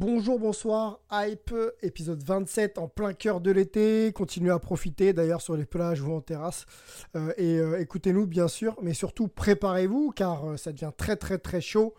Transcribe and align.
Bonjour, 0.00 0.38
bonsoir, 0.38 0.98
Hype, 1.12 1.54
épisode 1.82 2.22
27 2.22 2.78
en 2.78 2.88
plein 2.88 3.12
cœur 3.12 3.42
de 3.42 3.50
l'été. 3.50 4.10
Continuez 4.14 4.50
à 4.50 4.58
profiter 4.58 5.12
d'ailleurs 5.12 5.42
sur 5.42 5.58
les 5.58 5.66
plages 5.66 6.00
ou 6.00 6.10
en 6.14 6.22
terrasse. 6.22 6.64
Euh, 7.16 7.34
et 7.36 7.58
euh, 7.58 7.78
écoutez-nous 7.78 8.26
bien 8.26 8.48
sûr, 8.48 8.78
mais 8.80 8.94
surtout 8.94 9.28
préparez-vous 9.28 10.12
car 10.12 10.52
euh, 10.52 10.56
ça 10.56 10.72
devient 10.72 10.92
très 10.96 11.16
très 11.16 11.36
très 11.36 11.60
chaud. 11.60 11.92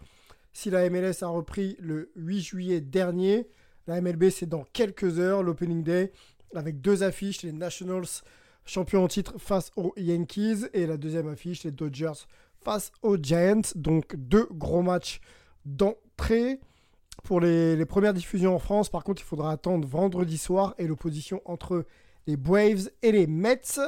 Si 0.52 0.72
la 0.72 0.90
MLS 0.90 1.22
a 1.22 1.28
repris 1.28 1.78
le 1.80 2.12
8 2.16 2.42
juillet 2.42 2.82
dernier, 2.82 3.48
la 3.86 4.02
MLB 4.02 4.32
c'est 4.32 4.50
dans 4.50 4.64
quelques 4.74 5.20
heures, 5.20 5.44
l'Opening 5.44 5.84
Day, 5.84 6.12
avec 6.56 6.82
deux 6.82 7.04
affiches, 7.04 7.44
les 7.44 7.52
Nationals 7.52 8.24
champions 8.66 9.04
en 9.04 9.10
titre 9.10 9.36
face 9.38 9.70
aux 9.76 9.94
Yankees 9.96 10.66
et 10.74 10.88
la 10.88 10.98
deuxième 10.98 11.28
affiche, 11.28 11.66
les 11.66 11.72
Dodgers 11.72 12.26
face 12.64 12.92
aux 13.04 13.18
Giants. 13.18 13.62
Donc 13.76 14.16
deux 14.16 14.48
gros 14.50 14.82
matchs 14.82 15.22
d'entrée. 15.66 16.60
Pour 17.24 17.40
les, 17.40 17.86
premières 17.86 18.14
diffusions 18.14 18.56
en 18.56 18.60
France, 18.60 18.90
par 18.90 19.04
contre, 19.04 19.22
il 19.22 19.26
faudra 19.26 19.52
attendre 19.52 19.88
vendredi 19.88 20.38
soir 20.38 20.74
et 20.78 20.88
l'opposition 20.88 21.42
entre 21.46 21.86
les 22.28 22.38
Braves 22.38 22.90
et 23.02 23.12
les 23.12 23.28
Mets. 23.28 23.80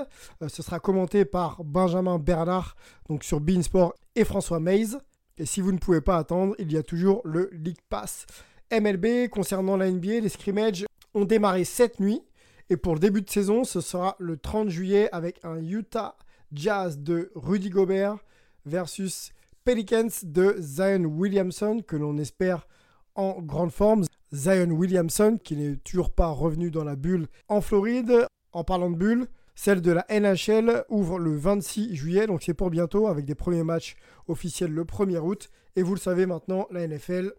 Euh, 0.42 0.48
ce 0.48 0.64
sera 0.64 0.80
commenté 0.80 1.26
par 1.26 1.64
Benjamin 1.64 2.20
Bernard 2.20 2.76
donc 3.10 3.24
sur 3.24 3.40
Beansport 3.40 3.94
et 4.16 4.24
François 4.24 4.60
Mays. 4.60 4.98
Et 5.38 5.46
si 5.46 5.62
vous 5.62 5.72
ne 5.72 5.78
pouvez 5.78 6.02
pas 6.02 6.18
attendre, 6.18 6.56
il 6.60 6.72
y 6.72 6.78
a 6.78 6.84
toujours 6.84 7.22
le 7.26 7.50
League 7.54 7.82
Pass 7.90 8.26
MLB. 8.72 9.30
Concernant 9.30 9.78
la 9.78 9.90
NBA, 9.90 10.20
les 10.20 10.30
scrimmages 10.30 10.86
ont 11.14 11.26
démarré 11.26 11.64
cette 11.64 12.00
nuit. 12.00 12.22
Et 12.70 12.78
pour 12.78 12.94
le 12.94 13.00
début 13.00 13.22
de 13.22 13.30
saison, 13.30 13.64
ce 13.64 13.82
sera 13.82 14.16
le 14.20 14.38
30 14.38 14.70
juillet 14.70 15.10
avec 15.12 15.40
un 15.44 15.62
Utah 15.64 16.16
Jazz 16.52 17.00
de 17.00 17.32
Rudy 17.36 17.70
Gobert 17.70 18.18
versus 18.66 19.34
Pelicans 19.66 20.10
de 20.24 20.56
Zion 20.60 21.06
Williamson 21.06 21.82
que 21.86 21.96
l'on 21.96 22.18
espère 22.18 22.68
en 23.16 23.42
grande 23.42 23.72
forme. 23.72 24.04
Zion 24.34 24.72
Williamson, 24.72 25.38
qui 25.44 25.56
n'est 25.56 25.78
toujours 25.78 26.12
pas 26.12 26.28
revenu 26.28 26.72
dans 26.72 26.84
la 26.84 26.96
bulle 26.96 27.28
en 27.48 27.62
Floride. 27.62 28.26
En 28.52 28.64
parlant 28.64 28.90
de 28.90 28.96
bulle, 28.96 29.28
celle 29.56 29.82
de 29.82 29.92
la 29.92 30.06
NHL 30.10 30.86
ouvre 30.90 31.20
le 31.20 31.36
26 31.36 31.96
juillet, 31.96 32.28
donc 32.28 32.44
c'est 32.44 32.54
pour 32.54 32.70
bientôt, 32.70 33.08
avec 33.08 33.26
des 33.26 33.36
premiers 33.36 33.64
matchs 33.64 33.96
officiels 34.28 34.72
le 34.72 34.84
1er 34.84 35.20
août. 35.20 35.50
Et 35.76 35.84
vous 35.84 35.94
le 35.94 36.00
savez 36.00 36.26
maintenant, 36.26 36.68
la 36.72 36.88
NFL, 36.88 37.34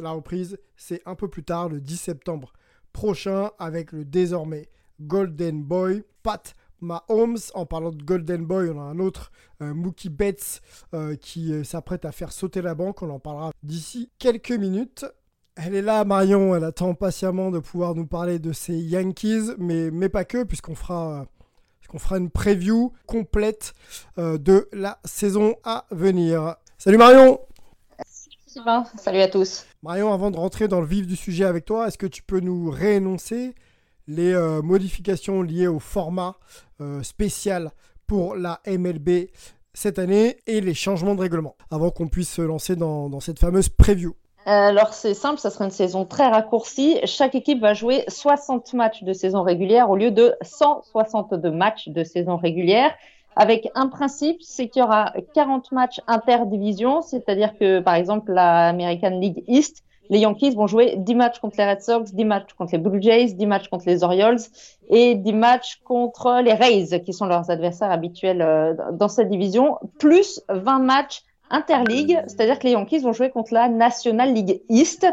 la 0.00 0.10
reprise, 0.10 0.58
c'est 0.76 1.02
un 1.06 1.14
peu 1.14 1.28
plus 1.28 1.44
tard, 1.44 1.68
le 1.68 1.80
10 1.80 1.96
septembre 1.96 2.52
prochain, 2.92 3.50
avec 3.58 3.92
le 3.92 4.04
désormais 4.04 4.68
Golden 5.00 5.62
Boy, 5.62 6.04
Pat 6.22 6.54
Mahomes. 6.80 7.38
En 7.54 7.66
parlant 7.66 7.90
de 7.90 8.02
Golden 8.02 8.44
Boy, 8.44 8.70
on 8.70 8.80
a 8.80 8.84
un 8.84 8.98
autre, 8.98 9.32
euh, 9.62 9.74
Mookie 9.74 10.08
Betts, 10.08 10.60
euh, 10.94 11.16
qui 11.16 11.52
euh, 11.52 11.64
s'apprête 11.64 12.04
à 12.04 12.12
faire 12.12 12.32
sauter 12.32 12.62
la 12.62 12.74
banque. 12.74 13.02
On 13.02 13.10
en 13.10 13.18
parlera 13.18 13.52
d'ici 13.62 14.10
quelques 14.18 14.52
minutes. 14.52 15.06
Elle 15.56 15.74
est 15.74 15.82
là, 15.82 16.04
Marion, 16.04 16.54
elle 16.54 16.64
attend 16.64 16.94
patiemment 16.94 17.50
de 17.50 17.58
pouvoir 17.58 17.94
nous 17.94 18.06
parler 18.06 18.38
de 18.38 18.52
ces 18.52 18.76
Yankees, 18.76 19.54
mais, 19.58 19.90
mais 19.90 20.08
pas 20.08 20.24
que, 20.24 20.44
puisqu'on 20.44 20.76
fera, 20.76 21.26
fera 21.96 22.18
une 22.18 22.30
preview 22.30 22.92
complète 23.06 23.74
de 24.16 24.68
la 24.72 25.00
saison 25.04 25.56
à 25.64 25.84
venir. 25.90 26.54
Salut 26.78 26.96
Marion 26.96 27.40
Sylvain, 28.46 28.84
salut 28.96 29.20
à 29.20 29.28
tous. 29.28 29.66
Marion, 29.82 30.12
avant 30.12 30.30
de 30.30 30.36
rentrer 30.36 30.68
dans 30.68 30.80
le 30.80 30.86
vif 30.86 31.06
du 31.06 31.16
sujet 31.16 31.44
avec 31.44 31.64
toi, 31.64 31.86
est-ce 31.86 31.98
que 31.98 32.06
tu 32.06 32.22
peux 32.22 32.40
nous 32.40 32.70
réénoncer 32.70 33.54
les 34.08 34.32
euh, 34.32 34.62
modifications 34.62 35.42
liées 35.42 35.68
au 35.68 35.78
format 35.78 36.34
euh, 36.80 37.02
spécial 37.02 37.70
pour 38.06 38.34
la 38.34 38.60
MLB 38.66 39.28
cette 39.74 39.98
année 39.98 40.38
et 40.46 40.60
les 40.60 40.74
changements 40.74 41.14
de 41.14 41.20
règlement 41.20 41.54
avant 41.70 41.90
qu'on 41.90 42.08
puisse 42.08 42.32
se 42.32 42.42
lancer 42.42 42.74
dans, 42.74 43.08
dans 43.08 43.20
cette 43.20 43.38
fameuse 43.38 43.68
preview 43.68 44.16
alors 44.46 44.94
c'est 44.94 45.12
simple, 45.12 45.38
ça 45.38 45.50
sera 45.50 45.66
une 45.66 45.70
saison 45.70 46.06
très 46.06 46.26
raccourcie. 46.26 46.98
Chaque 47.04 47.34
équipe 47.34 47.60
va 47.60 47.74
jouer 47.74 48.04
60 48.08 48.72
matchs 48.72 49.02
de 49.02 49.12
saison 49.12 49.42
régulière 49.42 49.90
au 49.90 49.96
lieu 49.96 50.10
de 50.10 50.34
162 50.40 51.50
matchs 51.50 51.88
de 51.88 52.02
saison 52.02 52.38
régulière. 52.38 52.94
Avec 53.36 53.68
un 53.74 53.88
principe, 53.88 54.38
c'est 54.40 54.68
qu'il 54.68 54.80
y 54.80 54.82
aura 54.82 55.12
40 55.34 55.70
matchs 55.72 56.00
interdivision, 56.06 57.02
c'est-à-dire 57.02 57.58
que 57.58 57.80
par 57.80 57.96
exemple 57.96 58.32
la 58.32 58.68
American 58.68 59.20
League 59.20 59.44
East 59.48 59.84
les 60.10 60.20
Yankees 60.20 60.54
vont 60.54 60.66
jouer 60.66 60.94
10 60.96 61.14
matchs 61.14 61.38
contre 61.38 61.56
les 61.58 61.68
Red 61.68 61.82
Sox, 61.82 62.12
10 62.12 62.24
matchs 62.24 62.52
contre 62.54 62.72
les 62.72 62.78
Blue 62.78 63.02
Jays, 63.02 63.34
10 63.34 63.46
matchs 63.46 63.68
contre 63.68 63.84
les 63.86 64.02
Orioles 64.02 64.38
et 64.88 65.14
10 65.14 65.32
matchs 65.32 65.80
contre 65.84 66.40
les 66.42 66.54
Rays, 66.54 67.02
qui 67.04 67.12
sont 67.12 67.26
leurs 67.26 67.50
adversaires 67.50 67.90
habituels 67.90 68.42
euh, 68.42 68.74
dans 68.92 69.08
cette 69.08 69.28
division, 69.28 69.78
plus 69.98 70.42
20 70.48 70.78
matchs 70.80 71.22
interligue, 71.50 72.20
c'est-à-dire 72.26 72.58
que 72.58 72.64
les 72.64 72.72
Yankees 72.72 73.00
vont 73.00 73.12
jouer 73.12 73.30
contre 73.30 73.54
la 73.54 73.68
National 73.68 74.32
League 74.32 74.62
East. 74.68 75.06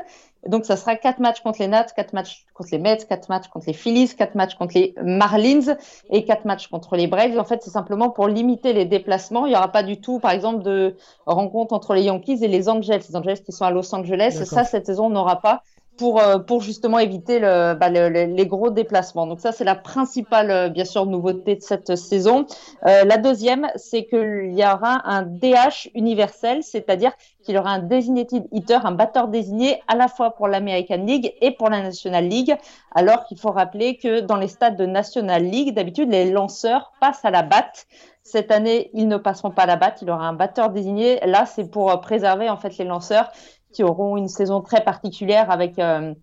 Donc, 0.47 0.66
ça 0.66 0.78
sera 0.78 0.95
quatre 0.95 1.19
matchs 1.19 1.41
contre 1.41 1.59
les 1.59 1.67
Nats, 1.67 1.85
quatre 1.95 2.13
matchs 2.13 2.45
contre 2.53 2.69
les 2.72 2.78
Mets, 2.78 2.97
quatre 3.09 3.29
matchs 3.29 3.47
contre 3.47 3.66
les 3.67 3.73
Phillies, 3.73 4.09
quatre 4.16 4.35
matchs 4.35 4.56
contre 4.56 4.75
les 4.75 4.94
Marlins 5.01 5.75
et 6.09 6.23
quatre 6.23 6.45
matchs 6.45 6.67
contre 6.67 6.95
les 6.95 7.07
Braves. 7.07 7.38
En 7.39 7.44
fait, 7.44 7.63
c'est 7.63 7.72
simplement 7.72 8.09
pour 8.09 8.28
limiter 8.28 8.73
les 8.73 8.85
déplacements. 8.85 9.45
Il 9.45 9.50
n'y 9.50 9.56
aura 9.56 9.72
pas 9.72 9.83
du 9.83 10.00
tout, 10.00 10.19
par 10.19 10.31
exemple, 10.31 10.63
de 10.63 10.95
rencontre 11.25 11.73
entre 11.73 11.94
les 11.94 12.03
Yankees 12.03 12.44
et 12.44 12.47
les 12.47 12.69
Angels. 12.69 13.01
Les 13.09 13.16
Angels 13.16 13.41
qui 13.41 13.51
sont 13.51 13.66
à 13.66 13.72
Los 13.72 13.94
Angeles. 13.94 14.44
Ça, 14.45 14.63
cette 14.63 14.85
saison, 14.85 15.07
on 15.07 15.09
n'aura 15.09 15.41
pas 15.41 15.63
pour, 15.97 16.19
euh, 16.19 16.39
pour 16.39 16.61
justement 16.61 17.00
éviter 17.00 17.39
le, 17.39 17.73
bah, 17.73 17.89
le, 17.89 18.09
le, 18.09 18.25
les 18.25 18.47
gros 18.47 18.69
déplacements. 18.69 19.28
Donc 19.28 19.39
ça, 19.39 19.51
c'est 19.51 19.63
la 19.63 19.75
principale, 19.75 20.51
euh, 20.51 20.69
bien 20.69 20.85
sûr, 20.85 21.06
nouveauté 21.06 21.56
de 21.56 21.61
cette 21.61 21.95
saison. 21.95 22.45
Euh, 22.85 23.03
la 23.03 23.17
deuxième, 23.17 23.67
c'est 23.75 24.06
qu'il 24.06 24.53
y 24.53 24.63
aura 24.63 25.01
un 25.06 25.23
DH 25.23 25.89
universel, 25.94 26.63
c'est-à-dire 26.63 27.11
qu'il 27.44 27.56
y 27.56 27.57
aura 27.57 27.72
un 27.72 27.79
designated 27.79 28.45
hitter, 28.51 28.79
un 28.83 28.91
batteur 28.91 29.28
désigné 29.28 29.81
à 29.88 29.95
la 29.95 30.07
fois 30.07 30.31
pour 30.31 30.47
l'American 30.47 31.03
League 31.06 31.33
et 31.41 31.51
pour 31.51 31.69
la 31.69 31.81
National 31.81 32.27
League, 32.27 32.56
alors 32.94 33.25
qu'il 33.25 33.39
faut 33.39 33.51
rappeler 33.51 33.97
que 33.97 34.22
dans 34.22 34.38
les 34.38 34.47
stades 34.47 34.77
de 34.77 34.85
National 34.85 35.44
League, 35.44 35.73
d'habitude, 35.73 36.12
les 36.12 36.31
lanceurs 36.31 36.91
passent 37.00 37.23
à 37.23 37.31
la 37.31 37.44
batte. 37.44 37.88
Cette 38.23 38.50
année, 38.50 38.89
ils 38.94 39.07
ne 39.07 39.17
passeront 39.17 39.51
pas 39.51 39.63
à 39.63 39.66
la 39.67 39.75
batte, 39.75 40.01
il 40.01 40.07
y 40.07 40.12
aura 40.12 40.27
un 40.27 40.33
batteur 40.33 40.72
désigné. 40.72 41.19
Là, 41.27 41.45
c'est 41.45 41.69
pour 41.69 42.01
préserver 42.01 42.50
en 42.50 42.57
fait 42.57 42.75
les 42.79 42.85
lanceurs 42.85 43.31
qui 43.75 43.84
auront 43.84 44.16
une 44.16 44.30
saison 44.30 44.62
très 44.62 44.84
particulière 44.84 45.52
avec 45.52 45.78
euh, 45.80 46.13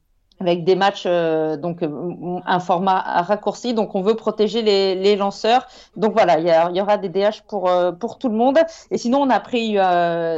avec 0.40 0.64
des 0.64 0.74
matchs 0.74 1.04
euh, 1.06 1.56
donc 1.56 1.82
euh, 1.82 2.40
un 2.46 2.58
format 2.58 2.98
raccourci. 2.98 3.74
Donc 3.74 3.94
on 3.94 4.00
veut 4.00 4.14
protéger 4.14 4.62
les, 4.62 4.94
les 4.94 5.14
lanceurs. 5.14 5.68
Donc 5.94 6.14
voilà 6.14 6.38
il 6.38 6.76
y, 6.76 6.81
aura 6.81 6.96
des 6.96 7.10
DH 7.10 7.43
pour 7.46 7.70
pour 8.00 8.19
tout 8.19 8.31
le 8.31 8.34
monde. 8.34 8.58
Et 8.90 8.96
sinon 8.96 9.20
on 9.20 9.28
a 9.28 9.34
appris 9.34 9.76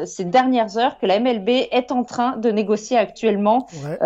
ces 0.07 0.25
dernières 0.25 0.77
heures 0.77 0.99
que 0.99 1.07
la 1.07 1.21
MLB 1.21 1.49
est 1.71 1.93
en 1.93 2.03
train 2.03 2.37
de 2.37 2.51
négocier 2.51 2.99
actuellement 2.99 3.69
ouais. 3.85 3.99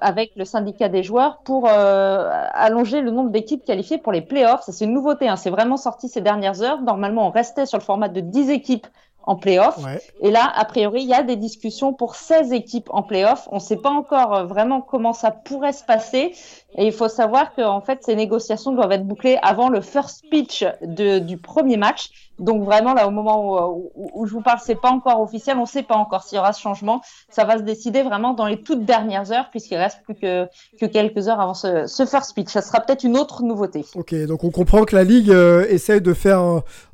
avec 0.00 0.32
le 0.34 0.44
syndicat 0.44 0.88
des 0.88 1.04
joueurs 1.04 1.38
pour 1.44 1.68
allonger 1.68 3.00
le 3.00 3.12
nombre 3.12 3.30
d'équipes 3.30 3.64
qualifiées 3.64 3.98
pour 3.98 4.12
les 4.12 4.22
playoffs. 4.22 4.62
Ça 4.62 4.72
c'est 4.72 4.84
une 4.84 4.94
nouveauté 4.94 5.28
hein. 5.28 5.36
c'est 5.36 5.50
vraiment 5.50 5.76
sorti 5.76 6.08
ces 6.08 6.20
dernières 6.20 6.60
heures. 6.62 6.82
Normalement 6.82 7.28
on 7.28 7.30
restait 7.30 7.66
sur 7.66 7.78
le 7.78 7.84
format 7.84 8.08
de 8.08 8.20
10 8.20 8.50
équipes 8.50 8.88
en 9.24 9.36
playoff. 9.36 9.78
Ouais. 9.78 10.00
Et 10.20 10.30
là, 10.30 10.50
a 10.54 10.64
priori, 10.64 11.02
il 11.02 11.08
y 11.08 11.14
a 11.14 11.22
des 11.22 11.36
discussions 11.36 11.92
pour 11.92 12.16
16 12.16 12.52
équipes 12.52 12.88
en 12.90 13.02
playoff. 13.02 13.48
On 13.50 13.56
ne 13.56 13.60
sait 13.60 13.76
pas 13.76 13.90
encore 13.90 14.46
vraiment 14.46 14.80
comment 14.80 15.12
ça 15.12 15.30
pourrait 15.30 15.72
se 15.72 15.84
passer. 15.84 16.34
Et 16.76 16.86
il 16.86 16.92
faut 16.92 17.08
savoir 17.08 17.54
que 17.54 17.62
en 17.62 17.80
fait, 17.80 18.02
ces 18.02 18.16
négociations 18.16 18.72
doivent 18.72 18.92
être 18.92 19.06
bouclées 19.06 19.38
avant 19.42 19.68
le 19.68 19.80
first 19.80 20.24
pitch 20.30 20.64
de, 20.82 21.18
du 21.18 21.36
premier 21.36 21.76
match. 21.76 22.31
Donc 22.38 22.64
vraiment 22.64 22.94
là, 22.94 23.06
au 23.06 23.10
moment 23.10 23.90
où, 23.94 24.26
je 24.26 24.32
vous 24.32 24.40
parle, 24.40 24.58
c'est 24.62 24.80
pas 24.80 24.90
encore 24.90 25.20
officiel. 25.20 25.56
On 25.58 25.62
ne 25.62 25.66
sait 25.66 25.82
pas 25.82 25.96
encore 25.96 26.22
s'il 26.22 26.36
y 26.36 26.38
aura 26.38 26.52
ce 26.52 26.60
changement. 26.60 27.00
Ça 27.28 27.44
va 27.44 27.58
se 27.58 27.62
décider 27.62 28.02
vraiment 28.02 28.34
dans 28.34 28.46
les 28.46 28.62
toutes 28.62 28.84
dernières 28.84 29.30
heures, 29.32 29.50
puisqu'il 29.50 29.76
reste 29.76 30.02
plus 30.04 30.14
que, 30.14 30.46
que 30.80 30.86
quelques 30.86 31.28
heures 31.28 31.40
avant 31.40 31.54
ce, 31.54 31.86
first 32.10 32.34
pitch. 32.34 32.48
Ça 32.48 32.62
sera 32.62 32.80
peut-être 32.80 33.04
une 33.04 33.16
autre 33.16 33.42
nouveauté. 33.42 33.84
Ok, 33.94 34.14
donc 34.26 34.44
on 34.44 34.50
comprend 34.50 34.84
que 34.84 34.96
la 34.96 35.04
ligue 35.04 35.30
euh, 35.30 35.66
essaye 35.68 36.00
de 36.00 36.14
faire 36.14 36.40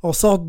en 0.03 0.13
sorte 0.13 0.47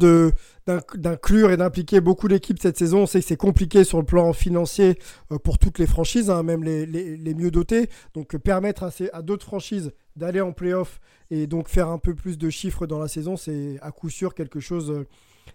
d'inclure 0.95 1.51
et 1.51 1.57
d'impliquer 1.57 2.01
beaucoup 2.01 2.27
d'équipes 2.27 2.59
cette 2.59 2.77
saison. 2.77 3.03
On 3.03 3.05
sait 3.05 3.21
que 3.21 3.25
c'est 3.25 3.37
compliqué 3.37 3.83
sur 3.83 3.97
le 3.99 4.05
plan 4.05 4.33
financier 4.33 4.99
euh, 5.31 5.37
pour 5.37 5.57
toutes 5.57 5.79
les 5.79 5.87
franchises, 5.87 6.29
hein, 6.29 6.43
même 6.43 6.63
les, 6.63 7.33
mieux 7.33 7.51
dotées. 7.51 7.89
Donc 8.13 8.35
euh, 8.35 8.39
permettre 8.39 8.89
à 9.13 9.21
d'autres 9.21 9.45
franchises 9.45 9.91
d'aller 10.19 10.41
en 10.41 10.51
playoff 10.51 10.99
et 11.31 11.47
donc 11.47 11.67
faire 11.67 11.89
un 11.89 11.97
peu 11.97 12.13
plus 12.13 12.37
de 12.37 12.49
chiffres 12.49 12.85
dans 12.85 12.99
la 12.99 13.07
saison, 13.07 13.37
c'est 13.37 13.79
à 13.81 13.91
coup 13.91 14.09
sûr 14.09 14.35
quelque 14.35 14.59
chose, 14.59 15.05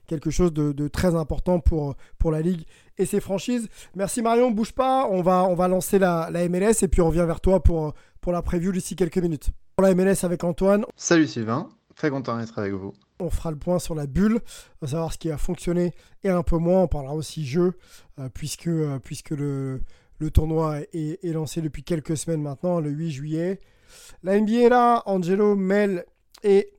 quelque 0.07 0.31
chose 0.31 0.53
de, 0.53 0.89
très 0.89 1.15
important 1.15 1.61
pour, 1.61 1.95
pour 2.19 2.33
la 2.33 2.41
Ligue 2.41 2.65
et 2.99 3.07
ses 3.07 3.21
franchises. 3.21 3.69
Merci 3.95 4.23
Marion, 4.23 4.51
bouge 4.51 4.73
pas, 4.73 5.07
on 5.09 5.23
va, 5.23 5.45
on 5.45 5.55
va 5.55 5.69
lancer 5.69 5.99
la, 5.99 6.29
la 6.33 6.49
MLS 6.49 6.83
et 6.83 6.89
puis 6.89 7.01
on 7.01 7.09
revient 7.09 7.25
vers 7.27 7.41
toi 7.41 7.63
pour, 7.63 7.95
pour 8.21 8.33
la 8.33 8.43
preview 8.43 8.73
d'ici 8.73 8.97
quelques 8.97 9.19
minutes. 9.19 9.51
Pour 9.77 9.87
la 9.87 9.95
MLS 9.95 10.25
avec 10.25 10.45
Antoine. 10.45 10.85
Salut 10.97 11.27
Sylvain, 11.27 11.69
très 11.95 12.11
content 12.11 12.39
d'être 12.39 12.59
avec 12.59 12.73
vous. 12.73 12.93
On 13.21 13.31
fera 13.31 13.51
le 13.51 13.57
point 13.57 13.79
sur 13.79 13.95
la 13.95 14.07
bulle, 14.07 14.41
on 14.81 14.87
va 14.87 14.89
savoir 14.89 15.13
ce 15.13 15.19
qui 15.19 15.31
a 15.31 15.39
fonctionné 15.39 15.93
et 16.25 16.31
un 16.31 16.43
peu 16.43 16.59
moins. 16.59 16.83
On 16.83 16.89
parlera 16.89 17.15
aussi 17.15 17.45
jeu, 17.45 17.75
euh, 18.19 18.29
puisque, 18.33 18.67
euh, 18.67 18.99
puisque 18.99 19.31
le, 19.31 19.81
le 20.19 20.31
tournoi 20.31 20.81
est, 20.93 21.25
est, 21.25 21.33
lancé 21.33 21.61
depuis 21.61 21.83
quelques 21.83 22.17
semaines 22.17 22.43
maintenant, 22.43 22.81
le 22.81 22.91
8 22.91 23.11
juillet. 23.11 23.61
La 24.23 24.39
là, 24.39 25.03
Angelo, 25.07 25.57
Mel 25.57 26.05
et 26.43 26.71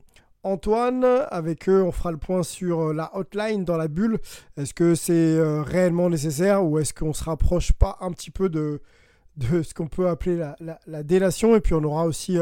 Antoine. 0.43 1.05
Avec 1.29 1.69
eux, 1.69 1.83
on 1.83 1.91
fera 1.91 2.11
le 2.11 2.17
point 2.17 2.43
sur 2.43 2.89
euh, 2.89 2.93
la 2.93 3.15
hotline 3.15 3.65
dans 3.65 3.77
la 3.77 3.87
bulle. 3.87 4.19
Est-ce 4.57 4.73
que 4.73 4.95
c'est 4.95 5.39
réellement 5.63 6.09
nécessaire 6.09 6.63
ou 6.63 6.79
est-ce 6.79 6.93
qu'on 6.93 7.13
se 7.13 7.23
rapproche 7.23 7.73
pas 7.73 7.97
un 8.01 8.11
petit 8.11 8.31
peu 8.31 8.49
de, 8.49 8.81
de 9.37 9.63
ce 9.63 9.73
qu'on 9.73 9.87
peut 9.87 10.07
appeler 10.07 10.37
la, 10.37 10.55
la, 10.85 11.03
délation? 11.03 11.55
Et 11.55 11.61
puis 11.61 11.73
on 11.73 11.83
aura 11.83 12.05
aussi 12.05 12.39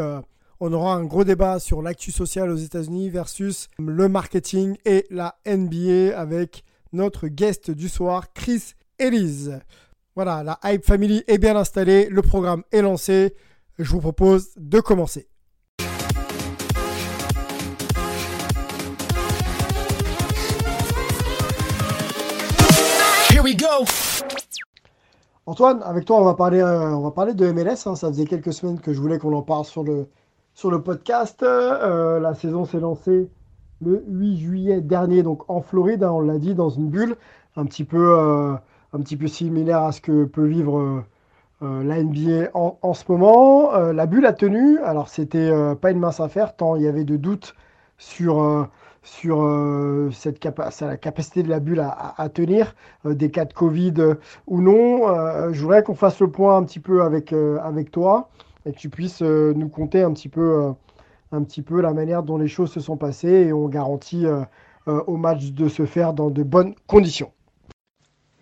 on 0.66 0.72
aura 0.72 0.96
un 0.96 1.04
gros 1.04 1.25
débat 1.25 1.60
sur 1.60 1.81
l'actu 1.81 2.14
social 2.14 2.50
aux 2.50 2.56
États-Unis 2.56 3.10
versus 3.10 3.68
le 3.78 4.08
marketing 4.08 4.78
et 4.86 5.06
la 5.10 5.36
NBA 5.46 6.18
avec 6.18 6.64
notre 6.94 7.28
guest 7.28 7.70
du 7.70 7.90
soir, 7.90 8.31
Chris 8.34 8.74
Elise. 8.98 9.60
Voilà, 10.16 10.42
la 10.42 10.60
Hype 10.64 10.86
Family 10.86 11.22
est 11.28 11.38
bien 11.38 11.58
installée, 11.58 12.08
le 12.10 12.22
programme 12.22 12.64
est 12.72 12.81
lancé. 12.81 13.36
Je 13.80 13.90
vous 13.90 14.00
propose 14.00 14.52
de 14.56 14.80
commencer. 14.80 15.28
Here 23.30 23.42
we 23.44 23.56
go. 23.56 23.86
Antoine, 25.46 25.81
avec 25.84 26.06
toi, 26.06 26.22
on 26.22 26.24
va 26.24 26.36
parler, 26.36 26.60
euh, 26.60 26.92
on 26.92 27.02
va 27.02 27.12
parler 27.12 27.34
de 27.34 27.52
MLS. 27.52 27.88
Hein. 27.88 27.96
Ça 27.96 28.10
faisait 28.10 28.25
quelques 28.25 28.54
semaines 28.54 28.80
que 28.80 28.94
je 28.94 29.02
voulais 29.02 29.18
qu'on 29.18 29.34
en 29.34 29.42
parle 29.42 29.66
sur 29.66 29.84
le, 29.84 30.08
sur 30.54 30.70
le 30.70 30.81
podcast. 30.81 31.42
Euh, 31.42 32.20
la 32.20 32.34
saison 32.36 32.66
s'est 32.66 32.80
lancée 32.80 33.30
le 33.81 34.04
8 34.08 34.38
juillet 34.38 34.81
dernier, 34.81 35.24
donc 35.24 35.50
en 35.50 35.62
Floride, 35.62 36.04
hein, 36.04 36.12
on 36.12 36.22
l'a 36.22 36.38
dit, 36.38 36.56
dans 36.56 36.70
une 36.70 36.90
bulle, 36.90 37.16
un 37.56 37.66
petit 37.66 37.84
peu, 37.84 38.18
euh, 38.18 38.54
un 38.94 39.00
petit 39.00 39.18
peu 39.18 39.28
similaire 39.28 39.81
à 39.81 39.92
ce 39.92 40.02
que 40.02 40.25
peut 40.25 40.46
vivre 40.46 40.80
euh, 40.80 41.06
la 41.63 42.04
NBA 42.04 42.50
en, 42.54 42.94
ce 42.94 43.04
moment. 43.10 43.71
la 43.71 44.06
bulle 44.06 44.25
a 44.25 44.33
tenu, 44.33 44.80
alors 44.80 45.07
c'était 45.07 45.51
pas 45.81 45.92
une 45.92 46.00
mince 46.00 46.19
affaire, 46.19 46.56
tant 46.56 46.75
il 46.75 46.83
y 46.83 46.88
avait 46.88 47.06
de 47.06 47.18
doutes 47.18 47.56
sur, 47.98 48.68
sur 49.01 50.10
cette 50.12 50.44
la 50.44 50.98
capacité 50.98 51.42
de 51.42 51.50
la 51.50 51.60
bulle 51.60 51.80
à, 51.80 52.30
tenir, 52.30 52.75
des 53.06 53.31
cas 53.31 53.45
de 53.45 53.54
Covid 53.54 53.94
ou 54.48 54.62
non. 54.62 55.51
je 55.54 55.62
voudrais 55.62 55.83
qu'on 55.83 55.95
fasse 55.95 56.19
le 56.19 56.30
point 56.30 56.57
un 56.57 56.63
petit 56.63 56.80
peu 56.80 57.01
avec, 57.01 57.33
avec 57.33 57.92
toi 57.92 58.30
et 58.65 58.71
que 58.71 58.77
tu 58.77 58.89
puisses 58.89 59.21
euh, 59.21 59.54
nous 59.56 59.69
conter 59.69 60.01
un 60.01 60.13
petit, 60.13 60.30
peu, 60.30 60.63
euh, 60.63 60.71
un 61.31 61.44
petit 61.44 61.62
peu 61.62 61.81
la 61.81 61.94
manière 61.94 62.24
dont 62.24 62.38
les 62.38 62.48
choses 62.48 62.71
se 62.71 62.80
sont 62.80 62.98
passées 62.98 63.48
et 63.48 63.54
on 63.54 63.68
garantit 63.68 64.25
euh, 64.25 64.44
au 64.86 65.18
match 65.18 65.51
de 65.51 65.68
se 65.69 65.86
faire 65.86 66.13
dans 66.13 66.30
de 66.30 66.44
bonnes 66.44 66.75
conditions. 66.88 67.31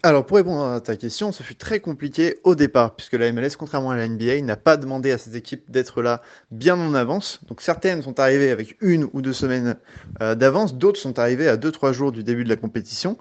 Alors 0.04 0.26
pour 0.26 0.38
répondre 0.38 0.66
à 0.66 0.82
ta 0.82 0.96
question, 0.96 1.32
ce 1.32 1.44
fut 1.44 1.56
très 1.56 1.80
compliqué 1.80 2.40
au 2.44 2.56
départ, 2.56 2.96
puisque 2.96 3.14
la 3.14 3.32
MLS, 3.32 3.52
contrairement 3.58 3.92
à 3.92 3.98
la 3.98 4.08
NBA, 4.08 4.42
n'a 4.42 4.58
pas 4.58 4.76
demandé 4.76 5.12
à 5.12 5.20
ses 5.20 5.38
équipes 5.38 5.70
d'être 5.70 6.02
là 6.02 6.24
bien 6.50 6.76
en 6.80 6.96
avance. 6.96 7.40
Donc 7.48 7.62
certaines 7.62 8.02
sont 8.02 8.20
arrivées 8.20 8.50
avec 8.50 8.78
une 8.82 9.08
ou 9.14 9.22
deux 9.22 9.34
semaines 9.34 9.76
d'avance, 10.20 10.76
d'autres 10.76 11.00
sont 11.00 11.20
arrivées 11.20 11.48
à 11.48 11.56
deux 11.56 11.72
trois 11.72 11.94
jours 11.94 12.12
du 12.12 12.24
début 12.24 12.44
de 12.44 12.50
la 12.50 12.56
compétition. 12.56 13.18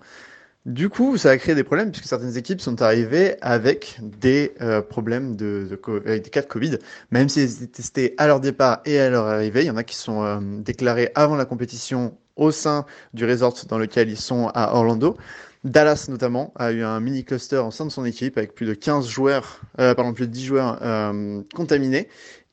Du 0.67 0.91
coup, 0.91 1.17
ça 1.17 1.31
a 1.31 1.39
créé 1.39 1.55
des 1.55 1.65
problèmes 1.65 1.91
puisque 1.91 2.07
certaines 2.07 2.37
équipes 2.37 2.61
sont 2.61 2.83
arrivées 2.83 3.37
avec 3.41 3.99
des 4.03 4.53
euh, 4.61 4.83
problèmes 4.83 5.35
de, 5.35 5.81
avec 6.05 6.25
des 6.25 6.31
cas 6.31 6.43
de 6.43 6.47
Covid, 6.47 6.79
même 7.11 7.31
s'ils 7.31 7.63
étaient 7.63 7.67
testés 7.67 8.15
à 8.19 8.27
leur 8.27 8.41
départ 8.41 8.83
et 8.85 9.01
à 9.01 9.09
leur 9.09 9.25
arrivée. 9.27 9.63
Il 9.63 9.67
y 9.67 9.71
en 9.71 9.79
a 9.79 9.85
qui 9.85 9.97
sont 9.97 10.23
euh, 10.23 10.39
déclarés 10.41 11.13
avant 11.15 11.37
la 11.37 11.47
compétition 11.47 12.17
au 12.37 12.51
sein 12.51 12.85
du 13.15 13.25
resort 13.25 13.55
dans 13.69 13.79
lequel 13.79 14.11
ils 14.11 14.19
sont 14.19 14.49
à 14.55 14.75
Orlando. 14.75 15.17
Dallas 15.65 16.07
notamment 16.09 16.53
a 16.57 16.73
eu 16.73 16.83
un 16.83 17.01
mini 17.01 17.25
cluster 17.25 17.59
en 17.59 17.71
sein 17.71 17.85
de 17.85 17.91
son 17.91 18.05
équipe 18.05 18.39
avec 18.39 18.55
plus 18.55 18.67
de 18.67 18.75
15 18.75 19.09
joueurs, 19.09 19.61
euh, 19.79 19.95
pardon, 19.95 20.13
plus 20.15 20.27
de 20.27 20.33
10 20.33 20.45
joueurs 20.45 20.79
euh, 20.83 21.43
contaminés. 21.55 22.09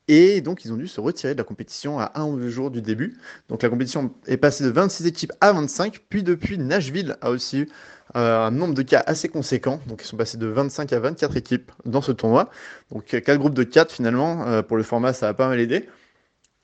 Et 0.08 0.40
donc, 0.40 0.64
ils 0.64 0.72
ont 0.72 0.76
dû 0.76 0.88
se 0.88 1.00
retirer 1.00 1.34
de 1.34 1.38
la 1.38 1.44
compétition 1.44 2.00
à 2.00 2.12
un 2.14 2.24
ou 2.24 2.38
deux 2.38 2.48
jours 2.48 2.70
du 2.70 2.80
début. 2.80 3.18
Donc, 3.50 3.62
la 3.62 3.68
compétition 3.68 4.10
est 4.26 4.38
passée 4.38 4.64
de 4.64 4.70
26 4.70 5.06
équipes 5.06 5.32
à 5.42 5.52
25. 5.52 6.00
Puis, 6.08 6.22
depuis, 6.22 6.56
Nashville 6.56 7.16
a 7.20 7.30
aussi 7.30 7.60
eu 7.60 7.68
euh, 8.16 8.46
un 8.46 8.50
nombre 8.50 8.72
de 8.72 8.82
cas 8.82 9.02
assez 9.06 9.28
conséquent. 9.28 9.80
Donc, 9.86 10.02
ils 10.02 10.06
sont 10.06 10.16
passés 10.16 10.38
de 10.38 10.46
25 10.46 10.92
à 10.94 11.00
24 11.00 11.36
équipes 11.36 11.70
dans 11.84 12.00
ce 12.00 12.12
tournoi. 12.12 12.50
Donc, 12.90 13.04
quatre 13.04 13.36
groupes 13.36 13.54
de 13.54 13.64
4 13.64 13.92
finalement. 13.92 14.46
Euh, 14.46 14.62
pour 14.62 14.78
le 14.78 14.82
format, 14.82 15.12
ça 15.12 15.28
a 15.28 15.34
pas 15.34 15.48
mal 15.48 15.60
aidé. 15.60 15.88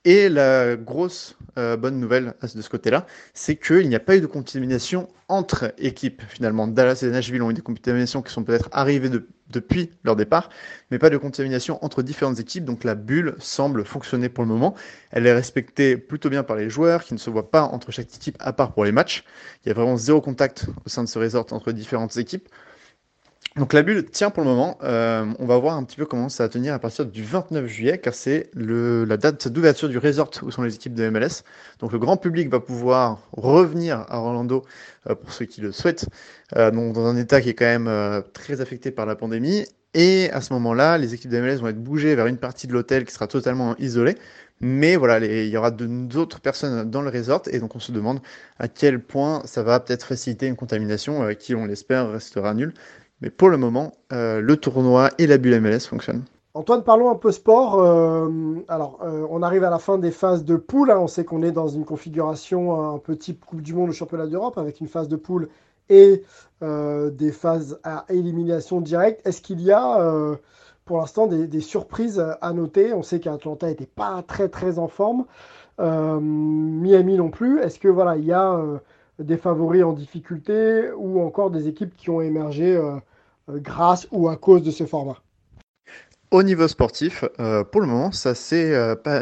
Et 0.06 0.28
la 0.28 0.76
grosse 0.76 1.34
euh, 1.56 1.78
bonne 1.78 1.98
nouvelle 1.98 2.34
de 2.42 2.60
ce 2.60 2.68
côté-là, 2.68 3.06
c'est 3.32 3.56
qu'il 3.56 3.88
n'y 3.88 3.94
a 3.94 4.00
pas 4.00 4.16
eu 4.16 4.20
de 4.20 4.26
contamination 4.26 5.08
entre 5.28 5.72
équipes. 5.78 6.20
Finalement, 6.28 6.66
Dallas 6.66 7.00
et 7.02 7.06
Nashville 7.06 7.42
ont 7.42 7.50
eu 7.50 7.54
des 7.54 7.62
contaminations 7.62 8.20
qui 8.20 8.30
sont 8.30 8.44
peut-être 8.44 8.68
arrivées 8.72 9.08
depuis 9.48 9.90
leur 10.02 10.14
départ, 10.14 10.50
mais 10.90 10.98
pas 10.98 11.08
de 11.08 11.16
contamination 11.16 11.82
entre 11.82 12.02
différentes 12.02 12.38
équipes. 12.38 12.66
Donc 12.66 12.84
la 12.84 12.94
bulle 12.94 13.34
semble 13.38 13.86
fonctionner 13.86 14.28
pour 14.28 14.44
le 14.44 14.50
moment. 14.50 14.74
Elle 15.10 15.26
est 15.26 15.32
respectée 15.32 15.96
plutôt 15.96 16.28
bien 16.28 16.42
par 16.42 16.56
les 16.56 16.68
joueurs 16.68 17.02
qui 17.02 17.14
ne 17.14 17.18
se 17.18 17.30
voient 17.30 17.50
pas 17.50 17.62
entre 17.62 17.90
chaque 17.90 18.14
équipe 18.14 18.36
à 18.40 18.52
part 18.52 18.74
pour 18.74 18.84
les 18.84 18.92
matchs. 18.92 19.24
Il 19.64 19.68
y 19.68 19.70
a 19.70 19.74
vraiment 19.74 19.96
zéro 19.96 20.20
contact 20.20 20.66
au 20.84 20.90
sein 20.90 21.02
de 21.02 21.08
ce 21.08 21.18
resort 21.18 21.46
entre 21.52 21.72
différentes 21.72 22.18
équipes. 22.18 22.48
Donc 23.56 23.72
la 23.72 23.82
bulle 23.82 24.04
tient 24.10 24.30
pour 24.30 24.42
le 24.42 24.48
moment. 24.48 24.78
Euh, 24.82 25.32
on 25.38 25.46
va 25.46 25.56
voir 25.58 25.76
un 25.76 25.84
petit 25.84 25.96
peu 25.96 26.06
comment 26.06 26.28
ça 26.28 26.42
va 26.42 26.48
tenir 26.48 26.74
à 26.74 26.80
partir 26.80 27.06
du 27.06 27.22
29 27.22 27.66
juillet, 27.68 27.98
car 27.98 28.12
c'est 28.12 28.50
la 28.56 29.16
date 29.16 29.46
d'ouverture 29.46 29.88
du 29.88 29.98
resort 29.98 30.30
où 30.42 30.50
sont 30.50 30.62
les 30.62 30.74
équipes 30.74 30.94
de 30.94 31.08
MLS. 31.08 31.44
Donc 31.78 31.92
le 31.92 32.00
grand 32.00 32.16
public 32.16 32.48
va 32.48 32.58
pouvoir 32.58 33.20
revenir 33.30 34.06
à 34.08 34.18
Orlando 34.18 34.64
euh, 35.08 35.14
pour 35.14 35.32
ceux 35.32 35.44
qui 35.44 35.60
le 35.60 35.70
souhaitent, 35.70 36.08
euh, 36.56 36.72
dans 36.72 37.06
un 37.06 37.16
état 37.16 37.40
qui 37.40 37.50
est 37.50 37.54
quand 37.54 37.64
même 37.78 38.24
très 38.32 38.60
affecté 38.60 38.90
par 38.90 39.06
la 39.06 39.14
pandémie. 39.14 39.64
Et 39.94 40.30
à 40.32 40.40
ce 40.40 40.52
moment-là, 40.54 40.98
les 40.98 41.14
équipes 41.14 41.30
de 41.30 41.38
MLS 41.38 41.58
vont 41.58 41.68
être 41.68 41.80
bougées 41.80 42.16
vers 42.16 42.26
une 42.26 42.38
partie 42.38 42.66
de 42.66 42.72
l'hôtel 42.72 43.04
qui 43.04 43.12
sera 43.14 43.28
totalement 43.28 43.76
isolée. 43.78 44.16
Mais 44.60 44.96
voilà, 44.96 45.24
il 45.24 45.48
y 45.48 45.56
aura 45.56 45.70
d'autres 45.70 46.40
personnes 46.40 46.90
dans 46.90 47.02
le 47.02 47.10
resort 47.10 47.42
et 47.50 47.58
donc 47.58 47.76
on 47.76 47.80
se 47.80 47.92
demande 47.92 48.20
à 48.58 48.66
quel 48.66 49.00
point 49.00 49.42
ça 49.44 49.62
va 49.62 49.78
peut-être 49.78 50.06
faciliter 50.06 50.46
une 50.46 50.56
contamination 50.56 51.28
qui, 51.34 51.54
on 51.54 51.66
l'espère, 51.66 52.10
restera 52.10 52.54
nulle. 52.54 52.72
Mais 53.24 53.30
pour 53.30 53.48
le 53.48 53.56
moment, 53.56 53.92
euh, 54.12 54.42
le 54.42 54.56
tournoi 54.58 55.08
et 55.16 55.26
la 55.26 55.38
bulle 55.38 55.58
MLS 55.58 55.88
fonctionnent. 55.88 56.24
Antoine, 56.52 56.84
parlons 56.84 57.10
un 57.10 57.14
peu 57.14 57.32
sport. 57.32 57.80
Euh, 57.80 58.28
alors, 58.68 58.98
euh, 59.02 59.26
on 59.30 59.42
arrive 59.42 59.64
à 59.64 59.70
la 59.70 59.78
fin 59.78 59.96
des 59.96 60.10
phases 60.10 60.44
de 60.44 60.56
poule. 60.56 60.90
Hein. 60.90 60.98
On 61.00 61.06
sait 61.06 61.24
qu'on 61.24 61.42
est 61.42 61.50
dans 61.50 61.66
une 61.66 61.86
configuration 61.86 62.94
un 62.94 62.98
peu 62.98 63.16
type 63.16 63.42
Coupe 63.46 63.62
du 63.62 63.72
Monde 63.72 63.88
ou 63.88 63.92
Championnat 63.94 64.26
d'Europe 64.26 64.58
avec 64.58 64.78
une 64.78 64.88
phase 64.88 65.08
de 65.08 65.16
poule 65.16 65.48
et 65.88 66.22
des 66.60 67.32
phases 67.32 67.78
à 67.82 68.06
élimination 68.08 68.80
directe. 68.80 69.26
Est-ce 69.26 69.42
qu'il 69.42 69.60
y 69.60 69.70
a 69.70 69.98
pour 70.86 70.98
l'instant 70.98 71.26
des, 71.26 71.60
surprises 71.60 72.24
à 72.40 72.52
noter? 72.54 72.94
On 72.94 73.02
sait 73.02 73.20
qu'Atlanta 73.20 73.66
n'était 73.66 73.84
pas 73.84 74.22
très 74.26 74.48
très 74.48 74.78
en 74.78 74.88
forme. 74.88 75.26
Miami 75.78 77.18
non 77.18 77.28
plus. 77.28 77.60
Est-ce 77.60 77.78
que 77.78 77.88
voilà, 77.88 78.16
il 78.16 78.24
y 78.24 78.32
a 78.32 78.58
des 79.18 79.36
favoris 79.36 79.84
en 79.84 79.92
difficulté 79.92 80.90
ou 80.96 81.20
encore 81.20 81.50
des 81.50 81.68
équipes 81.68 81.94
qui 81.96 82.08
ont 82.08 82.22
émergé 82.22 82.80
grâce 83.48 84.06
ou 84.10 84.28
à 84.28 84.36
cause 84.36 84.62
de 84.62 84.70
ce 84.70 84.86
format 84.86 85.18
au 86.30 86.42
niveau 86.42 86.66
sportif, 86.66 87.24
euh, 87.38 87.62
pour 87.62 87.80
le 87.80 87.86
moment, 87.86 88.10
ça 88.10 88.34
s'est 88.34 88.74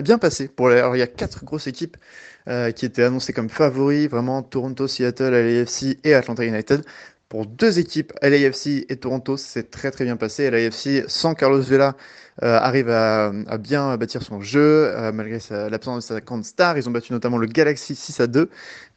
bien 0.02 0.16
passé. 0.16 0.48
Pour 0.48 0.72
il 0.72 0.98
y 0.98 1.02
a 1.02 1.06
quatre 1.06 1.44
grosses 1.44 1.66
équipes 1.66 1.98
qui 2.46 2.86
étaient 2.86 3.02
annoncées 3.02 3.34
comme 3.34 3.50
favoris, 3.50 4.08
vraiment 4.08 4.42
Toronto, 4.42 4.88
Seattle, 4.88 5.32
LAFC 5.32 5.98
et 6.04 6.14
Atlanta 6.14 6.42
United. 6.42 6.82
pour 7.28 7.44
deux 7.44 7.78
équipes, 7.78 8.14
LAFC 8.22 8.86
et 8.88 8.96
Toronto, 8.96 9.36
c'est 9.36 9.70
très 9.70 9.90
très 9.90 10.04
bien 10.04 10.16
passé. 10.16 10.50
LAFC, 10.50 11.04
sans 11.06 11.34
Carlos 11.34 11.60
Vela, 11.60 11.96
euh, 12.42 12.56
arrive 12.58 12.88
à, 12.88 13.30
bien 13.58 13.94
bâtir 13.98 14.22
son 14.22 14.40
jeu, 14.40 14.86
euh, 14.96 15.12
malgré 15.12 15.38
l'absence 15.68 16.08
de 16.08 16.14
sa 16.14 16.20
grande 16.20 16.44
star. 16.44 16.78
Ils 16.78 16.88
ont 16.88 16.92
battu 16.92 17.12
notamment 17.12 17.36
le 17.36 17.46
Galaxy 17.46 17.94
6 17.94 18.20
à 18.20 18.26
2. 18.26 18.48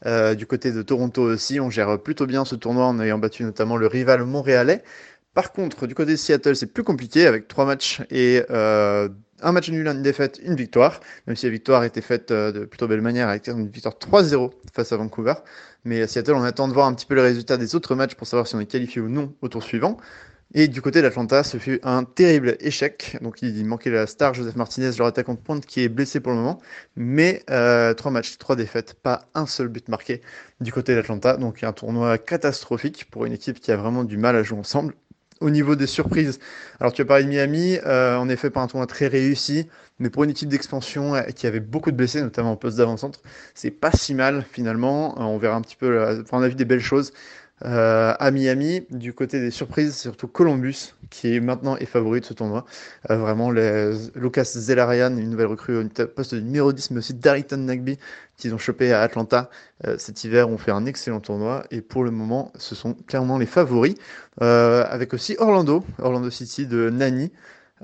Euh, 0.06 0.36
du 0.36 0.46
côté 0.48 0.72
de 0.72 0.82
Toronto 0.82 1.22
aussi, 1.22 1.60
on 1.60 1.70
gère 1.70 2.00
plutôt 2.02 2.28
bien 2.28 2.46
ce 2.46 2.56
tournoi 2.56 2.86
en 2.86 3.00
ayant 3.02 3.18
battu 3.18 3.44
notamment 3.44 3.76
le 3.76 3.88
rival 3.88 4.24
montréalais. 4.24 4.84
Par 5.36 5.52
contre, 5.52 5.86
du 5.86 5.94
côté 5.94 6.14
de 6.14 6.18
Seattle, 6.18 6.56
c'est 6.56 6.66
plus 6.74 6.84
compliqué 6.84 7.28
avec 7.28 7.48
trois 7.48 7.66
matchs 7.66 8.02
et 8.10 8.42
un 8.50 9.52
match 9.52 9.70
nul, 9.70 9.88
une 9.88 10.02
défaite, 10.02 10.40
une 10.44 10.56
victoire, 10.56 11.00
même 11.28 11.36
si 11.36 11.46
la 11.46 11.52
victoire 11.52 11.82
a 11.82 11.86
été 11.86 12.02
faite 12.02 12.32
de 12.32 12.66
plutôt 12.66 12.88
belle 12.88 13.02
manière 13.02 13.30
avec 13.30 13.48
une 13.48 13.68
victoire 13.68 13.96
3-0 13.96 14.52
face 14.74 14.92
à 14.92 14.98
Vancouver. 14.98 15.36
Mais 15.84 16.02
à 16.02 16.08
Seattle, 16.08 16.34
on 16.34 16.44
attend 16.44 16.68
de 16.68 16.74
voir 16.74 16.88
un 16.88 16.94
petit 16.94 17.06
peu 17.06 17.16
les 17.16 17.22
résultats 17.22 17.58
des 17.58 17.76
autres 17.76 17.96
matchs 17.96 18.16
pour 18.16 18.28
savoir 18.28 18.48
si 18.48 18.56
on 18.56 18.60
est 18.60 18.66
qualifié 18.66 19.02
ou 19.02 19.10
non 19.10 19.36
au 19.42 19.50
tour 19.50 19.62
suivant. 19.62 19.98
Et 20.54 20.68
du 20.68 20.82
côté 20.82 21.02
d'Atlanta, 21.02 21.44
ce 21.44 21.58
fut 21.58 21.80
un 21.84 22.04
terrible 22.06 22.56
échec. 22.60 23.18
Donc 23.22 23.42
il 23.42 23.66
manquait 23.66 23.90
la 23.90 24.08
star 24.08 24.34
Joseph 24.34 24.56
Martinez, 24.56 24.92
leur 24.98 25.08
attaquant 25.08 25.34
de 25.34 25.40
pointe, 25.40 25.66
qui 25.66 25.82
est 25.82 25.90
blessé 25.90 26.20
pour 26.22 26.32
le 26.32 26.38
moment. 26.38 26.62
Mais 26.96 27.44
euh, 27.50 27.94
trois 27.94 28.12
matchs, 28.12 28.38
trois 28.38 28.56
défaites, 28.56 28.94
pas 28.94 29.28
un 29.34 29.48
seul 29.48 29.68
but 29.68 29.90
marqué 29.90 30.22
du 30.62 30.72
côté 30.72 30.96
d'Atlanta. 30.96 31.38
Donc 31.38 31.64
un 31.64 31.74
tournoi 31.74 32.18
catastrophique 32.18 33.10
pour 33.12 33.26
une 33.26 33.34
équipe 33.34 33.60
qui 33.60 33.72
a 33.72 33.78
vraiment 33.78 34.04
du 34.06 34.18
mal 34.18 34.36
à 34.36 34.44
jouer 34.44 34.60
ensemble. 34.60 34.96
Au 35.42 35.50
niveau 35.50 35.76
des 35.76 35.86
surprises, 35.88 36.40
alors 36.80 36.94
tu 36.94 37.02
as 37.02 37.06
parlé 37.06 37.26
de 37.26 37.30
Miami, 37.30 37.78
euh, 37.86 38.16
en 38.16 38.30
effet 38.30 38.50
pas 38.50 38.62
un 38.62 38.68
tournoi 38.68 38.88
très 38.88 39.08
réussi, 39.08 39.68
mais 40.00 40.10
pour 40.10 40.24
une 40.24 40.30
équipe 40.30 40.48
d'expansion 40.48 41.14
euh, 41.14 41.24
qui 41.24 41.46
avait 41.46 41.60
beaucoup 41.60 41.92
de 41.92 41.98
blessés, 41.98 42.22
notamment 42.22 42.54
au 42.54 42.56
poste 42.56 42.78
d'avant-centre, 42.78 43.20
c'est 43.54 43.72
pas 43.72 43.92
si 43.92 44.14
mal 44.14 44.46
finalement. 44.50 45.14
on 45.20 45.38
verra 45.38 45.58
un 45.58 45.62
petit 45.62 45.76
peu, 45.76 46.02
enfin, 46.22 46.38
on 46.40 46.42
a 46.42 46.48
vu 46.48 46.56
des 46.56 46.64
belles 46.66 46.80
choses. 46.80 47.12
Euh, 47.64 48.14
à 48.20 48.32
Miami. 48.32 48.86
Du 48.90 49.14
côté 49.14 49.40
des 49.40 49.50
surprises, 49.50 49.96
surtout 49.96 50.28
Columbus, 50.28 50.94
qui 51.10 51.36
est 51.36 51.40
maintenant 51.40 51.78
est 51.78 51.86
favori 51.86 52.20
de 52.20 52.26
ce 52.26 52.34
tournoi. 52.34 52.66
Euh, 53.10 53.18
vraiment, 53.18 53.50
Lucas 53.50 54.44
Zelarian, 54.44 55.16
une 55.18 55.30
nouvelle 55.30 55.48
recrue 55.48 55.78
au 55.78 55.88
poste 56.08 56.36
de 56.36 56.42
numéro 56.42 56.74
10, 56.74 56.92
mais 56.92 56.98
aussi 56.98 57.14
Darrington 57.14 57.58
Nagby, 57.58 57.98
qu'ils 58.38 58.54
ont 58.54 58.58
chopé 58.58 58.92
à 58.92 59.02
Atlanta 59.02 59.50
euh, 59.86 59.98
cet 59.98 60.24
hiver, 60.26 60.50
ont 60.50 60.58
fait 60.58 60.72
un 60.72 60.86
excellent 60.86 61.22
tournoi. 61.22 61.64
Et 61.72 61.82
pour 61.82 62.04
le 62.04 62.12
moment, 62.12 62.52
ce 62.58 62.76
sont 62.76 62.94
clairement 62.94 63.38
les 63.38 63.46
favoris. 63.46 63.96
avec 64.42 65.14
aussi 65.14 65.36
Orlando, 65.40 65.86
Orlando 66.00 66.30
City 66.30 66.68
de 66.68 66.90
Nani. 66.90 67.32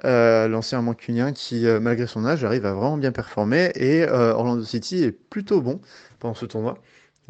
l'ancien 0.04 0.82
mancunien 0.82 1.32
qui, 1.34 1.66
malgré 1.82 2.08
son 2.08 2.26
âge, 2.26 2.44
arrive 2.44 2.66
à 2.66 2.74
vraiment 2.74 2.98
bien 2.98 3.12
performer. 3.14 3.72
Et 3.76 4.06
Orlando 4.08 4.64
City 4.64 5.04
est 5.04 5.12
plutôt 5.14 5.62
bon 5.62 5.80
pendant 6.20 6.36
ce 6.36 6.46
tournoi. 6.46 6.78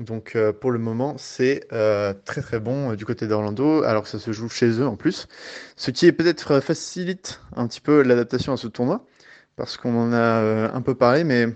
Donc 0.01 0.36
euh, 0.36 0.51
pour 0.51 0.72
le 0.72 0.79
moment, 0.79 1.15
c'est 1.17 1.65
euh, 1.72 2.13
très 2.25 2.41
très 2.41 2.60
bon 2.60 2.91
euh, 2.91 2.96
du 2.96 3.05
côté 3.05 3.27
d'Orlando, 3.27 3.84
alors 3.84 4.03
que 4.03 4.10
ça 4.10 4.20
se 4.20 4.31
joue 4.31 4.50
chez 4.50 4.70
eux 4.79 4.88
en 4.88 4.96
plus. 4.96 5.27
Ce 5.75 5.91
qui 5.91 6.12
peut-être 6.12 6.60
facilite 6.60 7.41
un 7.55 7.67
petit 7.67 7.81
peu 7.81 8.01
l'adaptation 8.01 8.53
à 8.53 8.58
ce 8.58 8.67
tournoi, 8.67 9.05
parce 9.55 9.77
qu'on 9.77 9.96
en 9.96 10.13
a 10.13 10.72
un 10.74 10.81
peu 10.81 10.96
parlé, 10.96 11.24
mais 11.24 11.48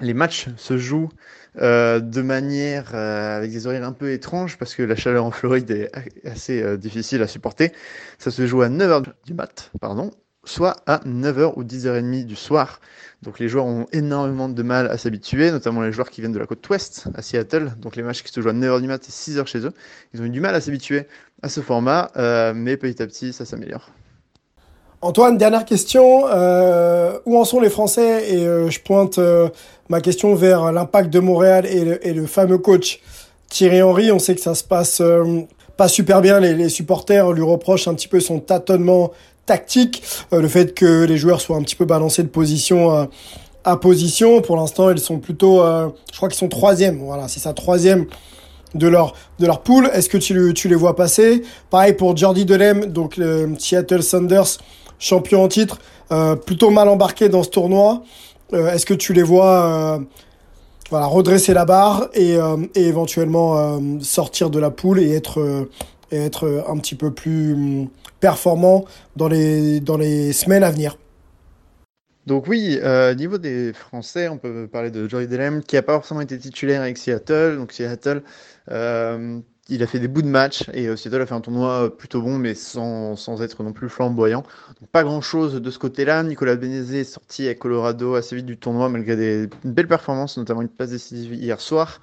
les 0.00 0.14
matchs 0.14 0.48
se 0.56 0.76
jouent 0.78 1.08
de 1.56 2.22
manière 2.22 2.94
avec 2.94 3.50
des 3.50 3.66
horaires 3.66 3.84
un 3.84 3.92
peu 3.92 4.12
étranges, 4.12 4.58
parce 4.58 4.74
que 4.74 4.82
la 4.82 4.96
chaleur 4.96 5.24
en 5.24 5.30
Floride 5.30 5.70
est 5.70 5.90
assez 6.26 6.78
difficile 6.78 7.22
à 7.22 7.26
supporter. 7.26 7.72
Ça 8.18 8.30
se 8.30 8.46
joue 8.46 8.62
à 8.62 8.68
9h 8.68 9.04
du 9.24 9.34
mat, 9.34 9.70
pardon, 9.80 10.10
soit 10.48 10.76
à 10.86 10.98
9h 11.06 11.52
ou 11.56 11.64
10h30 11.64 12.24
du 12.24 12.36
soir. 12.36 12.80
Donc 13.22 13.40
les 13.40 13.48
joueurs 13.48 13.66
ont 13.66 13.86
énormément 13.92 14.48
de 14.48 14.62
mal 14.62 14.88
à 14.88 14.96
s'habituer, 14.96 15.50
notamment 15.50 15.82
les 15.82 15.92
joueurs 15.92 16.08
qui 16.08 16.20
viennent 16.20 16.32
de 16.32 16.38
la 16.38 16.46
côte 16.46 16.68
ouest, 16.68 17.08
à 17.14 17.22
Seattle. 17.22 17.72
Donc 17.78 17.96
les 17.96 18.02
matchs 18.02 18.22
qui 18.22 18.32
se 18.32 18.40
jouent 18.40 18.48
à 18.48 18.52
9h 18.52 18.80
du 18.80 18.86
mat 18.86 19.02
et 19.04 19.10
6h 19.10 19.46
chez 19.46 19.58
eux. 19.58 19.72
Ils 20.14 20.22
ont 20.22 20.24
eu 20.24 20.30
du 20.30 20.40
mal 20.40 20.54
à 20.54 20.60
s'habituer 20.60 21.06
à 21.42 21.48
ce 21.48 21.60
format, 21.60 22.10
euh, 22.16 22.52
mais 22.54 22.76
petit 22.76 23.02
à 23.02 23.06
petit, 23.06 23.32
ça 23.32 23.44
s'améliore. 23.44 23.90
Antoine, 25.00 25.36
dernière 25.36 25.64
question. 25.64 26.26
Euh, 26.28 27.18
où 27.26 27.38
en 27.38 27.44
sont 27.44 27.60
les 27.60 27.70
Français? 27.70 28.32
Et 28.32 28.46
euh, 28.46 28.70
je 28.70 28.80
pointe 28.80 29.18
ma 29.88 30.00
question 30.00 30.34
vers 30.34 30.72
l'impact 30.72 31.10
de 31.10 31.20
Montréal 31.20 31.66
et 31.66 32.12
le, 32.12 32.26
fameux 32.26 32.58
coach 32.58 33.00
Thierry 33.48 33.82
Henry. 33.82 34.12
On 34.12 34.18
sait 34.20 34.34
que 34.36 34.40
ça 34.40 34.54
se 34.54 34.64
passe 34.64 35.02
pas 35.76 35.88
super 35.88 36.20
bien. 36.20 36.38
Les, 36.38 36.54
les 36.54 36.68
supporters 36.68 37.32
lui 37.32 37.42
reprochent 37.42 37.88
un 37.88 37.94
petit 37.94 38.08
peu 38.08 38.20
son 38.20 38.38
tâtonnement 38.38 39.12
tactique, 39.48 40.02
euh, 40.32 40.40
le 40.40 40.48
fait 40.48 40.74
que 40.74 41.04
les 41.04 41.16
joueurs 41.16 41.40
soient 41.40 41.56
un 41.56 41.62
petit 41.62 41.74
peu 41.74 41.84
balancés 41.84 42.22
de 42.22 42.28
position 42.28 43.08
à, 43.64 43.76
position. 43.76 44.40
Pour 44.40 44.56
l'instant, 44.56 44.90
ils 44.90 44.98
sont 44.98 45.18
plutôt, 45.18 45.60
euh, 45.60 45.88
je 46.10 46.16
crois 46.16 46.28
qu'ils 46.28 46.38
sont 46.38 46.48
troisième. 46.48 46.98
Voilà, 47.00 47.28
c'est 47.28 47.40
ça, 47.40 47.52
troisième 47.52 48.06
de 48.74 48.86
leur 48.86 49.14
de 49.38 49.46
leur 49.46 49.60
pool. 49.62 49.90
Est-ce 49.92 50.08
que 50.08 50.18
tu, 50.18 50.54
tu 50.54 50.68
les 50.68 50.74
vois 50.74 50.94
passer? 50.94 51.42
Pareil 51.70 51.94
pour 51.94 52.16
Jordi 52.16 52.44
Delem, 52.44 52.86
donc 52.86 53.16
le 53.16 53.54
Seattle 53.58 54.02
Sanders, 54.02 54.58
champion 54.98 55.42
en 55.42 55.48
titre, 55.48 55.78
euh, 56.12 56.36
plutôt 56.36 56.70
mal 56.70 56.88
embarqué 56.88 57.28
dans 57.28 57.42
ce 57.42 57.50
tournoi. 57.50 58.02
Est-ce 58.52 58.86
que 58.86 58.94
tu 58.94 59.12
les 59.12 59.22
vois 59.22 60.00
voilà, 60.88 61.04
redresser 61.04 61.52
la 61.52 61.66
barre 61.66 62.08
et, 62.14 62.38
et 62.74 62.84
éventuellement 62.86 63.78
sortir 64.00 64.48
de 64.48 64.58
la 64.58 64.70
poule 64.70 65.00
et 65.00 65.14
être 65.14 65.68
et 66.10 66.16
être 66.16 66.64
un 66.66 66.78
petit 66.78 66.94
peu 66.94 67.10
plus 67.10 67.90
performant 68.20 68.84
dans 69.16 69.28
les, 69.28 70.32
semaines 70.32 70.64
à 70.64 70.70
venir. 70.70 70.96
Donc 72.26 72.46
oui, 72.46 72.78
euh, 72.82 73.14
niveau 73.14 73.38
des 73.38 73.72
Français, 73.72 74.28
on 74.28 74.36
peut 74.36 74.68
parler 74.70 74.90
de 74.90 75.08
Joey 75.08 75.26
Delem 75.26 75.62
qui 75.62 75.76
n'a 75.76 75.82
pas 75.82 75.94
forcément 75.94 76.20
été 76.20 76.38
titulaire 76.38 76.82
avec 76.82 76.98
Seattle. 76.98 77.56
Donc 77.56 77.72
Seattle, 77.72 78.22
euh, 78.70 79.40
il 79.70 79.82
a 79.82 79.86
fait 79.86 79.98
des 79.98 80.08
bouts 80.08 80.20
de 80.20 80.28
match 80.28 80.64
et 80.74 80.88
euh, 80.88 80.96
Seattle 80.96 81.22
a 81.22 81.26
fait 81.26 81.34
un 81.34 81.40
tournoi 81.40 81.96
plutôt 81.96 82.20
bon, 82.20 82.36
mais 82.36 82.54
sans, 82.54 83.16
sans 83.16 83.40
être 83.42 83.62
non 83.62 83.72
plus 83.72 83.88
flamboyant. 83.88 84.42
Pas 84.92 85.04
grand-chose 85.04 85.54
de 85.54 85.70
ce 85.70 85.78
côté-là. 85.78 86.22
Nicolas 86.22 86.56
Benezé 86.56 87.00
est 87.00 87.04
sorti 87.04 87.46
avec 87.46 87.60
Colorado 87.60 88.14
assez 88.14 88.36
vite 88.36 88.46
du 88.46 88.58
tournoi 88.58 88.90
malgré 88.90 89.16
des 89.16 89.48
belles 89.64 89.88
performances, 89.88 90.36
notamment 90.36 90.60
une 90.60 90.68
passe 90.68 90.90
décisive 90.90 91.32
hier 91.32 91.60
soir. 91.62 92.02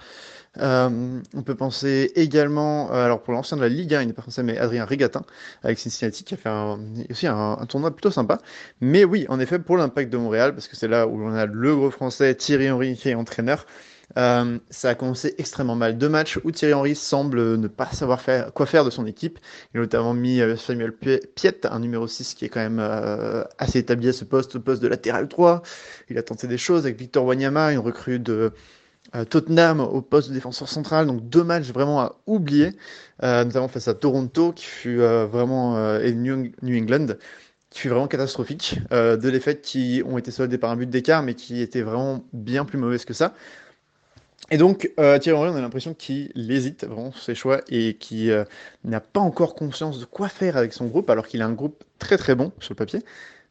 Euh, 0.59 1.21
on 1.33 1.41
peut 1.41 1.55
penser 1.55 2.11
également, 2.15 2.91
euh, 2.91 3.05
alors 3.05 3.21
pour 3.21 3.33
l'ancien 3.33 3.57
de 3.57 3.61
la 3.61 3.69
Ligue 3.69 3.93
1, 3.93 4.01
il 4.01 4.07
n'est 4.07 4.13
pas 4.13 4.21
français, 4.21 4.43
mais 4.43 4.57
Adrien 4.57 4.85
Rigatin 4.85 5.23
avec 5.63 5.79
Cincinnati 5.79 6.23
qui 6.23 6.33
a 6.33 6.37
fait 6.37 6.49
un, 6.49 6.79
aussi 7.09 7.27
un, 7.27 7.57
tournoi 7.67 7.91
plutôt 7.91 8.11
sympa. 8.11 8.39
Mais 8.81 9.03
oui, 9.03 9.25
en 9.29 9.39
effet, 9.39 9.59
pour 9.59 9.77
l'impact 9.77 10.11
de 10.11 10.17
Montréal, 10.17 10.53
parce 10.53 10.67
que 10.67 10.75
c'est 10.75 10.87
là 10.87 11.07
où 11.07 11.21
on 11.21 11.33
a 11.33 11.45
le 11.45 11.75
gros 11.75 11.91
français 11.91 12.35
Thierry 12.35 12.71
Henry 12.71 12.95
qui 12.95 13.09
est 13.09 13.15
entraîneur. 13.15 13.65
Euh, 14.17 14.59
ça 14.69 14.89
a 14.89 14.95
commencé 14.95 15.33
extrêmement 15.39 15.75
mal. 15.75 15.97
Deux 15.97 16.09
matchs 16.09 16.39
où 16.43 16.51
Thierry 16.51 16.73
Henry 16.73 16.95
semble 16.95 17.57
ne 17.57 17.67
pas 17.67 17.87
savoir 17.87 18.21
faire, 18.21 18.53
quoi 18.53 18.67
faire 18.67 18.85
de 18.85 18.91
son 18.91 19.05
équipe. 19.07 19.39
Il 19.73 19.79
a 19.79 19.81
notamment 19.81 20.13
mis 20.13 20.39
Samuel 20.57 20.93
Piet, 20.93 21.65
un 21.65 21.79
numéro 21.79 22.07
6 22.07 22.35
qui 22.35 22.45
est 22.45 22.49
quand 22.49 22.61
même 22.61 22.79
assez 23.57 23.79
établi 23.79 24.09
à 24.09 24.13
ce 24.13 24.23
poste, 24.23 24.55
au 24.55 24.59
poste 24.59 24.81
de 24.81 24.87
latéral 24.87 25.27
3. 25.27 25.63
Il 26.09 26.17
a 26.19 26.23
tenté 26.23 26.47
des 26.47 26.59
choses 26.59 26.85
avec 26.85 26.97
Victor 26.97 27.25
Wanyama, 27.25 27.73
une 27.73 27.79
recrue 27.79 28.19
de, 28.19 28.53
Tottenham 29.29 29.79
au 29.79 30.01
poste 30.01 30.29
de 30.29 30.33
défenseur 30.33 30.67
central, 30.67 31.07
donc 31.07 31.29
deux 31.29 31.43
matchs 31.43 31.71
vraiment 31.71 32.01
à 32.01 32.15
oublier, 32.25 32.71
euh, 33.23 33.45
notamment 33.45 33.67
face 33.67 33.87
à 33.87 33.93
Toronto 33.93 34.51
qui 34.51 34.65
fut 34.65 34.99
euh, 34.99 35.25
vraiment 35.25 35.77
euh, 35.77 36.01
et 36.01 36.11
New, 36.13 36.51
England 36.63 37.15
qui 37.69 37.79
fut 37.81 37.89
vraiment 37.89 38.07
catastrophique, 38.07 38.79
deux 38.91 39.31
défaites 39.31 39.61
qui 39.61 40.01
ont 40.05 40.17
été 40.17 40.31
soldées 40.31 40.57
par 40.57 40.71
un 40.71 40.77
but 40.77 40.89
d'écart 40.89 41.23
mais 41.23 41.33
qui 41.33 41.61
étaient 41.61 41.81
vraiment 41.81 42.23
bien 42.31 42.63
plus 42.63 42.77
mauvaises 42.77 43.03
que 43.03 43.13
ça. 43.13 43.33
Et 44.49 44.57
donc 44.57 44.91
Thierry 44.95 45.33
Henry, 45.33 45.49
on 45.49 45.57
a 45.57 45.61
l'impression 45.61 45.93
qu'il 45.93 46.31
hésite 46.49 46.85
vraiment 46.85 47.11
sur 47.11 47.21
ses 47.21 47.35
choix 47.35 47.59
et 47.67 47.95
qui 47.95 48.31
n'a 48.85 49.01
pas 49.01 49.19
encore 49.19 49.55
conscience 49.55 49.99
de 49.99 50.05
quoi 50.05 50.29
faire 50.29 50.55
avec 50.55 50.71
son 50.71 50.85
groupe 50.85 51.09
alors 51.09 51.27
qu'il 51.27 51.41
a 51.41 51.45
un 51.45 51.51
groupe 51.51 51.83
très 51.99 52.17
très 52.17 52.33
bon 52.33 52.53
sur 52.59 52.71
le 52.71 52.77
papier. 52.77 53.01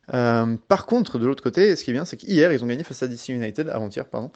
par 0.08 0.86
contre, 0.86 1.18
de 1.18 1.26
l'autre 1.26 1.42
côté, 1.42 1.76
ce 1.76 1.84
qui 1.84 1.90
est 1.90 1.94
bien, 1.94 2.06
c'est 2.06 2.16
qu'hier, 2.16 2.50
ils 2.50 2.64
ont 2.64 2.66
gagné 2.66 2.82
face 2.82 3.02
à 3.02 3.08
DC 3.08 3.28
United, 3.28 3.68
avant-hier, 3.68 4.06
pardon, 4.06 4.30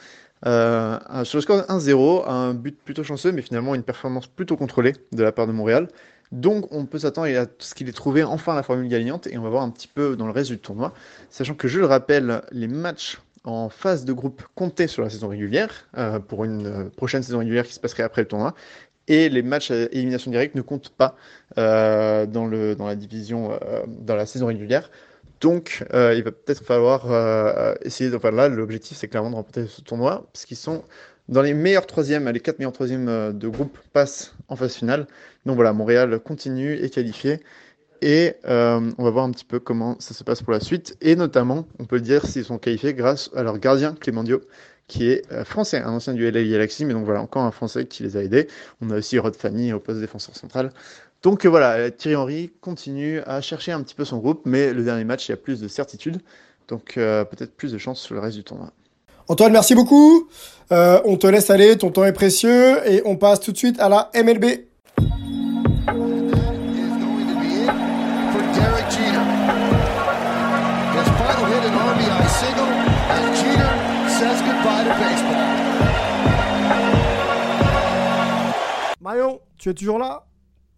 euh, 0.47 0.99
sur 1.25 1.39
le 1.39 1.43
score 1.43 1.61
1-0, 1.63 2.29
un 2.29 2.55
but 2.55 2.79
plutôt 2.79 3.03
chanceux, 3.03 3.33
mais 3.33 3.43
finalement 3.43 3.75
une 3.75 3.83
performance 3.83 4.27
plutôt 4.27 4.57
contrôlée 4.57 4.95
de 5.13 5.23
la 5.23 5.33
part 5.33 5.47
de 5.47 5.53
Montréal. 5.53 5.89
Donc 6.31 6.67
on 6.73 6.85
peut 6.85 6.99
s'attendre 6.99 7.29
à 7.37 7.47
ce 7.59 7.75
qu'il 7.75 7.89
ait 7.89 7.93
trouvé 7.93 8.23
enfin 8.23 8.55
la 8.55 8.63
formule 8.63 8.89
gagnante 8.89 9.27
et 9.27 9.39
on 9.39 9.43
va 9.43 9.49
voir 9.49 9.63
un 9.63 9.71
petit 9.71 9.89
peu 9.89 10.15
dans 10.15 10.27
le 10.27 10.33
reste 10.33 10.51
du 10.51 10.59
tournoi. 10.59 10.93
Sachant 11.31 11.55
que 11.55 11.69
je 11.69 11.79
le 11.79 11.87
rappelle, 11.87 12.43
les 12.53 12.69
matchs 12.69 13.19
en 13.45 13.71
phase 13.71 14.05
de 14.05 14.13
groupe 14.13 14.43
comptaient 14.55 14.89
sur 14.89 15.03
la 15.03 15.11
saison 15.11 15.29
régulière 15.29 15.89
euh, 15.97 16.19
pour 16.19 16.45
une 16.45 16.67
euh, 16.67 16.85
prochaine 16.91 17.23
saison 17.23 17.39
régulière 17.39 17.67
qui 17.67 17.73
se 17.73 17.81
passerait 17.81 18.03
après 18.03 18.23
le 18.23 18.29
tournoi. 18.29 18.55
Et 19.07 19.31
les 19.31 19.41
matchs 19.43 19.71
à 19.71 19.85
élimination 19.91 20.31
directe 20.31 20.55
ne 20.55 20.61
comptent 20.61 20.91
pas 20.91 21.17
dans, 21.57 22.47
la 22.47 22.95
division, 22.95 23.59
dans 23.89 24.15
la 24.15 24.27
saison 24.27 24.49
régulière. 24.49 24.91
Donc, 25.41 25.85
euh, 25.95 26.15
il 26.17 26.25
va 26.25 26.33
peut-être 26.33 26.65
falloir 26.65 27.11
euh, 27.11 27.75
essayer 27.83 28.11
de. 28.11 28.17
Enfin, 28.17 28.31
là, 28.31 28.49
l'objectif, 28.49 28.97
c'est 28.97 29.09
clairement 29.09 29.31
de 29.31 29.37
remporter 29.37 29.67
ce 29.67 29.81
tournoi, 29.81 30.29
parce 30.33 30.45
qu'ils 30.45 30.57
sont 30.57 30.85
dans 31.29 31.43
les 31.43 31.55
meilleurs 31.55 31.87
troisièmes, 31.87 32.29
les 32.29 32.41
quatre 32.41 32.59
meilleurs 32.59 32.73
troisièmes 32.73 33.09
euh, 33.09 33.33
de 33.33 33.49
groupe 33.49 33.79
passent 33.93 34.35
en 34.49 34.57
phase 34.57 34.75
finale. 34.75 35.07
Donc 35.47 35.57
voilà, 35.57 35.73
Montréal 35.73 36.19
continue, 36.21 36.75
est 36.75 36.91
qualifié. 36.91 37.41
Et 38.01 38.35
on 38.45 38.95
va 38.97 39.11
voir 39.11 39.25
un 39.25 39.33
petit 39.33 39.45
peu 39.45 39.59
comment 39.59 39.97
ça 39.99 40.15
se 40.15 40.23
passe 40.23 40.41
pour 40.41 40.53
la 40.53 40.61
suite. 40.61 40.97
Et 41.01 41.17
notamment, 41.17 41.67
on 41.81 41.85
peut 41.85 41.99
dire 41.99 42.25
s'ils 42.27 42.45
sont 42.45 42.59
qualifiés 42.59 42.95
grâce 42.95 43.29
à 43.35 43.43
leur 43.43 43.59
gardien 43.59 43.93
Clément 43.93 44.23
qui 44.89 45.11
est 45.11 45.31
euh, 45.33 45.45
français, 45.45 45.81
un 45.81 45.93
ancien 45.93 46.15
du 46.15 46.29
LA 46.29 46.43
Galaxy, 46.45 46.85
mais 46.85 46.95
donc 46.95 47.05
voilà, 47.05 47.21
encore 47.23 47.43
un 47.43 47.51
français 47.51 47.87
qui 47.87 48.03
les 48.03 48.17
a 48.17 48.23
aidés. 48.25 48.49
On 48.81 48.91
a 48.91 48.97
aussi 48.97 49.19
Rod 49.19 49.37
Fanny 49.37 49.73
au 49.73 49.79
poste 49.79 50.01
défenseur 50.01 50.35
central. 50.35 50.73
Donc 51.23 51.45
euh, 51.45 51.49
voilà, 51.49 51.91
Thierry 51.91 52.17
Henry 52.17 52.51
continue 52.61 53.21
à 53.27 53.41
chercher 53.41 53.73
un 53.73 53.83
petit 53.83 53.95
peu 53.95 54.05
son 54.05 54.19
groupe, 54.19 54.43
mais 54.45 54.73
le 54.73 54.85
dernier 54.85 55.05
match, 55.05 55.29
il 55.29 55.33
y 55.33 55.35
a 55.35 55.37
plus 55.37 55.61
de 55.61 55.67
certitude, 55.67 56.21
donc 56.69 56.97
euh, 56.97 57.25
peut-être 57.25 57.57
plus 57.57 57.73
de 57.73 57.79
chance 57.79 58.01
sur 58.01 58.15
le 58.15 58.21
reste 58.21 58.37
du 58.37 58.45
tournoi. 58.45 58.71
Antoine, 59.27 59.53
merci 59.53 59.75
beaucoup. 59.75 60.29
on 60.71 61.17
te 61.17 61.27
laisse 61.27 61.51
aller, 61.51 61.77
ton 61.77 61.91
temps 61.91 62.05
est 62.05 62.13
précieux, 62.13 62.87
et 62.89 63.03
on 63.05 63.17
passe 63.17 63.41
tout 63.41 63.53
de 63.53 63.59
suite 63.59 63.81
à 63.81 63.89
la 63.89 64.11
MLB. 64.15 64.45
Marion, 79.01 79.41
tu 79.57 79.71
es 79.71 79.75
toujours 79.75 79.99
là? 79.99 80.27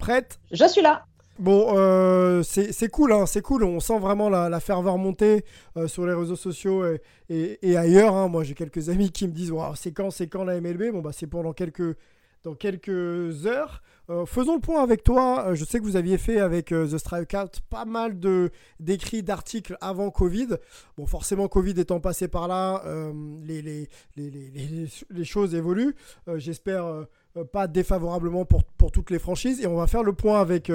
Prête 0.01 0.39
Je 0.51 0.67
suis 0.67 0.81
là. 0.81 1.05
Bon, 1.37 1.75
euh, 1.77 2.41
c'est 2.41 2.89
cool, 2.89 3.13
hein, 3.13 3.27
c'est 3.27 3.43
cool. 3.43 3.63
On 3.63 3.79
sent 3.79 3.99
vraiment 3.99 4.29
la, 4.29 4.59
ferveur 4.59 4.97
monter 4.97 5.45
euh, 5.77 5.87
sur 5.87 6.07
les 6.07 6.13
réseaux 6.13 6.35
sociaux 6.35 6.83
et, 7.29 7.77
ailleurs. 7.77 8.15
Hein. 8.15 8.27
Moi, 8.27 8.43
j'ai 8.43 8.55
quelques 8.55 8.89
amis 8.89 9.11
qui 9.11 9.27
me 9.27 9.31
disent 9.31 9.53
c'est 9.75 9.91
quand, 9.91 10.09
c'est 10.09 10.27
quand 10.27 10.43
la 10.43 10.59
MLB 10.59 10.91
Bon, 10.91 11.01
bah, 11.01 11.11
c'est 11.13 11.27
pour 11.27 11.43
dans 11.43 11.53
quelques, 11.53 11.95
dans 12.43 12.55
quelques 12.55 13.45
heures. 13.45 13.83
Euh, 14.09 14.25
faisons 14.25 14.55
le 14.55 14.59
point 14.59 14.81
avec 14.81 15.03
toi. 15.03 15.53
Je 15.53 15.63
sais 15.65 15.77
que 15.79 15.83
vous 15.83 15.97
aviez 15.97 16.17
fait 16.17 16.39
avec 16.39 16.71
euh, 16.71 16.87
The 16.87 16.97
Strikeout 16.97 17.61
pas 17.69 17.85
mal 17.85 18.19
de 18.19 18.49
d'écrits, 18.79 19.21
d'articles 19.21 19.77
avant 19.81 20.09
Covid. 20.09 20.57
Bon, 20.97 21.05
forcément, 21.05 21.47
Covid 21.47 21.79
étant 21.79 21.99
passé 21.99 22.27
par 22.27 22.47
là, 22.47 22.83
les, 23.43 23.61
les, 23.61 23.87
les, 24.17 24.87
les, 25.11 25.23
choses 25.25 25.53
évoluent. 25.53 25.95
J'espère 26.37 27.05
pas 27.51 27.67
défavorablement 27.67 28.45
pour, 28.45 28.63
pour, 28.63 28.91
toutes 28.91 29.09
les 29.09 29.19
franchises. 29.19 29.61
Et 29.61 29.67
on 29.67 29.75
va 29.75 29.87
faire 29.87 30.03
le 30.03 30.13
point 30.13 30.41
avec 30.41 30.71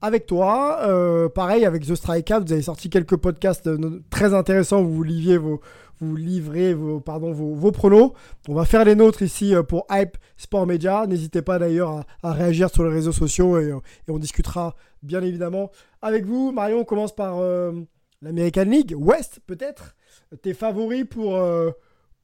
avec 0.00 0.26
toi. 0.26 1.28
pareil, 1.34 1.64
avec 1.64 1.86
The 1.86 1.94
Strikeout, 1.94 2.44
vous 2.46 2.52
avez 2.52 2.62
sorti 2.62 2.90
quelques 2.90 3.16
podcasts 3.16 3.68
très 4.10 4.34
intéressants 4.34 4.82
où 4.82 4.88
vous 4.88 5.02
liviez 5.02 5.38
vos, 5.38 5.60
vous 6.00 6.16
livrez 6.16 6.74
vos, 6.74 7.00
pardon, 7.00 7.32
vos, 7.32 7.72
pronos. 7.72 8.12
On 8.48 8.54
va 8.54 8.64
faire 8.64 8.84
les 8.84 8.94
nôtres 8.94 9.22
ici 9.22 9.54
euh, 9.54 9.62
pour 9.62 9.86
Hype 9.90 10.16
Sport 10.36 10.66
Media. 10.66 11.06
N'hésitez 11.06 11.42
pas 11.42 11.58
d'ailleurs 11.58 12.04
à, 12.22 12.32
réagir 12.32 12.70
sur 12.70 12.84
les 12.84 12.92
réseaux 12.92 13.12
sociaux 13.12 13.56
euh, 13.56 13.80
et, 14.06 14.10
on 14.10 14.18
discutera 14.18 14.74
bien 15.02 15.22
évidemment 15.22 15.70
avec 16.02 16.24
vous. 16.24 16.52
Marion, 16.52 16.80
on 16.80 16.84
commence 16.84 17.14
par 17.14 17.38
euh, 17.38 17.72
l'American 18.22 18.64
League 18.64 18.94
West 18.96 19.40
peut-être? 19.46 19.96
Tes 20.42 20.52
favoris 20.52 21.06
pour, 21.08 21.40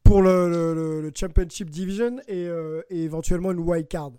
pour 0.05 0.23
le, 0.23 1.11
Championship 1.15 1.71
Division 1.71 2.17
et, 2.29 2.49
et 2.91 3.03
éventuellement 3.03 3.53
une 3.53 3.61
wild 3.61 3.89
card. 3.89 4.13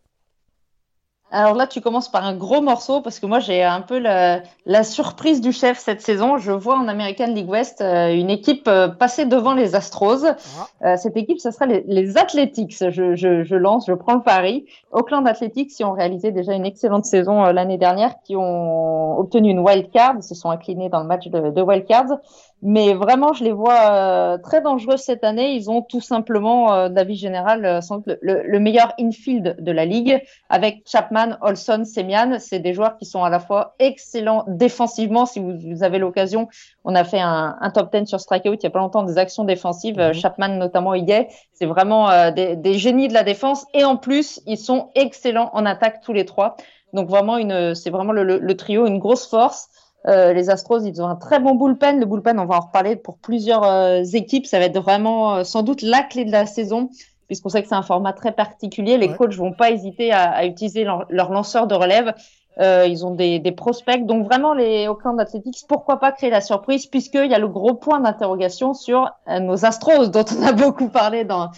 Alors 1.32 1.56
là, 1.56 1.65
tu 1.65 1.82
commences 1.82 2.10
par 2.10 2.24
un 2.24 2.36
gros 2.36 2.62
morceau 2.62 3.01
parce 3.01 3.20
que 3.20 3.25
moi, 3.25 3.39
j'ai 3.39 3.63
un 3.63 3.82
peu 3.82 3.98
la, 4.00 4.44
surprise 4.84 5.42
du 5.42 5.51
chef 5.51 5.80
cette 5.80 6.01
saison. 6.01 6.38
Je 6.38 6.51
vois 6.51 6.77
en 6.77 6.88
American 6.88 7.27
League 7.34 7.50
West 7.50 7.82
euh, 7.82 8.13
une 8.13 8.30
équipe 8.30 8.68
euh, 8.68 8.88
passer 8.88 9.25
devant 9.25 9.54
les 9.54 9.75
Astros. 9.75 10.24
Ah. 10.24 10.68
Euh, 10.84 10.98
cette 10.98 11.18
équipe, 11.18 11.39
ce 11.39 11.50
sera 11.50 11.65
les, 11.65 12.18
Athletics. 12.18 12.77
Je, 12.89 13.15
je, 13.15 13.56
lance, 13.56 13.88
je 13.88 13.94
prends 13.94 14.13
le 14.13 14.22
pari. 14.22 14.65
Oakland 14.92 15.27
Athletics, 15.27 15.72
qui 15.72 15.84
ont 15.84 15.94
réalisé 15.94 16.32
déjà 16.32 16.54
une 16.54 16.65
excellente 16.65 17.06
saison 17.06 17.44
l'année 17.46 17.77
dernière, 17.77 18.13
qui 18.24 18.36
ont 18.36 19.18
obtenu 19.20 19.50
une 19.50 19.60
wild 19.60 19.92
card, 19.92 20.22
se 20.24 20.36
sont 20.36 20.51
inclinés 20.51 20.89
dans 20.89 21.01
le 21.01 21.08
match 21.08 21.27
de, 21.27 21.50
de 21.50 21.62
wild 21.62 21.86
cards. 21.86 22.20
Mais 22.67 22.95
vraiment, 22.95 23.31
je 23.31 23.43
les 23.43 23.51
vois 23.51 23.91
euh, 23.91 24.38
très 24.39 24.60
dangereux 24.60 24.98
cette 24.98 25.24
année. 25.24 25.53
Ils 25.53 25.69
ont 25.69 25.84
tout 25.84 26.01
simplement, 26.01 26.74
euh, 26.74 26.89
d'avis 26.89 27.15
général, 27.15 27.63
euh, 27.63 27.79
le, 28.24 28.41
le, 28.43 28.60
meilleur 28.60 28.91
infield 29.00 29.57
de 29.60 29.72
la 29.72 29.86
ligue 29.86 30.19
avec 30.50 30.81
Chapman, 30.88 31.38
Olson, 31.41 31.84
Semian. 31.86 32.38
C'est 32.39 32.57
des 32.57 32.74
joueurs 32.74 32.98
qui 32.98 33.05
sont 33.05 33.24
à 33.24 33.29
la 33.29 33.39
fois 33.39 33.75
excellents 33.77 34.45
défensivement. 34.48 35.27
Si 35.27 35.39
vous, 35.39 35.84
avez 35.84 36.00
l'occasion, 36.00 36.48
on 36.86 36.95
a 36.95 37.03
fait 37.03 37.19
un, 37.19 37.55
un, 37.62 37.69
top 37.69 37.95
10 37.95 38.07
sur 38.07 38.19
Strikeout 38.19 38.55
il 38.55 38.63
y 38.63 38.65
a 38.65 38.72
pas 38.72 38.79
longtemps 38.79 39.03
des 39.03 39.19
actions 39.19 39.43
défensives. 39.43 40.00
Mhm. 40.00 40.13
Chapman 40.13 40.57
notamment 40.57 40.95
y 40.95 41.12
est. 41.12 41.27
C'est 41.53 41.67
vraiment 41.67 42.10
euh, 42.10 42.31
des, 42.31 42.55
des 42.55 42.79
génies 42.79 43.10
de 43.10 43.13
la 43.13 43.24
défense. 43.24 43.67
Et 43.75 43.84
en 43.84 43.95
plus, 43.95 44.41
ils 44.48 44.57
sont 44.57 44.89
excellents 44.95 45.51
en 45.53 45.67
attaque 45.67 46.01
tous 46.01 46.13
les 46.13 46.25
trois. 46.25 46.55
Donc 46.93 47.10
vraiment, 47.10 47.38
une, 47.38 47.75
c'est 47.75 47.91
vraiment 47.91 48.13
le, 48.13 48.24
le, 48.24 48.57
trio, 48.57 48.88
une 48.88 48.98
grosse 48.98 49.27
force. 49.27 49.69
Euh, 50.07 50.33
les 50.33 50.50
Astros, 50.50 50.79
ils 50.85 51.01
ont 51.01 51.07
un 51.07 51.15
très 51.15 51.39
bon 51.39 51.55
bullpen. 51.55 52.00
Le 52.00 52.05
bullpen, 52.05 52.39
on 52.39 52.45
va 52.45 52.57
en 52.57 52.62
reparler 52.62 52.95
pour 52.95 53.17
plusieurs 53.17 53.63
euh, 53.63 54.03
équipes. 54.03 54.45
Ça 54.45 54.59
va 54.59 54.65
être 54.65 54.79
vraiment 54.79 55.35
euh, 55.35 55.43
sans 55.43 55.63
doute 55.63 55.81
la 55.81 56.03
clé 56.03 56.25
de 56.25 56.31
la 56.31 56.45
saison, 56.45 56.89
puisqu'on 57.27 57.50
sait 57.50 57.62
que 57.63 57.67
c'est 57.67 57.75
un 57.75 57.81
format 57.81 58.13
très 58.13 58.31
particulier. 58.31 58.97
Les 58.97 59.13
coachs 59.13 59.33
vont 59.35 59.53
pas 59.53 59.71
hésiter 59.71 60.12
à, 60.12 60.29
à 60.29 60.45
utiliser 60.45 60.83
leur, 60.83 61.05
leur, 61.09 61.31
lanceur 61.31 61.65
de 61.67 61.74
relève. 61.74 62.13
ils 62.59 63.05
ont 63.05 63.11
des, 63.11 63.39
des, 63.39 63.51
prospects. 63.51 64.05
Donc 64.05 64.25
vraiment, 64.25 64.53
les 64.53 64.87
Oakland 64.87 65.20
Athletics, 65.20 65.65
pourquoi 65.68 66.00
pas 66.00 66.11
créer 66.11 66.29
la 66.29 66.41
surprise, 66.41 66.85
puisqu'il 66.85 67.31
y 67.31 67.33
a 67.33 67.39
le 67.39 67.48
gros 67.48 67.74
point 67.74 68.00
d'interrogation 68.00 68.74
sur 68.74 69.09
nos 69.27 69.65
Astros, 69.65 70.07
dont 70.09 70.25
on 70.39 70.44
a 70.44 70.53
beaucoup 70.65 70.89
parlé 70.89 71.24
dans, 71.24 71.50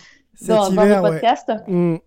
dans, 0.48 0.70
dans 0.70 0.86
le 0.86 1.02
podcast. 1.02 1.52
Mm. 1.68 1.98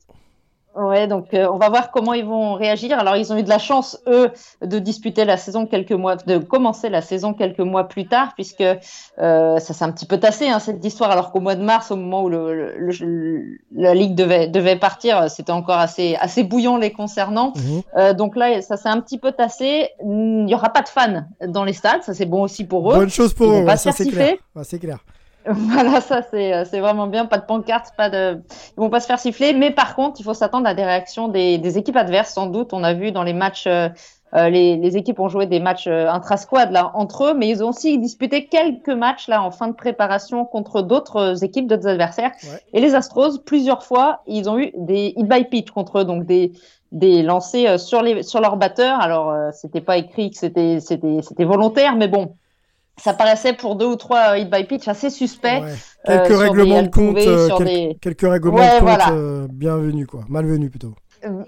Ouais, 0.76 1.09
donc 1.09 1.35
euh, 1.35 1.48
on 1.50 1.59
va 1.59 1.68
voir 1.68 1.90
comment 1.90 2.14
ils 2.14 2.24
vont 2.24 2.54
réagir. 2.54 2.96
Alors 2.96 3.16
ils 3.16 3.33
ont 3.33 3.37
eu 3.37 3.42
de 3.42 3.48
la 3.48 3.59
chance 3.59 3.98
eux 4.06 4.30
de 4.62 4.78
disputer 4.78 5.24
la 5.24 5.37
saison 5.37 5.66
quelques 5.66 5.92
mois, 5.92 6.14
de 6.14 6.38
commencer 6.38 6.88
la 6.88 7.02
saison 7.02 7.35
quelques 7.35 7.59
mois 7.61 7.88
plus 7.88 8.06
tard, 8.06 8.35
puisque 8.37 8.62
euh, 8.62 9.59
ça 9.59 9.74
s'est 9.74 9.85
un 9.85 9.90
petit 9.90 10.06
peu 10.06 10.18
tassé 10.18 10.48
hein, 10.48 10.61
cette 10.61 10.85
histoire. 10.85 11.11
Alors 11.11 11.33
qu'au 11.33 11.40
mois 11.40 11.56
de 11.56 11.62
mars, 11.62 11.90
au 11.90 11.96
moment 11.96 12.22
où 12.22 12.28
le, 12.28 13.59
la 13.74 13.94
ligue 13.94 14.14
devait 14.14 14.46
devait 14.46 14.76
partir, 14.76 15.28
c'était 15.28 15.50
encore 15.50 15.78
assez 15.78 16.16
assez 16.20 16.44
bouillant 16.44 16.76
les 16.76 16.92
concernant. 16.92 17.52
Mhm. 17.56 17.83
Euh, 17.96 18.14
donc 18.14 18.37
là, 18.37 18.62
ça 18.62 18.76
s'est 18.76 18.88
un 18.88 19.00
petit 19.00 19.18
peu 19.18 19.33
tassé. 19.33 19.88
Il 20.04 20.44
n'y 20.44 20.54
aura 20.54 20.68
pas 20.68 20.83
de 20.83 20.88
fans 20.88 21.24
dans 21.48 21.64
les 21.64 21.72
stades, 21.72 22.04
ça 22.04 22.14
c'est 22.14 22.26
bon 22.26 22.42
aussi 22.42 22.64
pour 22.64 22.92
eux. 22.92 22.94
Bonne 22.94 23.11
chose 23.11 23.35
pour 23.35 23.50
eux, 23.50 23.66
ça 23.76 23.90
c'est 23.90 24.06
clair. 24.06 24.37
c'est 24.62 24.78
clair. 24.78 25.00
Voilà, 25.46 26.00
ça 26.00 26.22
c'est 26.31 26.64
c'est 26.66 26.81
vraiment 26.81 27.07
bien. 27.07 27.26
Pas 27.26 27.38
de 27.38 27.46
pancarte, 27.46 27.94
pas 27.96 28.11
de. 28.11 28.42
Ils 28.76 28.81
vont 28.81 28.90
pas 28.90 29.00
se 29.00 29.07
faire 29.07 29.18
siffler, 29.18 29.55
mais 29.55 29.70
par 29.70 29.94
contre, 29.94 30.20
il 30.20 30.24
faut 30.24 30.35
s'attendre 30.35 30.66
à 30.66 30.74
des 30.74 30.85
réactions 30.85 31.29
des, 31.29 31.59
des 31.59 31.79
équipes 31.79 31.96
adverses. 31.96 32.33
Sans 32.33 32.46
doute, 32.46 32.72
on 32.72 32.85
a 32.85 32.92
vu 32.92 33.12
dans 33.12 33.22
les 33.22 33.33
matchs. 33.33 33.66
Euh, 33.66 33.88
euh 34.35 34.48
les, 34.48 34.76
les, 34.76 34.96
équipes 34.96 35.18
ont 35.18 35.29
joué 35.29 35.46
des 35.46 35.59
matchs 35.59 35.88
euh, 35.88 36.09
intra-squad 36.09 36.70
là 36.70 36.92
entre 36.94 37.24
eux, 37.24 37.35
mais 37.35 37.48
ils 37.48 37.64
ont 37.64 37.70
aussi 37.70 37.98
disputé 37.98 38.46
quelques 38.46 38.90
matchs 38.90 39.26
là 39.26 39.42
en 39.42 39.50
fin 39.50 39.66
de 39.66 39.72
préparation 39.72 40.44
contre 40.44 40.83
d'autres 40.83 41.42
équipes, 41.42 41.66
d'autres 41.66 41.88
adversaires. 41.88 42.33
Et 42.72 42.81
les 42.81 42.94
Astros, 42.94 43.38
plusieurs 43.44 43.83
fois, 43.83 44.20
ils 44.26 44.48
ont 44.48 44.59
eu 44.59 44.70
des 44.76 45.14
hit 45.16 45.26
by 45.26 45.44
pitch 45.44 45.70
contre 45.70 46.00
eux, 46.00 46.05
donc 46.05 46.26
des 46.26 46.53
des 46.92 47.22
lancers 47.22 47.72
euh, 47.72 47.79
sur 47.79 48.03
les 48.03 48.22
sur 48.22 48.40
leurs 48.40 48.57
batteurs. 48.57 49.00
Alors 49.00 49.35
c'était 49.53 49.81
pas 49.81 49.96
écrit 49.96 50.31
que 50.31 50.37
c'était 50.37 50.81
c'était 50.81 51.22
c'était 51.22 51.44
volontaire, 51.44 51.96
mais 51.96 52.09
bon, 52.09 52.37
ça 53.01 53.15
paraissait 53.15 53.55
pour 53.55 53.77
deux 53.77 53.87
ou 53.87 53.97
trois 53.97 54.39
hit 54.39 54.51
by 54.51 54.65
pitch 54.65 54.87
assez 54.89 55.11
suspect. 55.11 55.63
Quelques, 56.05 56.39
règlements 56.39 56.83
de 56.83 56.89
compte, 56.89 57.17
quelques, 58.01 58.23
règlements 58.23 58.59
de 58.59 58.81
compte 58.81 59.51
bienvenus 59.51 60.07
quoi, 60.07 60.25
malvenus 60.29 60.71
plutôt. 60.71 60.95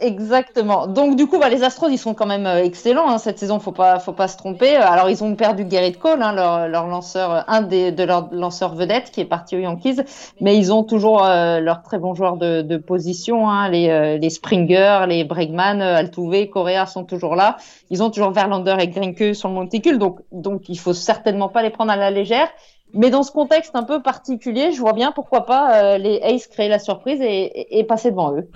Exactement. 0.01 0.87
Donc 0.87 1.17
du 1.17 1.27
coup, 1.27 1.39
bah, 1.39 1.49
les 1.49 1.63
Astros, 1.63 1.89
ils 1.89 1.99
sont 1.99 2.13
quand 2.13 2.27
même 2.27 2.47
euh, 2.47 2.63
excellents 2.63 3.09
hein, 3.09 3.17
cette 3.17 3.39
saison. 3.39 3.59
Faut 3.59 3.73
pas, 3.73 3.99
faut 3.99 4.13
pas 4.13 4.29
se 4.29 4.37
tromper. 4.37 4.77
Alors 4.77 5.09
ils 5.09 5.25
ont 5.25 5.35
perdu 5.35 5.65
Garrett 5.65 5.99
Cole, 5.99 6.23
hein, 6.23 6.35
leur, 6.35 6.69
leur, 6.69 6.87
lanceur, 6.87 7.45
un 7.49 7.63
des 7.63 7.91
de 7.91 8.05
leurs 8.05 8.29
lanceurs 8.33 8.75
vedettes 8.75 9.11
qui 9.11 9.23
est 9.23 9.27
parti 9.27 9.57
aux 9.57 9.61
Yankees, 9.61 10.01
mais 10.41 10.59
ils 10.59 10.75
ont 10.75 10.85
toujours 10.85 11.25
euh, 11.25 11.61
leurs 11.61 11.83
très 11.83 11.99
bons 11.99 12.15
joueurs 12.15 12.37
de, 12.37 12.61
de 12.61 12.77
position, 12.77 13.49
hein, 13.49 13.71
les, 13.71 13.89
euh, 13.89 14.19
les 14.19 14.31
Springer, 14.31 15.07
les 15.09 15.25
Bregman, 15.25 15.81
Altuve, 15.81 16.51
Correa 16.51 16.85
sont 16.85 17.05
toujours 17.05 17.35
là. 17.35 17.57
Ils 17.89 18.03
ont 18.03 18.11
toujours 18.11 18.33
Verlander 18.33 18.77
et 18.79 18.89
Grinke 18.89 19.35
sur 19.35 19.49
le 19.49 19.55
monticule, 19.55 19.99
donc 19.99 20.21
donc 20.33 20.69
il 20.69 20.79
faut 20.79 20.93
certainement 20.93 21.49
pas 21.49 21.63
les 21.63 21.71
prendre 21.71 21.93
à 21.93 21.97
la 21.97 22.11
légère. 22.11 22.49
Mais 22.95 23.09
dans 23.09 23.23
ce 23.23 23.33
contexte 23.33 23.75
un 23.75 23.85
peu 23.85 24.03
particulier, 24.03 24.73
je 24.73 24.79
vois 24.79 24.93
bien 24.93 25.13
pourquoi 25.13 25.47
pas 25.47 25.97
les 25.97 26.21
Aces 26.21 26.47
créer 26.47 26.69
la 26.69 26.79
surprise 26.79 27.23
et, 27.23 27.79
et 27.79 27.85
passer 27.85 28.11
devant 28.11 28.37
eux. 28.37 28.51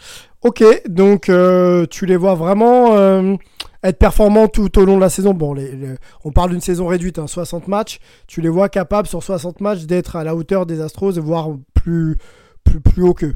Ok, 0.47 0.63
donc 0.89 1.29
euh, 1.29 1.87
tu 1.91 2.07
les 2.07 2.17
vois 2.17 2.37
vraiment 2.37 2.93
euh, 2.93 3.35
être 3.83 3.99
performants 3.99 4.47
tout 4.47 4.79
au 4.79 4.85
long 4.85 4.95
de 4.95 5.01
la 5.01 5.09
saison. 5.09 5.35
Bon, 5.35 5.57
on 6.25 6.31
parle 6.31 6.51
d'une 6.51 6.61
saison 6.61 6.87
réduite, 6.87 7.19
60 7.27 7.65
hein, 7.65 7.67
matchs. 7.67 7.99
Tu 8.29 8.41
les 8.43 8.49
vois 8.49 8.69
capables 8.69 9.09
sur 9.09 9.25
60 9.25 9.61
matchs 9.61 9.87
d'être 9.87 10.15
à 10.15 10.23
la 10.23 10.37
hauteur 10.37 10.65
des 10.65 10.81
Astros, 10.81 11.19
voire 11.19 11.49
plus, 11.75 12.17
plus, 12.63 12.81
plus 12.81 13.03
haut 13.03 13.13
qu'eux. 13.13 13.35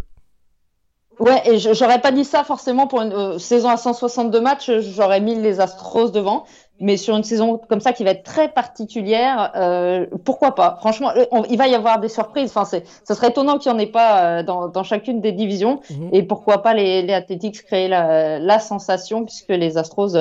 Ouais, 1.18 1.42
et 1.46 1.59
j'aurais 1.59 2.01
pas 2.01 2.12
dit 2.12 2.25
ça 2.25 2.44
forcément 2.44 2.87
pour 2.87 3.03
une 3.03 3.12
euh, 3.12 3.38
saison 3.40 3.70
à 3.70 3.77
162 3.77 4.40
matchs, 4.40 4.70
j'aurais 4.79 5.20
mis 5.20 5.35
les 5.35 5.59
Astros 5.59 6.12
devant 6.12 6.44
mais 6.80 6.96
sur 6.96 7.14
une 7.14 7.22
saison 7.22 7.60
comme 7.68 7.80
ça 7.80 7.92
qui 7.92 8.04
va 8.04 8.10
être 8.10 8.22
très 8.22 8.48
particulière, 8.48 9.52
euh, 9.54 10.06
pourquoi 10.24 10.54
pas? 10.54 10.78
Franchement, 10.80 11.10
euh, 11.14 11.24
il 11.50 11.58
va 11.58 11.68
y 11.68 11.74
avoir 11.74 12.00
des 12.00 12.08
surprises. 12.08 12.50
Enfin, 12.50 12.64
c'est, 12.64 12.84
ce 13.06 13.14
serait 13.14 13.28
étonnant 13.28 13.58
qu'il 13.58 13.70
n'y 13.70 13.76
en 13.76 13.80
ait 13.80 13.86
pas 13.86 14.22
euh, 14.22 14.42
dans, 14.42 14.68
dans 14.68 14.82
chacune 14.82 15.20
des 15.20 15.32
divisions. 15.32 15.80
Mhm. 15.90 16.08
Et 16.12 16.22
pourquoi 16.22 16.62
pas 16.62 16.72
les, 16.72 17.02
les 17.02 17.12
Athletics 17.12 17.62
créer 17.64 17.86
la, 17.86 18.38
la 18.38 18.58
sensation, 18.58 19.24
puisque 19.24 19.50
les 19.50 19.76
Astros, 19.76 20.16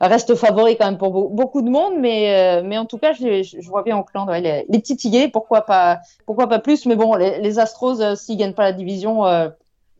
reste 0.00 0.34
favori 0.34 0.76
quand 0.76 0.84
même 0.84 0.98
pour 0.98 1.30
beaucoup 1.30 1.62
de 1.62 1.70
monde, 1.70 1.94
mais, 1.98 2.60
mais 2.62 2.76
en 2.76 2.84
tout 2.84 2.98
cas, 2.98 3.14
je, 3.14 3.42
je 3.42 3.68
vois 3.70 3.82
bien 3.82 3.96
Oakland 3.96 4.28
ouais, 4.28 4.42
les, 4.42 4.66
les 4.68 4.82
titiller, 4.82 5.28
pourquoi 5.28 5.62
pas, 5.62 6.00
pourquoi 6.26 6.46
pas 6.46 6.58
plus, 6.58 6.84
mais 6.84 6.96
bon, 6.96 7.14
les, 7.14 7.40
les 7.40 7.58
Astros, 7.58 8.14
s'ils 8.16 8.36
gagnent 8.36 8.52
pas 8.52 8.64
la 8.64 8.72
division, 8.72 9.24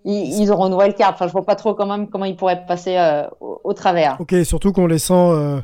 ils, 0.04 0.42
ils, 0.42 0.52
auront 0.52 0.66
une 0.66 0.74
wild 0.74 0.94
card. 0.94 1.12
Enfin, 1.14 1.26
je 1.26 1.32
vois 1.32 1.46
pas 1.46 1.54
trop 1.54 1.72
quand 1.72 1.86
même 1.86 2.08
comment 2.08 2.26
ils 2.26 2.36
pourraient 2.36 2.66
passer 2.66 2.98
au, 3.40 3.62
au, 3.64 3.72
travers. 3.72 4.16
Ok, 4.18 4.34
surtout 4.44 4.72
qu'on 4.72 4.86
les 4.86 4.98
sent 4.98 5.62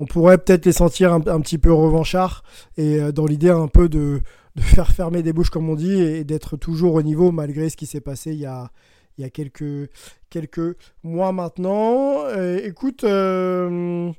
on 0.00 0.06
pourrait 0.06 0.38
peut-être 0.38 0.66
les 0.66 0.72
sentir 0.72 1.12
un, 1.12 1.20
petit 1.20 1.58
peu 1.58 1.72
revanchards 1.72 2.42
et 2.76 3.00
euh, 3.00 3.12
dans 3.12 3.26
l'idée 3.26 3.50
un 3.50 3.68
peu 3.68 3.88
de, 3.88 4.20
faire 4.58 4.90
fermer 4.90 5.22
des 5.22 5.32
bouches 5.32 5.50
comme 5.50 5.68
on 5.68 5.74
dit 5.74 6.00
et, 6.00 6.24
d'être 6.24 6.56
toujours 6.56 6.94
au 6.94 7.02
niveau 7.02 7.32
malgré 7.32 7.68
ce 7.68 7.76
qui 7.76 7.86
s'est 7.86 8.00
passé 8.00 8.32
il 8.32 8.40
y 8.40 8.46
a, 8.46 8.70
il 9.18 9.26
y 9.26 9.30
quelques, 9.30 9.90
quelques 10.30 10.76
mois 11.02 11.32
maintenant. 11.32 12.28
écoute, 12.64 13.04
euh, 13.04 14.10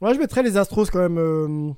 moi 0.00 0.14
je 0.14 0.18
mettrais 0.18 0.42
les 0.42 0.56
Astros 0.56 0.86
quand 0.86 1.00
même 1.00 1.18
euh, 1.18 1.70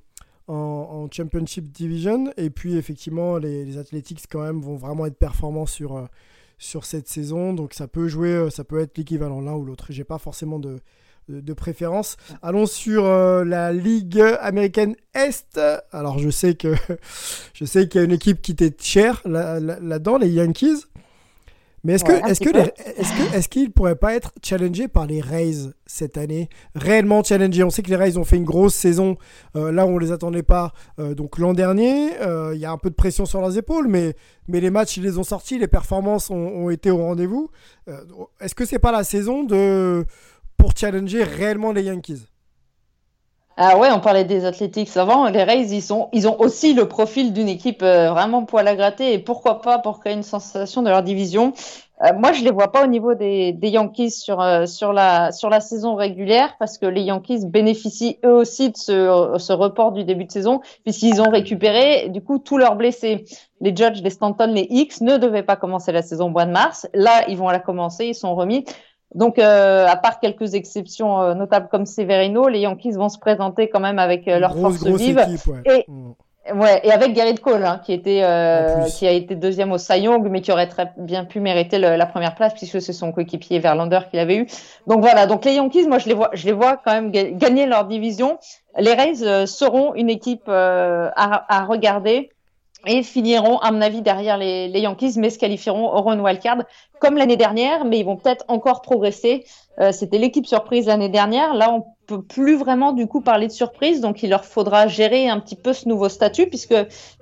en, 0.49 1.09
Championship 1.11 1.71
Division 1.71 2.33
et 2.37 2.51
puis 2.51 2.77
effectivement 2.77 3.39
les, 3.39 3.65
les, 3.65 3.79
Athletics 3.79 4.25
quand 4.31 4.43
même 4.43 4.61
vont 4.61 4.77
vraiment 4.77 5.07
être 5.07 5.19
performants 5.19 5.67
sur, 5.67 6.09
sur 6.59 6.85
cette 6.85 7.09
saison 7.09 7.55
donc 7.55 7.75
ça 7.75 7.89
peut 7.89 8.09
jouer, 8.09 8.51
ça 8.51 8.65
peut 8.65 8.81
être 8.81 8.99
l'équivalent 8.99 9.41
l'un 9.41 9.55
ou 9.55 9.65
l'autre. 9.65 9.87
J'ai 9.91 10.05
pas 10.05 10.19
forcément 10.19 10.59
de 10.59 10.81
de, 11.29 11.53
préférence. 11.53 12.17
Allons 12.43 12.67
sur 12.67 13.05
euh, 13.05 13.45
la 13.45 13.73
Ligue 13.73 14.23
américaine 14.41 14.95
Est. 15.15 15.61
Alors 15.93 16.19
je 16.19 16.31
sais 16.31 16.55
que 16.55 16.75
je 17.55 17.65
sais 17.65 17.89
qu'il 17.89 18.01
y 18.01 18.03
a 18.03 18.05
une 18.05 18.13
équipe 18.13 18.43
qui 18.43 18.53
était 18.53 18.75
chère 18.79 19.23
là-dedans, 19.25 20.19
les 20.19 20.31
Yankees. 20.31 20.85
Mais 21.87 21.95
est-ce 21.95 22.05
que 22.05 22.13
est-ce 22.13 22.41
que 22.41 22.49
est-ce 22.57 23.37
est-ce 23.37 23.49
qu'ils 23.51 23.71
pourraient 23.71 23.95
pas 23.95 24.15
être 24.15 24.33
challengés 24.43 24.89
par 24.89 25.07
les 25.07 25.21
Rays 25.21 25.69
cette 25.85 26.17
année, 26.17 26.49
réellement 26.75 27.23
challengés 27.23 27.63
On 27.63 27.69
sait 27.69 27.83
que 27.83 27.91
les 27.91 27.97
Rays 27.97 28.17
ont 28.17 28.25
fait 28.25 28.39
une 28.39 28.45
grosse 28.45 28.75
saison 28.75 29.19
euh, 29.55 29.71
là 29.71 29.85
où 29.85 29.91
on 29.91 29.99
les 29.99 30.11
attendait 30.11 30.43
pas. 30.43 30.73
Euh, 30.99 31.15
donc 31.15 31.39
l'an 31.39 31.53
dernier, 31.53 32.13
il 32.55 32.59
y 32.59 32.65
a 32.65 32.73
un 32.73 32.79
peu 32.79 32.89
de 32.89 32.95
pression 32.95 33.27
sur 33.27 33.43
leurs 33.43 33.59
épaules, 33.59 33.87
mais 33.87 34.17
mais 34.49 34.61
les 34.61 34.71
matchs 34.71 34.97
ils 34.97 35.03
les 35.03 35.19
ont 35.19 35.25
sortis, 35.25 35.59
les 35.59 35.69
performances 35.69 36.31
ont, 36.31 36.37
ont 36.37 36.71
été 36.71 36.91
au 36.91 36.97
rendez-vous. 36.97 37.51
est-ce 38.41 38.55
que 38.55 38.65
c'est 38.65 38.79
pas 38.79 38.93
la 38.93 39.05
saison 39.05 39.45
de 39.45 40.07
pour 40.65 40.73
challenger 40.75 41.25
réellement 41.25 41.73
les 41.73 41.83
Yankees. 41.83 42.23
Ah 43.59 43.77
ouais, 43.77 43.91
on 43.93 44.01
parlait 44.01 44.25
des 44.25 44.47
Athletics 44.47 44.97
avant. 44.97 45.29
Les 45.29 45.43
Rays, 45.43 45.67
ils, 45.67 45.83
sont, 45.83 46.09
ils 46.15 46.27
ont 46.27 46.41
aussi 46.41 46.73
le 46.73 46.89
profil 46.89 47.35
d'une 47.35 47.51
équipe 47.51 47.83
euh, 47.83 48.11
vraiment 48.11 48.47
poil 48.47 48.67
à 48.67 48.75
gratter. 48.75 49.13
Et 49.13 49.19
pourquoi 49.19 49.61
pas 49.61 49.79
pour 49.79 50.01
créer 50.01 50.15
une 50.15 50.23
sensation 50.23 50.81
de 50.81 50.89
leur 50.89 51.03
division. 51.03 51.53
Euh, 52.03 52.15
moi, 52.17 52.33
je 52.33 52.43
les 52.43 52.51
vois 52.51 52.73
pas 52.73 52.83
au 52.83 52.87
niveau 52.87 53.13
des, 53.13 53.55
Yankees 53.61 54.13
sur, 54.13 54.41
euh, 54.41 54.65
sur, 54.65 54.95
la, 54.95 55.33
sur 55.33 55.51
la 55.51 55.61
saison 55.61 55.97
régulière 55.97 56.57
parce 56.59 56.79
que 56.79 56.87
les 56.87 57.03
Yankees 57.03 57.45
bénéficient 57.45 58.19
eux 58.25 58.33
aussi 58.33 58.71
de 58.71 58.77
ce, 58.79 59.35
ce 59.37 59.53
report 59.53 59.93
du 59.93 60.05
début 60.05 60.25
de 60.25 60.33
saison 60.33 60.63
puisqu'ils 60.83 61.21
ont 61.21 61.29
récupéré 61.29 62.09
du 62.09 62.23
coup 62.23 62.39
tous 62.39 62.57
leurs 62.57 62.77
blessés. 62.77 63.27
Les 63.61 63.77
Judge, 63.77 64.01
les 64.03 64.09
Stanton, 64.09 64.51
les 64.51 64.67
X 64.71 65.03
ne 65.03 65.19
devaient 65.19 65.43
pas 65.43 65.57
commencer 65.57 65.93
la 65.93 66.01
saison 66.01 66.29
au 66.29 66.31
mois 66.31 66.47
de 66.47 66.53
mars. 66.53 66.89
Là, 66.95 67.29
ils 67.29 67.37
vont 67.37 67.51
la 67.51 67.61
commencer, 67.61 68.07
ils 68.07 68.15
sont 68.15 68.35
remis. 68.35 68.65
Donc, 69.15 69.39
euh, 69.39 69.87
à 69.87 69.97
part 69.97 70.19
quelques 70.19 70.55
exceptions 70.55 71.21
euh, 71.21 71.35
notables 71.35 71.69
comme 71.71 71.87
Severino, 71.87 72.49
les 72.49 72.61
Yankees 72.61 72.93
vont 72.93 73.09
se 73.09 73.19
présenter 73.19 73.69
quand 73.69 73.81
même 73.81 74.01
avec 74.01 74.27
euh, 74.27 74.41
leur 74.41 74.57
force 74.57 74.85
vive. 74.85 75.25
Et, 75.65 75.85
mm. 75.87 76.61
ouais, 76.61 76.81
et 76.83 76.91
avec 76.91 77.13
Garrett 77.13 77.41
Cole, 77.41 77.65
hein, 77.65 77.81
qui, 77.85 77.93
était, 77.93 78.25
qui 78.97 79.07
a 79.07 79.13
été 79.13 79.37
deuxième 79.37 79.71
au 79.71 79.79
Cy 79.79 80.01
Young, 80.01 80.27
mais 80.29 80.41
qui 80.41 80.51
aurait 80.51 80.69
très 80.69 80.93
bien 80.97 81.25
pu 81.25 81.39
mériter 81.39 81.79
la 81.79 82.07
première 82.07 82.35
place, 82.35 82.55
puisque 82.55 82.83
c'est 82.83 82.93
son 82.93 83.13
coéquipier 83.13 83.61
Verlander 83.61 84.01
qui 84.11 84.17
l'avait 84.17 84.37
eu. 84.37 84.47
Donc 84.89 85.01
voilà, 85.01 85.27
donc 85.27 85.45
les 85.45 85.55
Yankees, 85.55 85.87
moi, 85.87 85.99
je 85.99 86.09
les 86.09 86.15
vois, 86.15 86.31
je 86.33 86.47
les 86.47 86.53
vois 86.53 86.77
quand 86.85 86.93
même 86.93 87.11
gagner 87.11 87.67
leur 87.67 87.85
division. 87.85 88.39
Les 88.77 88.95
Rays 88.95 89.47
seront 89.47 89.95
une 89.95 90.11
équipe 90.11 90.49
à, 90.49 91.13
à 91.17 91.65
regarder 91.65 92.31
et 92.87 93.03
finiront, 93.03 93.59
à 93.59 93.71
mon 93.71 93.81
avis, 93.81 94.03
derrière 94.03 94.37
les, 94.37 94.69
les 94.69 94.81
Yankees, 94.81 95.15
mais 95.17 95.31
se 95.31 95.39
qualifieront 95.39 95.95
au 95.95 96.03
run 96.03 96.21
wildcard 96.21 96.65
comme 97.01 97.17
l'année 97.17 97.37
dernière, 97.37 97.85
mais 97.85 97.99
ils 97.99 98.05
vont 98.05 98.17
peut-être 98.17 98.45
encore 98.49 98.81
progresser. 98.81 99.45
Euh, 99.81 99.93
C'était 99.93 100.19
l'équipe 100.19 100.47
surprise 100.47 100.87
l'année 100.87 101.09
dernière. 101.09 101.55
Là, 101.55 101.71
on 101.71 101.85
peut 102.07 102.23
plus 102.23 102.57
vraiment 102.57 102.93
du 102.93 103.07
coup 103.07 103.21
parler 103.21 103.47
de 103.47 103.53
surprise, 103.53 104.01
donc 104.01 104.23
il 104.23 104.31
leur 104.31 104.45
faudra 104.45 104.87
gérer 104.87 105.29
un 105.29 105.41
petit 105.41 105.57
peu 105.57 105.73
ce 105.73 105.89
nouveau 105.89 106.09
statut, 106.09 106.47
puisque 106.47 106.75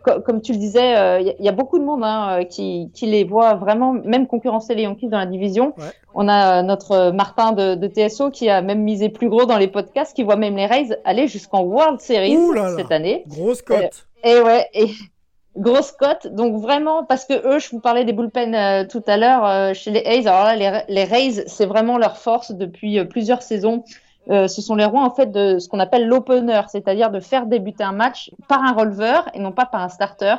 comme 0.03 0.41
tu 0.41 0.53
le 0.53 0.59
disais, 0.59 0.91
il 0.91 0.97
euh, 0.97 1.35
y, 1.39 1.45
y, 1.45 1.49
a 1.49 1.53
beaucoup 1.53 1.79
de 1.79 1.85
monde 1.85 2.03
hein, 2.03 2.41
euh, 2.41 2.45
qui, 2.45 2.91
qui, 2.95 3.07
les 3.07 3.25
voit 3.25 3.55
vraiment 3.55 3.93
même 3.93 4.27
concurrencer 4.27 4.75
les 4.75 4.83
Yankees 4.83 5.09
dans 5.09 5.19
la 5.19 5.27
division. 5.27 5.75
Ouais. 5.79 5.85
On 6.15 6.29
a 6.29 6.59
euh, 6.59 6.63
notre 6.63 7.11
Martin 7.13 7.53
de, 7.53 7.75
de, 7.75 7.89
TSO 7.89 8.31
qui 8.31 8.49
a 8.51 8.63
même 8.63 8.83
misé 8.83 9.09
plus 9.09 9.29
gros 9.29 9.47
dans 9.47 9.59
les 9.59 9.69
podcasts, 9.69 10.15
qui 10.15 10.25
voit 10.25 10.37
même 10.37 10.57
les 10.57 10.67
Rays 10.67 10.99
aller 11.05 11.29
jusqu'en 11.29 11.63
World 11.63 12.01
Series 12.01 12.37
cette 12.77 12.93
année. 12.93 13.25
Grosse 13.29 13.63
cote. 13.63 14.07
et 14.25 14.41
ouais, 14.41 14.69
et 14.75 14.91
grosse 15.57 15.93
cote. 15.93 16.27
Donc 16.29 16.61
vraiment, 16.61 17.05
parce 17.05 17.25
que 17.25 17.35
eux, 17.47 17.59
je 17.59 17.71
vous 17.71 17.81
parlais 17.81 18.05
des 18.05 18.13
bullpen 18.13 18.55
euh, 18.55 18.85
tout 18.87 19.03
à 19.07 19.17
l'heure 19.17 19.47
euh, 19.47 19.75
chez 19.75 19.91
les 19.91 20.03
A's. 20.05 20.27
Alors 20.27 20.45
là, 20.45 20.57
les, 20.57 20.83
les 20.89 21.05
Rays, 21.05 21.45
c'est 21.47 21.67
vraiment 21.67 21.99
leur 21.99 22.17
force 22.17 22.53
depuis 22.53 22.99
euh, 22.99 23.05
plusieurs 23.05 23.43
saisons. 23.43 23.85
ce 24.29 24.47
sont 24.49 24.77
les 24.77 24.85
rois 24.85 25.03
en 25.03 25.11
fait 25.11 25.33
de 25.33 25.59
ce 25.59 25.69
qu'on 25.69 25.81
appelle 25.81 26.07
l'opener, 26.07 26.63
c'est-à-dire 26.69 27.11
de 27.11 27.21
faire 27.21 27.47
débuter 27.47 27.85
un 27.85 27.93
match 27.93 28.31
par 28.49 28.63
un 28.63 28.73
releveur 28.73 29.29
et 29.35 29.41
non 29.41 29.53
pas 29.53 29.67
par 29.67 29.83
un 29.83 29.89
starter. 29.89 30.37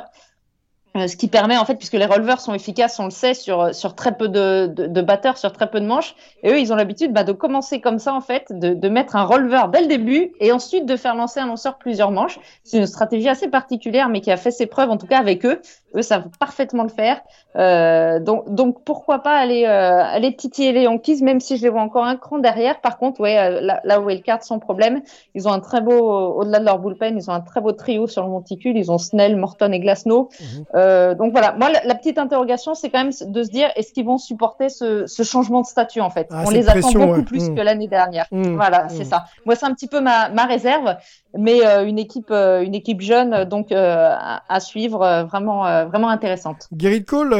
Euh, 0.96 1.08
ce 1.08 1.16
qui 1.16 1.26
permet, 1.26 1.56
en 1.56 1.64
fait, 1.64 1.74
puisque 1.74 1.94
les 1.94 2.06
releveurs 2.06 2.40
sont 2.40 2.54
efficaces, 2.54 3.00
on 3.00 3.06
le 3.06 3.10
sait, 3.10 3.34
sur, 3.34 3.74
sur 3.74 3.96
très 3.96 4.16
peu 4.16 4.28
de, 4.28 4.68
de, 4.68 4.86
de 4.86 5.02
batteurs, 5.02 5.38
sur 5.38 5.52
très 5.52 5.68
peu 5.68 5.80
de 5.80 5.86
manches. 5.86 6.14
Et 6.44 6.50
eux, 6.50 6.60
ils 6.60 6.72
ont 6.72 6.76
l'habitude 6.76 7.12
bah, 7.12 7.24
de 7.24 7.32
commencer 7.32 7.80
comme 7.80 7.98
ça, 7.98 8.14
en 8.14 8.20
fait, 8.20 8.46
de, 8.50 8.74
de 8.74 8.88
mettre 8.88 9.16
un 9.16 9.24
releveur 9.24 9.68
dès 9.70 9.80
le 9.80 9.88
début 9.88 10.32
et 10.38 10.52
ensuite 10.52 10.86
de 10.86 10.96
faire 10.96 11.16
lancer 11.16 11.40
un 11.40 11.46
lanceur 11.46 11.78
plusieurs 11.78 12.12
manches. 12.12 12.38
C'est 12.62 12.78
une 12.78 12.86
stratégie 12.86 13.28
assez 13.28 13.48
particulière, 13.48 14.08
mais 14.08 14.20
qui 14.20 14.30
a 14.30 14.36
fait 14.36 14.52
ses 14.52 14.66
preuves, 14.66 14.90
en 14.90 14.96
tout 14.96 15.08
cas 15.08 15.18
avec 15.18 15.44
eux. 15.44 15.60
Eux 15.94 16.02
savent 16.02 16.28
parfaitement 16.38 16.82
le 16.82 16.88
faire. 16.88 17.20
Euh, 17.56 18.18
donc, 18.18 18.52
donc, 18.52 18.82
pourquoi 18.84 19.20
pas 19.20 19.36
aller, 19.36 19.64
euh, 19.64 20.02
aller 20.02 20.34
titiller 20.34 20.72
les 20.72 20.82
Yankees, 20.82 21.22
même 21.22 21.40
si 21.40 21.56
je 21.56 21.62
les 21.62 21.68
vois 21.68 21.82
encore 21.82 22.04
un 22.04 22.16
cran 22.16 22.38
derrière. 22.38 22.80
Par 22.80 22.98
contre, 22.98 23.20
ouais, 23.20 23.38
euh, 23.38 23.60
là, 23.60 23.80
là 23.84 24.00
où 24.00 24.08
carte 24.24 24.42
sans 24.42 24.58
problème, 24.58 25.02
ils 25.34 25.46
ont 25.46 25.52
un 25.52 25.60
très 25.60 25.80
beau, 25.80 25.92
au-delà 25.92 26.58
de 26.58 26.64
leur 26.64 26.78
bullpen, 26.78 27.16
ils 27.16 27.30
ont 27.30 27.32
un 27.32 27.40
très 27.40 27.60
beau 27.60 27.72
trio 27.72 28.06
sur 28.06 28.24
le 28.24 28.30
monticule. 28.30 28.76
Ils 28.76 28.90
ont 28.90 28.98
Snell, 28.98 29.36
Morton 29.36 29.70
et 29.72 29.80
Glasnow. 29.80 30.28
Mhm. 30.40 30.64
Euh, 30.74 31.14
donc 31.14 31.32
voilà, 31.32 31.52
moi, 31.52 31.70
la, 31.84 31.94
petite 31.94 32.18
interrogation, 32.18 32.74
c'est 32.74 32.90
quand 32.90 32.98
même 32.98 33.12
de 33.26 33.42
se 33.42 33.50
dire, 33.50 33.68
est-ce 33.76 33.92
qu'ils 33.92 34.06
vont 34.06 34.18
supporter 34.18 34.68
ce, 34.68 35.06
ce, 35.06 35.22
changement 35.22 35.60
de 35.60 35.66
statut, 35.66 36.00
en 36.00 36.10
fait? 36.10 36.28
Ah, 36.32 36.42
On 36.46 36.50
les 36.50 36.68
attend 36.68 36.90
beaucoup 36.90 37.22
plus 37.22 37.50
mhm. 37.50 37.56
que 37.56 37.60
l'année 37.60 37.88
dernière. 37.88 38.26
Mhm. 38.32 38.56
Voilà, 38.56 38.88
c'est 38.88 39.04
ça. 39.04 39.24
Moi, 39.44 39.54
c'est 39.54 39.66
un 39.66 39.74
petit 39.74 39.88
peu 39.88 40.00
ma, 40.00 40.28
ma 40.30 40.44
réserve 40.44 40.96
mais 41.36 41.66
euh, 41.66 41.84
une 41.84 41.98
équipe 41.98 42.30
euh, 42.30 42.62
une 42.62 42.74
équipe 42.74 43.00
jeune 43.00 43.44
donc 43.44 43.72
euh, 43.72 44.14
à, 44.48 44.60
suivre 44.60 45.24
vraiment 45.28 45.86
vraiment 45.86 46.08
intéressante. 46.08 46.68
Gerrit 46.76 47.04
Cole 47.04 47.34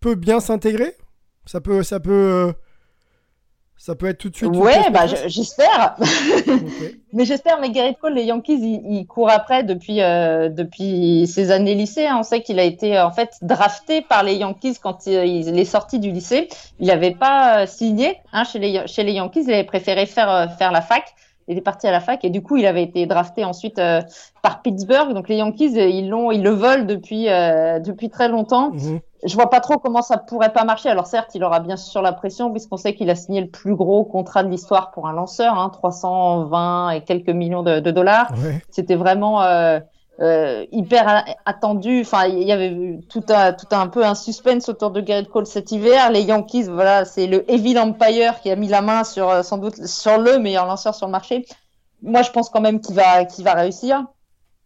peut 0.00 0.14
bien 0.14 0.40
s'intégrer? 0.40 0.94
Ça 1.46 1.60
peut 1.60 1.82
ça 1.82 2.00
peut 2.00 2.52
ça 3.76 3.94
peut 3.94 4.06
être 4.06 4.18
tout 4.18 4.28
de 4.28 4.34
suite. 4.34 4.56
Ouais, 4.56 4.90
bah 4.90 5.06
j'espère. 5.26 5.96
mais 7.12 7.24
j'espère. 7.24 7.60
Mais 7.60 7.72
Gerrit 7.72 7.94
Cole, 7.94 8.14
les 8.14 8.24
Yankees, 8.24 8.58
ils, 8.58 9.06
courent 9.06 9.30
après 9.30 9.62
depuis 9.62 9.98
depuis 9.98 11.26
ses 11.28 11.52
années 11.52 11.74
lycée. 11.74 12.06
Hein. 12.06 12.16
On 12.18 12.22
sait 12.24 12.42
qu'il 12.42 12.58
a 12.58 12.64
été 12.64 12.98
en 13.00 13.12
fait 13.12 13.30
drafté 13.40 14.02
par 14.02 14.24
les 14.24 14.34
Yankees 14.34 14.78
quand 14.82 15.06
il, 15.06 15.58
est 15.58 15.64
sorti 15.64 16.00
du 16.00 16.10
lycée. 16.10 16.48
Il 16.80 16.88
n'avait 16.88 17.14
pas 17.14 17.66
signé 17.66 18.16
hein, 18.32 18.42
chez 18.44 18.58
les 18.58 18.86
chez 18.86 19.04
les 19.04 19.12
Yankees. 19.12 19.44
Il 19.46 19.52
avait 19.52 19.64
préféré 19.64 20.06
faire 20.06 20.52
faire 20.58 20.72
la 20.72 20.82
fac 20.82 21.14
il 21.48 21.56
est 21.56 21.62
parti 21.62 21.86
à 21.86 21.90
la 21.90 22.00
fac 22.00 22.24
et 22.24 22.30
du 22.30 22.42
coup 22.42 22.56
il 22.56 22.66
avait 22.66 22.82
été 22.82 23.06
drafté 23.06 23.44
ensuite 23.44 23.78
euh, 23.78 24.02
par 24.42 24.62
Pittsburgh. 24.62 25.14
Donc 25.14 25.28
les 25.28 25.36
Yankees 25.36 25.78
euh, 25.78 25.88
ils 25.88 26.08
l'ont 26.08 26.30
ils 26.30 26.42
le 26.42 26.50
volent 26.50 26.84
depuis 26.84 27.28
euh, 27.28 27.80
depuis 27.80 28.10
très 28.10 28.28
longtemps. 28.28 28.70
Mhm. 28.70 29.00
Je 29.24 29.34
vois 29.34 29.50
pas 29.50 29.58
trop 29.58 29.78
comment 29.78 30.02
ça 30.02 30.16
pourrait 30.16 30.52
pas 30.52 30.62
marcher. 30.64 30.90
Alors 30.90 31.06
certes 31.06 31.34
il 31.34 31.42
aura 31.42 31.58
bien 31.60 31.76
sûr 31.76 32.02
la 32.02 32.12
pression 32.12 32.50
puisqu'on 32.52 32.76
sait 32.76 32.94
qu'il 32.94 33.10
a 33.10 33.14
signé 33.14 33.40
le 33.40 33.48
plus 33.48 33.74
gros 33.74 34.04
contrat 34.04 34.44
de 34.44 34.48
l'histoire 34.48 34.92
pour 34.92 35.08
un 35.08 35.12
lanceur, 35.12 35.58
hein, 35.58 35.70
320 35.70 36.90
et 36.90 37.00
quelques 37.00 37.30
millions 37.30 37.62
de, 37.62 37.80
de 37.80 37.90
dollars. 37.90 38.32
C'était 38.70 38.94
vraiment 38.94 39.40
euh, 40.20 40.66
hyper 40.72 41.24
attendu. 41.46 42.00
Enfin, 42.00 42.26
il 42.26 42.42
y 42.42 42.52
avait 42.52 42.98
tout 43.08 43.22
un, 43.28 43.52
tout 43.52 43.68
un 43.70 43.86
peu 43.86 44.04
un 44.04 44.16
suspense 44.16 44.68
autour 44.68 44.90
de 44.90 45.00
Garrett 45.00 45.28
Cole 45.28 45.46
cet 45.46 45.70
hiver. 45.70 46.10
Les 46.10 46.22
Yankees, 46.22 46.64
voilà, 46.64 47.04
c'est 47.04 47.26
le 47.26 47.48
Evil 47.50 47.78
Empire 47.78 48.40
qui 48.40 48.50
a 48.50 48.56
mis 48.56 48.68
la 48.68 48.82
main 48.82 49.04
sur 49.04 49.30
euh, 49.30 49.42
sans 49.42 49.58
doute 49.58 49.86
sur 49.86 50.18
le 50.18 50.38
meilleur 50.38 50.66
lanceur 50.66 50.94
sur 50.94 51.06
le 51.06 51.12
marché. 51.12 51.46
Moi, 52.02 52.22
je 52.22 52.30
pense 52.30 52.48
quand 52.50 52.60
même 52.60 52.80
qu'il 52.80 52.96
va, 52.96 53.24
qu'il 53.24 53.44
va 53.44 53.54
réussir. 53.54 54.04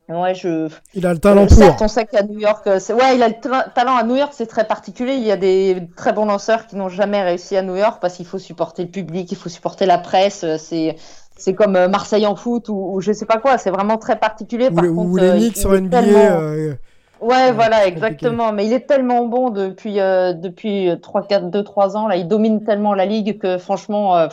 Ouais, 0.09 0.35
je. 0.35 0.69
Il 0.95 1.07
a 1.07 1.13
le 1.13 1.21
talent 1.21 1.47
pour. 1.47 1.59
on 1.81 1.89
sait 1.89 2.07
qu'à 2.07 2.23
New 2.23 2.39
York, 2.39 2.67
euh, 2.67 2.79
ouais, 2.91 3.15
il 3.15 3.23
a 3.23 3.29
le 3.29 3.73
talent 3.75 3.97
à 3.97 4.03
New 4.03 4.17
York, 4.17 4.33
c'est 4.35 4.47
très 4.47 4.67
particulier. 4.67 5.15
Il 5.15 5.23
y 5.23 5.31
a 5.31 5.37
des 5.37 5.89
très 5.97 6.13
bons 6.13 6.25
lanceurs 6.25 6.67
qui 6.67 6.77
n'ont 6.77 6.89
jamais 6.89 7.23
réussi 7.23 7.57
à 7.57 7.63
New 7.63 7.77
York 7.77 7.99
parce 8.01 8.17
qu'il 8.17 8.27
faut 8.27 8.39
supporter 8.39 8.83
le 8.83 8.91
public, 8.91 9.31
il 9.31 9.37
faut 9.37 9.49
supporter 9.49 9.87
la 9.87 9.99
presse. 9.99 10.45
C'est 10.59 10.97
c'est 11.43 11.55
comme 11.55 11.77
euh, 11.77 11.89
Marseille 11.89 12.27
en 12.27 12.37
foot 12.37 12.69
ou, 12.69 13.01
je 13.01 13.13
sais 13.13 13.27
pas 13.27 13.39
quoi. 13.39 13.59
C'est 13.59 13.71
vraiment 13.71 13.99
très 13.99 14.17
particulier. 14.17 14.71
Par 14.71 14.85
ou, 14.85 14.95
contre, 14.95 15.21
les 15.21 15.29
euh, 15.29 15.37
Knicks 15.37 15.57
sur 15.57 15.73
NBA. 15.73 16.03
Euh, 16.03 16.75
ouais, 17.21 17.53
voilà, 17.53 17.87
exactement. 17.87 18.53
Mais 18.53 18.67
il 18.67 18.73
est 18.73 18.87
tellement 18.87 19.27
bon 19.27 19.51
depuis 19.51 19.95
depuis 19.95 20.91
3 21.01 21.27
4 21.27 21.51
2 21.51 21.63
3 21.65 21.97
ans 21.97 22.09
là, 22.09 22.17
il 22.17 22.29
domine 22.29 22.65
tellement 22.65 22.95
la 22.95 23.07
ligue 23.07 23.39
que 23.39 23.59
franchement 23.59 24.29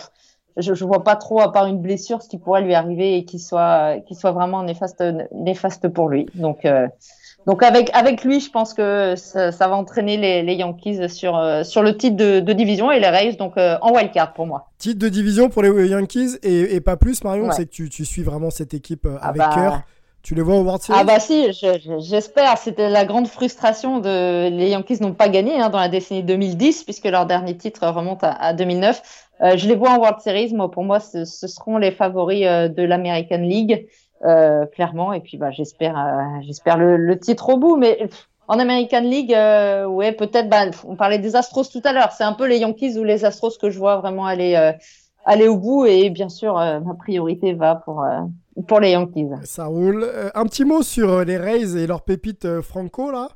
je, 0.59 0.73
je 0.73 0.85
vois 0.85 1.03
pas 1.03 1.15
trop, 1.15 1.41
à 1.41 1.51
part 1.51 1.67
une 1.67 1.81
blessure, 1.81 2.21
ce 2.21 2.29
qui 2.29 2.37
pourrait 2.37 2.61
lui 2.61 2.73
arriver 2.75 3.17
et 3.17 3.25
qui 3.25 3.39
soit, 3.39 3.99
qui 4.07 4.15
soit 4.15 4.31
vraiment 4.31 4.63
néfaste, 4.63 5.03
néfaste 5.31 5.87
pour 5.89 6.09
lui. 6.09 6.27
Donc, 6.35 6.65
euh, 6.65 6.87
donc 7.47 7.63
avec, 7.63 7.89
avec 7.93 8.23
lui, 8.23 8.39
je 8.39 8.49
pense 8.49 8.73
que 8.73 9.15
ça, 9.15 9.51
ça 9.51 9.67
va 9.67 9.75
entraîner 9.75 10.17
les, 10.17 10.43
les 10.43 10.55
Yankees 10.55 11.09
sur, 11.09 11.37
euh, 11.37 11.63
sur 11.63 11.81
le 11.81 11.97
titre 11.97 12.17
de, 12.17 12.39
de, 12.39 12.53
division 12.53 12.91
et 12.91 12.99
les 12.99 13.07
Rays 13.07 13.33
donc 13.33 13.57
euh, 13.57 13.77
en 13.81 13.93
wildcard 13.93 14.33
pour 14.33 14.45
moi. 14.45 14.69
Titre 14.77 14.99
de 14.99 15.09
division 15.09 15.49
pour 15.49 15.63
les 15.63 15.87
Yankees 15.87 16.37
et, 16.43 16.75
et 16.75 16.81
pas 16.81 16.97
plus, 16.97 17.23
Marion, 17.23 17.47
ouais. 17.47 17.53
c'est 17.53 17.65
que 17.65 17.71
tu, 17.71 17.89
tu 17.89 18.05
suis 18.05 18.23
vraiment 18.23 18.49
cette 18.49 18.73
équipe 18.73 19.07
ah 19.21 19.29
avec 19.29 19.39
bah... 19.39 19.51
cœur. 19.53 19.81
Tu 20.21 20.35
les 20.35 20.41
vois 20.41 20.55
au 20.55 20.63
World 20.63 20.81
Series 20.81 20.99
Ah 21.01 21.05
bah 21.05 21.19
si, 21.19 21.47
j'espère. 21.99 22.57
C'était 22.57 22.89
la 22.89 23.05
grande 23.05 23.27
frustration 23.27 23.99
de 23.99 24.49
les 24.49 24.69
Yankees 24.69 24.97
n'ont 24.99 25.13
pas 25.13 25.29
gagné 25.29 25.59
hein, 25.61 25.69
dans 25.69 25.79
la 25.79 25.87
décennie 25.87 26.23
2010 26.23 26.83
puisque 26.83 27.05
leur 27.05 27.25
dernier 27.25 27.55
titre 27.55 27.87
remonte 27.87 28.23
à, 28.23 28.31
à 28.33 28.53
2009. 28.53 29.01
Euh, 29.41 29.55
je 29.55 29.67
les 29.67 29.75
vois 29.75 29.91
en 29.91 29.97
World 29.97 30.19
Series. 30.19 30.53
Moi, 30.53 30.69
pour 30.69 30.83
moi, 30.83 30.99
ce, 30.99 31.23
ce 31.23 31.47
seront 31.47 31.77
les 31.77 31.91
favoris 31.91 32.43
euh, 32.45 32.67
de 32.67 32.83
l'American 32.83 33.37
League, 33.37 33.87
euh, 34.25 34.65
clairement. 34.65 35.13
Et 35.13 35.21
puis, 35.21 35.37
bah, 35.37 35.51
j'espère, 35.51 35.97
euh, 35.97 36.41
j'espère 36.41 36.77
le, 36.77 37.19
titre 37.19 37.49
au 37.49 37.57
bout. 37.57 37.75
Mais 37.75 38.09
en 38.47 38.59
American 38.59 39.01
League, 39.01 39.33
euh, 39.33 39.85
ouais, 39.85 40.11
peut-être. 40.11 40.49
Bah, 40.49 40.65
on 40.87 40.95
parlait 40.95 41.19
des 41.19 41.35
Astros 41.35 41.65
tout 41.65 41.81
à 41.83 41.93
l'heure. 41.93 42.11
C'est 42.11 42.23
un 42.23 42.33
peu 42.33 42.47
les 42.47 42.57
Yankees 42.57 42.97
ou 42.97 43.03
les 43.03 43.25
Astros 43.25 43.57
que 43.59 43.69
je 43.69 43.77
vois 43.77 43.97
vraiment 43.97 44.25
aller 44.25 44.55
aller 45.25 45.47
au 45.47 45.57
bout. 45.57 45.85
Et 45.85 46.09
bien 46.09 46.29
sûr, 46.29 46.55
ma 46.55 46.95
priorité 46.95 47.53
va 47.53 47.75
pour 47.75 48.05
pour 48.67 48.79
les 48.79 48.91
Yankees. 48.91 49.29
Ça 49.43 49.65
roule. 49.65 50.03
Euh, 50.03 50.29
un 50.35 50.45
petit 50.45 50.65
mot 50.65 50.81
sur 50.83 51.09
euh, 51.09 51.23
les 51.23 51.37
Rays 51.37 51.75
et 51.77 51.87
leur 51.87 52.01
pépite 52.01 52.45
euh, 52.45 52.61
Franco, 52.61 53.11
là, 53.11 53.29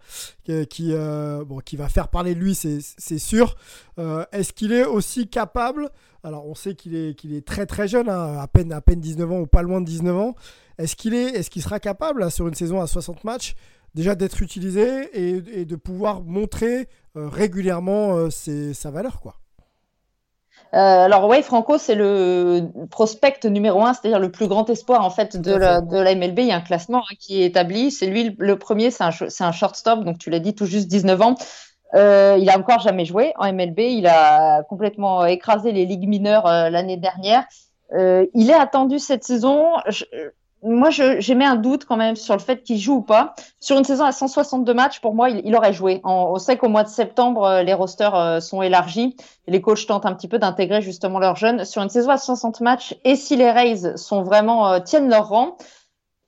qui, 0.45 0.93
euh, 0.93 1.43
bon, 1.45 1.59
qui 1.59 1.75
va 1.75 1.87
faire 1.89 2.07
parler 2.07 2.35
de 2.35 2.39
lui, 2.39 2.55
c'est 2.55 3.17
sûr. 3.17 3.55
Euh, 3.99 4.25
Est-ce 4.31 4.53
qu'il 4.53 4.73
est 4.73 4.85
aussi 4.85 5.27
capable? 5.27 5.89
Alors, 6.23 6.47
on 6.47 6.55
sait 6.55 6.75
qu'il 6.75 6.95
est, 6.95 7.15
qu'il 7.15 7.33
est 7.33 7.45
très 7.45 7.65
très 7.65 7.87
jeune, 7.87 8.09
hein, 8.09 8.39
à, 8.39 8.47
peine, 8.47 8.71
à 8.71 8.81
peine 8.81 8.99
19 8.99 9.31
ans 9.31 9.39
ou 9.39 9.47
pas 9.47 9.61
loin 9.61 9.81
de 9.81 9.85
19 9.85 10.17
ans. 10.17 10.35
Est-ce 10.77 10.95
qu'il 10.95 11.13
est, 11.13 11.35
est 11.35 11.49
qu'il 11.49 11.61
sera 11.61 11.79
capable, 11.79 12.21
là, 12.21 12.29
sur 12.29 12.47
une 12.47 12.55
saison 12.55 12.81
à 12.81 12.87
60 12.87 13.23
matchs, 13.23 13.55
déjà 13.95 14.15
d'être 14.15 14.41
utilisé 14.41 15.09
et, 15.13 15.61
et, 15.61 15.65
de 15.65 15.75
pouvoir 15.75 16.21
montrer 16.21 16.87
régulièrement 17.15 18.29
ses, 18.31 18.73
sa 18.73 18.89
valeur, 18.89 19.19
quoi? 19.19 19.35
Euh, 20.73 20.77
alors 20.77 21.27
ouais, 21.27 21.43
Franco, 21.43 21.77
c'est 21.77 21.93
le 21.93 22.67
prospect 22.89 23.39
numéro 23.45 23.85
un, 23.85 23.93
c'est-à-dire 23.93 24.19
le 24.19 24.31
plus 24.31 24.47
grand 24.47 24.67
espoir 24.71 25.05
en 25.05 25.11
fait 25.11 25.37
de 25.37 25.53
la, 25.53 25.81
de 25.81 25.97
la 25.97 26.15
MLB. 26.15 26.39
Il 26.39 26.47
y 26.47 26.51
a 26.51 26.55
un 26.55 26.61
classement 26.61 27.03
hein, 27.03 27.15
qui 27.19 27.43
est 27.43 27.45
établi. 27.45 27.91
C'est 27.91 28.07
lui 28.07 28.35
le 28.39 28.57
premier, 28.57 28.89
c'est 28.89 29.03
un, 29.03 29.11
un 29.39 29.51
shortstop, 29.51 30.03
donc 30.03 30.17
tu 30.17 30.31
l'as 30.31 30.39
dit, 30.39 30.55
tout 30.55 30.65
juste 30.65 30.87
19 30.87 31.21
ans. 31.21 31.35
Euh, 31.93 32.37
il 32.39 32.49
a 32.49 32.57
encore 32.57 32.79
jamais 32.79 33.05
joué 33.05 33.33
en 33.37 33.53
MLB. 33.53 33.79
Il 33.79 34.07
a 34.07 34.63
complètement 34.63 35.25
écrasé 35.25 35.71
les 35.71 35.85
ligues 35.85 36.07
mineures 36.07 36.47
euh, 36.47 36.71
l'année 36.71 36.97
dernière. 36.97 37.45
Euh, 37.93 38.25
il 38.33 38.49
est 38.49 38.55
attendu 38.55 38.97
cette 38.97 39.23
saison. 39.23 39.73
Je, 39.89 40.05
moi, 40.63 40.89
j'ai 40.89 41.35
mis 41.35 41.43
un 41.43 41.55
doute 41.55 41.85
quand 41.85 41.97
même 41.97 42.15
sur 42.15 42.33
le 42.33 42.39
fait 42.39 42.63
qu'il 42.63 42.77
joue 42.77 42.95
ou 42.95 43.01
pas. 43.01 43.35
Sur 43.59 43.77
une 43.77 43.83
saison 43.83 44.05
à 44.05 44.11
162 44.11 44.73
matchs, 44.73 45.01
pour 45.01 45.13
moi, 45.13 45.29
il, 45.29 45.55
aurait 45.55 45.73
joué. 45.73 45.99
On 46.03 46.37
sait 46.37 46.57
qu'au 46.57 46.69
mois 46.69 46.83
de 46.83 46.89
septembre, 46.89 47.43
euh, 47.43 47.63
les 47.63 47.73
rosters 47.73 48.15
euh, 48.15 48.39
sont 48.39 48.61
élargis. 48.61 49.15
Les 49.47 49.61
coachs 49.61 49.85
tentent 49.85 50.05
un 50.05 50.13
petit 50.13 50.27
peu 50.27 50.39
d'intégrer 50.39 50.81
justement 50.81 51.19
leurs 51.19 51.35
jeunes. 51.35 51.65
Sur 51.65 51.81
une 51.81 51.89
saison 51.89 52.11
à 52.11 52.17
60 52.17 52.61
matchs, 52.61 52.95
et 53.03 53.15
si 53.15 53.35
les 53.35 53.51
Rays 53.51 53.97
sont 53.97 54.23
vraiment 54.23 54.71
euh, 54.71 54.79
tiennent 54.79 55.09
leur 55.09 55.27
rang, 55.27 55.57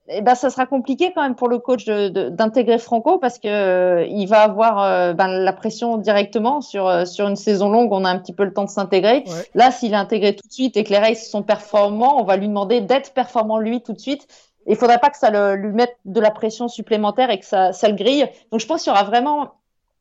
eh 0.07 0.21
ben, 0.21 0.35
ça 0.35 0.51
sera 0.51 0.67
compliqué 0.67 1.11
quand 1.13 1.23
même 1.23 1.35
pour 1.35 1.47
le 1.47 1.57
coach 1.57 1.85
d'intégrer 1.85 2.77
Franco 2.77 3.17
parce 3.17 3.39
que 3.39 3.47
euh, 3.47 4.05
il 4.05 4.27
va 4.27 4.41
avoir 4.41 4.79
euh, 4.81 5.13
ben, 5.13 5.27
la 5.27 5.53
pression 5.53 5.97
directement 5.97 6.61
sur 6.61 6.87
euh, 6.87 7.05
sur 7.05 7.27
une 7.27 7.35
saison 7.35 7.69
longue. 7.69 7.91
On 7.91 8.05
a 8.05 8.09
un 8.09 8.19
petit 8.19 8.33
peu 8.33 8.43
le 8.43 8.53
temps 8.53 8.65
de 8.65 8.69
s'intégrer. 8.69 9.23
Ouais. 9.25 9.49
Là, 9.55 9.71
s'il 9.71 9.93
est 9.93 9.97
intégré 9.97 10.35
tout 10.35 10.47
de 10.47 10.53
suite 10.53 10.77
et 10.77 10.83
que 10.83 10.91
les 10.91 10.99
Rays 10.99 11.15
sont 11.15 11.41
performants, 11.41 12.21
on 12.21 12.23
va 12.23 12.37
lui 12.37 12.47
demander 12.47 12.81
d'être 12.81 13.13
performant 13.13 13.57
lui 13.57 13.81
tout 13.81 13.93
de 13.93 13.99
suite. 13.99 14.27
Il 14.67 14.75
faudrait 14.75 14.99
pas 14.99 15.09
que 15.09 15.17
ça 15.17 15.31
le, 15.31 15.55
lui 15.55 15.73
mette 15.73 15.97
de 16.05 16.19
la 16.19 16.31
pression 16.31 16.67
supplémentaire 16.67 17.31
et 17.31 17.39
que 17.39 17.45
ça, 17.45 17.73
ça 17.73 17.87
le 17.87 17.95
grille. 17.95 18.27
Donc, 18.51 18.59
je 18.59 18.67
pense 18.67 18.83
qu'il 18.83 18.91
y 18.91 18.95
aura 18.95 19.05
vraiment 19.05 19.53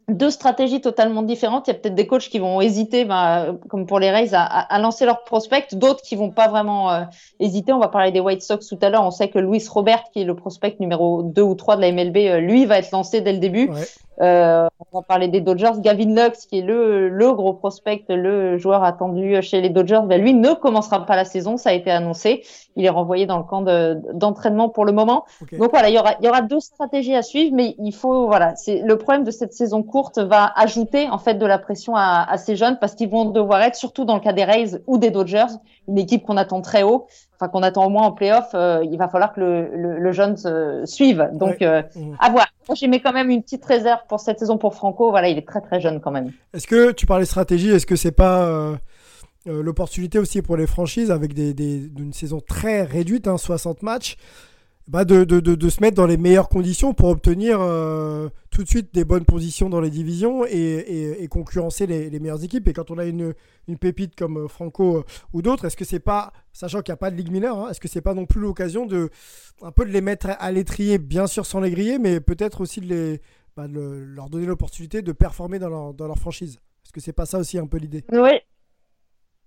deux 0.09 0.31
stratégies 0.31 0.81
totalement 0.81 1.23
différentes. 1.23 1.67
Il 1.67 1.71
y 1.71 1.75
a 1.75 1.79
peut-être 1.79 1.95
des 1.95 2.07
coachs 2.07 2.29
qui 2.29 2.39
vont 2.39 2.61
hésiter, 2.61 3.05
ben, 3.05 3.59
comme 3.69 3.87
pour 3.87 3.99
les 3.99 4.11
Rays, 4.11 4.35
à, 4.35 4.43
à, 4.43 4.79
lancer 4.79 5.07
leur 5.07 5.25
prospect, 5.25 5.67
d'autres 5.73 6.03
qui 6.03 6.17
vont 6.17 6.31
pas 6.31 6.49
vraiment 6.49 6.93
euh, 6.93 7.05
hésiter. 7.41 7.73
On 7.73 7.79
va 7.79 7.89
parler 7.89 8.13
des 8.13 8.21
White 8.21 8.43
Sox 8.43 8.69
tout 8.69 8.79
à 8.83 8.91
l'heure. 8.91 9.05
On 9.05 9.11
sait 9.11 9.29
que 9.29 9.39
Luis 9.39 9.65
Robert, 9.69 10.05
qui 10.13 10.21
est 10.21 10.25
le 10.25 10.35
prospect 10.35 10.77
numéro 10.79 11.23
2 11.23 11.43
ou 11.43 11.55
3 11.55 11.77
de 11.77 11.81
la 11.81 11.93
MLB, 11.93 12.17
euh, 12.17 12.41
lui 12.41 12.67
va 12.67 12.79
être 12.79 12.91
lancé 12.91 13.21
dès 13.21 13.33
le 13.33 13.39
début. 13.39 13.71
Ouais. 13.71 13.85
Euh, 14.21 14.69
on 14.93 14.99
va 14.99 15.03
parler 15.03 15.29
des 15.29 15.41
Dodgers. 15.41 15.73
Gavin 15.79 16.15
Lux, 16.15 16.47
qui 16.47 16.59
est 16.59 16.63
le, 16.63 17.09
le 17.09 17.33
gros 17.33 17.53
prospect, 17.53 18.05
le 18.09 18.59
joueur 18.59 18.85
attendu 18.85 19.41
chez 19.43 19.61
les 19.61 19.71
Dodgers, 19.71 20.03
ben 20.05 20.21
lui 20.21 20.35
ne 20.35 20.53
commencera 20.55 21.05
pas 21.05 21.17
la 21.17 21.25
saison. 21.25 21.57
Ça 21.57 21.71
a 21.71 21.73
été 21.73 21.91
annoncé. 21.91 22.43
Il 22.77 22.85
est 22.85 22.91
renvoyé 22.91 23.27
dans 23.27 23.39
le 23.39 23.45
camp 23.45 23.63
d'entraînement 24.13 24.69
de, 24.69 24.73
pour 24.73 24.85
le 24.85 24.93
moment. 24.93 25.25
Okay. 25.43 25.59
Donc 25.59 25.71
voilà, 25.71 25.89
il 25.89 25.95
y 25.95 25.99
aura, 25.99 26.15
il 26.21 26.27
y 26.27 26.29
aura 26.29 26.43
deux 26.43 26.61
stratégies 26.61 27.15
à 27.15 27.23
suivre, 27.23 27.55
mais 27.55 27.75
il 27.79 27.93
faut, 27.93 28.27
voilà, 28.27 28.55
c'est 28.57 28.83
le 28.83 28.97
problème 28.99 29.25
de 29.25 29.31
cette 29.31 29.53
saison 29.53 29.83
courte 29.83 30.19
va 30.19 30.53
ajouter 30.57 31.09
en 31.09 31.19
fait 31.19 31.35
de 31.35 31.47
la 31.47 31.59
pression 31.59 31.97
à, 31.97 32.25
à 32.29 32.39
ces 32.39 32.57
jeunes 32.57 32.79
parce 32.81 32.95
qu'ils 32.95 33.11
vont 33.11 33.27
devoir 33.27 33.63
être, 33.63 33.77
surtout 33.77 34.05
dans 34.05 34.15
le 34.15 34.21
cas 34.21 34.33
des 34.33 34.45
Rays 34.45 34.81
ou 34.87 34.99
des 34.99 35.11
Dodgers, 35.11 35.55
une 35.89 35.99
équipe 35.99 36.25
qu'on 36.25 36.37
attend 36.37 36.61
très 36.61 36.83
haut 36.83 37.07
enfin 37.45 37.51
qu'on 37.51 37.63
attend 37.63 37.87
au 37.87 37.91
moins 37.91 38.05
en 38.05 38.13
playoff, 38.13 38.51
euh, 38.55 38.85
il 38.91 38.97
va 38.99 39.09
falloir 39.09 39.33
que 39.33 39.41
le, 39.41 39.77
le, 39.77 39.99
le 39.99 40.13
jeune 40.13 40.37
se 40.37 40.83
suive. 40.87 41.29
Donc, 41.33 41.61
ouais. 41.61 41.67
euh, 41.67 41.83
mmh. 41.95 42.15
à 42.19 42.31
voir. 42.31 42.47
Moi, 42.69 42.77
j'ai 42.77 42.89
mis 42.89 43.01
quand 43.01 43.13
même 43.13 43.31
une 43.31 43.43
petite 43.43 43.65
réserve 43.65 44.01
pour 44.09 44.21
cette 44.21 44.39
saison 44.39 44.57
pour 44.57 44.75
Franco. 44.75 45.11
Voilà, 45.11 45.29
il 45.29 45.37
est 45.37 45.47
très 45.47 45.61
très 45.61 45.81
jeune 45.81 46.01
quand 46.01 46.11
même. 46.11 46.33
Est-ce 46.55 46.67
que 46.67 46.93
tu 46.93 47.07
parlais 47.07 47.27
stratégie 47.27 47.71
Est-ce 47.71 47.87
que 47.87 47.97
c'est 47.97 48.13
pas 48.13 48.45
euh, 48.45 48.77
l'opportunité 49.47 50.19
aussi 50.19 50.41
pour 50.41 50.57
les 50.57 50.67
franchises 50.67 51.11
avec 51.11 51.35
des, 51.35 51.53
des, 51.53 51.91
une 51.99 52.13
saison 52.15 52.41
très 52.41 52.83
réduite, 52.83 53.29
hein, 53.29 53.37
60 53.37 53.83
matchs? 53.83 54.17
Bah 54.87 55.05
de, 55.05 55.25
de, 55.25 55.41
de, 55.41 55.55
de, 55.55 55.69
se 55.71 55.81
mettre 55.81 55.97
dans 55.97 56.07
les 56.07 56.19
meilleures 56.19 56.51
conditions 56.51 56.93
pour 56.93 57.09
obtenir 57.09 57.59
euh, 57.61 58.29
tout 58.51 58.63
de 58.63 58.69
suite 58.69 58.95
des 58.95 59.05
bonnes 59.05 59.25
positions 59.25 59.71
dans 59.71 59.81
les 59.81 59.89
divisions 59.89 60.45
et, 60.45 61.23
et, 61.23 61.29
concurrencer 61.29 61.87
les, 61.87 62.11
les, 62.11 62.21
meilleures 62.21 62.45
équipes. 62.45 62.69
Et 62.69 62.75
quand 62.75 62.91
on 62.91 62.99
a 62.99 63.07
une, 63.07 63.35
une 63.67 63.79
pépite 63.79 64.15
comme 64.15 64.47
Franco 64.47 64.99
euh, 64.99 65.05
ou 65.33 65.41
d'autres, 65.41 65.65
est-ce 65.65 65.77
que 65.77 65.87
c'est 65.87 66.01
pas, 66.01 66.35
sachant 66.53 66.83
qu'il 66.83 66.93
n'y 66.93 66.95
a 66.95 66.99
pas 66.99 67.11
de 67.11 67.17
ligue 67.17 67.31
mineure, 67.31 67.59
hein, 67.59 67.71
est-ce 67.71 67.81
que 67.81 67.89
c'est 67.89 68.03
pas 68.03 68.13
non 68.13 68.27
plus 68.27 68.41
l'occasion 68.41 68.85
de 68.85 69.09
un 69.63 69.73
peu 69.73 69.87
de 69.87 69.91
les 69.91 70.03
mettre 70.03 70.29
à 70.39 70.53
l'étrier, 70.53 70.99
bien 70.99 71.27
sûr 71.27 71.47
sans 71.47 71.61
les 71.61 71.71
griller, 71.71 71.99
mais 71.99 72.21
peut-être 72.21 72.61
aussi 72.61 72.81
de, 72.83 72.87
les, 72.87 73.21
bah, 73.57 73.67
leur 73.69 74.29
donner 74.29 74.45
l'opportunité 74.45 75.01
de 75.01 75.13
performer 75.13 75.59
dans 75.59 75.71
leur, 75.71 75.95
dans 75.95 76.07
leur 76.07 76.19
franchise? 76.19 76.59
Est-ce 76.85 76.93
que 76.93 77.01
c'est 77.01 77.15
pas 77.15 77.25
ça 77.25 77.39
aussi 77.39 77.59
un 77.59 77.67
peu 77.67 77.79
l'idée? 77.79 78.05
Oui, 78.13 78.33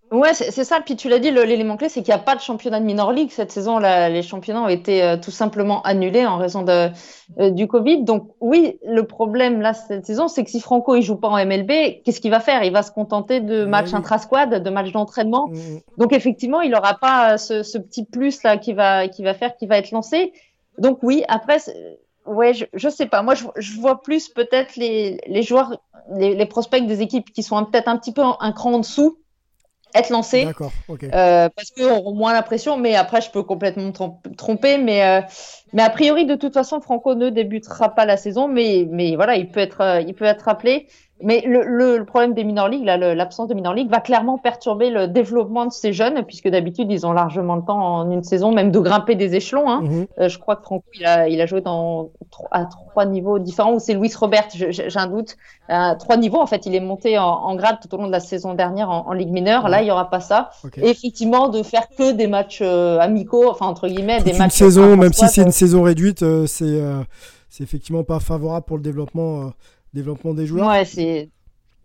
Ouais, 0.09 0.33
c'est 0.33 0.63
ça. 0.63 0.79
Puis 0.79 0.95
tu 0.95 1.09
l'as 1.09 1.19
dit, 1.19 1.31
l'élément 1.31 1.75
clé, 1.75 1.89
c'est 1.89 2.01
qu'il 2.01 2.13
n'y 2.13 2.19
a 2.19 2.23
pas 2.23 2.35
de 2.35 2.39
championnat 2.39 2.79
de 2.79 2.85
minor 2.85 3.11
league 3.11 3.29
cette 3.29 3.51
saison. 3.51 3.77
Là, 3.77 4.07
les 4.07 4.21
championnats 4.21 4.61
ont 4.61 4.69
été 4.69 5.03
euh, 5.03 5.17
tout 5.17 5.31
simplement 5.31 5.81
annulés 5.81 6.25
en 6.25 6.37
raison 6.37 6.61
de, 6.61 6.89
euh, 7.39 7.49
du 7.49 7.67
Covid. 7.67 8.03
Donc 8.03 8.31
oui, 8.39 8.79
le 8.85 9.03
problème 9.03 9.59
là 9.59 9.73
cette 9.73 10.05
saison, 10.05 10.29
c'est 10.29 10.45
que 10.45 10.49
si 10.49 10.61
Franco 10.61 10.95
il 10.95 11.01
joue 11.01 11.17
pas 11.17 11.27
en 11.27 11.45
MLB, 11.45 12.03
qu'est-ce 12.03 12.21
qu'il 12.21 12.31
va 12.31 12.39
faire? 12.39 12.63
Il 12.63 12.71
va 12.71 12.83
se 12.83 12.91
contenter 12.91 13.41
de 13.41 13.65
matchs 13.65 13.91
oui. 13.91 13.95
intra-squad, 13.95 14.63
de 14.63 14.69
matchs 14.69 14.93
d'entraînement. 14.93 15.47
Mmh. 15.47 15.57
Donc 15.97 16.13
effectivement, 16.13 16.61
il 16.61 16.71
n'aura 16.71 16.93
pas 16.93 17.37
ce, 17.37 17.63
ce, 17.63 17.77
petit 17.77 18.05
plus 18.05 18.43
là 18.43 18.57
qui 18.57 18.73
va 18.73 19.09
qui 19.09 19.23
va 19.23 19.33
faire, 19.33 19.57
qui 19.57 19.67
va 19.67 19.77
être 19.77 19.91
lancé. 19.91 20.31
Donc 20.77 20.99
oui, 21.03 21.23
après. 21.27 21.57
Ouais, 22.25 22.53
je, 22.53 22.65
je 22.73 22.89
sais 22.89 23.05
pas. 23.05 23.21
Moi, 23.21 23.35
je, 23.35 23.45
je 23.55 23.79
vois 23.79 24.01
plus 24.01 24.27
peut-être 24.27 24.75
les, 24.75 25.17
les 25.27 25.43
joueurs, 25.43 25.81
les, 26.13 26.35
les 26.35 26.45
prospects 26.45 26.85
des 26.85 27.01
équipes 27.01 27.31
qui 27.31 27.41
sont 27.41 27.63
peut-être 27.63 27.87
un 27.87 27.95
petit 27.95 28.11
peu 28.11 28.21
un 28.21 28.51
cran 28.51 28.73
en 28.73 28.79
dessous, 28.79 29.17
être 29.99 30.09
lancé. 30.09 30.45
D'accord, 30.45 30.71
okay. 30.87 31.09
euh, 31.13 31.49
parce 31.49 31.71
qu'on 31.71 31.89
aura 31.89 32.11
moins 32.11 32.33
la 32.33 32.43
pression, 32.43 32.77
mais 32.77 32.95
après, 32.95 33.21
je 33.21 33.29
peux 33.31 33.43
complètement 33.43 33.83
me 33.83 34.35
tromper. 34.35 34.77
Mais, 34.77 35.05
euh, 35.05 35.21
mais 35.73 35.83
a 35.83 35.89
priori, 35.89 36.25
de 36.25 36.35
toute 36.35 36.53
façon, 36.53 36.81
Franco 36.81 37.15
ne 37.15 37.29
débutera 37.29 37.95
pas 37.95 38.05
la 38.05 38.17
saison, 38.17 38.47
mais, 38.47 38.87
mais 38.89 39.15
voilà, 39.15 39.35
il 39.35 39.49
peut 39.49 39.59
être, 39.59 39.81
euh, 39.81 40.01
il 40.01 40.13
peut 40.13 40.25
être 40.25 40.43
rappelé. 40.43 40.87
Mais 41.21 41.43
le, 41.47 41.63
le, 41.63 41.97
le 41.97 42.05
problème 42.05 42.33
des 42.33 42.43
minor 42.43 42.67
leagues, 42.67 42.85
l'absence 42.85 43.47
de 43.47 43.55
minor 43.55 43.73
league, 43.73 43.89
va 43.89 43.99
clairement 43.99 44.37
perturber 44.37 44.89
le 44.89 45.07
développement 45.07 45.65
de 45.65 45.71
ces 45.71 45.91
jeunes, 45.91 46.23
puisque 46.23 46.47
d'habitude, 46.47 46.91
ils 46.91 47.07
ont 47.07 47.13
largement 47.13 47.55
le 47.55 47.63
temps 47.63 47.79
en 47.79 48.11
une 48.11 48.23
saison, 48.23 48.51
même 48.51 48.71
de 48.71 48.79
grimper 48.79 49.15
des 49.15 49.35
échelons. 49.35 49.67
Hein. 49.69 49.81
Mm 49.81 49.87
-hmm. 49.87 50.07
euh, 50.19 50.29
je 50.29 50.37
crois 50.37 50.55
que 50.57 50.63
Franco, 50.63 50.85
il 50.93 51.05
a, 51.05 51.27
il 51.27 51.41
a 51.41 51.45
joué 51.45 51.61
dans, 51.61 52.09
à 52.51 52.65
trois 52.65 53.05
niveaux 53.05 53.39
différents, 53.39 53.73
ou 53.73 53.79
c'est 53.79 53.95
Luis 53.95 54.13
Robert, 54.19 54.47
j'ai 54.53 54.99
un 55.05 55.07
doute. 55.07 55.35
À 55.69 55.95
trois 55.95 56.17
niveaux, 56.17 56.41
en 56.45 56.47
fait, 56.47 56.65
il 56.67 56.73
est 56.75 56.85
monté 56.91 57.17
en, 57.17 57.25
en, 57.49 57.55
grade 57.55 57.77
tout 57.81 57.93
au 57.93 57.97
long 57.99 58.07
de 58.07 58.11
la 58.11 58.25
saison 58.31 58.53
dernière 58.53 58.89
en, 58.89 58.99
en 59.09 59.13
Ligue 59.13 59.31
mineure. 59.31 59.63
Là, 59.69 59.81
il 59.81 59.85
n'y 59.85 59.91
aura 59.91 60.09
pas 60.09 60.21
ça. 60.31 60.39
Okay. 60.65 60.81
Et 60.83 60.89
effectivement, 60.89 61.49
de 61.49 61.61
faire 61.63 61.87
que 61.97 62.07
des 62.21 62.27
matchs 62.27 62.61
euh, 62.61 62.99
amicaux, 63.09 63.49
enfin, 63.53 63.65
entre 63.73 63.87
guillemets, 63.87 64.17
Toute 64.17 64.31
des 64.31 64.37
matchs. 64.37 64.59
Une 64.61 64.65
saison, 64.67 64.87
même 65.03 65.13
si 65.13 65.27
c'est 65.27 65.43
une 65.43 65.57
saison 65.63 65.81
réduite, 65.83 66.21
euh, 66.23 66.45
c'est 66.47 67.63
effectivement 67.63 68.03
pas 68.03 68.19
favorable 68.19 68.65
pour 68.65 68.77
le 68.77 68.83
développement, 68.83 69.31
euh, 69.41 69.49
développement 69.97 70.33
des 70.33 70.45
joueurs. 70.45 70.67
Ouais, 70.67 70.85
c'est 70.85 71.29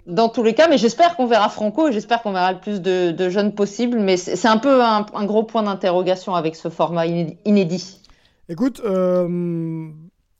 dans 0.06 0.28
tous 0.28 0.42
les 0.42 0.54
cas, 0.54 0.68
mais 0.68 0.78
j'espère 0.78 1.16
qu'on 1.16 1.26
verra 1.26 1.48
Franco 1.48 1.88
et 1.88 1.92
j'espère 1.92 2.22
qu'on 2.22 2.32
verra 2.32 2.52
le 2.52 2.60
plus 2.60 2.80
de, 2.80 3.12
de, 3.12 3.28
jeunes 3.28 3.54
possible. 3.54 3.98
Mais 4.00 4.16
c'est 4.16 4.48
un 4.48 4.58
peu 4.58 4.82
un, 4.82 5.06
un 5.14 5.24
gros 5.24 5.44
point 5.44 5.62
d'interrogation 5.62 6.34
avec 6.34 6.56
ce 6.56 6.68
format 6.68 7.06
inédit. 7.06 8.00
Écoute, 8.48 8.82
euh, 8.84 9.88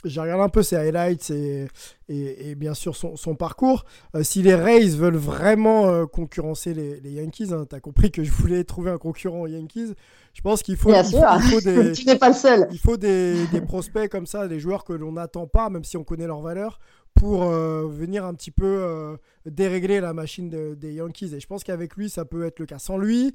j'ai 0.04 0.20
regardé 0.20 0.42
un 0.42 0.48
peu 0.48 0.62
ses 0.62 0.76
highlights 0.76 1.30
et, 1.30 1.68
et, 2.08 2.54
bien 2.54 2.74
sûr 2.74 2.96
son, 2.96 3.16
son 3.16 3.34
parcours. 3.34 3.84
Euh, 4.14 4.22
si 4.22 4.42
les 4.42 4.54
Rays 4.54 4.88
veulent 4.88 5.16
vraiment 5.16 5.86
euh, 5.88 6.06
concurrencer 6.06 6.74
les, 6.74 7.00
les 7.00 7.12
Yankees, 7.12 7.52
hein, 7.52 7.64
tu 7.68 7.76
as 7.76 7.80
compris 7.80 8.10
que 8.10 8.24
je 8.24 8.32
voulais 8.32 8.64
trouver 8.64 8.90
un 8.90 8.98
concurrent 8.98 9.42
aux 9.42 9.46
Yankees, 9.46 9.94
je 10.34 10.40
pense 10.40 10.62
qu'il 10.62 10.76
faut, 10.76 10.90
il 10.90 11.04
faut, 11.04 11.60
des, 11.60 11.92
tu 11.94 12.06
n'es 12.06 12.16
pas 12.16 12.28
le 12.28 12.34
seul. 12.34 12.66
Il 12.72 12.78
faut 12.78 12.96
des, 12.96 13.46
des 13.46 13.60
prospects 13.60 14.10
comme 14.10 14.26
ça, 14.26 14.48
des 14.48 14.58
joueurs 14.58 14.84
que 14.84 14.92
l'on 14.92 15.12
n'attend 15.12 15.46
pas, 15.46 15.70
même 15.70 15.84
si 15.84 15.96
on 15.96 16.04
connaît 16.04 16.26
leur 16.26 16.40
valeur, 16.40 16.80
pour 17.14 17.44
euh, 17.44 17.86
venir 17.88 18.24
un 18.24 18.34
petit 18.34 18.50
peu 18.50 18.66
euh, 18.66 19.16
dérégler 19.46 20.00
la 20.00 20.12
machine 20.12 20.48
des 20.74 20.94
Yankees. 20.94 21.34
Et 21.34 21.40
je 21.40 21.46
pense 21.46 21.64
qu'avec 21.64 21.94
lui, 21.96 22.10
ça 22.10 22.24
peut 22.24 22.44
être 22.44 22.58
le 22.58 22.66
cas. 22.66 22.78
Sans 22.78 22.98
lui, 22.98 23.34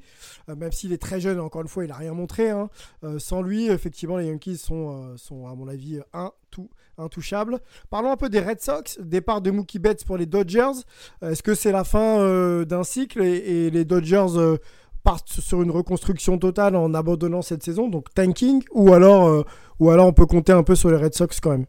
euh, 0.49 0.55
même 0.55 0.71
s'il 0.71 0.93
est 0.93 1.01
très 1.01 1.19
jeune, 1.19 1.39
encore 1.39 1.61
une 1.61 1.67
fois, 1.67 1.85
il 1.85 1.87
n'a 1.87 1.95
rien 1.95 2.13
montré. 2.13 2.49
Hein, 2.49 2.69
sans 3.17 3.41
lui, 3.41 3.67
effectivement, 3.67 4.17
les 4.17 4.27
Yankees 4.27 4.57
sont, 4.57 5.15
sont 5.17 5.47
à 5.47 5.55
mon 5.55 5.67
avis, 5.67 5.99
un, 6.13 6.31
tout, 6.51 6.69
intouchables. 6.97 7.59
Parlons 7.89 8.11
un 8.11 8.17
peu 8.17 8.29
des 8.29 8.39
Red 8.39 8.61
Sox. 8.61 8.99
Départ 8.99 9.41
de 9.41 9.51
Mookie 9.51 9.79
Betts 9.79 10.03
pour 10.05 10.17
les 10.17 10.25
Dodgers. 10.25 10.81
Est-ce 11.21 11.43
que 11.43 11.55
c'est 11.55 11.71
la 11.71 11.83
fin 11.83 12.63
d'un 12.65 12.83
cycle 12.83 13.21
et, 13.21 13.69
les 13.69 13.85
Dodgers 13.85 14.57
partent 15.03 15.29
sur 15.29 15.61
une 15.61 15.71
reconstruction 15.71 16.37
totale 16.37 16.75
en 16.75 16.93
abandonnant 16.93 17.41
cette 17.41 17.63
saison, 17.63 17.87
donc 17.87 18.13
tanking, 18.13 18.63
ou 18.71 18.93
alors, 18.93 19.45
ou 19.79 19.89
alors 19.89 20.07
on 20.07 20.13
peut 20.13 20.25
compter 20.25 20.51
un 20.51 20.63
peu 20.63 20.75
sur 20.75 20.89
les 20.89 20.97
Red 20.97 21.13
Sox 21.13 21.39
quand 21.41 21.51
même 21.51 21.65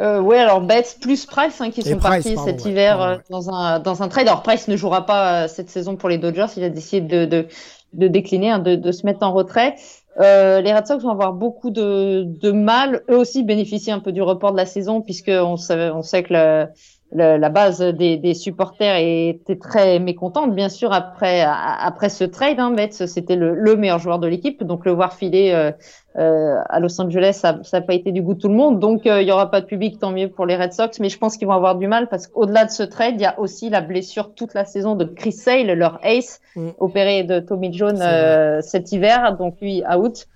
euh, 0.00 0.20
oui, 0.20 0.36
alors 0.36 0.60
Betts 0.60 0.98
plus 1.00 1.26
Price 1.26 1.60
hein, 1.60 1.70
qui 1.70 1.82
sont 1.82 1.98
partis 1.98 2.36
cet 2.36 2.64
hiver 2.64 3.00
euh, 3.00 3.16
dans, 3.30 3.50
un, 3.50 3.78
dans 3.78 4.02
un 4.02 4.08
trade. 4.08 4.26
Alors 4.26 4.42
Price 4.42 4.68
ne 4.68 4.76
jouera 4.76 5.06
pas 5.06 5.44
euh, 5.44 5.48
cette 5.48 5.70
saison 5.70 5.96
pour 5.96 6.08
les 6.08 6.18
Dodgers, 6.18 6.46
il 6.56 6.64
a 6.64 6.70
décidé 6.70 7.00
de, 7.00 7.24
de, 7.24 7.46
de 7.92 8.08
décliner, 8.08 8.50
hein, 8.50 8.58
de, 8.58 8.74
de, 8.74 8.92
se 8.92 9.04
mettre 9.04 9.22
en 9.22 9.32
retrait. 9.32 9.76
Euh, 10.20 10.60
les 10.60 10.72
Red 10.74 10.86
Sox 10.86 11.02
vont 11.02 11.10
avoir 11.10 11.32
beaucoup 11.32 11.70
de, 11.70 12.24
de 12.26 12.52
mal. 12.52 13.02
Eux 13.10 13.16
aussi 13.16 13.42
bénéficient 13.42 13.92
un 13.92 14.00
peu 14.00 14.12
du 14.12 14.22
report 14.22 14.52
de 14.52 14.56
la 14.56 14.66
saison 14.66 15.00
puisque 15.00 15.30
on 15.30 15.56
sait, 15.56 15.90
on 15.90 16.02
sait 16.02 16.22
que 16.22 16.66
le, 17.14 17.36
la 17.36 17.48
base 17.48 17.80
des, 17.80 18.16
des, 18.16 18.34
supporters 18.34 18.96
était 18.96 19.56
très 19.56 19.98
mécontente, 19.98 20.54
bien 20.54 20.68
sûr, 20.68 20.92
après, 20.92 21.42
après 21.42 22.08
ce 22.08 22.24
trade. 22.24 22.58
Hein, 22.58 22.70
Betts, 22.70 23.06
c'était 23.06 23.36
le, 23.36 23.54
le, 23.54 23.76
meilleur 23.76 23.98
joueur 23.98 24.18
de 24.18 24.26
l'équipe, 24.26 24.64
donc 24.64 24.84
le 24.84 24.92
voir 24.92 25.12
filer 25.12 25.52
euh, 25.52 25.70
euh, 26.18 26.60
à 26.68 26.78
Los 26.78 27.00
Angeles, 27.00 27.38
ça 27.42 27.60
n'a 27.72 27.80
pas 27.80 27.94
été 27.94 28.12
du 28.12 28.20
goût 28.20 28.34
de 28.34 28.40
tout 28.40 28.48
le 28.48 28.54
monde. 28.54 28.78
Donc, 28.80 29.06
euh, 29.06 29.22
il 29.22 29.28
y 29.28 29.32
aura 29.32 29.50
pas 29.50 29.60
de 29.60 29.66
public, 29.66 29.98
tant 29.98 30.10
mieux 30.10 30.28
pour 30.28 30.44
les 30.44 30.56
Red 30.56 30.72
Sox, 30.72 31.00
mais 31.00 31.08
je 31.08 31.18
pense 31.18 31.36
qu'ils 31.36 31.46
vont 31.46 31.54
avoir 31.54 31.76
du 31.76 31.86
mal 31.86 32.08
parce 32.08 32.26
qu'au-delà 32.26 32.66
de 32.66 32.70
ce 32.70 32.82
trade, 32.82 33.14
il 33.16 33.22
y 33.22 33.26
a 33.26 33.38
aussi 33.40 33.70
la 33.70 33.80
blessure 33.80 34.34
toute 34.34 34.52
la 34.52 34.64
saison 34.64 34.94
de 34.94 35.04
Chris 35.04 35.32
Sale, 35.32 35.72
leur 35.72 35.98
ace, 36.04 36.40
mm. 36.56 36.68
opéré 36.78 37.22
de 37.22 37.40
Tommy 37.40 37.72
John 37.72 37.98
euh, 38.00 38.60
cet 38.60 38.92
hiver, 38.92 39.36
donc 39.38 39.56
lui 39.60 39.82
out. 39.90 40.26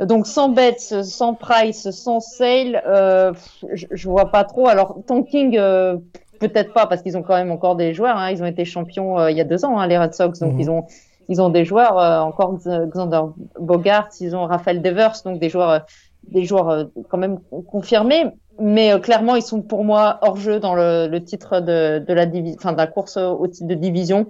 Donc 0.00 0.26
sans 0.26 0.48
Betts, 0.48 1.02
sans 1.02 1.34
Price, 1.34 1.90
sans 1.90 2.20
Sale, 2.20 2.82
euh, 2.86 3.32
je, 3.72 3.86
je, 3.90 4.08
vois 4.08 4.30
pas 4.30 4.44
trop. 4.44 4.68
Alors 4.68 4.98
tanking, 5.06 5.56
euh, 5.58 5.96
peut-être 6.38 6.72
pas 6.72 6.86
parce 6.86 7.02
qu'ils 7.02 7.16
ont 7.16 7.22
quand 7.22 7.34
même 7.34 7.50
encore 7.50 7.74
des 7.74 7.94
joueurs. 7.94 8.16
Hein. 8.16 8.30
Ils 8.30 8.42
ont 8.42 8.46
été 8.46 8.64
champions 8.64 9.18
euh, 9.18 9.30
il 9.30 9.36
y 9.36 9.40
a 9.40 9.44
deux 9.44 9.64
ans, 9.64 9.78
hein, 9.78 9.86
les 9.88 9.98
Red 9.98 10.14
Sox, 10.14 10.38
donc 10.38 10.54
mhm. 10.54 10.60
ils 10.60 10.70
ont 10.70 10.84
ils 11.28 11.42
ont 11.42 11.48
des 11.48 11.64
joueurs 11.64 11.98
euh, 11.98 12.20
encore 12.20 12.56
Xander 12.56 13.22
Bogart, 13.58 14.08
ils 14.20 14.36
ont 14.36 14.46
Raphaël 14.46 14.82
Devers, 14.82 15.14
donc 15.24 15.40
des 15.40 15.48
joueurs 15.48 15.84
des 16.28 16.44
joueurs 16.44 16.88
quand 17.08 17.18
même 17.18 17.40
confirmés. 17.66 18.26
Mais 18.60 18.98
clairement, 19.00 19.36
ils 19.36 19.42
sont 19.42 19.62
pour 19.62 19.84
moi 19.84 20.18
hors 20.22 20.36
jeu 20.36 20.58
dans 20.58 20.74
le, 20.74 21.06
le 21.06 21.22
titre 21.22 21.60
de, 21.60 22.04
de 22.06 22.12
la 22.12 22.26
enfin 22.56 22.72
de 22.72 22.76
la 22.76 22.86
course 22.86 23.16
au 23.16 23.46
titre 23.46 23.68
de 23.68 23.74
division. 23.74 24.26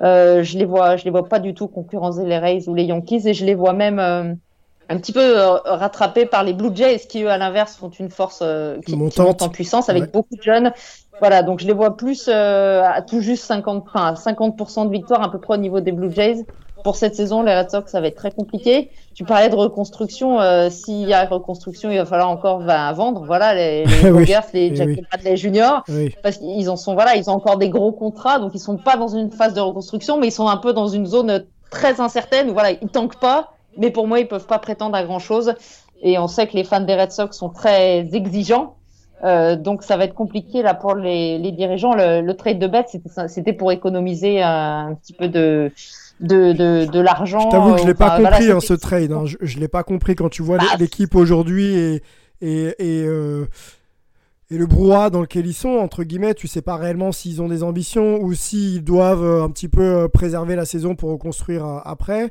je 0.00 0.58
les 0.58 0.64
vois, 0.64 0.96
je 0.96 1.04
les 1.04 1.10
vois 1.10 1.28
pas 1.28 1.40
du 1.40 1.52
tout 1.52 1.68
concurrencer 1.68 2.24
les 2.24 2.38
Rays 2.38 2.68
ou 2.68 2.74
les 2.74 2.84
Yankees 2.84 3.26
et 3.26 3.34
je 3.34 3.44
les 3.44 3.54
vois 3.54 3.72
même 3.72 4.38
un 4.90 4.98
petit 4.98 5.12
peu 5.12 5.38
euh, 5.38 5.54
rattrapé 5.64 6.26
par 6.26 6.42
les 6.42 6.52
Blue 6.52 6.74
Jays 6.74 6.98
qui 7.08 7.22
eux 7.22 7.30
à 7.30 7.38
l'inverse 7.38 7.76
sont 7.78 7.90
une 7.90 8.10
force 8.10 8.40
euh, 8.42 8.78
qui, 8.84 8.96
monte 8.96 9.18
en 9.20 9.48
puissance 9.48 9.88
avec 9.88 10.10
beaucoup 10.12 10.36
de 10.36 10.42
jeunes. 10.42 10.72
Voilà, 11.20 11.42
donc 11.42 11.60
je 11.60 11.66
les 11.66 11.72
vois 11.72 11.96
plus 11.96 12.28
euh, 12.28 12.82
à 12.82 13.00
tout 13.00 13.20
juste 13.20 13.44
50, 13.44 13.84
enfin, 13.86 14.14
50% 14.14 14.86
de 14.86 14.92
victoire 14.92 15.22
à 15.22 15.30
peu 15.30 15.38
près 15.38 15.54
au 15.54 15.58
niveau 15.58 15.80
des 15.80 15.92
Blue 15.92 16.10
Jays. 16.12 16.44
Pour 16.82 16.96
cette 16.96 17.14
saison, 17.14 17.42
les 17.42 17.54
Red 17.54 17.70
Sox, 17.70 17.90
ça 17.90 18.00
va 18.00 18.06
être 18.08 18.16
très 18.16 18.30
compliqué. 18.30 18.90
Tu 19.14 19.22
parlais 19.24 19.50
de 19.50 19.54
reconstruction. 19.54 20.38
S'il 20.70 21.06
y 21.06 21.12
a 21.12 21.26
reconstruction, 21.26 21.90
il 21.90 21.98
va 21.98 22.06
falloir 22.06 22.30
encore 22.30 22.60
va, 22.60 22.90
vendre. 22.94 23.26
Voilà, 23.26 23.54
les, 23.54 23.84
les 23.84 24.10
oui. 24.10 24.24
les 24.54 24.74
Jack 24.74 24.88
oui. 24.88 25.36
Junior, 25.36 25.84
parce 26.22 26.38
qu'ils 26.38 26.70
en 26.70 26.76
sont, 26.76 26.94
voilà, 26.94 27.16
ils 27.16 27.28
ont 27.28 27.34
encore 27.34 27.58
des 27.58 27.68
gros 27.68 27.92
contrats, 27.92 28.38
donc 28.38 28.52
ils 28.54 28.60
sont 28.60 28.78
pas 28.78 28.96
dans 28.96 29.08
une 29.08 29.30
phase 29.30 29.52
de 29.52 29.60
reconstruction, 29.60 30.18
mais 30.18 30.28
ils 30.28 30.32
sont 30.32 30.48
un 30.48 30.56
peu 30.56 30.72
dans 30.72 30.88
une 30.88 31.04
zone 31.04 31.44
très 31.70 32.00
incertaine 32.00 32.48
où 32.48 32.54
voilà, 32.54 32.70
ils 32.70 32.88
tankent 32.88 33.20
pas 33.20 33.50
mais 33.78 33.90
pour 33.90 34.06
moi, 34.06 34.20
ils 34.20 34.28
peuvent 34.28 34.46
pas 34.46 34.58
prétendre 34.58 34.96
à 34.96 35.04
grand 35.04 35.18
chose. 35.18 35.54
Et 36.02 36.18
on 36.18 36.28
sait 36.28 36.46
que 36.46 36.54
les 36.54 36.64
fans 36.64 36.80
des 36.80 36.94
Red 36.94 37.12
Sox 37.12 37.36
sont 37.36 37.50
très 37.50 38.08
exigeants. 38.14 38.76
Euh, 39.22 39.54
donc 39.54 39.82
ça 39.82 39.98
va 39.98 40.04
être 40.04 40.14
compliqué 40.14 40.62
là 40.62 40.72
pour 40.72 40.94
les, 40.94 41.38
les 41.38 41.52
dirigeants. 41.52 41.94
Le, 41.94 42.22
le, 42.22 42.34
trade 42.34 42.58
de 42.58 42.66
bête, 42.66 42.88
c'était 43.28 43.52
pour 43.52 43.70
économiser 43.70 44.40
un, 44.40 44.94
petit 44.94 45.12
peu 45.12 45.28
de 45.28 45.70
de, 46.20 46.52
de, 46.52 46.86
de 46.86 47.00
l'argent. 47.00 47.40
Je 47.40 47.50
t'avoue 47.50 47.74
que 47.74 47.82
je 47.82 47.86
l'ai 47.86 47.94
pas 47.94 48.16
compris 48.16 48.50
hein, 48.50 48.60
ce 48.60 48.74
trade. 48.74 49.12
Hein. 49.12 49.24
Je, 49.26 49.36
je 49.40 49.58
l'ai 49.58 49.68
pas 49.68 49.82
compris 49.82 50.14
quand 50.14 50.30
tu 50.30 50.42
vois 50.42 50.56
bah, 50.56 50.64
l'équipe 50.78 51.14
aujourd'hui 51.14 51.74
et 51.74 52.02
et, 52.42 52.74
et 52.78 53.04
euh, 53.06 53.46
et 54.50 54.58
le 54.58 54.66
brouhaha 54.66 55.10
dans 55.10 55.20
lequel 55.20 55.46
ils 55.46 55.54
sont, 55.54 55.68
entre 55.68 56.02
guillemets, 56.02 56.34
tu 56.34 56.48
sais 56.48 56.62
pas 56.62 56.76
réellement 56.76 57.12
s'ils 57.12 57.40
ont 57.40 57.48
des 57.48 57.62
ambitions 57.62 58.20
ou 58.20 58.34
s'ils 58.34 58.82
doivent 58.82 59.24
euh, 59.24 59.44
un 59.44 59.50
petit 59.50 59.68
peu 59.68 59.82
euh, 59.82 60.08
préserver 60.08 60.56
la 60.56 60.64
saison 60.64 60.96
pour 60.96 61.10
reconstruire 61.10 61.64
euh, 61.64 61.78
après. 61.84 62.30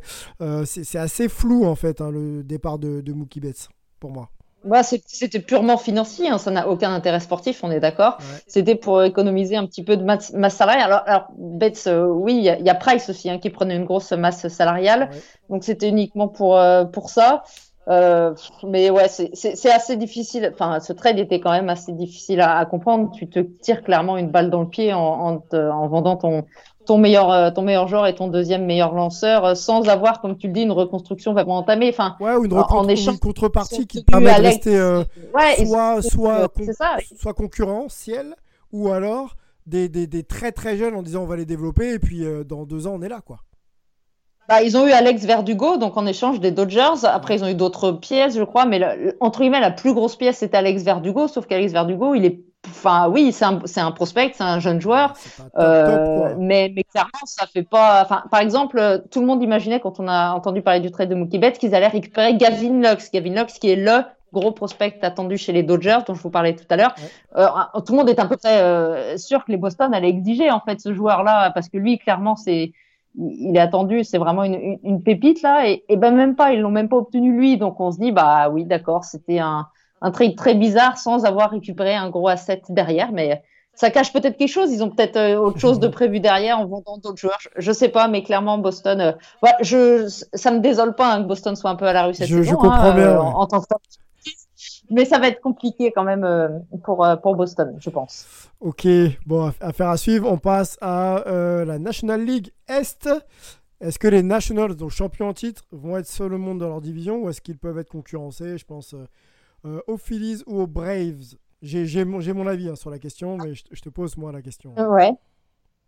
c'est 0.66 0.98
assez 0.98 1.30
flou 1.30 1.66
en 1.66 1.76
fait 1.76 2.02
hein, 2.02 2.12
le 2.12 2.44
départ 2.44 2.78
de, 2.78 3.02
de 3.02 3.14
Mookie 3.14 3.40
Betts 3.40 3.70
pour 4.00 4.12
moi. 4.12 4.30
Bah, 4.66 4.84
c'était 4.84 5.40
purement 5.40 5.78
financier, 5.78 6.28
hein, 6.28 6.38
ça 6.38 6.52
n'a 6.52 6.68
aucun 6.68 6.94
intérêt 6.94 7.22
sportif, 7.22 7.64
on 7.64 7.72
est 7.72 7.80
d'accord. 7.80 8.18
C'était 8.46 8.76
pour 8.76 9.02
économiser 9.04 9.56
un 9.56 9.66
petit 9.66 9.86
peu 9.86 9.96
de 9.96 10.04
masse, 10.04 10.34
salariale. 10.50 10.92
Alors, 10.92 11.04
alors 11.06 11.28
Betts, 11.38 11.90
oui, 12.10 12.36
il 12.36 12.66
y, 12.66 12.70
a 12.70 12.76
Price 12.76 13.10
aussi 13.10 13.30
hein, 13.30 13.40
qui 13.40 13.50
prenait 13.50 13.78
une 13.78 13.86
grosse 13.86 14.12
masse 14.12 14.50
salariale, 14.50 15.12
donc 15.50 15.64
c'était 15.64 15.88
uniquement 15.88 16.28
pour, 16.28 16.62
pour 16.92 17.10
ça. 17.10 17.44
Euh, 17.90 18.36
mais 18.64 18.90
ouais, 18.90 19.08
c'est 19.08 19.72
assez 19.72 19.96
difficile. 19.98 20.52
Enfin, 20.54 20.80
ce 20.80 20.94
trade 20.94 21.18
était 21.18 21.40
quand 21.40 21.52
même 21.52 21.70
assez 21.70 21.92
difficile 21.92 22.42
à, 22.42 22.64
comprendre. 22.66 23.12
Tu 23.12 23.28
te 23.28 23.40
tires 23.40 23.84
clairement 23.84 24.18
une 24.18 24.30
balle 24.30 24.50
dans 24.50 24.62
le 24.62 24.70
pied 24.70 24.94
en, 24.94 25.00
en, 25.00 25.58
en 25.58 25.88
vendant 25.88 26.16
ton, 26.16 26.46
ton 26.90 26.98
meilleur, 26.98 27.32
euh, 27.32 27.52
ton 27.52 27.62
meilleur 27.62 27.88
joueur 27.88 28.08
et 28.08 28.16
ton 28.16 28.30
deuxième 28.30 28.66
meilleur 28.66 28.96
lanceur 28.96 29.46
euh, 29.46 29.54
sans 29.54 29.88
avoir, 29.88 30.22
comme 30.22 30.38
tu 30.38 30.48
le 30.48 30.54
dis, 30.54 30.64
une 30.64 30.72
reconstruction 30.72 31.34
vraiment 31.34 31.58
entamée. 31.58 31.90
Enfin, 31.90 32.16
ouais, 32.20 32.36
ou 32.36 32.46
une, 32.46 32.54
en, 32.54 32.88
échange, 32.88 33.14
une 33.14 33.20
contrepartie 33.20 33.86
qui 33.86 34.04
te 34.04 34.12
permet 34.12 34.36
de 34.36 34.42
rester 34.42 34.76
euh, 34.76 35.04
ouais, 35.36 35.66
soit, 35.68 36.02
soit, 36.02 36.52
soit 37.16 37.34
concurrentiel 37.36 38.36
ou 38.72 38.90
alors 38.90 39.36
des, 39.68 39.88
des, 39.88 40.08
des, 40.08 40.24
très 40.24 40.52
très 40.52 40.78
jeunes 40.78 40.96
en 40.96 41.04
disant 41.04 41.22
on 41.22 41.28
va 41.28 41.36
les 41.36 41.46
développer 41.46 41.94
et 41.94 42.00
puis 42.00 42.26
dans 42.48 42.66
deux 42.66 42.88
ans 42.88 42.94
on 42.96 43.04
est 43.04 43.10
là 43.10 43.22
quoi. 43.24 43.38
Bah, 44.50 44.64
ils 44.64 44.76
ont 44.76 44.88
eu 44.88 44.92
Alex 44.92 45.26
Verdugo, 45.26 45.78
donc 45.78 45.96
en 45.96 46.08
échange 46.08 46.40
des 46.40 46.50
Dodgers. 46.50 47.04
Après, 47.04 47.36
ils 47.36 47.44
ont 47.44 47.48
eu 47.48 47.54
d'autres 47.54 47.92
pièces, 47.92 48.36
je 48.36 48.44
crois, 48.44 48.66
mais 48.66 48.82
entre 49.20 49.42
guillemets, 49.42 49.60
la 49.60 49.70
plus 49.70 49.94
grosse 49.94 50.16
pièce, 50.16 50.38
c'était 50.38 50.58
Alex 50.58 50.82
Verdugo, 50.82 51.28
sauf 51.28 51.46
qu'Alex 51.46 51.72
Verdugo, 51.72 52.16
il 52.16 52.26
est. 52.26 52.40
Enfin, 52.68 53.08
oui, 53.10 53.32
c'est 53.32 53.46
un, 53.46 53.62
un, 53.78 53.92
prospect, 53.92 54.32
c'est 54.34 54.44
un 54.44 54.60
jeune 54.60 54.82
joueur, 54.82 55.14
euh, 55.58 56.34
mais, 56.38 56.72
mais 56.76 56.84
clairement, 56.84 57.12
ça 57.26 57.46
fait 57.46 57.64
pas. 57.64 58.02
Enfin, 58.04 58.24
par 58.32 58.42
exemple, 58.42 59.04
tout 59.12 59.22
le 59.22 59.28
monde 59.28 59.42
imaginait 59.44 59.80
quand 59.80 60.00
on 60.00 60.08
a 60.08 60.32
entendu 60.32 60.62
parler 60.62 60.80
du 60.80 60.92
trade 60.92 61.10
de 61.10 61.16
Mookie 61.16 61.38
Betts 61.38 61.58
qu'ils 61.58 61.74
allaient 61.76 61.88
récupérer 61.88 62.36
Gavin 62.36 62.82
Lux, 62.82 63.12
Gavin 63.12 63.36
Lux 63.36 63.60
qui 63.60 63.70
est 63.70 63.76
le 63.76 64.02
gros 64.34 64.52
prospect 64.52 64.98
attendu 65.04 65.38
chez 65.38 65.54
les 65.54 65.64
Dodgers, 65.64 66.00
dont 66.06 66.16
je 66.16 66.22
vous 66.22 66.30
parlais 66.30 66.56
tout 66.56 66.66
à 66.70 66.76
l'heure. 66.76 66.96
Euh, 67.38 67.48
tout 67.86 67.94
le 67.94 68.00
monde 68.00 68.10
est 68.10 68.20
un 68.20 68.26
peu 68.26 68.36
euh, 68.46 69.16
sûr 69.18 69.46
que 69.46 69.52
les 69.52 69.58
Boston 69.58 69.94
allaient 69.94 70.10
exiger 70.10 70.52
en 70.52 70.60
fait 70.60 70.82
ce 70.82 70.94
joueur-là, 70.94 71.52
parce 71.52 71.70
que 71.70 71.78
lui, 71.78 71.98
clairement, 71.98 72.36
c'est 72.36 72.74
il 73.18 73.56
est 73.56 73.60
attendu, 73.60 74.04
c'est 74.04 74.18
vraiment 74.18 74.44
une, 74.44 74.78
une, 74.84 75.02
pépite 75.02 75.42
là, 75.42 75.68
et, 75.68 75.84
et, 75.90 75.98
ben 75.98 76.16
même 76.16 76.36
pas, 76.36 76.54
ils 76.54 76.60
l'ont 76.60 76.72
même 76.72 76.90
pas 76.90 76.98
obtenu 76.98 77.36
lui, 77.36 77.58
donc 77.58 77.80
on 77.80 77.92
se 77.92 78.00
dit 78.00 78.12
bah 78.12 78.50
oui 78.50 78.66
d'accord, 78.66 79.04
c'était 79.04 79.40
un, 79.40 79.68
un 80.02 80.12
trade 80.12 80.36
très 80.36 80.56
bizarre 80.56 80.98
sans 80.98 81.26
avoir 81.26 81.52
récupéré 81.52 81.96
un 81.96 82.10
gros 82.10 82.28
asset 82.28 82.62
derrière, 82.70 83.12
mais 83.12 83.42
ça 83.74 83.90
cache 83.90 84.12
peut-être 84.12 84.38
quelque 84.38 84.52
chose, 84.52 84.72
ils 84.72 84.84
ont 84.84 84.90
peut-être 84.90 85.18
euh, 85.18 85.38
autre 85.38 85.60
chose 85.60 85.80
de 85.80 85.88
prévu 86.00 86.20
derrière 86.20 86.60
en 86.60 86.66
vendant 86.66 86.98
d'autres 86.98 87.18
joueurs, 87.18 87.40
je, 87.40 87.50
je, 87.58 87.72
sais 87.72 87.90
pas, 87.90 88.08
mais 88.08 88.24
clairement 88.24 88.58
Boston, 88.58 89.02
euh, 89.02 89.12
ouais, 89.42 89.54
je, 89.62 90.08
ça 90.34 90.52
me 90.52 90.60
désole 90.60 90.96
pas 90.96 91.14
hein, 91.14 91.24
que 91.24 91.28
Boston 91.28 91.56
soit 91.56 91.70
un 91.72 91.76
peu 91.76 91.86
à 91.86 91.94
la 91.94 92.04
rue 92.04 92.14
cette 92.14 92.28
je, 92.28 92.38
saison, 92.38 92.52
je 92.52 92.56
comprends 92.56 92.74
hein, 92.74 92.96
bien, 92.96 93.08
euh, 93.08 93.20
en, 93.20 93.42
en 93.42 93.48
tant 93.48 93.62
que 93.62 93.68
mais 94.90 95.06
ça 95.06 95.20
va 95.20 95.28
être 95.28 95.42
compliqué 95.42 95.92
quand 95.92 96.04
même 96.04 96.24
euh, 96.24 96.50
pour, 96.84 97.06
euh, 97.06 97.16
pour 97.16 97.36
Boston, 97.36 97.76
je 97.80 97.90
pense. 97.90 98.50
Ok, 98.60 98.88
bon, 99.26 99.52
affaire 99.60 99.90
à 99.90 99.98
suivre. 99.98 100.30
On 100.30 100.38
passe 100.38 100.78
à 100.82 101.28
euh, 101.28 101.66
la 101.66 101.80
National 101.80 102.24
League 102.24 102.52
Est. 102.68 103.10
Est-ce 103.82 104.00
que 104.00 104.08
les 104.08 104.24
Nationals, 104.24 104.76
donc 104.76 104.92
champions 104.92 105.30
en 105.30 105.34
titre, 105.34 105.64
vont 105.72 105.98
être 105.98 106.08
seuls 106.08 106.34
au 106.34 106.38
monde 106.38 106.60
dans 106.60 106.68
leur 106.68 106.82
division 106.82 107.24
ou 107.24 107.30
est-ce 107.30 107.42
qu'ils 107.42 107.58
peuvent 107.58 107.78
être 107.78 107.90
concurrencés, 107.90 108.58
je 108.58 108.66
pense, 108.66 108.94
aux 109.64 109.98
Phillies 109.98 110.44
ou 110.48 110.60
aux 110.60 110.68
Braves 110.68 111.36
J'ai 111.62 112.04
mon, 112.04 112.20
mon, 112.34 112.48
avis 112.48 112.68
hein, 112.68 112.76
sur 112.76 112.90
la 112.90 113.00
question, 113.00 113.38
mais 113.38 113.54
je, 113.54 113.82
te 113.82 113.90
pose 113.90 114.18
moi 114.18 114.34
la 114.34 114.42
question. 114.42 114.74
Ouais. 114.76 115.12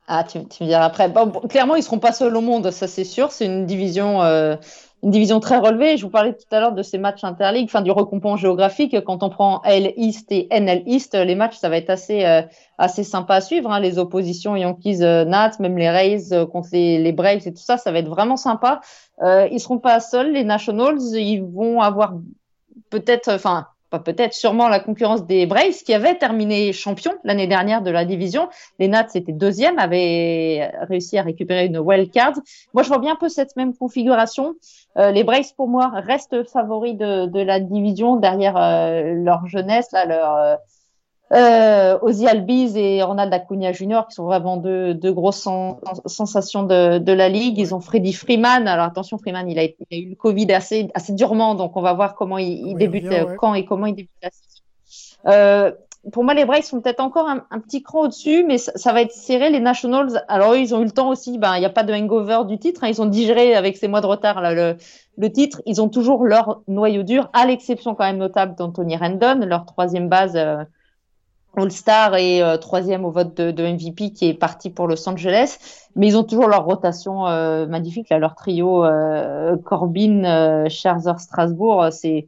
Ah, 0.07 0.23
tu, 0.23 0.45
tu 0.45 0.63
me 0.63 0.67
diras 0.67 0.85
après. 0.85 1.09
Bon, 1.09 1.29
clairement, 1.47 1.75
ils 1.75 1.83
seront 1.83 1.99
pas 1.99 2.11
seuls 2.11 2.35
au 2.35 2.41
monde, 2.41 2.69
ça 2.71 2.87
c'est 2.87 3.03
sûr. 3.03 3.31
C'est 3.31 3.45
une 3.45 3.65
division, 3.65 4.21
euh, 4.23 4.55
une 5.03 5.11
division 5.11 5.39
très 5.39 5.57
relevée. 5.57 5.97
Je 5.97 6.03
vous 6.03 6.09
parlais 6.09 6.33
tout 6.33 6.45
à 6.51 6.59
l'heure 6.59 6.73
de 6.73 6.83
ces 6.83 6.97
matchs 6.97 7.23
interligues, 7.23 7.65
enfin 7.65 7.81
du 7.81 7.91
recompensant 7.91 8.37
géographique. 8.37 8.95
Quand 9.05 9.23
on 9.23 9.29
prend 9.29 9.61
L 9.63 9.93
East 9.97 10.31
et 10.31 10.47
NL 10.51 10.83
East, 10.85 11.15
les 11.15 11.35
matchs, 11.35 11.57
ça 11.57 11.69
va 11.69 11.77
être 11.77 11.89
assez, 11.89 12.25
euh, 12.25 12.41
assez 12.77 13.03
sympa 13.03 13.35
à 13.35 13.41
suivre. 13.41 13.71
Hein. 13.71 13.79
Les 13.79 13.99
oppositions 13.99 14.55
Yankees, 14.55 15.01
euh, 15.01 15.23
Nats, 15.23 15.51
même 15.59 15.77
les 15.77 15.89
Rays 15.89 16.33
euh, 16.33 16.45
contre 16.45 16.69
les, 16.73 16.97
les, 16.97 17.11
Braves 17.11 17.47
et 17.47 17.53
tout 17.53 17.61
ça, 17.61 17.77
ça 17.77 17.91
va 17.91 17.99
être 17.99 18.09
vraiment 18.09 18.37
sympa. 18.37 18.81
Euh, 19.21 19.47
ils 19.51 19.59
seront 19.59 19.79
pas 19.79 19.99
seuls, 19.99 20.33
les 20.33 20.43
Nationals. 20.43 20.99
Ils 21.13 21.43
vont 21.43 21.81
avoir 21.81 22.13
peut-être, 22.89 23.31
enfin 23.31 23.67
pas 23.91 23.99
peut-être, 23.99 24.33
sûrement 24.33 24.69
la 24.69 24.79
concurrence 24.79 25.25
des 25.25 25.45
Braves 25.45 25.83
qui 25.85 25.93
avaient 25.93 26.15
terminé 26.15 26.71
champion 26.71 27.11
l'année 27.25 27.45
dernière 27.45 27.81
de 27.81 27.91
la 27.91 28.05
division. 28.05 28.47
Les 28.79 28.87
Nats 28.87 29.07
étaient 29.13 29.33
deuxième, 29.33 29.77
avaient 29.77 30.71
réussi 30.89 31.17
à 31.17 31.23
récupérer 31.23 31.65
une 31.65 31.77
wild 31.77 32.09
card. 32.09 32.33
Moi, 32.73 32.83
je 32.83 32.87
vois 32.87 32.99
bien 32.99 33.13
un 33.13 33.17
peu 33.17 33.27
cette 33.27 33.55
même 33.57 33.75
configuration. 33.75 34.55
Euh, 34.97 35.11
les 35.11 35.25
Braves, 35.25 35.53
pour 35.57 35.67
moi, 35.67 35.91
restent 35.93 36.47
favoris 36.49 36.95
de, 36.95 37.25
de 37.25 37.39
la 37.41 37.59
division 37.59 38.15
derrière 38.15 38.55
euh, 38.55 39.13
leur 39.13 39.45
jeunesse, 39.47 39.91
là, 39.91 40.05
leur 40.05 40.57
euh, 41.33 41.97
Ozzy 42.01 42.27
Albiz 42.27 42.75
et 42.75 43.01
Ronald 43.03 43.33
Acuna 43.33 43.71
Jr. 43.71 44.01
qui 44.09 44.15
sont 44.15 44.25
vraiment 44.25 44.57
deux, 44.57 44.93
deux 44.93 45.13
grosses 45.13 45.43
sen 45.43 45.75
sensations 46.05 46.63
de, 46.63 46.97
de, 46.97 47.13
la 47.13 47.29
ligue. 47.29 47.57
Ils 47.57 47.73
ont 47.73 47.79
Freddy 47.79 48.11
Freeman. 48.11 48.67
Alors 48.67 48.85
attention, 48.85 49.17
Freeman, 49.17 49.49
il 49.49 49.57
a, 49.57 49.63
il 49.63 49.75
a 49.91 49.95
eu 49.95 50.09
le 50.09 50.15
Covid 50.15 50.51
assez, 50.51 50.89
assez 50.93 51.13
durement, 51.13 51.55
donc 51.55 51.77
on 51.77 51.81
va 51.81 51.93
voir 51.93 52.15
comment 52.15 52.37
il, 52.37 52.67
il 52.67 52.75
débute, 52.75 53.07
bien, 53.07 53.25
ouais. 53.25 53.35
quand 53.37 53.53
et 53.53 53.63
comment 53.63 53.85
il 53.85 53.95
débute 53.95 54.11
la 54.21 54.29
saison. 54.29 54.61
Euh, 55.27 55.71
pour 56.11 56.23
moi, 56.23 56.33
les 56.33 56.45
Braves 56.45 56.63
sont 56.63 56.81
peut-être 56.81 56.99
encore 56.99 57.29
un, 57.29 57.45
un, 57.51 57.59
petit 57.59 57.83
cran 57.83 58.01
au-dessus, 58.01 58.43
mais 58.43 58.57
ça, 58.57 58.71
ça, 58.75 58.91
va 58.91 59.01
être 59.01 59.11
serré. 59.11 59.51
Les 59.51 59.59
Nationals, 59.59 60.25
alors 60.27 60.53
eux, 60.53 60.59
ils 60.59 60.73
ont 60.75 60.81
eu 60.81 60.85
le 60.85 60.91
temps 60.91 61.09
aussi. 61.09 61.37
Ben, 61.37 61.55
il 61.55 61.59
n'y 61.59 61.65
a 61.65 61.69
pas 61.69 61.83
de 61.83 61.93
hangover 61.93 62.39
du 62.47 62.57
titre. 62.57 62.83
Hein, 62.83 62.87
ils 62.89 63.01
ont 63.01 63.05
digéré 63.05 63.55
avec 63.55 63.77
ces 63.77 63.87
mois 63.87 64.01
de 64.01 64.07
retard 64.07 64.41
là, 64.41 64.53
le, 64.53 64.77
le 65.17 65.31
titre. 65.31 65.61
Ils 65.65 65.81
ont 65.81 65.89
toujours 65.89 66.25
leur 66.25 66.61
noyau 66.67 67.03
dur, 67.03 67.29
à 67.33 67.45
l'exception 67.45 67.93
quand 67.93 68.03
même 68.03 68.17
notable 68.17 68.55
d'Anthony 68.55 68.97
Rendon, 68.97 69.45
leur 69.45 69.65
troisième 69.65 70.09
base. 70.09 70.35
Euh, 70.35 70.63
All-Star 71.55 72.15
et 72.15 72.41
euh, 72.41 72.57
troisième 72.57 73.05
au 73.05 73.11
vote 73.11 73.35
de, 73.35 73.51
de, 73.51 73.63
MVP 73.63 74.11
qui 74.11 74.27
est 74.27 74.33
parti 74.33 74.69
pour 74.69 74.87
Los 74.87 75.07
Angeles. 75.07 75.57
Mais 75.95 76.07
ils 76.07 76.17
ont 76.17 76.23
toujours 76.23 76.47
leur 76.47 76.65
rotation 76.65 77.27
euh, 77.27 77.65
magnifique, 77.67 78.09
là, 78.09 78.19
leur 78.19 78.35
trio 78.35 78.85
euh, 78.85 79.57
Corbin, 79.57 80.23
euh, 80.23 80.69
Scherzer, 80.69 81.19
Strasbourg. 81.19 81.87
C'est 81.91 82.27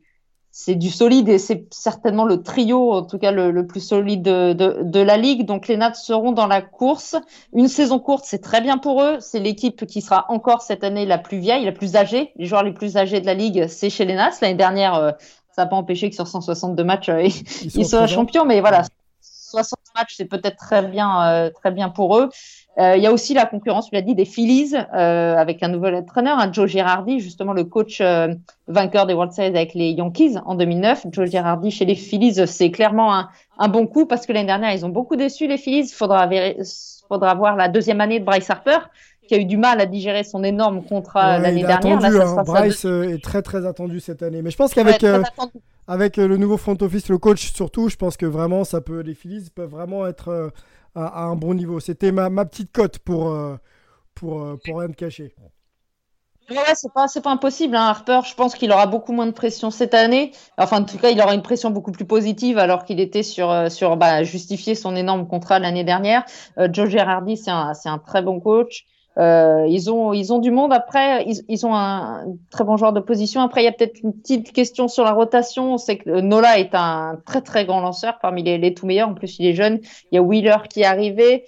c'est 0.55 0.76
du 0.76 0.91
solide 0.91 1.30
et 1.30 1.39
c'est 1.39 1.65
certainement 1.71 2.26
le 2.26 2.43
trio, 2.43 2.93
en 2.93 3.01
tout 3.01 3.17
cas 3.17 3.32
le, 3.32 3.49
le 3.49 3.65
plus 3.65 3.80
solide 3.80 4.21
de, 4.21 4.53
de, 4.53 4.82
de, 4.84 4.99
la 4.99 5.17
ligue. 5.17 5.47
Donc 5.47 5.67
les 5.67 5.78
Nats 5.78 5.95
seront 5.95 6.32
dans 6.32 6.45
la 6.45 6.61
course. 6.61 7.15
Une 7.53 7.67
saison 7.67 7.97
courte, 7.97 8.26
c'est 8.28 8.38
très 8.38 8.61
bien 8.61 8.78
pour 8.78 9.01
eux. 9.01 9.17
C'est 9.19 9.39
l'équipe 9.39 9.88
qui 9.88 9.99
sera 9.99 10.26
encore 10.30 10.61
cette 10.61 10.84
année 10.84 11.07
la 11.07 11.17
plus 11.17 11.39
vieille, 11.39 11.65
la 11.65 11.71
plus 11.71 11.95
âgée. 11.95 12.34
Les 12.36 12.45
joueurs 12.45 12.61
les 12.61 12.71
plus 12.71 12.97
âgés 12.97 13.19
de 13.19 13.26
la 13.26 13.34
ligue, 13.34 13.65
c'est 13.67 13.89
chez 13.89 14.05
les 14.05 14.13
Nats. 14.13 14.30
L'année 14.43 14.53
dernière, 14.53 14.93
euh, 14.93 15.11
ça 15.55 15.63
n'a 15.63 15.65
pas 15.65 15.76
empêché 15.76 16.11
que 16.11 16.15
sur 16.15 16.28
162 16.28 16.84
matchs, 16.84 17.09
euh, 17.09 17.24
ils, 17.63 17.76
ils 17.76 17.86
soient 17.88 18.05
champions. 18.05 18.45
Mais 18.45 18.61
voilà, 18.61 18.84
60 19.53 19.79
matchs, 19.95 20.15
c'est 20.17 20.25
peut-être 20.25 20.57
très 20.57 20.81
bien, 20.81 21.27
euh, 21.27 21.49
très 21.51 21.71
bien 21.71 21.89
pour 21.89 22.17
eux. 22.17 22.29
Euh, 22.79 22.97
il 22.97 23.03
y 23.03 23.07
a 23.07 23.11
aussi 23.11 23.35
la 23.35 23.45
concurrence, 23.45 23.89
tu 23.89 23.95
l'as 23.95 24.01
dit, 24.01 24.15
des 24.15 24.25
Phillies 24.25 24.73
euh, 24.75 25.35
avec 25.37 25.61
un 25.61 25.67
nouvel 25.67 25.93
entraîneur, 25.93 26.39
un 26.39 26.51
Joe 26.51 26.67
Girardi, 26.67 27.19
justement 27.19 27.53
le 27.53 27.63
coach 27.63 28.01
vainqueur 28.67 29.05
des 29.05 29.13
World 29.13 29.31
Series 29.31 29.49
avec 29.49 29.75
les 29.75 29.91
Yankees 29.91 30.37
en 30.45 30.55
2009. 30.55 31.05
Joe 31.11 31.29
Girardi 31.29 31.69
chez 31.69 31.85
les 31.85 31.95
Phillies, 31.95 32.47
c'est 32.47 32.71
clairement 32.71 33.25
un, 33.59 33.67
bon 33.67 33.85
coup 33.85 34.07
parce 34.07 34.25
que 34.25 34.33
l'année 34.33 34.47
dernière, 34.47 34.73
ils 34.73 34.85
ont 34.85 34.89
beaucoup 34.89 35.15
déçu 35.15 35.47
les 35.47 35.57
Phillies. 35.57 35.87
Il 35.87 35.93
faudra, 35.93 36.27
faudra 37.07 37.35
voir 37.35 37.55
la 37.55 37.67
deuxième 37.67 38.01
année 38.01 38.19
de 38.19 38.25
Bryce 38.25 38.49
Harper 38.49 38.79
qui 39.28 39.36
a 39.36 39.38
eu 39.38 39.45
du 39.45 39.57
mal 39.57 39.80
à 39.82 39.86
digérer 39.86 40.24
son 40.24 40.43
énorme 40.43 40.84
contrat 40.84 41.38
ouais, 41.38 41.41
l'année 41.41 41.63
dernière. 41.63 41.97
Attendu, 41.97 42.17
Là, 42.17 42.28
hein. 42.28 42.43
Bryce 42.43 42.86
est 42.86 43.24
très 43.24 43.41
très 43.41 43.65
attendu 43.65 43.99
cette 43.99 44.24
année. 44.24 44.41
Mais 44.41 44.51
je 44.51 44.57
pense 44.57 44.74
qu'avec 44.74 45.01
ouais, 45.01 45.21
avec 45.88 46.17
le 46.17 46.38
nouveau 46.38 46.57
front 46.57 46.78
office, 46.82 47.09
le 47.09 47.17
coach 47.17 47.53
surtout, 47.53 47.89
je 47.89 47.95
pense 47.95 48.17
que 48.17 48.26
vraiment 48.26 48.63
ça 48.63 48.82
peut, 48.82 48.99
les 48.99 49.13
Phillies 49.13 49.49
peuvent 49.53 49.69
vraiment 49.69 50.07
être 50.07 50.51
à, 50.95 51.05
à 51.05 51.24
un 51.24 51.36
bon 51.36 51.53
niveau. 51.53 51.80
C'était 51.80 52.11
ma, 52.11 52.30
ma, 52.30 52.45
petite 52.45 52.71
cote 52.71 52.99
pour, 52.99 53.30
euh, 53.30 53.57
pour, 54.15 54.41
euh, 54.41 54.59
pour 54.63 54.80
rien 54.80 54.89
de 54.89 54.95
cacher. 54.95 55.34
Ouais, 56.49 56.76
c'est 56.76 56.91
pas, 57.24 57.32
impossible, 57.32 57.76
hein, 57.76 57.88
Harper. 57.88 58.19
Je 58.26 58.36
pense 58.36 58.53
qu'il 58.55 58.71
aura 58.71 58.86
beaucoup 58.86 59.13
moins 59.13 59.26
de 59.26 59.32
pression 59.32 59.71
cette 59.71 59.93
année. 59.93 60.34
Enfin, 60.57 60.82
en 60.82 60.84
tout 60.84 60.97
cas, 60.97 61.09
il 61.09 61.21
aura 61.21 61.34
une 61.34 61.41
pression 61.41 61.69
beaucoup 61.71 61.93
plus 61.93 62.05
positive 62.05 62.57
alors 62.57 62.84
qu'il 62.84 62.99
était 62.99 63.24
sur, 63.24 63.49
euh, 63.49 63.69
sur, 63.69 63.95
bah, 63.95 64.24
justifier 64.24 64.76
son 64.76 64.95
énorme 64.95 65.26
contrat 65.26 65.59
l'année 65.59 65.86
dernière. 65.86 66.26
Euh, 66.57 66.67
Joe 66.71 66.89
Girardi, 66.89 67.38
c'est 67.38 67.49
un, 67.49 67.74
c'est 67.74 67.88
un 67.88 67.97
très 67.97 68.21
bon 68.21 68.41
coach. 68.41 68.86
Euh, 69.20 69.66
ils 69.70 69.91
ont 69.91 70.11
ils 70.14 70.34
ont 70.34 70.39
du 70.39 70.49
monde. 70.49 70.74
Après 70.74 71.24
ils, 71.26 71.43
ils 71.47 71.66
ont 71.66 71.76
un 71.76 72.26
très 72.49 72.64
bon 72.64 72.78
joueur 72.78 72.93
de 72.93 72.99
position. 72.99 73.41
Après 73.41 73.61
il 73.61 73.66
y 73.66 73.68
a 73.68 73.72
peut-être 73.72 74.01
une 74.01 74.14
petite 74.14 74.51
question 74.51 74.88
sur 74.88 75.03
la 75.03 75.11
rotation. 75.11 75.74
On 75.74 75.78
sait 75.78 75.97
que 75.97 76.09
Nola 76.22 76.59
est 76.59 76.74
un 76.74 77.20
très 77.26 77.41
très 77.41 77.66
grand 77.66 77.82
lanceur 77.82 78.18
parmi 78.20 78.43
les, 78.43 78.57
les 78.57 78.74
tout 78.74 78.86
meilleurs. 78.86 79.09
En 79.09 79.14
plus 79.14 79.38
il 79.39 79.45
est 79.45 79.53
jeune. 79.53 79.80
Il 80.11 80.16
y 80.16 80.18
a 80.18 80.22
Wheeler 80.22 80.57
qui 80.70 80.82
est 80.82 80.86
arrivé. 80.86 81.45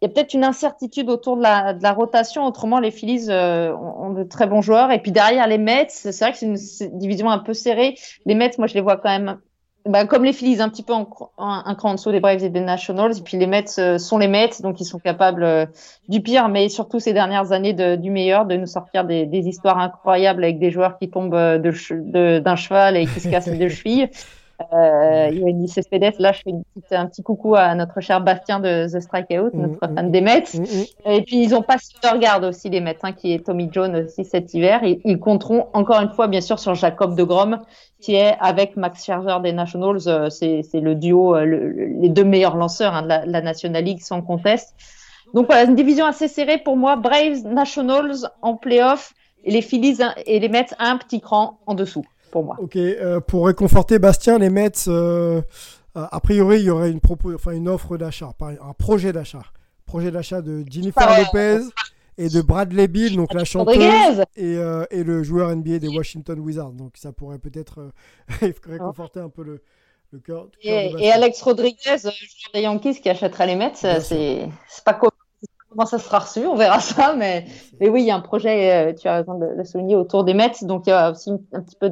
Il 0.00 0.06
y 0.06 0.10
a 0.10 0.14
peut-être 0.14 0.32
une 0.32 0.44
incertitude 0.44 1.10
autour 1.10 1.36
de 1.36 1.42
la, 1.42 1.74
de 1.74 1.82
la 1.82 1.92
rotation. 1.92 2.46
Autrement 2.46 2.78
les 2.78 2.92
Phillies 2.92 3.26
euh, 3.30 3.74
ont 3.74 4.12
de 4.12 4.22
très 4.22 4.46
bons 4.46 4.62
joueurs. 4.62 4.92
Et 4.92 5.00
puis 5.00 5.10
derrière 5.10 5.48
les 5.48 5.58
Mets 5.58 5.88
c'est 5.88 6.16
vrai 6.20 6.30
que 6.30 6.38
c'est 6.38 6.84
une 6.86 6.98
division 6.98 7.28
un 7.30 7.40
peu 7.40 7.52
serrée. 7.52 7.96
Les 8.26 8.36
Mets 8.36 8.52
moi 8.58 8.68
je 8.68 8.74
les 8.74 8.80
vois 8.80 8.96
quand 8.96 9.10
même 9.10 9.38
bah, 9.88 10.04
comme 10.04 10.24
les 10.24 10.32
Phillies, 10.32 10.60
un 10.60 10.68
petit 10.68 10.82
peu 10.82 10.92
en, 10.92 11.08
un, 11.38 11.62
un, 11.64 11.74
cran 11.74 11.90
en 11.90 11.94
dessous 11.94 12.12
des 12.12 12.20
Braves 12.20 12.44
et 12.44 12.50
des 12.50 12.60
Nationals. 12.60 13.16
Et 13.16 13.22
puis 13.22 13.38
les 13.38 13.46
Mets 13.46 13.64
euh, 13.78 13.98
sont 13.98 14.18
les 14.18 14.28
Mets, 14.28 14.50
donc 14.60 14.80
ils 14.80 14.84
sont 14.84 14.98
capables 14.98 15.42
euh, 15.42 15.66
du 16.08 16.20
pire, 16.20 16.48
mais 16.48 16.68
surtout 16.68 17.00
ces 17.00 17.12
dernières 17.14 17.52
années 17.52 17.72
de, 17.72 17.96
du 17.96 18.10
meilleur, 18.10 18.44
de 18.44 18.56
nous 18.56 18.66
sortir 18.66 19.04
des, 19.04 19.24
des, 19.24 19.48
histoires 19.48 19.78
incroyables 19.78 20.44
avec 20.44 20.58
des 20.58 20.70
joueurs 20.70 20.98
qui 20.98 21.08
tombent 21.08 21.34
euh, 21.34 21.58
d'un 21.58 21.70
de, 21.70 22.38
de, 22.38 22.56
cheval 22.56 22.96
et 22.96 23.06
qui 23.06 23.20
se 23.20 23.28
cassent 23.28 23.46
les 23.46 23.56
deux 23.56 23.68
chevilles. 23.70 24.10
Euh, 24.72 25.28
il 25.30 25.38
y 25.38 25.44
a 25.44 25.48
une 25.48 25.68
Cespedes, 25.68 26.18
là 26.18 26.32
je 26.32 26.40
fais 26.42 26.50
une 26.50 26.64
petite, 26.64 26.92
un 26.92 27.06
petit 27.06 27.22
coucou 27.22 27.54
à 27.54 27.76
notre 27.76 28.00
cher 28.00 28.20
Bastien 28.20 28.58
de 28.58 28.88
The 28.92 29.00
Strikeout, 29.00 29.54
mmh, 29.54 29.60
notre 29.60 29.74
mmh, 29.74 29.94
fan 29.94 30.10
des 30.10 30.20
Mets. 30.20 30.44
Mmh, 30.52 31.10
et 31.10 31.22
puis 31.22 31.40
ils 31.40 31.54
ont 31.54 31.62
pas 31.62 31.76
Garde 32.18 32.44
aussi 32.44 32.68
les 32.68 32.80
Mets, 32.80 32.98
hein, 33.04 33.12
qui 33.12 33.32
est 33.32 33.46
Tommy 33.46 33.68
John 33.70 33.94
aussi 33.94 34.24
cet 34.24 34.52
hiver. 34.54 34.80
Ils 34.82 35.20
compteront 35.20 35.68
encore 35.74 36.00
une 36.00 36.10
fois 36.10 36.26
bien 36.26 36.40
sûr 36.40 36.58
sur 36.58 36.74
Jacob 36.74 37.14
de 37.14 37.22
Grom, 37.22 37.60
qui 38.00 38.16
est 38.16 38.36
avec 38.40 38.76
Max 38.76 39.04
Scherzer 39.04 39.40
des 39.40 39.52
Nationals, 39.52 40.08
euh, 40.08 40.28
c'est 40.28 40.64
le 40.74 40.96
duo, 40.96 41.36
euh, 41.36 41.44
le, 41.44 41.70
les 42.00 42.08
deux 42.08 42.24
meilleurs 42.24 42.56
lanceurs 42.56 42.94
hein, 42.94 43.02
de 43.02 43.08
la, 43.08 43.26
la, 43.26 43.40
National 43.40 43.84
League 43.84 44.00
sans 44.00 44.22
conteste. 44.22 44.74
Donc 45.34 45.46
voilà, 45.46 45.64
une 45.64 45.76
division 45.76 46.04
assez 46.04 46.26
serrée 46.26 46.58
pour 46.58 46.76
moi. 46.76 46.96
Braves, 46.96 47.44
Nationals 47.44 48.28
en 48.42 48.56
playoff 48.56 49.14
et 49.44 49.52
les 49.52 49.62
Phillies 49.62 49.98
et 50.26 50.40
les 50.40 50.48
Mets 50.48 50.66
un 50.80 50.96
petit 50.96 51.20
cran 51.20 51.60
en 51.66 51.74
dessous 51.74 52.04
pour 52.30 52.44
moi. 52.44 52.56
Ok, 52.60 52.76
euh, 52.76 53.20
pour 53.20 53.46
réconforter 53.46 53.98
Bastien, 53.98 54.38
les 54.38 54.50
Mets, 54.50 54.88
euh, 54.88 55.40
a 55.94 56.20
priori, 56.20 56.58
il 56.58 56.64
y 56.64 56.70
aurait 56.70 56.90
une, 56.90 57.00
propos, 57.00 57.34
enfin, 57.34 57.52
une 57.52 57.68
offre 57.68 57.96
d'achat, 57.96 58.32
un 58.40 58.72
projet 58.74 59.12
d'achat. 59.12 59.42
Projet 59.86 60.10
d'achat 60.10 60.42
de 60.42 60.64
Jennifer 60.70 61.02
ah 61.06 61.12
ouais, 61.12 61.24
Lopez 61.24 61.70
et 62.18 62.28
de 62.28 62.42
Bradley 62.42 62.88
Bill, 62.88 63.16
donc 63.16 63.32
la 63.32 63.44
chanteuse, 63.44 64.24
et, 64.36 64.56
euh, 64.56 64.84
et, 64.90 65.04
le 65.04 65.22
joueur 65.22 65.54
NBA 65.54 65.78
des 65.78 65.88
Washington 65.88 66.38
Wizards. 66.40 66.72
Donc 66.72 66.96
ça 66.96 67.12
pourrait 67.12 67.38
peut-être 67.38 67.80
euh, 67.80 68.52
réconforter 68.66 69.20
un 69.20 69.28
peu 69.28 69.44
le, 69.44 69.62
le 70.12 70.18
cœur. 70.18 70.48
Et, 70.60 70.92
et, 70.98 71.12
Alex 71.12 71.40
Rodriguez, 71.40 71.96
joueur 72.02 72.12
des 72.52 72.62
Yankees 72.62 73.00
qui 73.00 73.08
achètera 73.08 73.46
les 73.46 73.54
Mets, 73.54 73.72
c'est 73.74 74.50
pas 74.84 74.94
comment 75.68 75.86
ça 75.86 75.98
sera 75.98 76.20
reçu, 76.20 76.46
on 76.46 76.56
verra 76.56 76.80
ça, 76.80 77.14
mais, 77.16 77.46
mais 77.80 77.88
oui, 77.88 78.02
il 78.02 78.06
y 78.06 78.10
a 78.10 78.16
un 78.16 78.20
projet, 78.20 78.90
euh, 78.90 78.94
tu 78.94 79.08
as 79.08 79.16
raison 79.16 79.38
de 79.38 79.46
le 79.46 79.64
souligner, 79.64 79.96
autour 79.96 80.24
des 80.24 80.34
Mets, 80.34 80.52
donc 80.62 80.86
il 80.86 80.90
y 80.90 80.92
a 80.92 81.10
aussi 81.10 81.30
un 81.52 81.62
petit 81.62 81.76
peu 81.76 81.90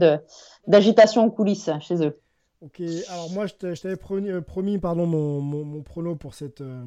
d'agitation 0.66 1.24
en 1.24 1.31
coulisses 1.31 1.70
chez 1.81 2.05
eux. 2.05 2.18
Ok, 2.62 2.81
alors 3.11 3.31
moi 3.33 3.47
je 3.47 3.53
t'avais 3.55 3.97
promis, 3.97 4.31
promis, 4.41 4.79
pardon, 4.79 5.07
mon, 5.07 5.41
mon, 5.41 5.64
mon, 5.64 5.83
prono 5.83 6.14
pour 6.14 6.35
cette 6.35 6.62
euh, 6.62 6.83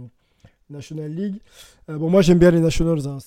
National 0.70 1.12
League. 1.12 1.40
Euh, 1.90 1.98
bon, 1.98 2.10
moi 2.10 2.22
j'aime 2.22 2.40
bien 2.40 2.50
les 2.50 2.60
Nationals, 2.60 3.08
hein, 3.08 3.18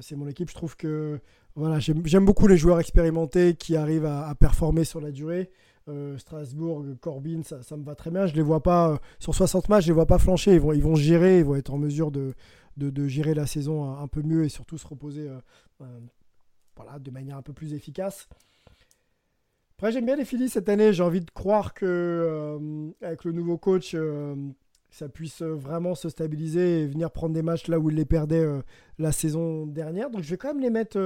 c'est 0.00 0.16
mon 0.16 0.26
équipe. 0.26 0.48
Je 0.48 0.54
trouve 0.54 0.76
que 0.76 1.20
voilà, 1.56 1.78
j'aime 1.78 2.24
beaucoup 2.24 2.46
les 2.46 2.56
joueurs 2.56 2.80
expérimentés 2.80 3.54
qui 3.54 3.76
arrivent 3.76 4.06
à, 4.06 4.28
à 4.28 4.34
performer 4.34 4.84
sur 4.84 5.00
la 5.00 5.10
durée. 5.10 5.50
Euh, 5.88 6.16
Strasbourg, 6.18 6.84
Corbin, 7.00 7.42
ça, 7.44 7.62
ça, 7.62 7.76
me 7.76 7.84
va 7.84 7.94
très 7.94 8.10
bien. 8.10 8.26
Je 8.26 8.34
les 8.34 8.42
vois 8.42 8.62
pas 8.62 8.98
sur 9.18 9.34
60 9.34 9.68
matchs, 9.68 9.84
je 9.84 9.88
les 9.88 9.94
vois 9.94 10.06
pas 10.06 10.18
flancher. 10.18 10.54
Ils 10.54 10.60
vont, 10.60 10.72
ils 10.72 10.82
vont 10.82 10.94
gérer, 10.94 11.40
ils 11.40 11.44
vont 11.44 11.56
être 11.56 11.72
en 11.72 11.78
mesure 11.78 12.10
de, 12.10 12.34
de, 12.88 13.08
gérer 13.08 13.34
la 13.34 13.46
saison 13.46 13.98
un, 13.98 14.08
peu 14.08 14.22
mieux 14.22 14.44
et 14.44 14.48
surtout 14.48 14.78
se 14.78 14.86
reposer 14.86 15.28
euh, 15.28 15.38
euh, 15.82 16.00
voilà, 16.76 16.98
de 16.98 17.10
manière 17.10 17.36
un 17.36 17.42
peu 17.42 17.52
plus 17.52 17.74
efficace. 17.74 18.28
Après, 19.76 19.92
j'aime 19.92 20.06
bien 20.06 20.16
les 20.16 20.24
Phillies 20.24 20.48
cette 20.48 20.68
année. 20.68 20.92
J'ai 20.92 21.02
envie 21.02 21.20
de 21.20 21.30
croire 21.30 21.74
que 21.74 21.86
euh, 21.86 22.90
avec 23.02 23.24
le 23.24 23.32
nouveau 23.32 23.58
coach, 23.58 23.96
ça 24.90 25.08
puisse 25.08 25.42
vraiment 25.42 25.94
se 25.94 26.08
stabiliser 26.08 26.82
et 26.82 26.86
venir 26.86 27.10
prendre 27.10 27.34
des 27.34 27.42
matchs 27.42 27.68
là 27.68 27.78
où 27.78 27.90
ils 27.90 27.96
les 27.96 28.04
perdaient 28.04 28.44
euh, 28.44 28.62
la 28.98 29.12
saison 29.12 29.66
dernière. 29.66 30.10
Donc, 30.10 30.22
je 30.22 30.30
vais 30.30 30.36
quand 30.36 30.48
même 30.48 30.62
les 30.62 30.70
mettre 30.70 30.98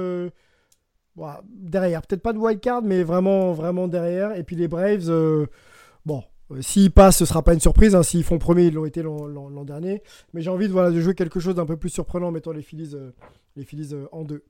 derrière. 1.45 2.01
Peut-être 2.01 2.21
pas 2.21 2.33
de 2.33 2.39
wild 2.39 2.59
card, 2.59 2.81
mais 2.81 3.03
vraiment, 3.03 3.53
vraiment 3.53 3.87
derrière. 3.87 4.35
Et 4.35 4.43
puis 4.43 4.55
les 4.55 4.67
Braves, 4.67 5.09
bon, 6.05 6.23
S'ils 6.61 6.91
passent, 6.91 7.17
ce 7.17 7.25
sera 7.25 7.41
pas 7.41 7.53
une 7.53 7.59
surprise. 7.59 7.95
hein. 7.95 8.03
S'ils 8.03 8.23
font 8.23 8.37
premier, 8.37 8.65
ils 8.65 8.73
l'ont 8.73 8.85
été 8.85 9.01
l'an- 9.01 9.63
dernier. 9.63 10.01
Mais 10.33 10.41
j'ai 10.41 10.49
envie 10.49 10.67
de, 10.67 10.71
voilà, 10.73 10.91
de 10.91 10.99
jouer 11.01 11.15
quelque 11.15 11.39
chose 11.39 11.55
d'un 11.55 11.65
peu 11.65 11.77
plus 11.77 11.89
surprenant 11.89 12.27
en 12.27 12.31
mettant 12.31 12.51
les 12.51 12.61
Phillies, 12.61 12.91
euh, 12.93 13.11
les 13.55 13.63
Phillies 13.65 13.93
euh, 13.93 14.05
en 14.11 14.23
deux. 14.23 14.43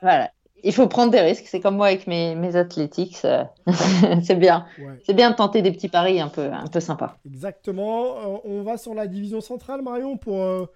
Voilà. 0.00 0.30
Il 0.64 0.72
faut 0.72 0.86
prendre 0.86 1.10
des 1.10 1.20
risques. 1.20 1.44
C'est 1.48 1.60
comme 1.60 1.76
moi 1.76 1.88
avec 1.88 2.06
mes, 2.06 2.34
mes 2.36 2.54
athletics. 2.56 3.18
euh, 3.24 3.44
c'est 4.22 4.36
bien. 4.36 4.64
Ouais. 4.78 4.98
C'est 5.04 5.12
bien 5.14 5.30
de 5.30 5.36
tenter 5.36 5.60
des 5.60 5.72
petits 5.72 5.88
paris 5.88 6.20
un 6.20 6.28
peu, 6.28 6.44
un 6.52 6.66
peu 6.68 6.80
sympas. 6.80 7.18
Exactement. 7.26 8.16
Euh, 8.16 8.38
on 8.44 8.62
va 8.62 8.76
sur 8.78 8.94
la 8.94 9.06
division 9.06 9.40
centrale, 9.40 9.82
Marion, 9.82 10.16
pour, 10.16 10.40
euh, 10.42 10.66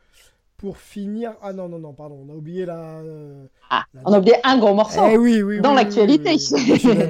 pour 0.56 0.78
finir. 0.78 1.32
Ah 1.42 1.52
non, 1.52 1.68
non, 1.68 1.78
non, 1.78 1.92
pardon. 1.92 2.24
On 2.26 2.32
a 2.32 2.36
oublié 2.36 2.64
la. 2.66 2.78
euh, 3.00 3.44
Ah, 3.70 3.84
la- 3.94 4.00
on 4.04 4.12
a 4.12 4.18
oublié 4.18 4.36
un 4.44 4.58
gros 4.58 4.74
morceau. 4.74 5.00
Eh 5.10 5.16
oui, 5.18 5.42
oui, 5.42 5.60
Dans 5.60 5.70
oui, 5.70 5.76
l'actualité. 5.76 6.36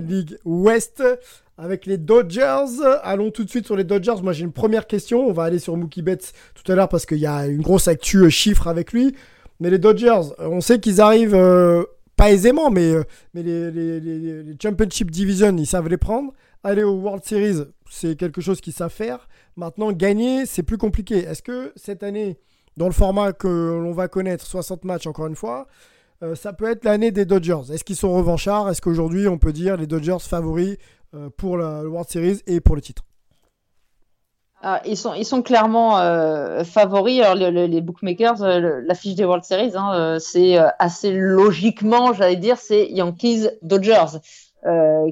League 0.02 0.36
West 0.44 1.02
avec 1.58 1.86
les 1.86 1.96
Dodgers. 1.98 2.66
Allons 3.02 3.30
tout 3.30 3.44
de 3.44 3.50
suite 3.50 3.66
sur 3.66 3.76
les 3.76 3.84
Dodgers. 3.84 4.14
Moi, 4.22 4.32
j'ai 4.32 4.44
une 4.44 4.52
première 4.52 4.86
question. 4.86 5.26
On 5.26 5.32
va 5.32 5.44
aller 5.44 5.58
sur 5.58 5.76
Mookie 5.76 6.02
Betts 6.02 6.32
tout 6.54 6.70
à 6.70 6.74
l'heure 6.74 6.88
parce 6.88 7.06
qu'il 7.06 7.18
y 7.18 7.26
a 7.26 7.46
une 7.46 7.62
grosse 7.62 7.88
actu 7.88 8.18
euh, 8.18 8.28
chiffre 8.30 8.66
avec 8.68 8.92
lui. 8.92 9.14
Mais 9.60 9.70
les 9.70 9.78
Dodgers, 9.78 10.20
euh, 10.40 10.48
on 10.48 10.60
sait 10.60 10.80
qu'ils 10.80 11.00
arrivent 11.00 11.34
euh, 11.34 11.82
pas 12.16 12.30
aisément, 12.30 12.70
mais, 12.70 12.92
mais 13.34 13.42
les, 13.42 13.70
les, 13.70 14.00
les- 14.00 14.42
les 14.42 14.56
Championship 14.62 15.10
Division, 15.10 15.54
ils 15.56 15.66
savent 15.66 15.88
les 15.88 15.96
prendre. 15.96 16.32
Aller 16.64 16.82
au 16.82 16.94
World 16.94 17.22
Series, 17.24 17.62
c'est 17.88 18.16
quelque 18.18 18.40
chose 18.40 18.60
qu'ils 18.60 18.72
savent 18.72 18.90
faire. 18.92 19.28
Maintenant, 19.56 19.92
gagner, 19.92 20.46
c'est 20.46 20.62
plus 20.64 20.78
compliqué. 20.78 21.18
Est-ce 21.18 21.42
que 21.42 21.72
cette 21.76 22.02
année, 22.02 22.38
dans 22.76 22.86
le 22.86 22.92
format 22.92 23.32
que 23.32 23.48
l'on 23.48 23.92
va 23.92 24.08
connaître, 24.08 24.44
60 24.46 24.84
matchs 24.84 25.06
encore 25.06 25.26
une 25.26 25.34
fois, 25.36 25.66
euh, 26.22 26.34
ça 26.34 26.52
peut 26.52 26.70
être 26.70 26.84
l'année 26.84 27.10
des 27.10 27.24
Dodgers. 27.24 27.72
Est-ce 27.72 27.84
qu'ils 27.84 27.96
sont 27.96 28.12
revanchards? 28.12 28.68
Est-ce 28.70 28.80
qu'aujourd'hui, 28.80 29.28
on 29.28 29.38
peut 29.38 29.52
dire 29.52 29.76
les 29.76 29.86
Dodgers 29.86 30.16
favoris 30.20 30.76
euh, 31.14 31.28
pour 31.36 31.56
la 31.56 31.82
World 31.84 32.08
Series 32.08 32.40
et 32.46 32.60
pour 32.60 32.74
le 32.76 32.82
titre? 32.82 33.02
Ah, 34.62 34.80
ils, 34.86 34.96
sont, 34.96 35.12
ils 35.14 35.26
sont 35.26 35.42
clairement 35.42 35.98
euh, 35.98 36.64
favoris. 36.64 37.20
Alors, 37.20 37.34
le- 37.34 37.50
le- 37.50 37.66
les 37.66 37.80
bookmakers, 37.82 38.36
le- 38.40 38.80
la 38.80 38.94
fiche 38.94 39.14
des 39.14 39.24
World 39.24 39.44
Series, 39.44 39.72
hein, 39.76 40.16
c'est 40.18 40.56
assez 40.78 41.12
logiquement, 41.12 42.12
j'allais 42.14 42.36
dire, 42.36 42.56
c'est 42.58 42.88
Yankees-Dodgers 42.88 44.18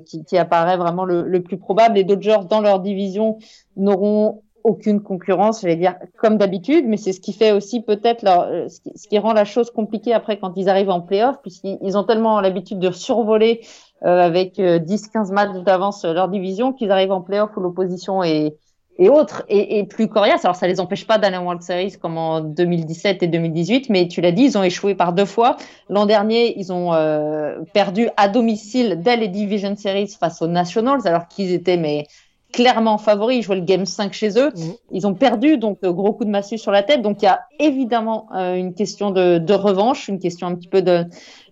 qui, 0.07 0.25
qui 0.25 0.37
apparaît 0.39 0.77
vraiment 0.79 1.05
le, 1.05 1.23
le 1.23 1.43
plus 1.43 1.59
probable. 1.59 1.95
Les 1.97 2.05
Dodgers, 2.05 2.39
dans 2.51 2.61
leur 2.61 2.81
division, 2.81 3.39
n'auront 3.77 4.43
aucune 4.65 5.03
concurrence, 5.03 5.61
j'allais 5.61 5.77
dire, 5.77 5.95
comme 6.17 6.39
d'habitude, 6.39 6.87
mais 6.89 6.97
c'est 6.97 7.13
ce 7.13 7.21
qui 7.21 7.35
fait 7.35 7.53
aussi 7.53 7.83
peut-être 7.83 8.23
leur- 8.23 8.49
euh, 8.49 8.67
ce, 8.69 9.09
qui, 9.09 9.19
rend 9.19 9.35
la 9.35 9.45
chose 9.45 9.71
compliquée 9.71 10.15
après 10.15 10.39
quand 10.39 10.55
ils 10.57 10.69
arrivent 10.71 10.91
en 10.91 11.03
playoff, 11.03 11.37
puisqu'ils 11.43 11.79
ils 11.83 11.99
ont 11.99 12.05
tellement 12.05 12.41
l'habitude 12.41 12.79
de 12.79 12.91
survoler 12.91 13.61
euh, 14.05 14.21
avec 14.21 14.59
euh, 14.59 14.79
10-15 14.79 15.33
matchs 15.33 15.63
d'avance 15.65 16.05
euh, 16.05 16.15
leur 16.15 16.29
division 16.29 16.73
qu'ils 16.73 16.91
arrivent 16.91 17.13
en 17.13 17.21
playoff 17.21 17.51
où 17.57 17.61
l'opposition 17.61 18.23
est 18.23 18.57
et 18.99 19.09
autres, 19.09 19.45
et, 19.49 19.79
et 19.79 19.85
plus 19.85 20.09
coriace. 20.09 20.45
Alors, 20.45 20.55
ça 20.55 20.69
les 20.69 20.81
empêche 20.81 21.07
pas 21.07 21.19
d'aller 21.19 21.37
en 21.37 21.43
World 21.43 21.63
Series 21.63 21.97
comme 22.01 22.17
en 22.17 22.41
2017 22.41 23.23
et 23.25 23.27
2018, 23.27 23.91
mais 23.91 24.07
tu 24.07 24.21
l'as 24.21 24.31
dit, 24.31 24.45
ils 24.45 24.59
ont 24.59 24.63
échoué 24.63 24.95
par 24.95 25.13
deux 25.13 25.25
fois. 25.25 25.57
L'an 25.89 26.07
dernier, 26.07 26.59
ils 26.59 26.73
ont 26.73 26.95
euh, 26.95 27.59
perdu 27.73 28.09
à 28.17 28.29
domicile 28.29 29.01
dès 29.03 29.17
les 29.17 29.29
Division 29.29 29.75
Series 29.75 30.17
face 30.19 30.41
aux 30.43 30.47
Nationals, 30.47 31.01
alors 31.07 31.27
qu'ils 31.27 31.53
étaient 31.53 31.77
mais 31.77 32.07
clairement 32.55 32.99
favoris. 32.99 33.39
Ils 33.39 33.43
jouaient 33.43 33.57
le 33.57 33.63
Game 33.63 33.85
5 33.85 34.13
chez 34.13 34.39
eux. 34.39 34.51
Mhm. 34.55 34.75
Ils 34.93 35.07
ont 35.07 35.15
perdu, 35.15 35.59
donc 35.59 35.79
euh, 35.85 35.93
gros 35.93 36.13
coup 36.13 36.25
de 36.25 36.31
massue 36.31 36.57
sur 36.57 36.71
la 36.71 36.83
tête. 36.85 37.03
Donc, 37.03 37.21
il 37.21 37.25
y 37.25 37.29
a 37.29 37.41
évidemment 37.59 38.29
euh, 38.35 38.55
une 38.55 38.75
question 38.75 39.11
de, 39.11 39.39
de 39.39 39.55
revanche, 39.55 40.07
une 40.09 40.21
question 40.21 40.47
un 40.47 40.55
petit 40.55 40.69
peu 40.69 40.81
de 40.81 41.05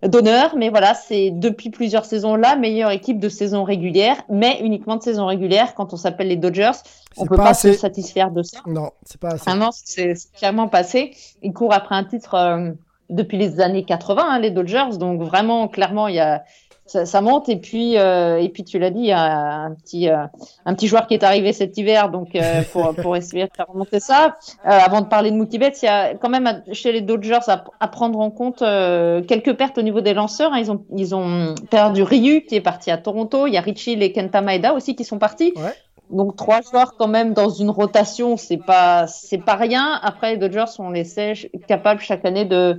d'honneur, 0.04 0.56
mais 0.56 0.68
voilà, 0.68 0.94
c'est 0.94 1.30
depuis 1.30 1.70
plusieurs 1.70 2.04
saisons 2.04 2.34
la 2.34 2.56
meilleure 2.56 2.90
équipe 2.90 3.20
de 3.20 3.28
saison 3.28 3.62
régulière, 3.62 4.16
mais 4.28 4.58
uniquement 4.60 4.96
de 4.96 5.02
saison 5.02 5.26
régulière. 5.26 5.74
Quand 5.76 5.92
on 5.92 5.96
s'appelle 5.96 6.26
les 6.26 6.36
Dodgers, 6.36 6.72
on 7.16 7.26
peut 7.26 7.36
pas 7.36 7.54
se 7.54 7.72
satisfaire 7.72 8.32
de 8.32 8.42
ça. 8.42 8.58
Non, 8.66 8.90
c'est 9.04 9.20
pas 9.20 9.34
assez. 9.34 9.44
Vraiment, 9.44 9.70
c'est 9.72 10.14
c'est 10.16 10.32
clairement 10.32 10.66
passé. 10.68 11.12
Ils 11.42 11.52
courent 11.52 11.72
après 11.72 11.94
un 11.94 12.02
titre 12.02 12.34
euh, 12.34 12.70
depuis 13.10 13.38
les 13.38 13.60
années 13.60 13.84
80, 13.84 14.22
hein, 14.24 14.38
les 14.40 14.50
Dodgers. 14.50 14.96
Donc 14.98 15.20
vraiment, 15.22 15.68
clairement, 15.68 16.08
il 16.08 16.16
y 16.16 16.20
a 16.20 16.42
ça, 16.86 17.06
ça 17.06 17.20
monte. 17.20 17.48
Et 17.48 17.56
puis, 17.56 17.96
euh, 17.98 18.38
et 18.38 18.48
puis 18.48 18.64
tu 18.64 18.78
l'as 18.78 18.90
dit, 18.90 19.00
il 19.00 19.06
y 19.06 19.12
a 19.12 19.22
un 19.64 19.74
petit, 19.74 20.08
euh, 20.08 20.24
un 20.66 20.74
petit 20.74 20.86
joueur 20.88 21.06
qui 21.06 21.14
est 21.14 21.22
arrivé 21.22 21.52
cet 21.52 21.76
hiver, 21.78 22.10
donc 22.10 22.34
euh, 22.34 22.62
pour, 22.72 22.94
pour 23.02 23.16
essayer 23.16 23.44
de 23.44 23.50
faire 23.56 23.66
remonter 23.68 24.00
ça. 24.00 24.36
Euh, 24.66 24.68
avant 24.70 25.00
de 25.00 25.06
parler 25.06 25.30
de 25.30 25.36
Mookie 25.36 25.58
Betts, 25.58 25.80
il 25.82 25.86
y 25.86 25.88
a 25.88 26.14
quand 26.14 26.28
même 26.28 26.46
à- 26.46 26.60
chez 26.72 26.92
les 26.92 27.00
Dodgers 27.00 27.38
à, 27.48 27.64
à 27.80 27.88
prendre 27.88 28.18
en 28.20 28.30
compte 28.30 28.62
euh, 28.62 29.22
quelques 29.22 29.54
pertes 29.56 29.78
au 29.78 29.82
niveau 29.82 30.00
des 30.00 30.14
lanceurs. 30.14 30.52
hein. 30.52 30.58
Ils 30.58 30.70
ont, 30.70 30.84
ils 30.96 31.14
ont 31.14 31.54
perdu 31.70 32.02
Ryu 32.02 32.44
qui 32.46 32.56
est 32.56 32.60
parti 32.60 32.90
à 32.90 32.98
Toronto. 32.98 33.46
Il 33.46 33.52
y 33.54 33.56
a 33.56 33.60
Richie 33.60 33.92
et 33.92 34.12
Kenta 34.12 34.40
Maeda 34.40 34.74
aussi 34.74 34.94
qui 34.96 35.04
sont 35.04 35.18
partis. 35.18 35.52
Ouais. 35.56 35.72
Donc 36.10 36.36
trois 36.36 36.60
joueurs 36.60 36.96
quand 36.98 37.08
même 37.08 37.32
dans 37.32 37.48
une 37.48 37.70
rotation, 37.70 38.36
c'est 38.36 38.58
pas 38.58 39.06
c'est 39.06 39.38
pas 39.38 39.54
rien. 39.54 39.98
Après 40.02 40.32
les 40.32 40.36
Dodgers 40.36 40.66
on 40.78 40.90
les 40.90 41.04
sait 41.04 41.32
capables 41.68 42.00
chaque 42.00 42.26
année 42.26 42.44
de 42.44 42.78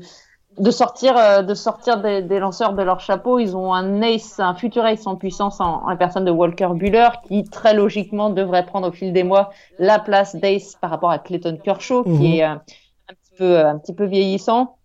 de 0.58 0.72
sortir 0.72 1.18
euh, 1.18 1.41
de 1.41 1.54
sortir 1.54 2.01
des, 2.01 2.22
des 2.22 2.39
lanceurs 2.39 2.74
de 2.74 2.84
leur 2.84 2.99
chapeau. 2.99 3.39
Ils 3.39 3.56
ont 3.58 3.74
un 3.74 4.01
ace, 4.01 4.39
un 4.39 4.54
futur 4.54 4.86
ace 4.86 5.08
en 5.08 5.16
puissance 5.16 5.60
en, 5.60 5.84
en 5.84 5.89
la 5.89 5.95
personne 5.95 6.26
de 6.26 6.32
Walker 6.32 6.70
Bueller 6.74 7.10
qui 7.28 7.43
très 7.43 7.74
logiquement 7.74 8.30
devrait 8.30 8.66
prendre 8.66 8.88
au 8.89 8.91
fil 8.91 9.14
des 9.14 9.24
mois 9.24 9.49
la 9.80 9.99
place 9.99 10.36
d'ace 10.36 10.76
par 10.80 10.89
rapport 10.91 11.12
à 11.12 11.20
Clayton 11.20 11.58
Kershaw 11.64 12.04
Mhm. 12.06 12.20
qui 12.20 12.38
est 12.39 12.43
euh, 12.45 12.49
un 12.54 12.58
petit 13.08 13.36
peu 13.38 13.58
un 13.66 13.78
petit 13.80 13.93
peu 13.93 14.06
vieillissant. 14.06 14.76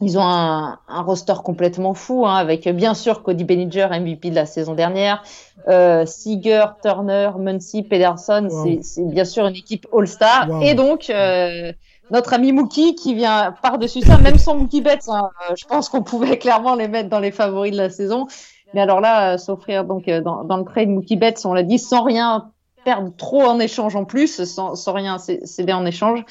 Ils 0.00 0.16
ont 0.16 0.22
un, 0.22 0.78
un 0.86 1.02
roster 1.02 1.34
complètement 1.44 1.92
fou, 1.92 2.24
hein, 2.24 2.36
avec 2.36 2.68
bien 2.68 2.94
sûr 2.94 3.24
Cody 3.24 3.42
Bellinger, 3.42 3.88
MVP 3.90 4.30
de 4.30 4.34
la 4.36 4.46
saison 4.46 4.74
dernière, 4.74 5.24
euh, 5.66 6.06
Seager, 6.06 6.64
Turner, 6.82 7.30
Muncy, 7.36 7.82
Pederson. 7.82 8.46
Wow. 8.48 8.64
C'est- 8.64 8.82
C'est 8.82 9.04
bien 9.08 9.24
sûr 9.24 9.44
une 9.48 9.56
équipe 9.56 9.88
All-Star. 9.92 10.48
Wow. 10.48 10.62
Et 10.62 10.74
donc, 10.74 11.10
euh, 11.10 11.72
notre 12.10 12.34
ami 12.34 12.52
Mookie 12.52 12.94
qui 12.94 13.14
vient 13.14 13.54
par-dessus 13.62 14.00
ça, 14.00 14.18
même 14.18 14.38
sans 14.38 14.56
Mookie 14.56 14.80
Betts, 14.80 15.08
hein, 15.08 15.30
euh, 15.50 15.54
je 15.56 15.66
pense 15.66 15.88
qu'on 15.88 16.02
pouvait 16.02 16.38
clairement 16.38 16.74
les 16.74 16.88
mettre 16.88 17.08
dans 17.08 17.20
les 17.20 17.30
favoris 17.30 17.72
de 17.72 17.76
la 17.76 17.90
saison. 17.90 18.26
Mais 18.74 18.80
alors 18.80 19.00
là, 19.00 19.34
euh, 19.34 19.38
s'offrir 19.38 19.84
donc 19.84 20.08
euh, 20.08 20.20
dans, 20.20 20.56
le 20.56 20.64
trade 20.64 20.88
Mookie 20.88 21.16
Betts, 21.16 21.44
on 21.44 21.54
l'a 21.54 21.62
dit, 21.62 21.78
sans 21.78 22.02
rien 22.02 22.50
perdre 22.84 23.10
trop 23.16 23.42
en 23.42 23.58
échange 23.58 23.96
en 23.96 24.04
plus, 24.04 24.44
sans, 24.44 24.74
sans 24.74 24.92
rien 24.92 25.18
céder 25.18 25.72
en 25.72 25.84
échange. 25.84 26.24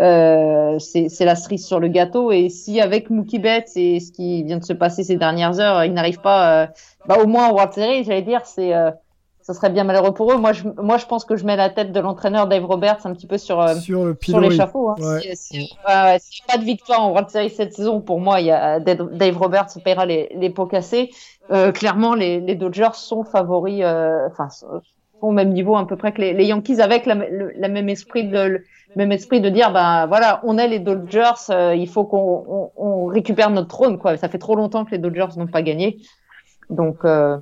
Euh, 0.00 0.78
c'est 0.78 1.24
la 1.24 1.34
cerise 1.34 1.66
sur 1.66 1.80
le 1.80 1.88
gâteau. 1.88 2.32
Et 2.32 2.48
si 2.48 2.80
avec 2.80 3.10
Mookie 3.10 3.38
Betts 3.38 3.76
et 3.76 4.00
ce 4.00 4.12
qui 4.12 4.42
vient 4.44 4.58
de 4.58 4.64
se 4.64 4.72
passer 4.72 5.04
ces 5.04 5.16
dernières 5.16 5.60
heures, 5.60 5.84
ils 5.84 5.92
n'arrivent 5.92 6.20
pas, 6.20 6.68
bah, 7.06 7.18
au 7.22 7.26
moins 7.26 7.48
en 7.48 7.52
World 7.52 7.72
Series, 7.74 8.04
j'allais 8.04 8.22
dire, 8.22 8.46
c'est, 8.46 8.72
euh, 9.50 9.52
ça 9.52 9.60
serait 9.60 9.70
bien 9.70 9.84
malheureux 9.84 10.14
pour 10.14 10.32
eux. 10.32 10.36
Moi, 10.36 10.52
je, 10.52 10.64
moi, 10.80 10.96
je 10.96 11.06
pense 11.06 11.24
que 11.24 11.36
je 11.36 11.44
mets 11.44 11.56
la 11.56 11.70
tête 11.70 11.92
de 11.92 12.00
l'entraîneur 12.00 12.46
Dave 12.46 12.64
Roberts 12.64 12.98
un 13.04 13.12
petit 13.12 13.26
peu 13.26 13.38
sur, 13.38 13.60
euh, 13.60 13.74
sur 13.74 14.04
le 14.04 14.10
sur 14.12 14.18
pilori. 14.18 14.48
l'échafaud. 14.50 14.90
Hein. 14.90 14.94
Ouais. 14.98 15.20
Si- 15.20 15.36
si- 15.36 15.52
s'il 15.54 15.66
n'y 15.68 15.74
a 15.84 16.52
pas 16.52 16.58
de 16.58 16.64
victoire 16.64 17.02
en 17.02 17.10
World 17.10 17.28
Series 17.30 17.50
cette 17.50 17.74
saison, 17.74 18.00
pour 18.00 18.20
moi, 18.20 18.40
il 18.40 18.46
y 18.46 18.50
a 18.52 18.80
Dave 18.80 19.36
Roberts 19.38 19.66
paiera 19.84 20.06
les, 20.06 20.28
les 20.34 20.50
pots 20.50 20.66
cassés. 20.66 21.10
Euh, 21.50 21.72
clairement, 21.72 22.14
les, 22.14 22.40
les 22.40 22.54
Dodgers 22.54 22.94
sont 22.94 23.24
favoris, 23.24 23.80
euh, 23.82 24.26
enfin, 24.30 24.48
sont 24.50 24.82
au 25.20 25.32
même 25.32 25.52
niveau 25.52 25.76
à 25.76 25.86
peu 25.86 25.96
près 25.96 26.12
que 26.12 26.20
les, 26.20 26.32
les 26.32 26.46
Yankees, 26.46 26.80
avec 26.80 27.04
la, 27.06 27.14
le, 27.14 27.52
la 27.56 27.68
même 27.68 27.88
esprit 27.88 28.24
de 28.28 28.38
le 28.38 28.64
même 28.96 29.12
esprit 29.12 29.40
de 29.40 29.48
dire, 29.50 29.70
bah 29.72 30.06
voilà, 30.06 30.40
on 30.44 30.58
est 30.58 30.66
les 30.66 30.78
Dodgers, 30.80 31.50
euh, 31.50 31.74
il 31.76 31.88
faut 31.88 32.04
qu'on 32.04 32.44
on, 32.48 32.70
on 32.76 33.04
récupère 33.06 33.50
notre 33.50 33.68
trône, 33.68 33.98
quoi. 33.98 34.16
Ça 34.16 34.28
fait 34.28 34.38
trop 34.38 34.56
longtemps 34.56 34.84
que 34.84 34.90
les 34.92 34.98
Dodgers 34.98 35.26
n'ont 35.36 35.46
pas 35.46 35.62
gagné, 35.62 35.98
donc 36.70 37.04
euh, 37.04 37.36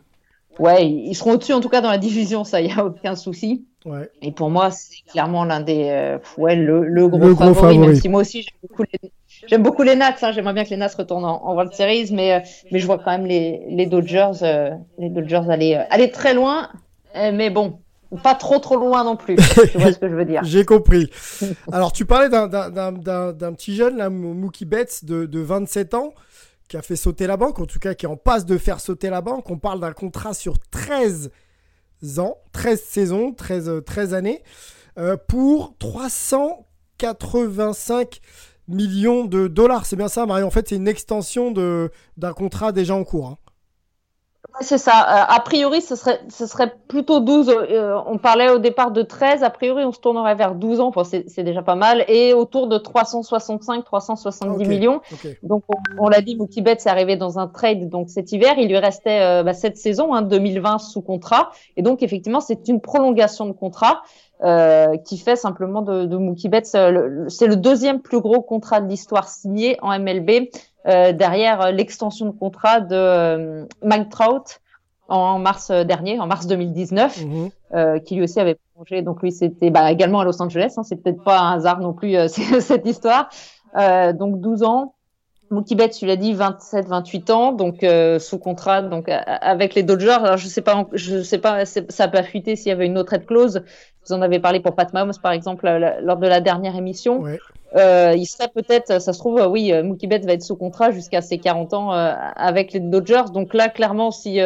ouais, 0.59 0.89
ils 0.89 1.15
seront 1.15 1.33
au-dessus 1.33 1.53
en 1.53 1.61
tout 1.61 1.69
cas 1.69 1.81
dans 1.81 1.91
la 1.91 1.99
division, 1.99 2.45
ça, 2.45 2.61
il 2.61 2.69
y 2.69 2.73
a 2.79 2.85
aucun 2.85 3.15
souci. 3.17 3.65
Ouais. 3.85 4.11
Et 4.23 4.33
pour 4.33 4.51
moi, 4.51 4.71
c'est 4.71 5.03
clairement 5.11 5.45
l'un 5.45 5.61
des, 5.61 5.89
euh, 5.89 6.19
ouais, 6.37 6.57
le, 6.57 6.85
le 6.85 7.09
gros, 7.09 7.19
Le 7.29 7.35
gros 7.35 7.55
favori, 7.55 7.79
même 7.79 7.87
favori. 7.91 8.01
si 8.01 8.09
moi 8.09 8.21
aussi 8.23 8.43
j'aime 8.43 8.59
beaucoup 8.69 8.83
les, 8.83 9.11
j'aime 9.47 9.63
beaucoup 9.63 9.83
les 9.83 9.95
Nats. 9.97 10.15
Hein, 10.21 10.33
J'aimerais 10.33 10.53
bien 10.53 10.65
que 10.65 10.71
les 10.71 10.77
Nats 10.77 10.91
retournent 10.99 11.25
en, 11.25 11.43
en 11.45 11.55
World 11.55 11.73
Series, 11.73 12.11
mais 12.13 12.35
euh, 12.35 12.41
mais 12.73 12.81
je 12.81 12.87
vois 12.87 12.99
quand 12.99 13.11
même 13.13 13.25
les, 13.27 13.63
les 13.71 13.87
Dodgers, 13.87 14.33
euh, 14.43 14.71
les 14.99 15.09
Dodgers 15.11 15.43
aller 15.49 15.75
aller 15.91 16.11
très 16.11 16.35
loin. 16.35 16.69
Mais 17.15 17.51
bon, 17.51 17.79
pas 18.23 18.35
trop 18.35 18.59
trop 18.59 18.77
loin 18.77 19.03
non 19.05 19.17
plus. 19.17 19.37
tu 19.37 19.79
vois 19.79 19.93
ce 19.93 19.99
que 19.99 20.09
je 20.09 20.15
veux 20.15 20.25
dire 20.25 20.43
J'ai 20.45 20.65
compris. 20.65 21.09
Alors, 21.73 21.93
tu 21.93 22.05
parlais 22.05 22.29
d'un- 22.29 22.47
d'un- 22.49 22.71
d'un 22.71 22.93
d'un- 22.93 23.33
d'un 23.33 23.53
petit 23.55 23.75
jeune, 23.75 23.97
là, 23.97 24.11
Mookie 24.11 24.65
Betts, 24.67 25.05
de, 25.05 25.25
de 25.25 25.41
27 25.41 25.95
ans, 25.95 26.13
qui 26.69 26.77
a 26.77 26.83
fait 26.83 26.97
sauter 26.97 27.27
la 27.27 27.37
banque, 27.37 27.59
en 27.61 27.67
tout 27.67 27.79
cas 27.79 27.95
qui 27.95 28.07
est 28.07 28.09
en 28.09 28.17
passe 28.17 28.45
de 28.47 28.59
faire 28.59 28.81
sauter 28.81 29.11
la 29.11 29.21
banque. 29.21 29.49
On 29.51 29.59
parle 29.59 29.81
d'un 29.81 29.93
contrat 29.93 30.35
sur 30.35 30.59
13 30.71 31.31
ans, 32.19 32.37
13 32.53 32.83
saisons, 32.83 33.33
13, 33.33 33.69
euh, 33.69 33.81
13 33.81 34.15
années, 34.15 34.43
euh, 34.99 35.17
pour 35.17 35.75
385 35.79 38.21
millions 38.69 39.25
de 39.25 39.49
dollars. 39.49 39.87
C'est 39.87 39.97
bien 39.97 40.09
ça, 40.09 40.27
Marie 40.27 40.43
En 40.43 40.51
fait, 40.51 40.69
c'est 40.69 40.77
une 40.77 40.89
extension 40.89 41.51
d'un 41.53 42.33
contrat 42.35 42.73
déjà 42.73 42.95
en 42.95 43.05
cours. 43.05 43.29
hein. 43.29 43.39
C'est 44.61 44.79
ça. 44.79 44.93
Euh, 44.93 45.35
a 45.37 45.41
priori, 45.41 45.81
ce 45.81 45.95
serait, 45.95 46.21
ce 46.29 46.47
serait 46.47 46.75
plutôt 46.89 47.21
12. 47.21 47.49
Euh, 47.49 47.97
on 48.07 48.19
parlait 48.19 48.51
au 48.51 48.59
départ 48.59 48.91
de 48.91 49.03
13. 49.03 49.43
A 49.43 49.51
priori, 49.51 49.85
on 49.85 49.93
se 49.93 50.01
tournerait 50.01 50.35
vers 50.35 50.55
12 50.55 50.81
ans. 50.81 50.91
Bon, 50.91 51.05
c'est 51.05 51.25
c'est 51.29 51.45
déjà 51.45 51.63
pas 51.63 51.75
mal. 51.77 52.05
Et 52.09 52.35
autour 52.35 52.67
de 52.67 52.77
365, 52.79 53.85
370 53.85 54.63
Ok. 54.63 54.69
millions. 54.69 55.01
Donc, 55.43 55.63
on, 55.69 55.75
on 55.99 56.09
l'a 56.09 56.21
dit, 56.23 56.37
Mookie 56.37 56.63
Betts 56.63 56.87
est 56.87 56.89
arrivé 56.89 57.17
dans 57.17 57.39
un 57.39 57.47
trade 57.47 57.89
donc 57.89 58.11
cet 58.11 58.33
hiver. 58.33 58.55
Il 58.59 58.69
lui 58.69 58.79
restait 58.79 59.21
euh, 59.21 59.43
bah, 59.43 59.55
cette 59.55 59.77
saison, 59.77 60.15
hein, 60.15 60.23
2020, 60.23 60.79
sous 60.79 61.03
contrat. 61.03 61.51
Et 61.77 61.83
donc, 61.83 62.03
effectivement, 62.03 62.41
c'est 62.41 62.69
une 62.69 62.81
prolongation 62.81 63.47
de 63.47 63.53
contrat. 63.53 64.03
Euh, 64.43 64.97
qui 64.99 65.19
fait 65.19 65.37
simplement 65.37 65.83
de, 65.83 66.07
de 66.07 66.17
Mookie 66.17 66.49
Betts, 66.49 66.67
c'est 66.67 67.47
le 67.47 67.57
deuxième 67.57 68.01
plus 68.01 68.21
gros 68.21 68.41
contrat 68.41 68.81
de 68.81 68.89
l'histoire 68.89 69.29
signé 69.29 69.77
en 69.83 69.99
MLB, 69.99 70.49
derrière 70.85 71.71
l'extension 71.71 72.27
de 72.27 72.31
contrat 72.31 72.81
de 72.81 73.67
Mike 73.83 74.09
Trout 74.09 74.61
en 75.09 75.39
mars 75.39 75.71
dernier, 75.71 76.19
en 76.19 76.27
mars 76.27 76.47
2019, 76.47 77.25
mhm. 77.25 78.01
qui 78.03 78.15
lui 78.15 78.23
aussi 78.23 78.41
avait 78.41 78.57
prolongé. 78.73 79.03
Donc 79.03 79.23
lui, 79.23 79.31
c'était 79.31 79.71
bah, 79.71 79.91
également 79.93 80.21
à 80.21 80.25
Los 80.25 80.41
Angeles. 80.41 80.75
Hein, 80.79 80.83
c'est 80.85 80.97
peut-être 80.97 81.23
pas 81.23 81.41
un 81.41 81.57
hasard 81.57 81.81
non 81.81 81.93
plus 81.93 82.17
cette 82.29 82.87
histoire. 82.87 83.29
donc 83.75 84.41
12 84.41 84.63
ans. 84.63 84.95
Mookie 85.51 85.75
Betts, 85.75 85.97
tu 85.99 86.07
l'as 86.07 86.17
dit, 86.17 86.35
27-28 86.35 87.33
ans, 87.33 87.53
donc 87.53 87.83
euh, 87.83 88.19
sous 88.19 88.39
contrat, 88.39 88.83
donc 88.83 89.07
avec 89.09 89.75
les 89.75 89.83
Dodgers. 89.83 90.19
Alors 90.23 90.37
je 90.37 90.47
sais 90.47 90.61
pas, 90.61 90.87
je 90.93 91.23
sais 91.23 91.39
pas, 91.39 91.65
ça 91.65 92.05
a 92.05 92.09
pas 92.09 92.23
fuité 92.23 92.57
s'il 92.57 92.69
y 92.69 92.73
avait 92.73 92.87
une 92.87 92.99
autre 92.99 93.15
aide 93.15 93.27
clause. 93.27 93.63
Vous 94.07 94.15
en 94.15 94.23
avez 94.23 94.39
parlé 94.39 94.61
pour 94.61 94.75
Pat 94.75 94.93
Mahomes, 94.93 95.13
par 95.23 95.33
exemple, 95.33 95.69
lors 96.03 96.17
de 96.17 96.27
la 96.27 96.41
dernière 96.41 96.77
émission. 96.77 97.25
Euh, 97.77 98.15
il 98.17 98.27
serait 98.27 98.49
peut-être, 98.49 99.01
ça 99.01 99.13
se 99.13 99.19
trouve, 99.19 99.47
oui, 99.51 99.73
Mookie 99.83 100.07
Betts 100.07 100.25
va 100.25 100.33
être 100.33 100.43
sous 100.43 100.57
contrat 100.57 100.91
jusqu'à 100.91 101.21
ses 101.21 101.39
40 101.39 101.75
ans 101.75 101.93
euh, 101.93 102.13
avec 102.37 102.73
les 102.73 102.81
Dodgers. 102.81 103.31
Donc 103.33 103.55
là, 103.55 103.69
clairement, 103.69 104.11
si 104.11 104.41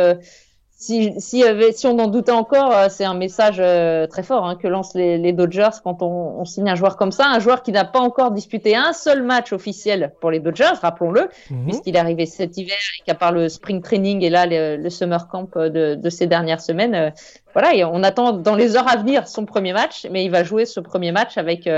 si, 0.82 1.14
si, 1.20 1.44
si 1.72 1.86
on 1.86 1.96
en 2.00 2.08
doutait 2.08 2.32
encore, 2.32 2.72
euh, 2.72 2.88
c'est 2.90 3.04
un 3.04 3.14
message 3.14 3.58
euh, 3.60 4.08
très 4.08 4.24
fort 4.24 4.44
hein, 4.44 4.56
que 4.56 4.66
lancent 4.66 4.94
les, 4.94 5.16
les, 5.16 5.32
Dodgers 5.32 5.70
quand 5.84 6.02
on, 6.02 6.40
on, 6.40 6.44
signe 6.44 6.68
un 6.68 6.74
joueur 6.74 6.96
comme 6.96 7.12
ça, 7.12 7.28
un 7.28 7.38
joueur 7.38 7.62
qui 7.62 7.70
n'a 7.70 7.84
pas 7.84 8.00
encore 8.00 8.32
disputé 8.32 8.74
un 8.74 8.92
seul 8.92 9.22
match 9.22 9.52
officiel 9.52 10.12
pour 10.20 10.32
les 10.32 10.40
Dodgers, 10.40 10.74
rappelons-le, 10.82 11.28
mhm. 11.50 11.66
puisqu'il 11.66 11.94
est 11.94 12.00
arrivé 12.00 12.26
cet 12.26 12.56
hiver 12.56 12.74
et 12.98 13.04
qu'à 13.04 13.14
part 13.14 13.30
le 13.30 13.48
spring 13.48 13.80
training 13.80 14.24
et 14.24 14.30
là 14.30 14.44
le, 14.44 14.76
le 14.76 14.90
summer 14.90 15.28
camp 15.28 15.48
de, 15.56 15.94
de, 15.94 16.10
ces 16.10 16.26
dernières 16.26 16.60
semaines, 16.60 16.96
euh, 16.96 17.10
voilà, 17.52 17.76
et 17.76 17.84
on 17.84 18.02
attend 18.02 18.32
dans 18.32 18.56
les 18.56 18.76
heures 18.76 18.90
à 18.90 18.96
venir 18.96 19.28
son 19.28 19.46
premier 19.46 19.72
match, 19.72 20.08
mais 20.10 20.24
il 20.24 20.32
va 20.32 20.42
jouer 20.42 20.66
ce 20.66 20.80
premier 20.80 21.12
match 21.12 21.38
avec 21.38 21.68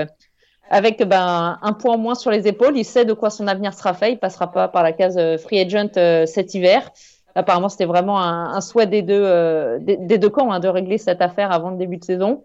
avec 0.71 1.07
ben, 1.07 1.59
un 1.61 1.73
point 1.75 1.99
moins 1.99 2.15
sur 2.15 2.31
les 2.31 2.49
épaules. 2.49 2.79
Il 2.79 2.85
sait 2.85 3.05
de 3.05 3.13
quoi 3.13 3.29
son 3.29 3.49
avenir 3.49 3.75
sera 3.75 3.93
fait. 3.93 4.13
Il 4.13 4.19
passera 4.19 4.51
pas 4.51 4.69
par 4.69 4.83
la 4.83 4.93
case 4.93 5.19
free 5.43 5.61
agent 5.61 5.91
cet 6.27 6.55
hiver. 6.55 6.91
Apparemment, 7.35 7.69
c'était 7.69 7.85
vraiment 7.85 8.21
un, 8.21 8.55
un, 8.55 8.61
souhait 8.61 8.87
des 8.87 9.03
deux, 9.03 9.23
euh, 9.25 9.79
des, 9.81 9.97
des, 9.97 10.19
deux 10.19 10.31
camps 10.31 10.53
hein, 10.53 10.61
de 10.61 10.69
régler 10.69 10.99
cette 10.99 11.21
affaire 11.21 11.51
avant 11.51 11.71
le 11.71 11.77
début 11.77 11.97
de 11.97 12.05
saison. 12.05 12.43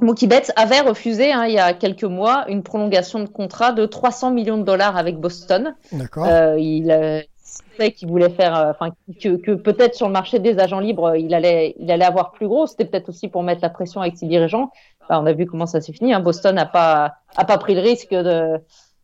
Mookie 0.00 0.26
Betts 0.26 0.52
avait 0.56 0.80
refusé 0.80 1.32
hein, 1.32 1.44
il 1.46 1.54
y 1.54 1.58
a 1.58 1.72
quelques 1.72 2.04
mois 2.04 2.44
une 2.48 2.62
prolongation 2.62 3.20
de 3.20 3.28
contrat 3.28 3.72
de 3.72 3.86
300 3.86 4.30
millions 4.32 4.58
de 4.58 4.64
dollars 4.64 4.96
avec 4.96 5.18
Boston. 5.18 5.74
D'accord. 5.92 6.26
Euh, 6.26 6.58
il 6.58 6.90
savait 7.44 7.92
qu'il 7.92 8.08
voulait 8.08 8.30
faire, 8.30 8.56
euh, 8.56 8.70
enfin 8.70 8.90
que, 9.20 9.36
que 9.36 9.52
peut-être 9.52 9.94
sur 9.94 10.06
le 10.06 10.12
marché 10.12 10.38
des 10.38 10.58
agents 10.58 10.80
libres, 10.80 11.16
il 11.16 11.34
allait, 11.34 11.74
il 11.78 11.90
allait 11.90 12.04
avoir 12.04 12.32
plus 12.32 12.48
gros. 12.48 12.66
C'était 12.66 12.84
peut-être 12.84 13.08
aussi 13.08 13.28
pour 13.28 13.42
mettre 13.42 13.62
la 13.62 13.70
pression 13.70 14.00
avec 14.00 14.16
ses 14.16 14.26
dirigeants. 14.26 14.70
on 15.10 15.26
a 15.26 15.32
vu 15.32 15.46
comment 15.46 15.66
ça 15.66 15.80
s'est 15.80 15.92
fini. 15.92 16.12
Hein. 16.12 16.20
Boston 16.20 16.54
n'a 16.54 16.66
pas, 16.66 17.14
a 17.36 17.44
pas 17.44 17.58
pris 17.58 17.74
le 17.74 17.80
risque 17.80 18.10
de 18.10 18.60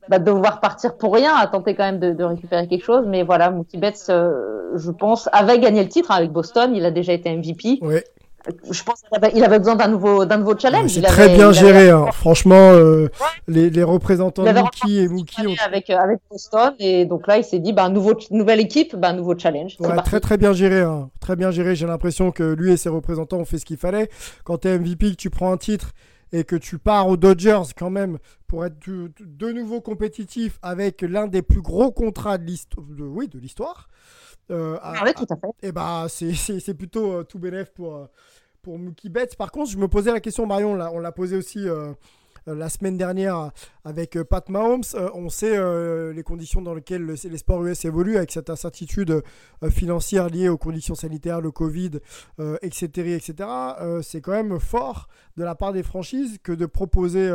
bah, 0.09 0.19
devoir 0.19 0.61
partir 0.61 0.97
pour 0.97 1.15
rien, 1.15 1.35
à 1.35 1.47
tenter 1.47 1.75
quand 1.75 1.85
même 1.85 2.01
de, 2.01 2.13
de 2.13 2.25
récupérer 2.25 2.67
quelque 2.67 2.85
chose. 2.85 3.05
Mais 3.07 3.23
voilà, 3.23 3.51
Mookie 3.51 3.79
Betts, 3.79 4.07
euh, 4.09 4.73
je 4.77 4.91
pense, 4.91 5.29
avait 5.33 5.59
gagné 5.59 5.83
le 5.83 5.89
titre 5.89 6.11
avec 6.11 6.31
Boston. 6.33 6.75
Il 6.75 6.85
a 6.85 6.91
déjà 6.91 7.13
été 7.13 7.35
MVP. 7.35 7.79
Oui. 7.83 8.01
Je 8.71 8.83
pense 8.83 9.03
qu'il 9.03 9.09
avait, 9.13 9.33
il 9.37 9.45
avait 9.45 9.59
besoin 9.59 9.77
d'un 9.77 9.89
nouveau, 9.89 10.25
d'un 10.25 10.39
nouveau 10.39 10.59
challenge. 10.59 10.91
C'est 10.91 11.03
très 11.03 11.29
bien 11.29 11.53
géré, 11.53 11.91
hein. 11.91 12.07
franchement. 12.13 12.73
Euh, 12.73 13.09
les, 13.47 13.69
les, 13.69 13.83
représentants 13.83 14.45
de 14.45 14.51
Mookie 14.51 14.99
et 14.99 15.09
Mookie 15.09 15.47
ont... 15.47 15.55
avec 15.65 15.91
avec 15.91 16.21
Boston 16.31 16.73
et 16.79 17.05
donc 17.05 17.27
là 17.27 17.37
il 17.37 17.45
s'est 17.45 17.59
dit 17.59 17.73
bah 17.73 17.89
nouveau 17.89 18.15
nouvelle 18.31 18.61
équipe, 18.61 18.97
bah 18.97 19.13
nouveau 19.13 19.39
challenge. 19.39 19.77
Ouais, 19.79 19.95
très 20.05 20.21
très 20.21 20.39
bien 20.39 20.55
géré, 20.55 20.81
hein. 20.81 21.11
très 21.21 21.37
bien 21.37 21.51
géré. 21.51 21.77
J'ai 21.77 21.87
l'impression 21.87 22.31
que 22.31 22.55
lui 22.55 22.73
et 22.73 22.77
ses 22.79 22.89
représentants 22.89 23.39
ont 23.39 23.45
fait 23.45 23.59
ce 23.59 23.67
qu'il 23.67 23.77
fallait. 23.77 24.09
Quand 24.45 24.59
tu 24.59 24.69
es 24.69 24.79
MVP, 24.79 25.11
que 25.11 25.17
tu 25.17 25.29
prends 25.29 25.53
un 25.53 25.59
titre 25.59 25.93
et 26.33 26.45
que 26.45 26.57
tu 26.57 26.79
pars 26.79 27.09
aux 27.09 27.17
Dodgers 27.17 27.73
quand 27.77 27.91
même 27.91 28.19
pour 28.47 28.65
être 28.65 28.79
de, 28.87 29.53
nouveau 29.53 29.81
compétitif 29.81 30.59
avec 30.63 31.03
l'un 31.03 31.27
des 31.27 31.43
plus 31.43 31.63
gros 31.63 31.91
contrats 31.93 32.39
de 32.39 32.45
l'histoire. 32.45 32.87
Oui, 32.89 33.29
de 33.29 33.39
l'histoire. 33.39 33.89
Euh, 34.51 34.79
ah 34.83 35.03
oui, 35.05 35.13
tout 35.15 35.27
à 35.31 35.37
fait. 35.37 35.49
Et 35.63 35.69
eh 35.69 35.73
bah, 35.73 36.07
c'est 36.09 36.75
plutôt 36.75 37.13
euh, 37.13 37.25
tout 37.25 37.39
bénéf 37.39 37.71
pour, 37.71 37.97
euh, 37.97 38.07
pour 38.63 38.79
Mookie 38.79 39.09
Betts. 39.09 39.37
Par 39.37 39.53
contre, 39.53 39.71
je 39.71 39.79
me 39.79 39.89
posais 39.89 40.13
la 40.13 40.21
question, 40.21 40.47
Marion, 40.47 40.73
on 40.73 40.99
l'a 40.99 41.13
posé 41.13 41.37
aussi 41.37 41.67
la 42.47 42.69
semaine 42.69 42.97
dernière 42.97 43.51
avec 43.85 44.17
euh, 44.17 44.25
Pat 44.25 44.49
Mahomes. 44.49 44.83
Euh, 44.95 45.11
on 45.15 45.29
sait 45.29 45.59
les 46.13 46.23
conditions 46.23 46.63
dans 46.63 46.75
lesquelles 46.75 47.05
les 47.07 47.39
sports 47.39 47.65
US 47.65 47.85
évoluent 47.85 48.17
avec 48.17 48.31
cette 48.31 48.51
incertitude 48.51 49.23
financière 49.71 50.29
liée 50.29 50.49
aux 50.49 50.59
conditions 50.59 50.95
sanitaires, 50.95 51.41
le 51.41 51.51
Covid, 51.51 52.01
etc. 52.63 53.15
etc. 53.15 53.49
c'est 54.03 54.21
quand 54.21 54.33
même 54.33 54.59
fort 54.59 55.09
de 55.37 55.45
la 55.45 55.55
part 55.55 55.73
des 55.73 55.83
franchises 55.83 56.39
que 56.43 56.53
de 56.53 56.67
proposer 56.67 57.31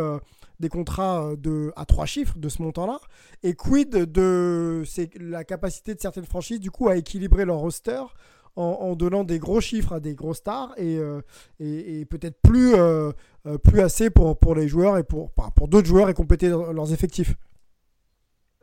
des 0.60 0.70
contrats 0.70 1.32
de, 1.38 1.72
à 1.76 1.86
trois 1.86 2.06
chiffres 2.06 2.38
de 2.38 2.50
ce 2.50 2.62
montant-là 2.62 3.00
Et 3.44 3.54
quid 3.54 3.90
de 3.90 4.84
la 5.20 5.44
capacité 5.44 5.96
de 5.96 6.00
certaines 6.00 6.26
franchises 6.26 6.60
du 6.60 6.72
coup 6.72 6.88
à 6.88 6.96
équilibrer 6.96 7.46
leur 7.46 7.58
roster 7.58 8.02
en, 8.56 8.96
donnant 8.96 9.24
des 9.24 9.40
gros 9.40 9.62
chiffres 9.62 9.94
à 9.94 10.00
des 10.00 10.16
gros 10.16 10.34
stars 10.34 10.74
et, 10.78 10.98
euh, 10.98 11.22
et, 11.60 12.06
peut-être 12.06 12.38
plus, 12.42 12.74
euh, 12.76 13.12
euh, 13.46 13.58
plus 13.58 13.82
assez 13.82 14.10
pour, 14.10 14.38
pour 14.38 14.56
les 14.56 14.68
joueurs 14.68 14.98
et 14.98 15.04
pour, 15.04 15.32
pour 15.32 15.68
d'autres 15.68 15.88
joueurs 15.88 16.10
et 16.10 16.14
compléter 16.14 16.50
leurs 16.50 16.94
effectifs. 16.94 17.34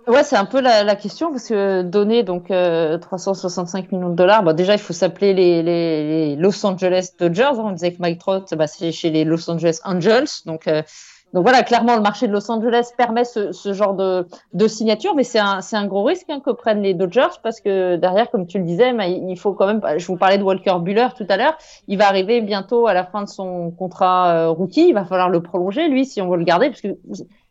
Ouais, 0.09 0.25
c'est 0.25 0.37
un 0.37 0.47
peu 0.47 0.61
la, 0.61 0.97
question 0.97 1.31
parce 1.31 1.47
que 1.47 1.83
donner 1.83 2.25
donc 2.25 2.49
365 2.49 3.93
millions 3.93 4.11
de 4.11 4.17
dollars, 4.17 4.43
bah 4.43 4.53
déjà 4.53 4.73
il 4.73 4.81
faut 4.81 4.93
s'appeler 4.93 5.33
les, 5.33 5.63
les, 5.63 6.35
Los 6.35 6.67
Angeles 6.67 7.11
Dodgers. 7.21 7.45
Hein. 7.45 7.63
On 7.67 7.71
disait 7.71 7.93
que 7.93 8.01
Mike 8.01 8.19
Trout, 8.19 8.53
bah, 8.55 8.67
c'est 8.67 8.91
chez 8.91 9.11
les 9.11 9.23
Los 9.23 9.49
Angeles 9.49 9.79
Angels, 9.85 10.27
donc 10.45 10.69
donc 11.33 11.45
voilà, 11.45 11.63
clairement, 11.63 11.97
le 11.97 12.03
marché 12.03 12.29
de 12.29 12.33
Los 12.33 12.51
Angeles 12.51 12.91
permet 12.97 13.25
ce, 13.25 13.53
ce 13.53 13.73
genre 13.73 13.95
de, 13.95 14.27
de, 14.53 14.69
signature, 14.69 15.15
mais 15.15 15.25
c'est 15.25 15.39
un, 15.39 15.61
un, 15.73 15.87
gros 15.87 16.05
risque 16.05 16.29
hein, 16.29 16.41
que 16.45 16.51
prennent 16.51 16.83
les 16.83 16.93
Dodgers 16.93 17.39
parce 17.43 17.61
que 17.61 17.97
derrière, 17.97 18.31
comme 18.31 18.47
tu 18.47 18.59
le 18.59 18.65
disais, 18.65 18.93
il 19.09 19.39
faut 19.39 19.55
quand 19.55 19.67
même. 19.67 19.81
Je 19.97 20.07
vous 20.07 20.17
parlais 20.17 20.37
de 20.37 20.43
Walker 20.43 20.77
Buller 20.81 21.09
tout 21.17 21.27
à 21.31 21.39
l'heure. 21.39 21.57
Il 21.89 21.97
va 21.97 22.07
arriver 22.07 22.43
bientôt 22.43 22.87
à 22.87 22.93
la 22.93 23.05
fin 23.05 23.23
de 23.23 23.29
son 23.29 23.71
contrat 23.71 24.35
euh, 24.35 24.51
rookie. 24.51 24.89
Il 24.89 24.95
va 24.95 25.07
falloir 25.07 25.31
le 25.31 25.43
prolonger, 25.43 25.89
lui, 25.89 26.05
si 26.05 26.21
on 26.21 26.29
veut 26.29 26.37
le 26.37 26.45
garder, 26.45 26.69
parce 26.69 26.83
que 26.83 26.99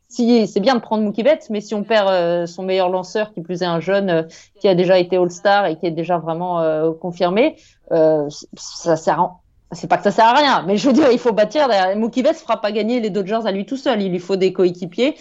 si 0.07 0.45
c'est 0.45 0.59
bien 0.59 0.75
de 0.75 0.81
prendre 0.81 1.03
Mookie 1.03 1.23
Betts, 1.23 1.47
mais 1.49 1.61
si 1.61 1.73
on 1.73 1.83
perd 1.83 2.07
euh, 2.09 2.45
son 2.45 2.61
meilleur 2.61 2.89
lanceur, 2.89 3.33
qui 3.33 3.41
plus 3.41 3.63
est 3.63 3.65
un 3.65 3.79
jeune 3.79 4.09
euh, 4.09 4.23
qui 4.59 4.67
a 4.67 4.75
déjà 4.75 4.99
été 4.99 5.17
All-Star 5.17 5.65
et 5.65 5.77
qui 5.77 5.87
est 5.87 5.91
déjà 5.91 6.19
vraiment 6.19 6.61
confirmé, 7.01 7.55
ça 7.89 8.95
sert 8.95 9.40
c'est 9.71 9.87
pas 9.87 9.97
que 9.97 10.03
ça 10.03 10.11
sert 10.11 10.25
à 10.25 10.33
rien, 10.33 10.63
mais 10.67 10.77
je 10.77 10.87
veux 10.87 10.93
dire, 10.93 11.11
il 11.11 11.19
faut 11.19 11.31
bâtir. 11.31 11.67
Mookie 11.95 12.23
Betts 12.23 12.37
fera 12.37 12.59
pas 12.59 12.71
gagner 12.71 12.99
les 12.99 13.09
Dodgers 13.09 13.39
à 13.45 13.51
lui 13.51 13.65
tout 13.65 13.77
seul. 13.77 14.01
Il 14.01 14.11
lui 14.11 14.19
faut 14.19 14.35
des 14.35 14.53
coéquipiers. 14.53 15.15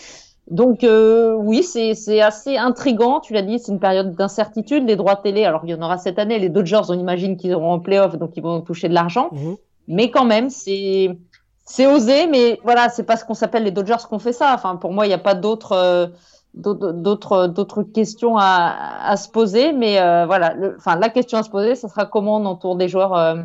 Donc 0.50 0.82
euh, 0.82 1.34
oui, 1.34 1.62
c'est 1.62 2.20
assez 2.20 2.56
intrigant. 2.56 3.20
Tu 3.20 3.32
l'as 3.32 3.42
dit, 3.42 3.58
c'est 3.58 3.70
une 3.70 3.78
période 3.78 4.14
d'incertitude. 4.14 4.86
Les 4.86 4.96
droits 4.96 5.16
télé, 5.16 5.44
alors 5.44 5.62
il 5.64 5.70
y 5.70 5.74
en 5.74 5.82
aura 5.82 5.98
cette 5.98 6.18
année. 6.18 6.38
Les 6.38 6.48
Dodgers, 6.48 6.82
on 6.88 6.98
imagine 6.98 7.36
qu'ils 7.36 7.54
auront 7.54 7.72
en 7.72 7.78
playoff, 7.78 8.16
donc 8.16 8.32
ils 8.36 8.42
vont 8.42 8.60
toucher 8.60 8.88
de 8.88 8.94
l'argent. 8.94 9.28
Mhm. 9.32 9.56
Mais 9.86 10.10
quand 10.10 10.24
même, 10.24 10.50
c'est 10.50 11.16
c'est 11.64 11.86
osé. 11.86 12.26
Mais 12.26 12.58
voilà, 12.64 12.88
c'est 12.88 13.04
pas 13.04 13.16
ce 13.16 13.24
qu'on 13.24 13.34
s'appelle 13.34 13.62
les 13.62 13.70
Dodgers 13.70 14.02
qu'on 14.08 14.18
fait 14.18 14.32
ça. 14.32 14.52
Enfin, 14.52 14.74
pour 14.74 14.92
moi, 14.92 15.06
il 15.06 15.08
n'y 15.08 15.14
a 15.14 15.18
pas 15.18 15.34
d'autres 15.34 15.72
euh, 15.72 16.06
d'autres 16.54 17.46
d'autres 17.46 17.84
questions 17.84 18.36
à, 18.36 18.74
à 19.04 19.16
se 19.16 19.28
poser. 19.28 19.72
Mais 19.72 20.00
euh, 20.00 20.26
voilà, 20.26 20.56
enfin 20.76 20.96
la 20.96 21.08
question 21.08 21.38
à 21.38 21.44
se 21.44 21.50
poser, 21.50 21.76
ce 21.76 21.86
sera 21.86 22.06
comment 22.06 22.38
on 22.38 22.46
entoure 22.46 22.74
des 22.74 22.88
joueurs 22.88 23.14
euh, 23.14 23.36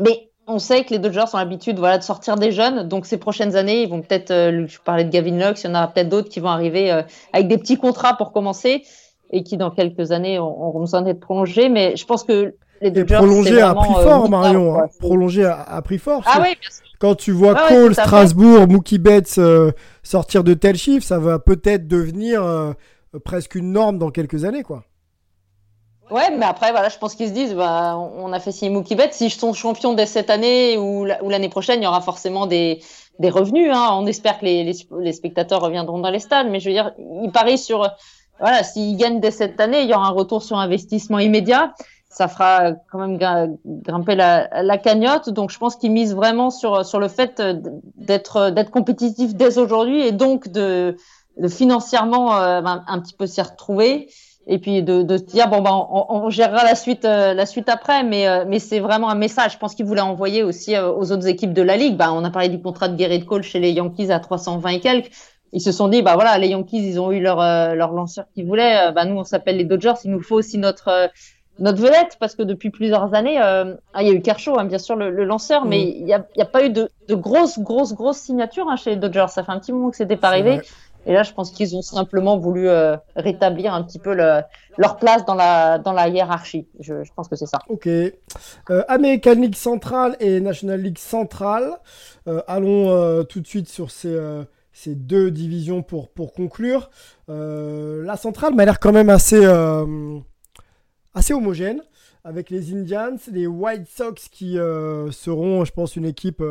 mais 0.00 0.25
on 0.46 0.58
sait 0.58 0.84
que 0.84 0.90
les 0.90 0.98
Dodgers 0.98 1.24
ont 1.32 1.38
l'habitude 1.38 1.78
voilà, 1.78 1.98
de 1.98 2.02
sortir 2.02 2.36
des 2.36 2.52
jeunes. 2.52 2.88
Donc 2.88 3.06
ces 3.06 3.16
prochaines 3.16 3.56
années, 3.56 3.82
ils 3.82 3.88
vont 3.88 4.00
peut-être, 4.00 4.30
euh, 4.30 4.66
je 4.68 4.78
parlais 4.78 5.04
de 5.04 5.10
Gavin 5.10 5.36
Lux, 5.36 5.62
il 5.62 5.66
y 5.66 5.70
en 5.70 5.74
aura 5.74 5.88
peut-être 5.88 6.08
d'autres 6.08 6.28
qui 6.28 6.40
vont 6.40 6.48
arriver 6.48 6.92
euh, 6.92 7.02
avec 7.32 7.48
des 7.48 7.58
petits 7.58 7.76
contrats 7.76 8.16
pour 8.16 8.32
commencer 8.32 8.84
et 9.30 9.42
qui 9.42 9.56
dans 9.56 9.70
quelques 9.70 10.12
années 10.12 10.38
auront 10.38 10.80
besoin 10.80 11.02
d'être 11.02 11.20
prolongés. 11.20 11.68
Mais 11.68 11.96
je 11.96 12.04
pense 12.04 12.22
que 12.22 12.54
les 12.80 12.90
Dodgers... 12.90 13.16
Prolongés 13.16 13.60
à 13.60 13.74
prix 13.74 13.92
fort, 13.92 14.26
euh, 14.26 14.28
Marion. 14.28 14.78
Hein. 14.78 14.86
Prolongés 15.00 15.46
à, 15.46 15.82
prix 15.82 15.98
fort. 15.98 16.22
Ah 16.26 16.40
oui, 16.42 16.56
Quand 17.00 17.16
tu 17.16 17.32
vois 17.32 17.54
Cole, 17.68 17.94
Strasbourg, 17.94 18.68
Mookie 18.68 18.98
Betts 18.98 19.40
sortir 20.02 20.44
de 20.44 20.54
tels 20.54 20.76
chiffres, 20.76 21.06
ça 21.06 21.18
va 21.18 21.38
peut-être 21.38 21.88
devenir 21.88 22.74
presque 23.24 23.56
une 23.56 23.72
norme 23.72 23.98
dans 23.98 24.10
quelques 24.10 24.44
années, 24.44 24.62
quoi. 24.62 24.84
Ouais, 26.10 26.30
mais 26.30 26.46
après, 26.46 26.70
voilà, 26.70 26.88
je 26.88 26.98
pense 26.98 27.16
qu'ils 27.16 27.28
se 27.28 27.32
disent, 27.32 27.54
bah, 27.54 27.96
on 27.96 28.32
a 28.32 28.38
fait 28.38 28.52
signer 28.52 28.70
Mookie 28.70 28.94
Betts. 28.94 29.12
Si 29.12 29.28
je 29.28 29.38
tombe 29.38 29.54
champion 29.54 29.92
dès 29.92 30.06
cette 30.06 30.30
année 30.30 30.78
ou 30.78 31.04
l'année 31.04 31.48
prochaine, 31.48 31.80
il 31.80 31.84
y 31.84 31.86
aura 31.86 32.00
forcément 32.00 32.46
des, 32.46 32.80
des 33.18 33.28
revenus. 33.28 33.72
Hein. 33.74 33.88
On 33.92 34.06
espère 34.06 34.38
que 34.38 34.44
les, 34.44 34.72
les, 35.00 35.12
spectateurs 35.12 35.60
reviendront 35.60 35.98
dans 35.98 36.10
les 36.10 36.20
stades. 36.20 36.48
Mais 36.48 36.60
je 36.60 36.68
veux 36.68 36.74
dire, 36.74 36.92
ils 37.24 37.32
parient 37.32 37.58
sur, 37.58 37.90
voilà, 38.38 38.62
s'ils 38.62 38.96
gagnent 38.96 39.18
dès 39.18 39.32
cette 39.32 39.60
année, 39.60 39.82
il 39.82 39.90
y 39.90 39.94
aura 39.94 40.06
un 40.06 40.12
retour 40.12 40.44
sur 40.44 40.58
investissement 40.58 41.18
immédiat. 41.18 41.74
Ça 42.08 42.28
fera 42.28 42.72
quand 42.90 42.98
même 42.98 43.56
grimper 43.66 44.14
la, 44.14 44.62
la 44.62 44.78
cagnotte. 44.78 45.28
Donc, 45.30 45.50
je 45.50 45.58
pense 45.58 45.74
qu'ils 45.74 45.90
misent 45.90 46.14
vraiment 46.14 46.50
sur, 46.50 46.86
sur 46.86 47.00
le 47.00 47.08
fait 47.08 47.42
d'être, 47.96 48.50
d'être 48.50 48.70
compétitif 48.70 49.34
dès 49.34 49.58
aujourd'hui 49.58 50.06
et 50.06 50.12
donc 50.12 50.48
de, 50.48 50.96
de 51.36 51.48
financièrement 51.48 52.36
euh, 52.36 52.62
un, 52.64 52.84
un, 52.86 53.00
petit 53.00 53.14
peu 53.14 53.26
s'y 53.26 53.42
retrouver 53.42 54.08
et 54.46 54.58
puis 54.58 54.82
de, 54.82 55.02
de 55.02 55.16
se 55.16 55.24
dire 55.24 55.48
bon 55.48 55.60
ben 55.60 55.86
on, 55.90 56.06
on 56.08 56.30
gérera 56.30 56.64
la 56.64 56.74
suite 56.74 57.04
euh, 57.04 57.34
la 57.34 57.46
suite 57.46 57.68
après 57.68 58.04
mais 58.04 58.28
euh, 58.28 58.44
mais 58.46 58.58
c'est 58.58 58.78
vraiment 58.78 59.10
un 59.10 59.14
message. 59.16 59.54
Je 59.54 59.58
pense 59.58 59.74
qu'il 59.74 59.86
voulait 59.86 60.00
envoyer 60.00 60.42
aussi 60.42 60.76
euh, 60.76 60.92
aux 60.92 61.10
autres 61.10 61.26
équipes 61.26 61.52
de 61.52 61.62
la 61.62 61.76
ligue. 61.76 61.96
Bah 61.96 62.12
on 62.12 62.24
a 62.24 62.30
parlé 62.30 62.48
du 62.48 62.60
contrat 62.60 62.88
de 62.88 62.98
Gerrit 62.98 63.24
Cole 63.24 63.42
chez 63.42 63.58
les 63.58 63.72
Yankees 63.72 64.10
à 64.10 64.20
320 64.20 64.68
et 64.70 64.80
quelques. 64.80 65.10
Ils 65.52 65.60
se 65.60 65.72
sont 65.72 65.88
dit 65.88 66.02
bah 66.02 66.14
voilà 66.14 66.38
les 66.38 66.48
Yankees 66.48 66.78
ils 66.78 67.00
ont 67.00 67.10
eu 67.10 67.20
leur 67.20 67.38
leur 67.38 67.92
lanceur 67.92 68.26
qu'ils 68.34 68.46
voulaient 68.46 68.92
bah 68.92 69.04
nous 69.04 69.16
on 69.16 69.24
s'appelle 69.24 69.56
les 69.56 69.64
Dodgers. 69.64 69.94
Il 70.04 70.12
nous 70.12 70.22
faut 70.22 70.36
aussi 70.36 70.58
notre 70.58 71.10
notre 71.58 71.80
vedette 71.80 72.16
parce 72.20 72.36
que 72.36 72.42
depuis 72.42 72.70
plusieurs 72.70 73.14
années 73.14 73.38
ah, 73.38 74.02
il 74.02 74.06
y 74.06 74.10
a 74.10 74.12
eu 74.12 74.20
Kershaw 74.20 74.58
hein, 74.58 74.64
bien 74.64 74.78
sûr 74.78 74.94
le, 74.94 75.10
le 75.10 75.24
lanceur 75.24 75.64
mais 75.64 75.78
mm. 75.78 75.88
il 75.96 76.04
n'y 76.04 76.14
a, 76.14 76.26
y 76.36 76.42
a 76.42 76.46
pas 76.46 76.64
eu 76.64 76.70
de, 76.70 76.90
de 77.08 77.14
grosses 77.14 77.58
grosses 77.58 77.94
grosses 77.94 78.18
signatures 78.18 78.68
hein, 78.68 78.76
chez 78.76 78.90
les 78.90 78.96
Dodgers. 78.96 79.26
Ça 79.28 79.42
fait 79.42 79.52
un 79.52 79.58
petit 79.58 79.72
moment 79.72 79.90
que 79.90 79.96
c'était 79.96 80.16
pas 80.16 80.28
arrivé 80.28 80.60
et 81.06 81.12
là, 81.12 81.22
je 81.22 81.32
pense 81.32 81.52
qu'ils 81.52 81.76
ont 81.76 81.82
simplement 81.82 82.36
voulu 82.36 82.68
euh, 82.68 82.96
rétablir 83.14 83.72
un 83.72 83.84
petit 83.84 84.00
peu 84.00 84.12
le, 84.12 84.40
leur 84.76 84.96
place 84.96 85.24
dans 85.24 85.34
la, 85.36 86.08
hiérarchie. 86.08 86.66
Je, 86.80 86.94
pense 87.14 87.28
que 87.28 87.36
c'est 87.36 87.46
ça. 87.46 87.60
Ok. 87.68 87.86
Euh, 87.86 88.12
American 88.88 89.34
League 89.34 89.54
Central 89.54 90.16
et 90.18 90.40
National 90.40 90.80
League 90.80 90.98
Central. 90.98 91.78
Euh, 92.26 92.42
allons 92.48 93.24
tout 93.24 93.40
de 93.40 93.46
suite 93.46 93.68
sur 93.68 93.92
ces, 93.92 94.16
deux 94.86 95.30
divisions 95.30 95.82
pour, 95.82 96.12
conclure. 96.34 96.90
La 97.28 98.16
centrale 98.16 98.54
m'a 98.54 98.64
l'air 98.64 98.80
quand 98.80 98.92
même 98.92 99.10
assez 99.10 99.46
homogène. 101.30 101.82
Avec 102.24 102.50
les 102.50 102.74
Indians, 102.74 103.16
les 103.30 103.46
White 103.46 103.86
Sox 103.86 104.28
qui 104.28 104.54
seront, 105.12 105.64
je 105.64 105.72
pense, 105.72 105.94
une 105.94 106.04
équipe 106.04 106.42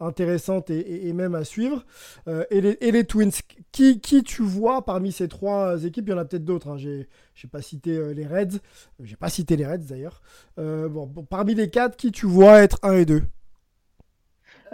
intéressante 0.00 0.70
et, 0.70 1.12
même 1.12 1.34
à 1.34 1.44
suivre. 1.44 1.84
Euh, 2.28 2.44
et, 2.50 2.60
les, 2.60 2.78
et, 2.80 2.90
les, 2.90 3.04
Twins, 3.04 3.32
qui, 3.72 4.00
qui, 4.00 4.22
tu 4.22 4.42
vois 4.42 4.84
parmi 4.84 5.12
ces 5.12 5.28
trois 5.28 5.82
équipes? 5.84 6.08
Il 6.08 6.10
y 6.10 6.14
en 6.14 6.18
a 6.18 6.24
peut-être 6.24 6.44
d'autres. 6.44 6.68
Hein. 6.68 6.76
J'ai, 6.76 7.08
pas 7.50 7.62
cité 7.62 7.96
euh, 7.96 8.12
les 8.12 8.26
Reds. 8.26 8.58
J'ai 9.02 9.16
pas 9.16 9.28
cité 9.28 9.56
les 9.56 9.66
Reds 9.66 9.86
d'ailleurs. 9.88 10.22
Euh, 10.58 10.88
bon, 10.88 11.06
parmi 11.28 11.54
les 11.54 11.70
quatre, 11.70 11.96
qui 11.96 12.12
tu 12.12 12.26
vois 12.26 12.62
être 12.62 12.78
1 12.82 12.92
et 12.94 13.04
2 13.04 13.22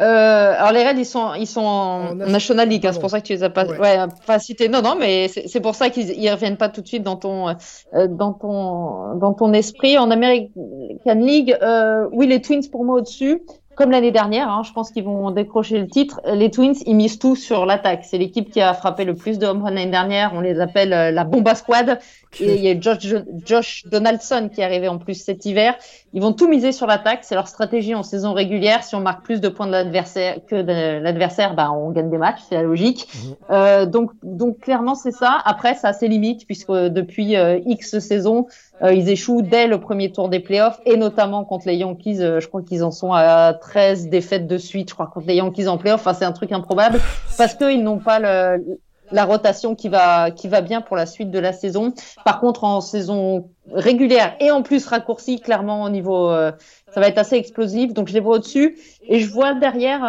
alors 0.02 0.72
les 0.72 0.82
Reds 0.82 0.98
ils 0.98 1.04
sont 1.04 1.34
ils 1.34 1.46
sont 1.46 1.60
en, 1.60 2.14
National 2.14 2.66
League, 2.66 2.86
hein, 2.86 2.92
c'est 2.94 3.00
pour 3.00 3.10
ça 3.10 3.20
que 3.20 3.26
tu 3.26 3.34
les 3.34 3.42
as 3.42 3.50
pas, 3.50 3.66
ouais. 3.66 3.98
pas 4.26 4.38
cités. 4.38 4.70
Non 4.70 4.80
non, 4.80 4.96
mais 4.98 5.28
c'est 5.28 5.60
pour 5.60 5.74
ça 5.74 5.90
qu'ils 5.90 6.10
ils 6.12 6.30
reviennent 6.30 6.56
pas 6.56 6.70
tout 6.70 6.80
de 6.80 6.86
suite 6.86 7.02
dans 7.02 7.16
ton 7.16 7.54
dans 8.08 8.32
ton 8.32 9.16
dans 9.16 9.34
ton 9.34 9.52
esprit. 9.52 9.98
En 9.98 10.10
American 10.10 10.48
League, 11.04 11.54
oui 12.12 12.26
les 12.26 12.40
Twins 12.40 12.66
pour 12.70 12.86
moi 12.86 12.96
au-dessus 12.96 13.42
comme 13.80 13.92
l'année 13.92 14.10
dernière, 14.10 14.50
hein, 14.50 14.60
je 14.62 14.72
pense 14.74 14.90
qu'ils 14.90 15.04
vont 15.04 15.30
décrocher 15.30 15.78
le 15.78 15.86
titre. 15.86 16.20
Les 16.34 16.50
Twins, 16.50 16.74
ils 16.84 16.94
misent 16.94 17.18
tout 17.18 17.34
sur 17.34 17.64
l'attaque. 17.64 18.04
C'est 18.04 18.18
l'équipe 18.18 18.50
qui 18.50 18.60
a 18.60 18.74
frappé 18.74 19.06
le 19.06 19.14
plus 19.14 19.38
de 19.38 19.46
home 19.46 19.62
run 19.62 19.70
l'année 19.70 19.90
dernière. 19.90 20.32
On 20.34 20.40
les 20.42 20.60
appelle 20.60 20.92
euh, 20.92 21.10
la 21.10 21.24
Bomba 21.24 21.54
Squad. 21.54 21.98
Et 22.40 22.56
il 22.56 22.60
y 22.60 22.68
a 22.68 22.78
Josh, 22.78 23.06
Josh, 23.46 23.84
Donaldson 23.86 24.50
qui 24.52 24.60
est 24.60 24.64
arrivé 24.64 24.86
en 24.86 24.98
plus 24.98 25.14
cet 25.14 25.46
hiver. 25.46 25.76
Ils 26.12 26.20
vont 26.20 26.34
tout 26.34 26.46
miser 26.46 26.72
sur 26.72 26.86
l'attaque. 26.86 27.20
C'est 27.22 27.34
leur 27.34 27.48
stratégie 27.48 27.94
en 27.94 28.02
saison 28.02 28.34
régulière. 28.34 28.84
Si 28.84 28.94
on 28.94 29.00
marque 29.00 29.24
plus 29.24 29.40
de 29.40 29.48
points 29.48 29.66
de 29.66 29.72
l'adversaire 29.72 30.36
que 30.46 30.60
de 30.60 31.00
l'adversaire, 31.02 31.54
bah, 31.54 31.72
on 31.72 31.90
gagne 31.90 32.10
des 32.10 32.18
matchs. 32.18 32.40
C'est 32.50 32.56
la 32.56 32.62
logique. 32.64 33.08
Mhm. 33.14 33.34
Euh, 33.50 33.86
donc, 33.86 34.10
donc 34.22 34.58
clairement, 34.58 34.94
c'est 34.94 35.10
ça. 35.10 35.38
Après, 35.46 35.74
ça 35.74 35.88
a 35.88 35.92
ses 35.94 36.08
limites 36.08 36.44
puisque 36.44 36.70
depuis 36.70 37.34
euh, 37.34 37.58
X 37.64 37.98
saisons, 37.98 38.46
ils 38.82 39.08
échouent 39.08 39.42
dès 39.42 39.66
le 39.66 39.78
premier 39.78 40.10
tour 40.10 40.28
des 40.28 40.40
playoffs 40.40 40.80
et 40.86 40.96
notamment 40.96 41.44
contre 41.44 41.66
les 41.66 41.76
Yankees. 41.76 42.20
Euh, 42.20 42.40
je 42.40 42.48
crois 42.48 42.62
qu'ils 42.62 42.82
en 42.82 42.90
sont 42.90 43.12
à 43.12 43.52
13 43.54 44.08
défaites 44.08 44.46
de 44.46 44.56
suite. 44.56 44.88
Je 44.88 44.94
crois 44.94 45.06
contre 45.06 45.26
les 45.26 45.36
Yankees 45.36 45.68
en 45.68 45.76
playoffs. 45.76 46.00
Enfin, 46.00 46.14
c'est 46.14 46.24
un 46.24 46.32
truc 46.32 46.52
improbable 46.52 46.98
parce 47.36 47.54
qu'ils 47.54 47.82
n'ont 47.82 47.98
pas 47.98 48.18
le, 48.18 48.78
la 49.12 49.24
rotation 49.24 49.74
qui 49.74 49.88
va 49.88 50.30
qui 50.30 50.48
va 50.48 50.62
bien 50.62 50.80
pour 50.80 50.96
la 50.96 51.06
suite 51.06 51.30
de 51.30 51.38
la 51.38 51.52
saison. 51.52 51.92
Par 52.24 52.40
contre, 52.40 52.64
en 52.64 52.80
saison 52.80 53.50
régulière 53.70 54.34
et 54.40 54.50
en 54.50 54.62
plus 54.62 54.86
raccourcie, 54.86 55.40
clairement 55.40 55.82
au 55.82 55.90
niveau, 55.90 56.30
euh, 56.30 56.52
ça 56.94 57.00
va 57.00 57.08
être 57.08 57.18
assez 57.18 57.36
explosif. 57.36 57.92
Donc 57.92 58.08
je 58.08 58.14
les 58.14 58.20
vois 58.20 58.36
au-dessus 58.36 58.78
et 59.06 59.20
je 59.20 59.30
vois 59.30 59.54
derrière 59.54 60.02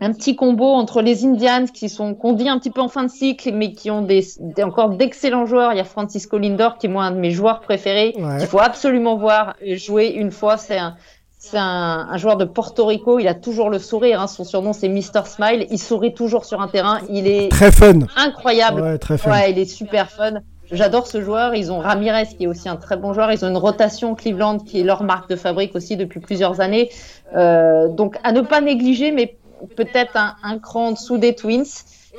un 0.00 0.12
petit 0.12 0.36
combo 0.36 0.66
entre 0.66 1.02
les 1.02 1.24
Indians 1.24 1.66
qui 1.72 1.88
sont 1.88 2.14
qu'on 2.14 2.32
dit 2.32 2.48
un 2.48 2.58
petit 2.58 2.70
peu 2.70 2.80
en 2.80 2.88
fin 2.88 3.04
de 3.04 3.10
cycle 3.10 3.52
mais 3.52 3.72
qui 3.72 3.90
ont 3.90 4.02
des, 4.02 4.24
encore 4.62 4.90
d'excellents 4.90 5.46
joueurs. 5.46 5.72
Il 5.72 5.76
y 5.76 5.80
a 5.80 5.84
Francisco 5.84 6.38
Lindor 6.38 6.78
qui 6.78 6.86
est 6.86 6.90
moi 6.90 7.04
un 7.04 7.12
de 7.12 7.18
mes 7.18 7.30
joueurs 7.30 7.60
préférés 7.60 8.12
qu'il 8.12 8.46
faut 8.46 8.60
absolument 8.60 9.16
voir 9.16 9.54
jouer 9.74 10.08
une 10.08 10.30
fois. 10.30 10.56
C'est 10.56 10.78
un 10.78 10.96
c'est 11.38 11.58
un, 11.58 12.08
un, 12.10 12.16
joueur 12.16 12.36
de 12.36 12.44
Porto 12.44 12.86
Rico. 12.86 13.20
Il 13.20 13.28
a 13.28 13.34
toujours 13.34 13.70
le 13.70 13.78
sourire. 13.78 14.20
Hein. 14.20 14.26
Son 14.26 14.42
surnom 14.42 14.72
c'est 14.72 14.88
Mr 14.88 15.26
Smile. 15.26 15.66
Il 15.70 15.78
sourit 15.78 16.12
toujours 16.12 16.44
sur 16.44 16.60
un 16.60 16.68
terrain. 16.68 17.00
Il 17.08 17.28
est 17.28 17.50
très 17.50 17.70
fun, 17.70 18.00
incroyable. 18.16 18.80
Ouais, 18.80 18.98
très 18.98 19.16
fun. 19.16 19.30
Ouais, 19.30 19.52
il 19.52 19.58
est 19.58 19.66
super 19.66 20.10
fun. 20.10 20.40
J'adore 20.72 21.06
ce 21.06 21.20
joueur. 21.20 21.54
Ils 21.54 21.70
ont 21.70 21.78
Ramirez 21.78 22.26
qui 22.36 22.44
est 22.44 22.46
aussi 22.46 22.68
un 22.68 22.76
très 22.76 22.96
bon 22.96 23.12
joueur. 23.12 23.30
Ils 23.30 23.44
ont 23.44 23.48
une 23.48 23.56
rotation 23.56 24.14
Cleveland 24.14 24.58
qui 24.58 24.80
est 24.80 24.84
leur 24.84 25.04
marque 25.04 25.30
de 25.30 25.36
fabrique 25.36 25.76
aussi 25.76 25.96
depuis 25.96 26.20
plusieurs 26.20 26.60
années. 26.60 26.90
Euh, 27.36 27.88
donc 27.88 28.18
à 28.24 28.32
ne 28.32 28.40
pas 28.40 28.60
négliger, 28.60 29.12
mais 29.12 29.36
peut-être 29.66 30.16
un, 30.16 30.36
un, 30.42 30.58
cran 30.58 30.88
en 30.88 30.92
dessous 30.92 31.18
des 31.18 31.34
Twins. 31.34 31.64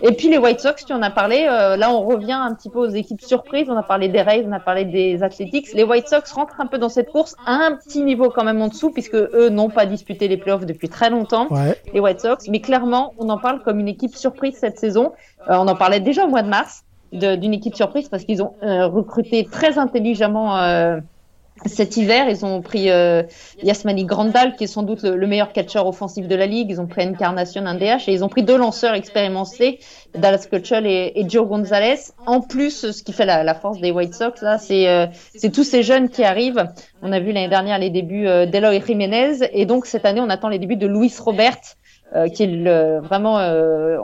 Et 0.03 0.11
puis 0.11 0.29
les 0.29 0.37
White 0.37 0.59
Sox, 0.59 0.85
tu 0.85 0.93
en 0.93 1.01
as 1.01 1.09
parlé. 1.09 1.47
Euh, 1.49 1.75
là, 1.75 1.91
on 1.91 2.01
revient 2.05 2.33
un 2.33 2.53
petit 2.53 2.69
peu 2.69 2.79
aux 2.79 2.89
équipes 2.89 3.21
surprises. 3.21 3.67
On 3.69 3.75
a 3.75 3.83
parlé 3.83 4.09
des 4.09 4.21
Rays, 4.21 4.43
on 4.47 4.51
a 4.51 4.59
parlé 4.59 4.85
des 4.85 5.23
Athletics. 5.23 5.73
Les 5.73 5.83
White 5.83 6.07
Sox 6.07 6.31
rentrent 6.33 6.61
un 6.61 6.67
peu 6.67 6.77
dans 6.77 6.89
cette 6.89 7.09
course, 7.09 7.35
à 7.45 7.53
un 7.53 7.75
petit 7.75 8.01
niveau 8.01 8.29
quand 8.29 8.43
même 8.43 8.61
en 8.61 8.67
dessous, 8.67 8.91
puisque 8.91 9.15
eux 9.15 9.49
n'ont 9.49 9.69
pas 9.69 9.87
disputé 9.87 10.27
les 10.27 10.37
playoffs 10.37 10.65
depuis 10.65 10.89
très 10.89 11.09
longtemps. 11.09 11.47
Ouais. 11.49 11.75
Les 11.93 11.99
White 11.99 12.19
Sox, 12.19 12.47
mais 12.47 12.61
clairement, 12.61 13.13
on 13.17 13.29
en 13.29 13.39
parle 13.39 13.63
comme 13.63 13.79
une 13.79 13.87
équipe 13.87 14.15
surprise 14.15 14.55
cette 14.55 14.77
saison. 14.77 15.13
Euh, 15.49 15.55
on 15.55 15.67
en 15.67 15.75
parlait 15.75 15.99
déjà 15.99 16.25
au 16.25 16.27
mois 16.27 16.43
de 16.43 16.49
mars 16.49 16.83
d'une 17.11 17.53
équipe 17.53 17.75
surprise 17.75 18.09
parce 18.09 18.25
qu'ils 18.25 18.43
ont 18.43 18.53
euh, 18.63 18.85
recruté 18.87 19.47
très 19.49 19.77
intelligemment 19.77 20.57
euh, 20.57 20.99
cet 21.65 21.97
hiver, 21.97 22.29
ils 22.29 22.45
ont 22.45 22.61
pris 22.61 22.89
euh, 22.89 23.23
Yasmani 23.63 24.05
Grandal, 24.05 24.55
qui 24.55 24.65
est 24.65 24.67
sans 24.67 24.83
doute 24.83 25.03
le, 25.03 25.27
meilleur 25.27 25.51
catcheur 25.51 25.87
offensif 25.87 26.27
de 26.27 26.35
la 26.35 26.45
ligue. 26.45 26.69
Ils 26.69 26.79
ont 26.79 26.87
pris 26.87 27.07
Encarnacion, 27.07 27.65
un 27.65 27.75
DH, 27.75 28.07
et 28.07 28.13
ils 28.13 28.23
ont 28.23 28.29
pris 28.29 28.43
deux 28.43 28.57
lanceurs 28.57 28.93
expérimentés, 28.93 29.79
Dallas 30.15 30.47
Keuchel 30.49 30.85
et, 30.85 31.25
Joe 31.27 31.47
Gonzalez. 31.47 31.99
En 32.25 32.41
plus, 32.41 32.91
ce 32.91 33.03
qui 33.03 33.13
fait 33.13 33.25
la, 33.25 33.43
la 33.43 33.55
force 33.55 33.79
des 33.79 33.91
White 33.91 34.13
Sox, 34.13 34.41
là, 34.41 34.57
c'est 34.57 34.87
euh, 34.87 35.07
tous 35.53 35.63
ces 35.63 35.83
jeunes 35.83 36.09
qui 36.09 36.23
arrivent. 36.23 36.65
On 37.01 37.11
a 37.11 37.19
vu 37.19 37.31
l'année 37.31 37.49
dernière 37.49 37.79
les 37.79 37.89
débuts 37.89 38.27
euh, 38.27 38.45
d'Eloy 38.45 38.81
Jiménez, 38.85 39.39
et 39.51 39.65
donc 39.65 39.85
cette 39.85 40.05
année, 40.05 40.21
on 40.21 40.29
attend 40.29 40.49
les 40.49 40.59
débuts 40.59 40.77
de 40.77 40.87
Luis 40.87 41.13
Robert, 41.19 41.57
euh, 42.15 42.29
qui 42.29 42.43
est 42.43 42.47
le, 42.47 42.99
vraiment 42.99 43.39
euh, 43.39 43.97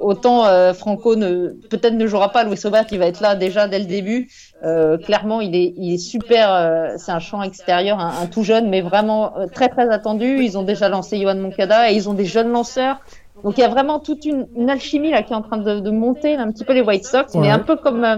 autant 0.00 0.46
euh, 0.46 0.72
Franco 0.72 1.16
ne 1.16 1.48
peut-être 1.70 1.94
ne 1.94 2.06
jouera 2.06 2.30
pas 2.30 2.44
Luis 2.44 2.58
Robert 2.62 2.86
qui 2.86 2.98
va 2.98 3.06
être 3.06 3.20
là 3.20 3.34
déjà 3.34 3.68
dès 3.68 3.78
le 3.78 3.86
début 3.86 4.28
euh, 4.64 4.98
clairement, 4.98 5.40
il 5.40 5.54
est, 5.54 5.74
il 5.76 5.94
est 5.94 5.98
super. 5.98 6.52
Euh, 6.52 6.94
c'est 6.96 7.12
un 7.12 7.20
champ 7.20 7.42
extérieur, 7.42 8.00
un, 8.00 8.22
un, 8.22 8.26
tout 8.26 8.42
jeune, 8.42 8.68
mais 8.68 8.80
vraiment 8.80 9.36
euh, 9.38 9.46
très 9.46 9.68
très 9.68 9.88
attendu. 9.88 10.42
Ils 10.42 10.58
ont 10.58 10.64
déjà 10.64 10.88
lancé 10.88 11.20
Johan 11.20 11.36
Moncada 11.36 11.90
et 11.90 11.94
ils 11.94 12.08
ont 12.08 12.14
des 12.14 12.24
jeunes 12.24 12.50
lanceurs. 12.50 13.00
Donc 13.44 13.56
il 13.56 13.60
y 13.60 13.64
a 13.64 13.68
vraiment 13.68 14.00
toute 14.00 14.24
une, 14.24 14.48
une 14.56 14.68
alchimie 14.68 15.12
là 15.12 15.22
qui 15.22 15.32
est 15.32 15.36
en 15.36 15.42
train 15.42 15.58
de, 15.58 15.78
de 15.78 15.90
monter, 15.90 16.34
un 16.34 16.50
petit 16.50 16.64
peu 16.64 16.72
les 16.72 16.80
White 16.80 17.04
Sox, 17.04 17.34
ouais. 17.34 17.40
mais 17.40 17.50
un 17.50 17.60
peu 17.60 17.76
comme 17.76 18.04
euh, 18.04 18.16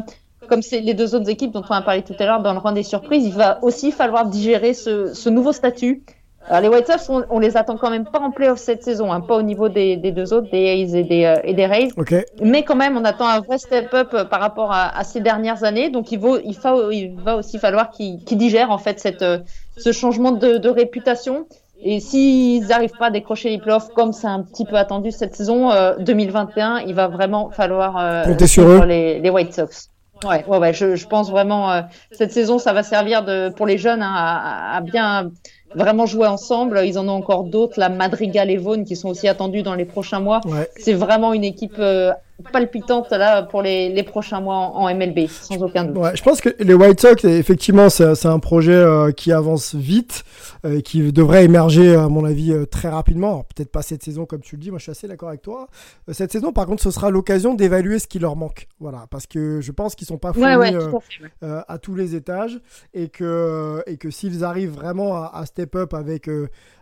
comme 0.48 0.62
c'est 0.62 0.80
les 0.80 0.94
deux 0.94 1.14
autres 1.14 1.28
équipes 1.28 1.52
dont 1.52 1.62
on 1.68 1.74
a 1.74 1.82
parlé 1.82 2.02
tout 2.02 2.14
à 2.18 2.24
l'heure 2.24 2.40
dans 2.40 2.54
le 2.54 2.58
rang 2.58 2.72
des 2.72 2.82
surprises. 2.82 3.26
Il 3.26 3.34
va 3.34 3.62
aussi 3.62 3.92
falloir 3.92 4.26
digérer 4.26 4.72
ce, 4.72 5.12
ce 5.12 5.28
nouveau 5.28 5.52
statut 5.52 6.02
alors, 6.50 6.62
les 6.62 6.68
White 6.68 6.86
Sox, 6.88 7.08
on, 7.08 7.24
on, 7.30 7.38
les 7.38 7.56
attend 7.56 7.76
quand 7.76 7.90
même 7.90 8.04
pas 8.04 8.18
en 8.18 8.30
playoff 8.30 8.58
cette 8.58 8.82
saison, 8.82 9.12
hein, 9.12 9.20
pas 9.20 9.36
au 9.36 9.42
niveau 9.42 9.68
des, 9.68 9.96
des, 9.96 10.10
deux 10.10 10.32
autres, 10.32 10.50
des 10.50 10.82
A's 10.82 10.94
et 10.94 11.04
des, 11.04 11.24
euh, 11.24 11.36
et 11.44 11.54
des 11.54 11.66
Rays. 11.66 11.88
Okay. 11.96 12.26
Mais 12.42 12.64
quand 12.64 12.74
même, 12.74 12.96
on 12.96 13.04
attend 13.04 13.28
un 13.28 13.40
vrai 13.40 13.58
step-up 13.58 14.08
euh, 14.14 14.24
par 14.24 14.40
rapport 14.40 14.72
à, 14.72 14.98
à, 14.98 15.04
ces 15.04 15.20
dernières 15.20 15.62
années. 15.62 15.90
Donc, 15.90 16.10
il, 16.10 16.18
vaut, 16.18 16.38
il, 16.44 16.54
fa, 16.54 16.74
il 16.90 17.14
va 17.16 17.36
aussi 17.36 17.58
falloir 17.58 17.90
qu'ils 17.90 18.24
qu 18.24 18.34
digèrent 18.34 18.70
en 18.70 18.78
fait 18.78 18.98
cette, 18.98 19.22
euh, 19.22 19.38
ce 19.76 19.92
changement 19.92 20.32
de, 20.32 20.58
de 20.58 20.68
réputation. 20.68 21.46
Et 21.82 22.00
s'ils 22.00 22.66
n'arrivent 22.66 22.96
pas 22.98 23.06
à 23.06 23.10
décrocher 23.10 23.48
les 23.48 23.58
playoffs 23.58 23.88
comme 23.94 24.12
c'est 24.12 24.26
un 24.26 24.42
petit 24.42 24.66
peu 24.66 24.76
attendu 24.76 25.12
cette 25.12 25.34
saison 25.34 25.70
euh, 25.70 25.96
2021, 25.98 26.80
il 26.80 26.94
va 26.94 27.08
vraiment 27.08 27.50
falloir 27.50 27.96
euh, 27.96 28.46
sur 28.46 28.68
eux. 28.68 28.84
Les, 28.84 29.18
les 29.18 29.30
White 29.30 29.54
Sox. 29.54 29.88
Ouais, 30.24 30.44
ouais, 30.46 30.58
ouais. 30.58 30.74
Je, 30.74 30.96
je 30.96 31.06
pense 31.06 31.30
vraiment 31.30 31.72
euh, 31.72 31.80
cette 32.12 32.32
saison, 32.32 32.58
ça 32.58 32.74
va 32.74 32.82
servir 32.82 33.24
de 33.24 33.48
pour 33.48 33.66
les 33.66 33.78
jeunes 33.78 34.02
hein, 34.02 34.12
à, 34.14 34.76
à, 34.76 34.80
bien 34.82 35.30
vraiment 35.74 36.06
jouer 36.06 36.26
ensemble. 36.26 36.80
Ils 36.84 36.98
en 36.98 37.08
ont 37.08 37.12
encore 37.12 37.44
d'autres, 37.44 37.78
la 37.78 37.88
Madrigal 37.88 38.50
et 38.50 38.56
Vaughan, 38.56 38.84
qui 38.84 38.96
sont 38.96 39.08
aussi 39.08 39.28
attendus 39.28 39.62
dans 39.62 39.74
les 39.74 39.84
prochains 39.84 40.20
mois. 40.20 40.40
Ouais. 40.46 40.68
C'est 40.76 40.94
vraiment 40.94 41.32
une 41.32 41.44
équipe 41.44 41.78
euh, 41.78 42.12
palpitante 42.52 43.10
là 43.10 43.42
pour 43.42 43.62
les, 43.62 43.88
les 43.88 44.02
prochains 44.02 44.40
mois 44.40 44.56
en, 44.56 44.82
en, 44.82 44.94
MLB, 44.94 45.26
sans 45.28 45.62
aucun 45.62 45.84
doute. 45.84 45.96
Ouais, 45.96 46.16
je 46.16 46.22
pense 46.22 46.40
que 46.40 46.50
les 46.58 46.74
White 46.74 47.00
Sox, 47.00 47.24
effectivement, 47.24 47.88
c'est 47.88 48.26
un 48.26 48.38
projet 48.38 48.72
euh, 48.72 49.12
qui 49.12 49.32
avance 49.32 49.74
vite, 49.74 50.24
euh, 50.64 50.80
qui 50.80 51.10
devrait 51.12 51.44
émerger, 51.44 51.94
à 51.94 52.08
mon 52.08 52.24
avis, 52.24 52.52
euh, 52.52 52.66
très 52.66 52.88
rapidement. 52.88 53.46
Peut-être 53.54 53.70
pas 53.70 53.82
cette 53.82 54.02
saison, 54.02 54.26
comme 54.26 54.40
tu 54.40 54.56
le 54.56 54.60
dis. 54.60 54.70
Moi, 54.70 54.78
je 54.78 54.84
suis 54.84 54.90
assez 54.90 55.08
d'accord 55.08 55.30
avec 55.30 55.42
toi. 55.42 55.68
Euh, 56.08 56.12
cette 56.12 56.32
saison, 56.32 56.52
par 56.52 56.66
contre, 56.66 56.82
ce 56.82 56.90
sera 56.90 57.10
l'occasion 57.10 57.54
d'évaluer 57.54 57.98
ce 57.98 58.06
qui 58.06 58.18
leur 58.18 58.36
manque. 58.36 58.68
Voilà, 58.78 59.06
parce 59.10 59.26
que 59.26 59.60
je 59.60 59.72
pense 59.72 59.94
qu'ils 59.94 60.06
sont 60.06 60.18
pas 60.18 60.32
fournis 60.32 60.56
ouais, 60.56 60.56
ouais, 60.56 60.74
à, 60.74 61.00
fait, 61.00 61.64
à, 61.68 61.78
tous 61.78 61.94
les 61.94 62.14
étages 62.14 62.60
et 62.92 63.08
que 63.08 63.82
et 63.86 63.96
que 63.96 64.10
s'ils 64.10 64.44
arrivent 64.44 64.72
vraiment 64.72 65.14
à, 65.14 65.30
à 65.34 65.46
step 65.46 65.76
up 65.76 65.94
avec 65.94 66.28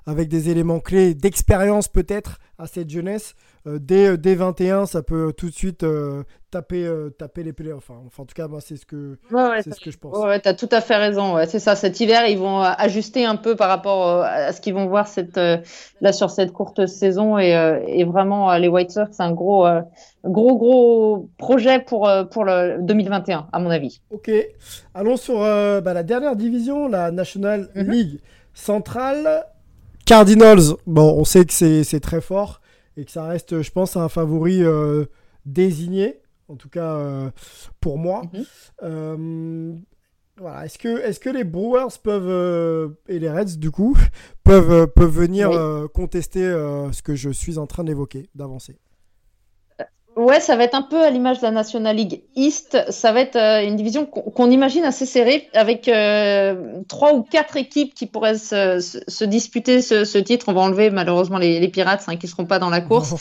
avec 0.07 0.29
des 0.29 0.49
éléments 0.49 0.81
clés 0.81 1.15
d'expérience 1.15 1.87
peut-être 1.87 2.39
à 2.59 2.67
cette 2.67 2.91
jeunesse, 2.91 3.35
dès, 3.81 4.17
dès 4.17 4.35
21, 4.35 4.87
ça 4.87 5.03
peut 5.03 5.33
tout 5.37 5.49
de 5.49 5.55
suite 5.55 5.85
taper, 6.51 6.91
taper 7.19 7.43
les 7.43 7.53
playoffs. 7.53 7.91
Enfin, 7.91 8.23
en 8.23 8.27
tout 8.27 8.35
cas, 8.35 8.49
moi, 8.49 8.61
c'est 8.61 8.77
ce 8.77 8.87
que, 8.87 9.19
c'est 9.63 9.75
ce 9.75 9.81
que 9.81 9.91
je 9.91 9.99
pense. 9.99 10.17
Ouais, 10.17 10.41
tu 10.41 10.49
as 10.49 10.55
tout 10.55 10.69
à 10.71 10.81
fait 10.81 10.97
raison. 10.97 11.37
c'est 11.47 11.59
ça. 11.59 11.77
Cet 11.77 12.01
hiver, 12.01 12.27
ils 12.27 12.39
vont 12.39 12.61
ajuster 12.61 13.25
un 13.25 13.37
peu 13.37 13.57
par 13.57 13.69
rapport 13.69 14.23
à 14.23 14.53
ce 14.53 14.61
qu'ils 14.61 14.75
vont 14.75 14.87
voir 14.87 15.09
cette, 15.09 15.41
là 16.01 16.13
sur 16.13 16.31
cette 16.31 16.53
courte 16.53 16.87
saison. 16.87 17.39
Et, 17.39 17.51
et 17.87 18.05
vraiment, 18.05 18.57
les 18.57 18.69
White 18.69 18.91
Sox, 18.91 19.09
c'est 19.13 19.23
un 19.23 19.33
gros, 19.33 19.67
gros, 20.25 20.57
gros 20.57 21.29
projet 21.39 21.81
pour, 21.81 22.11
pour 22.31 22.45
le 22.45 22.79
2021, 22.81 23.49
à 23.53 23.59
mon 23.59 23.71
avis. 23.71 24.01
Ok. 24.11 24.31
Allons 24.95 25.17
sur 25.17 25.41
bah, 25.41 25.93
la 25.95 26.03
dernière 26.03 26.37
division, 26.37 26.89
la 26.89 27.11
National 27.11 27.69
mhm. 27.75 27.91
League 27.91 28.21
centrale. 28.55 29.45
Cardinals, 30.05 30.75
bon, 30.87 31.17
on 31.19 31.25
sait 31.25 31.45
que 31.45 31.53
c'est 31.53 32.01
très 32.01 32.21
fort 32.21 32.61
et 32.99 33.05
que 33.05 33.13
ça 33.13 33.25
reste, 33.25 33.63
je 33.63 33.71
pense, 33.71 33.97
un 33.97 34.09
favori 34.09 34.63
euh, 34.63 35.05
désigné, 35.47 36.21
en 36.49 36.57
tout 36.57 36.69
cas 36.69 36.97
euh, 36.97 37.31
pour 37.81 37.97
moi. 37.97 38.23
Mhm. 38.33 38.45
Euh, 38.83 39.75
voilà. 40.37 40.67
Est-ce 40.67 40.79
que, 40.79 41.01
est 41.01 41.19
que 41.21 41.31
les 41.31 41.45
Brewers 41.45 41.97
peuvent, 42.03 42.97
et 43.09 43.21
les 43.21 43.31
Reds 43.31 43.57
du 43.57 43.71
coup, 43.71 43.97
peuvent, 44.45 44.89
peuvent 44.89 45.17
venir 45.17 45.51
contester 45.95 46.41
ce 46.41 47.03
que 47.03 47.15
je 47.15 47.31
suis 47.31 47.59
en 47.59 47.67
train 47.67 47.85
d'évoquer, 47.85 48.29
d'avancer? 48.35 48.77
Ouais, 50.19 50.41
ça 50.41 50.57
va 50.57 50.65
être 50.65 50.75
un 50.75 50.83
peu 50.83 51.01
à 51.01 51.11
l'image 51.11 51.39
de 51.39 51.45
la 51.45 51.53
National 51.53 51.95
League 51.95 52.25
East. 52.35 52.77
Ça 52.91 53.13
va 53.13 53.21
être 53.21 53.37
euh, 53.37 53.65
une 53.65 53.77
division 53.77 54.05
qu'on 54.05 54.51
imagine 54.51 54.83
assez 54.83 55.07
serrée, 55.07 55.49
avec 55.55 55.87
euh, 55.87 56.83
trois 56.89 57.15
ou 57.15 57.23
quatre 57.23 57.57
équipes 57.57 57.95
qui 57.95 58.07
pourraient 58.07 58.37
se, 58.37 59.25
disputer 59.25 59.81
ce, 59.81 60.19
titre. 60.19 60.47
On 60.49 60.55
va 60.55 60.63
enlever 60.63 60.91
malheureusement 60.91 61.39
les, 61.39 61.69
Pirates 61.69 62.05
hein, 62.09 62.17
qui 62.17 62.27
ne 62.27 62.31
seront 62.33 62.47
pas 62.47 62.59
dans 62.59 62.69
la 62.69 62.81
course. 62.81 63.15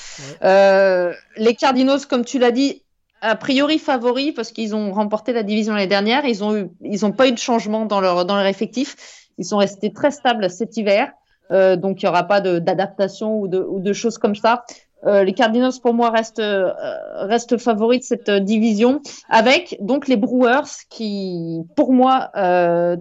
Euh, 0.44 1.14
les 1.36 1.54
Cardinals, 1.54 2.08
comme 2.10 2.26
tu 2.26 2.40
l'as 2.40 2.50
dit, 2.50 2.82
a 3.22 3.36
priori 3.36 3.78
favoris 3.78 4.34
parce 4.34 4.52
qu'ils 4.52 4.74
ont 4.74 4.92
remporté 4.92 5.34
la 5.34 5.44
division 5.44 5.76
l'année 5.76 5.86
dernière. 5.86 6.26
Ils 6.26 6.44
ont 6.44 6.72
ils 6.82 7.06
ont 7.06 7.12
pas 7.12 7.28
eu 7.28 7.32
de 7.32 7.38
changement 7.38 7.86
dans 7.86 8.02
leur 8.02 8.26
dans 8.26 8.38
leur 8.38 8.48
effectif. 8.48 8.96
Ils 9.38 9.46
sont 9.46 9.58
restés 9.58 9.94
très 9.94 10.10
stables 10.10 10.50
cet 10.50 10.78
hiver. 10.78 11.12
donc 11.52 12.02
il 12.02 12.06
n'y 12.06 12.10
aura 12.10 12.24
pas 12.24 12.42
d'adaptation 12.42 13.40
ou 13.40 13.48
de, 13.48 13.60
ou 13.60 13.82
de 13.82 13.94
choses 13.94 14.18
comme 14.18 14.36
ça. 14.36 14.64
Euh, 15.06 15.24
les 15.24 15.34
Cardinals 15.34 15.74
pour 15.82 15.94
moi 15.94 16.10
restent 16.10 16.40
euh, 16.40 16.72
restent 17.18 17.58
favoris 17.58 18.00
de 18.00 18.04
cette 18.04 18.30
euh, 18.30 18.40
division 18.40 19.02
avec 19.30 19.78
donc 19.80 20.08
les 20.08 20.18
Brewers 20.18 20.86
qui 20.90 21.62
pour 21.76 21.94
moi 21.94 22.32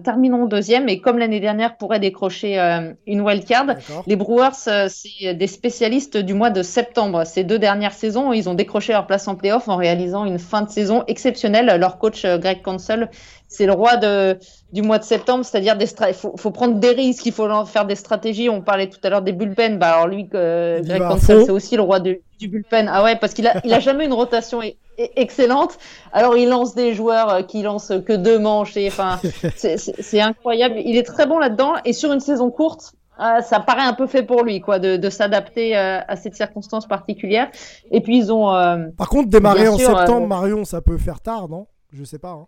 termineront 0.03 0.45
deuxième 0.45 0.89
et 0.89 0.99
comme 0.99 1.17
l'année 1.17 1.39
dernière 1.39 1.77
pourraient 1.77 1.99
décrocher 1.99 2.57
une 3.05 3.21
wild 3.21 3.45
card. 3.45 3.75
Les 4.05 4.15
Brewers 4.15 4.87
c'est 4.89 5.33
des 5.33 5.47
spécialistes 5.47 6.17
du 6.17 6.33
mois 6.33 6.49
de 6.49 6.61
septembre. 6.61 7.25
Ces 7.25 7.43
deux 7.43 7.59
dernières 7.59 7.93
saisons 7.93 8.33
ils 8.33 8.49
ont 8.49 8.53
décroché 8.53 8.93
leur 8.93 9.07
place 9.07 9.27
en 9.27 9.35
playoff 9.35 9.67
en 9.67 9.75
réalisant 9.75 10.25
une 10.25 10.39
fin 10.39 10.61
de 10.61 10.69
saison 10.69 11.03
exceptionnelle. 11.07 11.77
Leur 11.79 11.97
coach 11.97 12.25
Greg 12.25 12.61
Council 12.61 13.09
c'est 13.47 13.65
le 13.65 13.73
roi 13.73 13.97
de, 13.97 14.37
du 14.73 14.81
mois 14.81 14.99
de 14.99 15.03
septembre, 15.03 15.45
c'est-à-dire 15.45 15.77
des 15.77 15.87
il 16.07 16.13
faut, 16.13 16.35
faut, 16.37 16.51
prendre 16.51 16.75
des 16.75 16.91
risques, 16.91 17.25
il 17.25 17.31
faut 17.31 17.47
faire 17.65 17.85
des 17.85 17.95
stratégies. 17.95 18.49
On 18.49 18.61
parlait 18.61 18.89
tout 18.89 18.99
à 19.03 19.09
l'heure 19.09 19.21
des 19.21 19.31
bullpen. 19.31 19.77
Bah 19.77 19.93
alors 19.93 20.07
lui, 20.07 20.27
euh, 20.33 20.81
Greg 20.81 21.01
c'est 21.19 21.49
aussi 21.49 21.75
le 21.75 21.81
roi 21.81 21.99
du, 21.99 22.19
du, 22.39 22.47
bullpen. 22.47 22.89
Ah 22.91 23.03
ouais, 23.03 23.15
parce 23.15 23.33
qu'il 23.33 23.47
a, 23.47 23.61
il 23.63 23.73
a 23.73 23.79
jamais 23.79 24.05
une 24.05 24.13
rotation 24.13 24.61
excellente. 24.97 25.77
Alors 26.11 26.35
il 26.35 26.49
lance 26.49 26.75
des 26.75 26.93
joueurs 26.93 27.29
euh, 27.29 27.41
qui 27.41 27.61
lancent 27.61 27.93
que 28.05 28.13
deux 28.13 28.39
manches. 28.39 28.75
Et 28.75 28.87
enfin, 28.87 29.19
c'est 29.55 30.21
incroyable. 30.21 30.75
Il 30.83 30.97
est 30.97 31.03
très 31.03 31.25
bon 31.25 31.39
là-dedans. 31.39 31.73
Et 31.85 31.93
sur 31.93 32.11
une 32.11 32.19
saison 32.19 32.51
courte, 32.51 32.93
ah, 33.19 33.41
ça 33.41 33.59
paraît 33.59 33.81
un 33.81 33.93
peu 33.93 34.05
fait 34.05 34.23
pour 34.23 34.43
lui, 34.43 34.61
quoi, 34.61 34.77
de, 34.77 34.95
de 34.97 35.09
s'adapter 35.09 35.75
euh, 35.75 35.99
à 36.07 36.15
cette 36.15 36.35
circonstance 36.35 36.87
particulière. 36.87 37.49
Et 37.91 38.01
puis 38.01 38.17
ils 38.17 38.31
ont. 38.31 38.53
Euh, 38.53 38.87
Par 38.95 39.09
contre, 39.09 39.29
démarrer 39.29 39.67
en 39.67 39.77
septembre, 39.77 40.27
Marion, 40.27 40.65
ça 40.65 40.81
peut 40.81 40.97
faire 40.97 41.19
tard, 41.19 41.49
non? 41.49 41.67
Je 41.91 42.03
sais 42.03 42.19
pas. 42.19 42.31
Hein. 42.31 42.47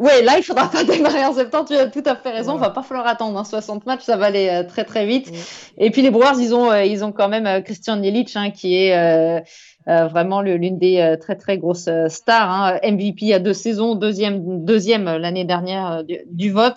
Ouais, 0.00 0.22
là, 0.22 0.38
il 0.38 0.42
faudra 0.42 0.68
pas 0.72 0.82
démarrer 0.82 1.24
en 1.26 1.34
septembre. 1.34 1.68
Tu 1.68 1.76
as 1.76 1.86
tout 1.86 2.02
à 2.06 2.16
fait 2.16 2.30
raison. 2.30 2.56
Il 2.56 2.60
va 2.60 2.70
pas 2.70 2.82
falloir 2.82 3.06
attendre. 3.06 3.38
Hein. 3.38 3.44
60 3.44 3.84
matchs, 3.84 4.02
ça 4.02 4.16
va 4.16 4.26
aller 4.26 4.48
euh, 4.48 4.64
très 4.66 4.84
très 4.84 5.04
vite. 5.04 5.30
Et 5.76 5.90
puis 5.90 6.00
les 6.00 6.10
Brewers, 6.10 6.40
ils 6.40 6.54
ont 6.54 6.72
euh, 6.72 6.84
ils 6.84 7.04
ont 7.04 7.12
quand 7.12 7.28
même 7.28 7.46
euh, 7.46 7.60
Christian 7.60 8.02
Yelich, 8.02 8.34
hein, 8.34 8.50
qui 8.50 8.74
est 8.76 9.44
vraiment 9.86 10.40
l'une 10.40 10.78
des 10.78 11.16
très 11.20 11.36
très 11.36 11.58
grosses 11.58 11.90
stars. 12.08 12.50
Hein. 12.50 12.78
MVP 12.82 13.34
à 13.34 13.38
deux 13.38 13.52
saisons, 13.52 13.94
deuxième 13.94 14.64
deuxième 14.64 15.04
l'année 15.04 15.44
dernière 15.44 16.02
du, 16.04 16.50
vote. 16.50 16.76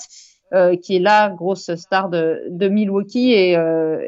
qui 0.82 0.95
est 0.95 0.99
la 0.99 1.30
grosse 1.30 1.74
star 1.76 2.09
de, 2.09 2.43
de 2.49 2.67
Milwaukee 2.67 3.34
et, 3.34 3.57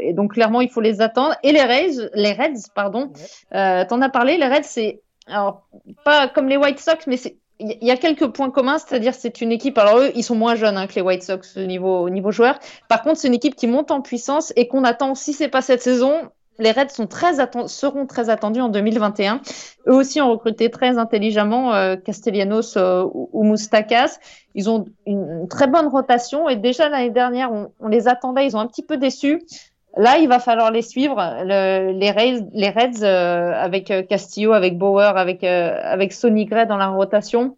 et, 0.01 0.13
donc 0.13 0.33
clairement 0.33 0.61
il 0.61 0.69
faut 0.69 0.81
les 0.81 1.01
attendre 1.01 1.35
et 1.43 1.51
les 1.51 1.61
Reds 1.61 2.09
les 2.13 2.33
Reds 2.33 2.69
pardon 2.73 3.11
t'en 3.51 4.01
as 4.01 4.09
parlé 4.09 4.37
les 4.37 4.47
Reds 4.47 4.63
c'est 4.63 5.01
alors 5.27 5.67
pas 6.03 6.27
comme 6.27 6.47
les 6.47 6.57
White 6.57 6.79
Sox 6.79 7.05
mais 7.05 7.17
c'est 7.17 7.37
il 7.59 7.77
y 7.81 7.91
a 7.91 7.97
quelques 7.97 8.27
points 8.27 8.51
communs, 8.51 8.77
c'est-à-dire 8.77 9.13
c'est 9.13 9.41
une 9.41 9.51
équipe. 9.51 9.77
Alors 9.77 9.99
eux, 9.99 10.11
ils 10.15 10.23
sont 10.23 10.35
moins 10.35 10.55
jeunes 10.55 10.77
hein, 10.77 10.87
que 10.87 10.95
les 10.95 11.01
White 11.01 11.23
Sox 11.23 11.57
au 11.57 11.65
niveau, 11.65 11.99
au 11.99 12.09
niveau 12.09 12.31
joueur. 12.31 12.59
Par 12.89 13.01
contre, 13.01 13.19
c'est 13.19 13.27
une 13.27 13.33
équipe 13.33 13.55
qui 13.55 13.67
monte 13.67 13.91
en 13.91 14.01
puissance 14.01 14.51
et 14.55 14.67
qu'on 14.67 14.83
attend. 14.83 15.15
Si 15.15 15.33
c'est 15.33 15.47
pas 15.47 15.61
cette 15.61 15.81
saison, 15.81 16.13
les 16.59 16.71
Reds 16.71 16.89
sont 16.89 17.07
très 17.07 17.33
seront 17.67 18.05
très 18.05 18.29
attendus 18.29 18.61
en 18.61 18.69
2021. 18.69 19.41
Eux 19.87 19.93
aussi 19.93 20.21
ont 20.21 20.31
recruté 20.31 20.69
très 20.69 20.97
intelligemment 20.97 21.73
euh, 21.73 21.95
Castellanos 21.95 22.77
euh, 22.77 23.05
ou 23.13 23.43
Moustakas. 23.43 24.19
Ils 24.53 24.69
ont 24.69 24.85
une, 25.05 25.47
très 25.49 25.67
bonne 25.67 25.87
rotation 25.87 26.47
et 26.47 26.55
déjà 26.55 26.89
l'année 26.89 27.09
dernière, 27.09 27.51
on, 27.51 27.87
les 27.87 28.07
attendait. 28.07 28.45
Ils 28.45 28.55
ont 28.55 28.59
un 28.59 28.67
petit 28.67 28.83
peu 28.83 28.97
déçus. 28.97 29.41
Là, 29.97 30.17
il 30.17 30.27
va 30.27 30.39
falloir 30.39 30.71
les 30.71 30.81
suivre. 30.81 31.15
les, 31.43 32.11
Reds, 32.11 32.47
les 32.53 32.69
Reds 32.69 33.03
euh, 33.03 33.53
avec 33.53 33.91
euh, 33.91 34.03
Castillo, 34.03 34.51
avec 34.51 34.77
Bauer, 34.77 35.17
avec, 35.17 35.43
euh, 35.43 35.79
avec 35.83 36.11
Sonny 36.11 36.45
Gray 36.45 36.67
dans 36.67 36.77
la 36.77 36.87
rotation. 36.87 37.55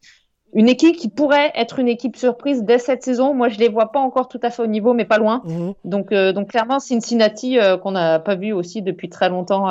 Une 0.54 0.70
équipe 0.70 0.96
qui 0.96 1.10
pourrait 1.10 1.52
être 1.56 1.80
une 1.80 1.88
équipe 1.88 2.16
surprise 2.16 2.64
dès 2.64 2.80
cette 2.80 3.04
saison. 3.04 3.34
Moi, 3.34 3.50
je 3.50 3.60
les 3.60 3.70
vois 3.70 3.92
pas 3.92 4.00
encore 4.00 4.28
tout 4.28 4.40
à 4.44 4.50
fait 4.50 4.62
au 4.62 4.68
niveau, 4.68 4.94
mais 4.94 5.06
pas 5.06 5.18
loin. 5.18 5.42
Mhm. 5.46 5.74
Donc, 5.84 6.14
donc 6.14 6.50
clairement, 6.50 6.80
Cincinnati 6.80 7.58
qu'on 7.84 7.92
n'a 7.92 8.20
pas 8.20 8.36
vu 8.36 8.54
aussi 8.54 8.82
depuis 8.82 9.10
très 9.10 9.30
longtemps 9.30 9.70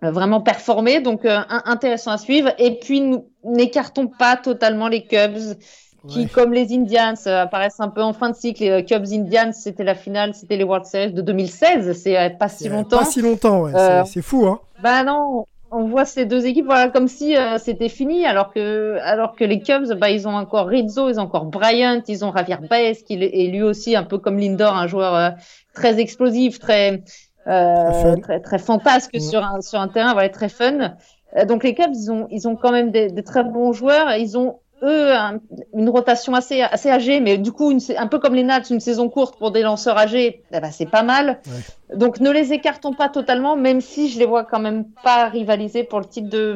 vraiment 0.00 0.40
performer. 0.40 1.00
Donc, 1.00 1.26
intéressant 1.26 2.12
à 2.12 2.18
suivre. 2.18 2.50
Et 2.58 2.78
puis, 2.78 3.02
n'écartons 3.42 4.06
pas 4.06 4.36
totalement 4.36 4.86
les 4.86 5.04
Cubs 5.04 5.56
qui, 6.08 6.26
comme 6.28 6.52
les 6.52 6.72
Indians, 6.72 7.14
euh, 7.26 7.42
apparaissent 7.42 7.80
un 7.80 7.88
peu 7.88 8.02
en 8.02 8.12
fin 8.12 8.30
de 8.30 8.34
cycle. 8.34 8.62
Les 8.62 8.70
euh, 8.70 8.82
Cubs 8.82 9.06
Indians, 9.12 9.52
c'était 9.52 9.84
la 9.84 9.94
finale, 9.94 10.34
c'était 10.34 10.56
les 10.56 10.64
World 10.64 10.86
Series 10.86 11.12
de 11.12 11.22
2016. 11.22 11.96
C'est 11.96 12.18
euh, 12.18 12.30
pas 12.30 12.48
si 12.48 12.68
longtemps. 12.68 12.98
Pas 12.98 13.04
si 13.04 13.20
longtemps, 13.20 13.62
ouais. 13.62 13.72
c'est 14.06 14.22
fou, 14.22 14.46
hein. 14.46 14.60
Bah 14.82 15.04
non, 15.04 15.44
on 15.70 15.84
voit 15.84 16.06
ces 16.06 16.24
deux 16.24 16.46
équipes 16.46 16.64
voilà 16.64 16.88
comme 16.88 17.06
si 17.06 17.36
c'était 17.58 17.90
fini 17.90 18.26
alors 18.26 18.52
que 18.52 18.98
alors 19.02 19.36
que 19.36 19.44
les 19.44 19.60
Cubs 19.60 19.92
bah 19.94 20.10
ils 20.10 20.26
ont 20.26 20.34
encore 20.34 20.66
Rizzo 20.66 21.08
ils 21.08 21.20
ont 21.20 21.24
encore 21.24 21.44
Bryant 21.44 22.02
ils 22.08 22.24
ont 22.24 22.34
Javier 22.34 22.56
Baez 22.68 22.96
qui 23.06 23.14
est 23.14 23.46
lui 23.48 23.62
aussi 23.62 23.94
un 23.94 24.02
peu 24.02 24.18
comme 24.18 24.38
Lindor 24.38 24.74
un 24.74 24.88
joueur 24.88 25.34
très 25.72 26.00
explosif 26.00 26.58
très 26.58 27.04
euh, 27.46 28.16
très, 28.16 28.40
très, 28.40 28.58
fantasque 28.58 29.14
mm. 29.14 29.20
sur 29.20 29.44
un 29.44 29.60
sur 29.60 29.78
un 29.78 29.86
terrain 29.86 30.12
voilà 30.14 30.28
très 30.30 30.48
fun 30.48 30.96
donc 31.46 31.62
les 31.62 31.74
Cubs 31.74 31.94
ils 31.94 32.10
ont 32.10 32.26
ils 32.30 32.48
ont 32.48 32.56
quand 32.56 32.72
même 32.72 32.90
des, 32.90 33.08
des 33.08 33.22
très 33.22 33.44
bons 33.44 33.72
joueurs 33.72 34.16
ils 34.16 34.36
ont 34.36 34.58
eux 34.82 35.12
une 35.74 35.88
rotation 35.88 36.34
assez 36.34 36.62
assez 36.62 36.90
âgée, 36.90 37.20
mais 37.20 37.38
du 37.38 37.52
coup 37.52 37.70
une, 37.70 37.80
un 37.96 38.06
peu 38.06 38.18
comme 38.18 38.34
les 38.34 38.42
Nats, 38.42 38.62
une 38.70 38.80
saison 38.80 39.08
courte 39.08 39.38
pour 39.38 39.50
des 39.50 39.62
lanceurs 39.62 39.98
âgés, 39.98 40.42
eh 40.52 40.60
ben, 40.60 40.70
c'est 40.70 40.90
pas 40.90 41.02
mal. 41.02 41.40
Donc 41.94 42.20
ne 42.20 42.30
les 42.30 42.52
écartons 42.52 42.92
pas 42.92 43.08
totalement, 43.08 43.56
même 43.56 43.80
si 43.80 44.08
je 44.10 44.18
les 44.18 44.26
vois 44.26 44.44
quand 44.44 44.60
même 44.60 44.84
pas 45.02 45.28
rivaliser 45.28 45.84
pour 45.84 46.00
le 46.00 46.06
titre 46.06 46.28
de 46.28 46.54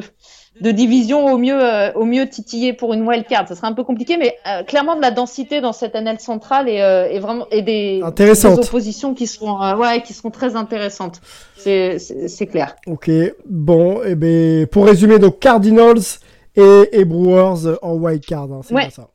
de 0.61 0.71
division 0.71 1.25
au 1.25 1.37
mieux 1.37 1.61
euh, 1.61 1.91
au 1.93 2.05
mieux 2.05 2.27
titiller 2.29 2.71
pour 2.71 2.93
une 2.93 3.05
wild 3.05 3.25
card. 3.27 3.47
Ça 3.47 3.55
serait 3.55 3.67
un 3.67 3.73
peu 3.73 3.83
compliqué, 3.83 4.17
mais 4.17 4.35
euh, 4.47 4.63
clairement 4.63 4.95
de 4.95 5.01
la 5.01 5.11
densité 5.11 5.59
dans 5.59 5.73
cette 5.73 5.95
NL 5.95 6.19
centrale 6.19 6.69
et, 6.69 6.81
euh, 6.81 7.09
et 7.09 7.19
vraiment 7.19 7.45
et 7.51 7.61
des, 7.61 8.01
des, 8.15 8.45
oppositions 8.45 9.13
qui 9.13 9.27
seront 9.27 9.75
ouais 9.75 10.01
qui 10.01 10.13
seront 10.13 10.31
très 10.31 10.55
intéressantes. 10.55 11.19
C'est 11.57 11.99
c'est 11.99 12.47
clair. 12.47 12.75
Ok 12.87 13.09
bon 13.45 14.01
et 14.03 14.11
eh 14.11 14.15
ben 14.15 14.67
pour 14.67 14.85
résumer 14.85 15.19
donc 15.19 15.39
Cardinals 15.39 16.19
et, 16.55 17.05
Brewers 17.05 17.77
en 17.81 17.93
wild 17.95 18.25
card. 18.25 18.51
Hein, 18.51 18.61
c'est 18.63 18.91
ça. 18.91 19.09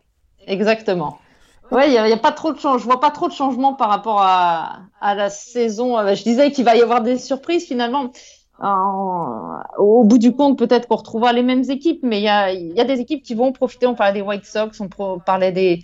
Exactement. 0.46 1.18
Ouais, 1.70 1.88
il 1.88 1.92
n'y 1.92 2.12
a, 2.12 2.16
pas 2.16 2.32
trop 2.32 2.52
de 2.52 2.58
change. 2.58 2.80
Je 2.80 2.86
vois 2.86 3.00
pas 3.00 3.10
trop 3.10 3.28
de 3.28 3.32
changements 3.32 3.74
par 3.74 3.88
rapport 3.88 4.20
à, 4.20 4.80
à 5.00 5.14
la 5.14 5.30
saison. 5.30 5.96
Euh, 5.96 6.14
je 6.14 6.24
disais 6.24 6.50
qu'il 6.50 6.64
va 6.64 6.76
y 6.76 6.82
avoir 6.82 7.00
des 7.00 7.16
surprises 7.16 7.64
finalement. 7.64 8.10
au 9.78 10.04
bout 10.04 10.18
du 10.18 10.34
compte, 10.34 10.58
peut-être 10.58 10.88
qu'on 10.88 10.96
retrouvera 10.96 11.32
les 11.32 11.44
mêmes 11.44 11.62
équipes, 11.70 12.00
mais 12.02 12.18
il 12.18 12.24
y 12.24 12.28
a, 12.28 12.52
y 12.52 12.80
a, 12.80 12.84
des 12.84 12.98
équipes 13.00 13.22
qui 13.22 13.34
vont 13.34 13.52
profiter. 13.52 13.86
On 13.86 13.94
parlait 13.94 14.14
des 14.14 14.26
White 14.26 14.46
Sox, 14.46 14.80
on 14.80 15.18
parlait 15.20 15.52
des, 15.52 15.82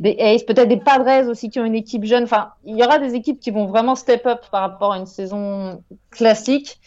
des 0.00 0.16
Aces, 0.18 0.42
peut-être 0.42 0.68
des 0.68 0.76
Padres 0.76 1.28
aussi 1.28 1.50
qui 1.50 1.60
ont 1.60 1.64
une 1.64 1.74
équipe 1.74 2.04
jeune. 2.04 2.24
Enfin, 2.24 2.50
il 2.64 2.76
y 2.76 2.82
aura 2.82 2.98
des 2.98 3.14
équipes 3.14 3.38
qui 3.38 3.50
vont 3.50 3.66
vraiment 3.66 3.94
step 3.94 4.26
up 4.26 4.40
par 4.50 4.62
rapport 4.62 4.92
à 4.92 4.98
une 4.98 5.06
saison 5.06 5.82
classique. 6.10 6.80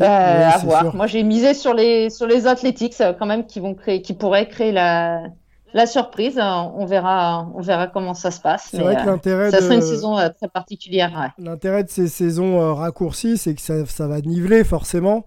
Euh, 0.00 0.04
à 0.04 0.58
voir. 0.58 0.94
Moi, 0.94 1.06
j'ai 1.06 1.22
misé 1.22 1.54
sur 1.54 1.74
les 1.74 2.10
sur 2.10 2.26
les 2.26 2.46
Athletics 2.46 3.00
euh, 3.00 3.12
quand 3.18 3.26
même 3.26 3.46
qui 3.46 3.60
vont 3.60 3.74
créer, 3.74 4.02
qui 4.02 4.12
pourraient 4.12 4.48
créer 4.48 4.72
la 4.72 5.22
la 5.74 5.86
surprise. 5.86 6.38
On 6.38 6.86
verra, 6.86 7.50
on 7.54 7.60
verra 7.60 7.88
comment 7.88 8.14
ça 8.14 8.30
se 8.30 8.40
passe. 8.40 8.68
C'est 8.70 8.78
vrai 8.78 8.96
que 8.96 9.02
euh, 9.02 9.06
l'intérêt 9.06 9.50
ça 9.50 9.60
sera 9.60 9.74
une 9.74 9.82
saison 9.82 10.16
très 10.36 10.48
particulière. 10.48 11.32
L'intérêt 11.38 11.84
de 11.84 11.90
ces 11.90 12.08
saisons 12.08 12.74
raccourcies, 12.74 13.36
c'est 13.36 13.54
que 13.54 13.60
ça, 13.60 13.84
ça, 13.84 14.06
va 14.06 14.20
niveler 14.20 14.64
forcément. 14.64 15.26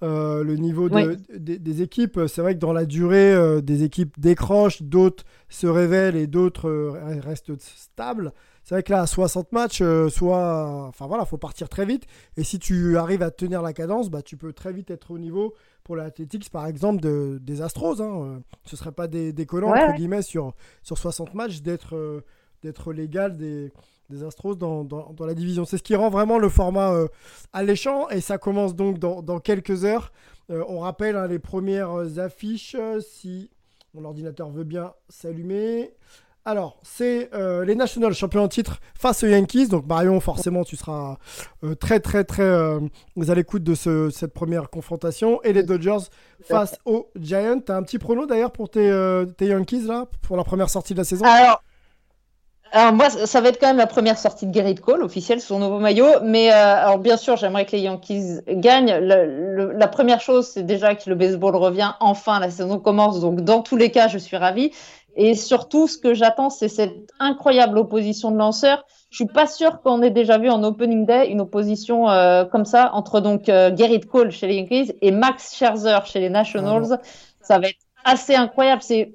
le 0.00 0.54
niveau 0.54 0.88
des 0.88 1.82
équipes. 1.82 2.20
C'est 2.28 2.40
vrai 2.40 2.54
que 2.54 2.60
dans 2.60 2.72
la 2.72 2.84
durée, 2.84 3.60
des 3.62 3.82
équipes 3.82 4.14
décrochent, 4.18 4.82
d'autres 4.82 5.24
se 5.48 5.66
révèlent 5.66 6.16
et 6.16 6.28
d'autres 6.28 6.96
restent 7.24 7.60
stables. 7.60 8.32
C'est 8.64 8.74
vrai 8.74 8.82
que 8.82 8.92
là, 8.92 9.02
à 9.02 9.06
60 9.06 9.52
matchs, 9.52 9.82
soit. 10.10 10.86
Enfin 10.88 11.06
voilà, 11.06 11.24
faut 11.24 11.38
partir 11.38 11.68
très 11.68 11.86
vite. 11.86 12.06
Et 12.36 12.44
si 12.44 12.58
tu 12.58 12.96
arrives 12.96 13.22
à 13.22 13.30
tenir 13.30 13.62
la 13.62 13.72
cadence, 13.72 14.10
bah, 14.10 14.22
tu 14.22 14.36
peux 14.36 14.52
très 14.52 14.72
vite 14.72 14.90
être 14.90 15.10
au 15.10 15.18
niveau 15.18 15.54
pour 15.82 15.96
l'Athletics, 15.96 16.50
par 16.50 16.66
exemple, 16.66 17.00
de, 17.00 17.38
des 17.42 17.62
Astros. 17.62 18.00
Hein. 18.00 18.42
Ce 18.64 18.76
ne 18.76 18.78
serait 18.78 18.92
pas 18.92 19.08
des, 19.08 19.32
décollant, 19.32 19.70
entre 19.70 19.96
guillemets, 19.96 20.22
sur, 20.22 20.54
sur 20.82 20.98
60 20.98 21.34
matchs 21.34 21.62
d'être 21.62 22.22
d'être 22.62 22.92
légal 22.92 23.36
des, 23.36 23.72
des 24.08 24.24
Astros 24.24 24.56
dans, 24.56 24.84
dans, 24.84 25.26
la 25.26 25.34
division. 25.34 25.64
C'est 25.64 25.78
ce 25.78 25.82
qui 25.82 25.94
rend 25.94 26.10
vraiment 26.10 26.38
le 26.38 26.48
format 26.48 26.92
euh, 26.92 27.08
alléchant 27.52 28.08
et 28.08 28.20
ça 28.20 28.38
commence 28.38 28.74
donc 28.74 28.98
dans, 28.98 29.22
dans 29.22 29.40
quelques 29.40 29.84
heures. 29.84 30.12
Euh, 30.50 30.64
on 30.68 30.80
rappelle 30.80 31.16
hein, 31.16 31.26
les 31.26 31.38
premières 31.38 32.18
affiches, 32.18 32.76
si 33.00 33.50
mon 33.94 34.04
ordinateur 34.04 34.50
veut 34.50 34.64
bien 34.64 34.92
s'allumer. 35.08 35.94
Alors, 36.44 36.78
c'est 36.82 37.30
euh, 37.34 37.64
les 37.64 37.74
Nationals 37.74 38.14
champions 38.14 38.42
en 38.42 38.48
titre 38.48 38.80
face 38.94 39.22
aux 39.22 39.26
Yankees. 39.26 39.68
Donc, 39.68 39.86
Marion, 39.86 40.18
forcément, 40.20 40.64
tu 40.64 40.76
seras 40.76 41.16
très, 41.80 42.00
très, 42.00 42.24
très 42.24 42.42
à 42.42 43.34
l'écoute 43.34 43.62
de 43.62 43.74
ce, 43.74 44.10
cette 44.10 44.32
première 44.32 44.70
confrontation. 44.70 45.42
Et 45.42 45.52
les 45.52 45.62
Dodgers 45.62 46.08
face 46.42 46.78
aux 46.86 47.10
Giants. 47.16 47.60
Tu 47.64 47.70
as 47.70 47.76
un 47.76 47.82
petit 47.82 47.98
prono 47.98 48.26
d'ailleurs 48.26 48.52
pour 48.52 48.70
tes, 48.70 48.90
tes, 49.36 49.46
Yankees, 49.46 49.82
là, 49.82 50.06
pour 50.22 50.36
la 50.36 50.44
première 50.44 50.70
sortie 50.70 50.94
de 50.94 50.98
la 50.98 51.04
saison? 51.04 51.26
Alors, 51.26 51.62
alors 52.72 52.92
moi, 52.92 53.10
ça 53.10 53.40
va 53.40 53.48
être 53.48 53.58
quand 53.58 53.66
même 53.66 53.78
la 53.78 53.88
première 53.88 54.16
sortie 54.16 54.46
de 54.46 54.52
Garrett 54.52 54.80
Cole 54.80 55.02
officielle 55.02 55.40
sur 55.40 55.56
son 55.56 55.58
nouveau 55.58 55.80
maillot. 55.80 56.20
Mais 56.22 56.52
euh, 56.52 56.54
alors 56.54 56.98
bien 56.98 57.16
sûr, 57.16 57.36
j'aimerais 57.36 57.66
que 57.66 57.72
les 57.72 57.80
Yankees 57.80 58.40
gagnent. 58.48 58.92
la 58.92 59.88
première 59.88 60.20
chose, 60.20 60.46
c'est 60.46 60.62
déjà 60.62 60.94
que 60.94 61.08
le 61.10 61.16
baseball 61.16 61.56
revient 61.56 61.92
enfin, 61.98 62.38
la 62.38 62.50
saison 62.50 62.78
commence. 62.78 63.20
Donc 63.20 63.40
dans 63.40 63.62
tous 63.62 63.76
les 63.76 63.90
cas, 63.90 64.06
je 64.08 64.18
suis 64.18 64.36
ravie. 64.36 64.70
Et 65.16 65.34
surtout, 65.34 65.88
ce 65.88 65.98
que 65.98 66.14
j'attends, 66.14 66.50
c'est 66.50 66.68
cette 66.68 67.12
incroyable 67.18 67.78
opposition 67.78 68.30
de 68.30 68.36
lanceurs. 68.36 68.84
Je 69.10 69.16
suis 69.16 69.26
pas 69.26 69.48
sûr 69.48 69.82
qu'on 69.82 70.02
ait 70.02 70.10
déjà 70.10 70.38
vu 70.38 70.48
en 70.48 70.62
opening 70.62 71.04
day 71.04 71.28
une 71.28 71.40
opposition 71.40 72.08
euh, 72.08 72.44
comme 72.44 72.64
ça 72.64 72.90
entre 72.94 73.20
donc 73.20 73.48
euh, 73.48 73.72
Garrett 73.72 74.06
Cole 74.06 74.30
chez 74.30 74.46
les 74.46 74.54
Yankees 74.56 74.92
et 75.02 75.10
Max 75.10 75.56
Scherzer 75.56 76.06
chez 76.06 76.20
les 76.20 76.30
Nationals. 76.30 77.00
Ça 77.42 77.58
va 77.58 77.68
être 77.68 77.80
assez 78.04 78.36
incroyable. 78.36 78.82
C'est 78.82 79.12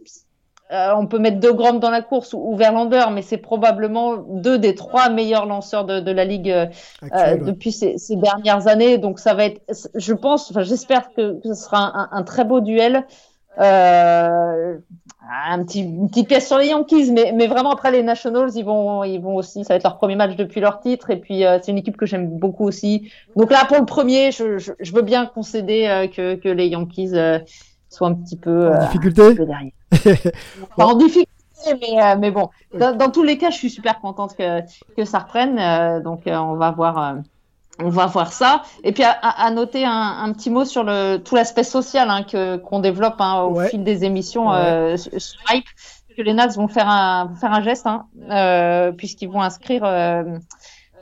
euh, 0.71 0.93
on 0.97 1.05
peut 1.05 1.19
mettre 1.19 1.39
deux 1.39 1.53
Grom 1.53 1.79
dans 1.79 1.91
la 1.91 2.01
course 2.01 2.33
ou, 2.33 2.55
Verlander, 2.55 3.05
mais 3.11 3.21
c'est 3.21 3.37
probablement 3.37 4.17
deux 4.17 4.57
des 4.57 4.73
trois 4.73 5.09
meilleurs 5.09 5.45
lanceurs 5.45 5.85
de, 5.85 6.11
la 6.11 6.25
ligue 6.25 6.49
euh, 6.49 6.65
euh, 7.13 7.37
depuis 7.37 7.71
ces, 7.71 7.97
dernières 8.15 8.67
années. 8.67 8.97
Donc 8.97 9.19
ça 9.19 9.35
va 9.35 9.45
être, 9.45 9.61
je 9.93 10.13
pense, 10.13 10.49
enfin 10.49 10.63
j'espère 10.63 11.13
que, 11.15 11.39
ce 11.43 11.53
sera 11.53 12.09
un, 12.11 12.23
très 12.23 12.45
beau 12.45 12.61
duel. 12.61 13.05
un 13.57 14.79
petit, 15.63 15.81
une 15.81 16.09
petite 16.09 16.29
pièce 16.29 16.47
sur 16.47 16.57
les 16.57 16.69
Yankees, 16.69 17.11
mais, 17.11 17.31
mais 17.35 17.45
vraiment 17.45 17.71
après 17.71 17.91
les 17.91 18.01
Nationals, 18.01 18.49
ils 18.55 18.65
vont, 18.65 19.03
ils 19.03 19.19
vont 19.19 19.35
aussi, 19.35 19.63
ça 19.65 19.73
va 19.73 19.77
être 19.77 19.83
leur 19.83 19.97
premier 19.97 20.15
match 20.15 20.35
depuis 20.35 20.61
leur 20.61 20.79
titre, 20.79 21.11
et 21.11 21.17
puis 21.17 21.43
c'est 21.61 21.71
une 21.71 21.77
équipe 21.77 21.95
que 21.95 22.07
j'aime 22.07 22.39
beaucoup 22.39 22.65
aussi. 22.65 23.11
Donc 23.35 23.51
là, 23.51 23.65
pour 23.67 23.77
le 23.77 23.85
premier, 23.85 24.31
je, 24.31 24.57
je, 24.57 24.93
veux 24.93 25.03
bien 25.03 25.27
concéder 25.27 26.09
que, 26.15 26.33
que 26.35 26.49
les 26.49 26.69
Yankees 26.69 27.13
soient 27.89 28.07
un 28.07 28.15
petit 28.15 28.37
peu 28.37 28.73
en 28.73 28.79
difficulté 28.79 29.35
derrière. 29.35 29.71
en 30.77 30.95
difficulté, 30.95 31.29
mais, 31.65 32.01
euh, 32.01 32.15
mais 32.17 32.31
bon, 32.31 32.49
dans, 32.73 33.11
tous 33.11 33.23
les 33.23 33.37
cas, 33.37 33.49
je 33.49 33.55
suis 33.55 33.69
super 33.69 33.99
contente 33.99 34.35
que, 34.35 34.61
que 34.95 35.05
ça 35.05 35.19
reprenne. 35.19 35.57
Euh, 35.59 35.99
donc, 35.99 36.27
euh, 36.27 36.35
on 36.35 36.55
va 36.55 36.71
voir. 36.71 37.17
on 37.79 37.89
va 37.89 38.05
voir 38.05 38.31
ça. 38.31 38.63
Et 38.83 38.91
puis 38.91 39.03
à, 39.03 39.51
noter 39.51 39.85
un, 39.85 40.31
petit 40.33 40.49
mot 40.49 40.65
sur 40.65 40.83
le 40.83 41.17
tout 41.17 41.35
l'aspect 41.35 41.63
social 41.63 42.09
hein, 42.09 42.23
que 42.23 42.57
qu'on 42.57 42.79
développe 42.79 43.19
hein, 43.19 43.41
au 43.43 43.59
fil 43.61 43.83
des 43.83 44.03
émissions 44.03 44.51
sur 44.97 45.39
Hype, 45.49 45.65
que 46.15 46.21
les 46.21 46.33
Nats 46.33 46.47
vont 46.47 46.69
faire 46.69 46.87
un 46.87 47.25
vont 47.25 47.35
faire 47.35 47.51
un 47.51 47.61
geste 47.61 47.87
hein, 47.87 48.05
puisqu'ils 48.97 49.29
vont 49.29 49.41
inscrire 49.41 49.83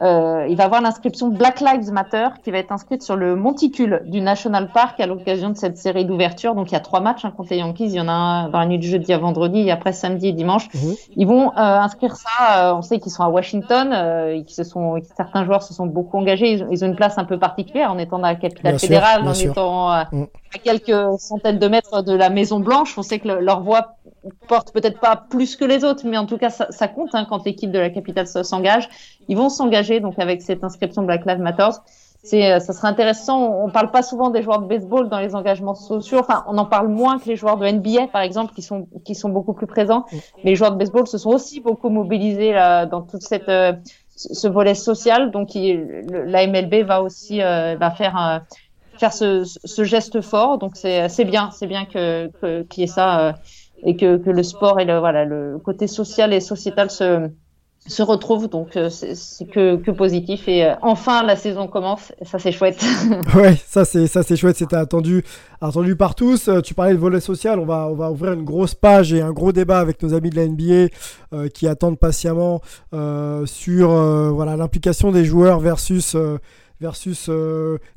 euh, 0.02 0.48
il 0.50 0.58
va 0.58 0.66
avoir 0.66 0.82
l'inscription 0.82 1.30
Black 1.30 1.62
Lives 1.62 1.92
Matter 1.92 2.30
qui 2.44 2.52
va 2.52 2.58
être 2.58 2.72
inscrite 2.72 3.04
sur 3.04 3.16
le 3.16 3.36
monticule 3.36 4.02
du 4.06 4.22
National 4.22 4.70
Park 4.74 5.00
à 5.00 5.06
l'occasion 5.06 5.50
de 5.50 5.58
cette 5.58 5.78
série 5.78 6.06
d'ouverture. 6.06 6.56
Donc 6.56 6.72
il 6.72 6.74
y 6.74 6.78
a 6.78 6.80
trois 6.80 7.00
matchs 7.00 7.26
hein, 7.26 7.34
contre 7.36 7.52
les 7.52 7.58
Yankees. 7.58 7.86
Il 7.86 7.94
y 7.94 8.02
en 8.02 8.08
a 8.08 8.12
un 8.12 8.50
dans 8.50 8.60
la 8.60 8.66
nuit 8.66 8.80
du 8.80 8.88
jeudi 8.88 9.14
à 9.14 9.20
vendredi 9.20 9.60
et 9.60 9.72
après 9.72 9.94
samedi 9.94 10.30
et 10.30 10.32
dimanche. 10.32 10.68
Mhm. 10.74 10.96
Ils 11.16 11.28
vont 11.28 11.52
euh, 11.52 11.56
inscrire 11.58 12.16
ça. 12.16 12.72
Euh, 12.72 12.76
on 12.76 12.82
sait 12.82 13.00
qu'ils 13.00 13.12
sont 13.12 13.24
à 13.24 13.30
Washington. 13.30 13.92
Euh, 13.94 14.36
et 14.36 14.46
se 14.48 14.64
sont, 14.64 15.00
certains 15.16 15.46
joueurs 15.46 15.62
se 15.62 15.74
sont 15.74 15.86
beaucoup 15.86 16.18
engagés. 16.18 16.52
Ils, 16.72 16.84
ont 16.84 16.88
une 16.88 16.96
place 16.96 17.18
un 17.18 17.26
peu 17.26 17.38
particulière 17.38 17.92
en 17.92 17.98
étant 17.98 18.18
dans 18.18 18.28
la 18.28 18.36
capitale 18.36 18.80
fédérale, 18.80 19.28
en 19.28 19.34
étant 19.34 19.90
mm. 20.12 20.26
à 20.56 20.58
quelques 20.64 21.20
centaines 21.20 21.60
de 21.60 21.68
mètres 21.68 22.02
de 22.02 22.14
la 22.14 22.30
Maison 22.30 22.60
Blanche. 22.60 22.98
On 22.98 23.04
sait 23.04 23.20
que 23.20 23.28
leur 23.28 23.62
voix 23.62 23.96
porte 24.48 24.74
peut-être 24.74 25.00
pas 25.00 25.16
plus 25.16 25.56
que 25.56 25.66
les 25.66 25.84
autres, 25.84 26.04
mais 26.06 26.18
en 26.18 26.26
tout 26.26 26.38
cas 26.38 26.50
ça, 26.50 26.68
ça 26.72 26.88
compte 26.88 27.14
hein, 27.14 27.26
quand 27.30 27.46
l'équipe 27.46 27.72
de 27.72 27.80
la 27.80 27.90
capitale 27.90 28.28
s'engage. 28.28 28.90
Ils 29.28 29.38
vont 29.38 29.50
s'engager 29.50 30.00
donc 30.00 30.20
avec 30.20 30.42
cette 30.42 30.64
inscription 30.64 31.04
Black 31.04 31.26
Lives 31.26 31.40
Matter. 31.40 31.70
C'est, 32.26 32.54
euh, 32.54 32.60
ça 32.60 32.72
serait 32.72 32.88
intéressant. 32.88 33.62
On 33.64 33.70
parle 33.70 33.92
pas 33.92 34.02
souvent 34.02 34.30
des 34.30 34.42
joueurs 34.42 34.60
de 34.60 34.68
baseball 34.68 35.10
dans 35.10 35.20
les 35.20 35.36
engagements 35.36 35.76
sociaux. 35.76 36.20
Enfin, 36.20 36.46
on 36.48 36.58
en 36.58 36.66
parle 36.66 36.88
moins 36.88 37.20
que 37.20 37.26
les 37.26 37.36
joueurs 37.36 37.58
de 37.58 37.68
NBA, 37.68 38.08
par 38.08 38.22
exemple, 38.22 38.54
qui 38.54 38.62
sont 38.62 38.88
qui 39.04 39.14
sont 39.14 39.28
beaucoup 39.28 39.54
plus 39.54 39.68
présents. 39.68 40.06
Mais 40.44 40.52
les 40.52 40.56
joueurs 40.56 40.72
de 40.72 40.78
baseball 40.78 41.06
se 41.06 41.18
sont 41.18 41.32
aussi 41.32 41.60
beaucoup 41.60 41.90
mobilisés 41.90 42.54
là, 42.54 42.86
dans 42.86 43.02
toute 43.02 43.24
cette 43.24 43.50
euh, 43.50 43.74
ce 44.16 44.48
volet 44.48 44.74
social. 44.76 45.32
Donc, 45.32 45.54
il, 45.54 46.06
la 46.10 46.48
MLB 46.48 46.86
va 46.86 47.02
aussi 47.02 47.42
euh, 47.42 47.76
va 47.78 47.92
faire 47.92 48.42
faire 48.98 49.12
ce, 49.12 49.44
ce, 49.44 49.84
geste 49.84 50.22
fort. 50.22 50.60
Donc, 50.60 50.78
c'est 50.78 51.10
c'est 51.10 51.26
bien, 51.26 51.50
c'est 51.52 51.68
bien 51.68 51.84
que 51.84 52.32
qu'il 52.70 52.82
y 52.82 52.84
ait 52.86 52.88
ça 52.88 53.36
et 53.86 53.96
que 53.96 54.30
le 54.30 54.44
sport 54.44 54.80
et 54.80 54.86
le 54.86 55.00
voilà 55.00 55.26
le 55.26 55.60
côté 55.64 55.88
social 55.88 56.34
et 56.34 56.40
sociétal 56.40 56.90
se 56.90 57.30
se 57.86 58.02
retrouvent, 58.02 58.50
donc 58.50 58.78
euh, 58.78 58.90
c'est 58.90 59.46
que, 59.46 59.76
que, 59.76 59.92
positif. 59.92 60.48
Et 60.48 60.64
euh, 60.64 60.74
enfin, 60.82 61.24
la 61.24 61.36
saison 61.36 61.68
commence, 61.68 62.14
ça 62.22 62.40
c'est 62.40 62.52
chouette. 62.52 62.84
ouais, 63.36 63.56
ça 63.68 63.84
c'est 63.84 64.08
ça 64.08 64.24
c'est 64.24 64.38
chouette, 64.38 64.56
c'était 64.56 64.78
attendu, 64.78 65.24
attendu 65.60 65.96
par 65.96 66.16
tous. 66.16 66.48
Euh, 66.48 66.62
tu 66.62 66.74
parlais 66.74 66.94
de 66.94 67.00
volet 67.00 67.20
social, 67.20 67.60
on 67.60 67.66
va 67.66 67.88
on 67.90 67.96
va 67.96 68.10
ouvrir 68.12 68.34
une 68.34 68.46
grosse 68.46 68.74
page 68.74 69.14
et 69.14 69.22
un 69.22 69.34
gros 69.34 69.52
débat 69.52 69.80
avec 69.80 70.02
nos 70.02 70.14
amis 70.14 70.30
de 70.30 70.36
la 70.36 70.48
NBA 70.48 71.50
qui 71.50 71.68
attendent 71.68 72.00
patiemment 72.00 72.62
sur 73.46 73.90
voilà 74.34 74.56
l'implication 74.56 75.12
des 75.12 75.26
joueurs 75.26 75.60
versus 75.60 76.16
versus 76.80 77.30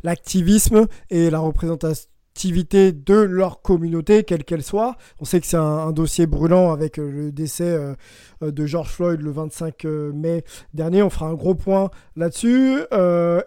l'activisme 0.03 0.87
et 1.11 1.30
la 1.30 1.39
représentation 1.39 2.09
de 2.45 3.14
leur 3.14 3.62
communauté, 3.62 4.24
quelle 4.24 4.45
qu'elle 4.45 4.62
soit. 4.62 4.97
On 5.20 5.24
sait 5.24 5.41
que 5.41 5.47
c'est 5.47 5.57
un, 5.57 5.93
dossier 5.93 6.26
brûlant 6.26 6.72
avec 6.72 6.99
euh, 6.99 7.11
le 7.11 7.32
décès 7.32 7.64
euh, 7.64 7.95
euh, 8.43 8.51
de 8.51 8.66
George 8.66 8.89
Floyd 8.89 9.20
le 9.22 9.30
25 9.30 9.84
mai 10.14 10.45
dernier. 10.74 11.03
On 11.03 11.11
fera 11.11 11.26
un 11.26 11.34
gros 11.34 11.55
point 11.55 11.91
là-dessus. 12.14 12.80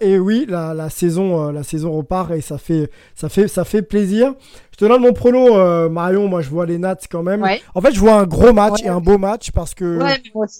et 0.01 0.19
oui, 0.19 0.45
la, 0.47 0.89
saison, 0.89 1.51
la 1.51 1.63
saison 1.63 1.91
repart 1.91 2.31
et 2.31 2.41
ça 2.41 2.57
fait, 2.57 2.89
ça 3.15 3.29
fait, 3.29 3.47
ça 3.47 3.63
fait 3.63 3.81
plaisir. 3.81 4.33
Je 4.71 4.77
te 4.77 4.85
donne 4.85 5.01
mon 5.01 5.13
prono, 5.13 5.89
Marion. 5.89 6.27
Moi, 6.27 6.41
je 6.41 6.49
vois 6.49 6.65
les 6.65 6.77
Nats 6.77 6.97
quand 7.09 7.23
même. 7.23 7.45
En 7.75 7.81
fait, 7.81 7.93
je 7.93 7.99
vois 7.99 8.13
un 8.13 8.25
gros 8.25 8.53
match 8.53 8.81
et 8.83 8.87
un 8.87 9.01
beau 9.01 9.17
match 9.17 9.51
parce 9.51 9.73
que 9.73 9.99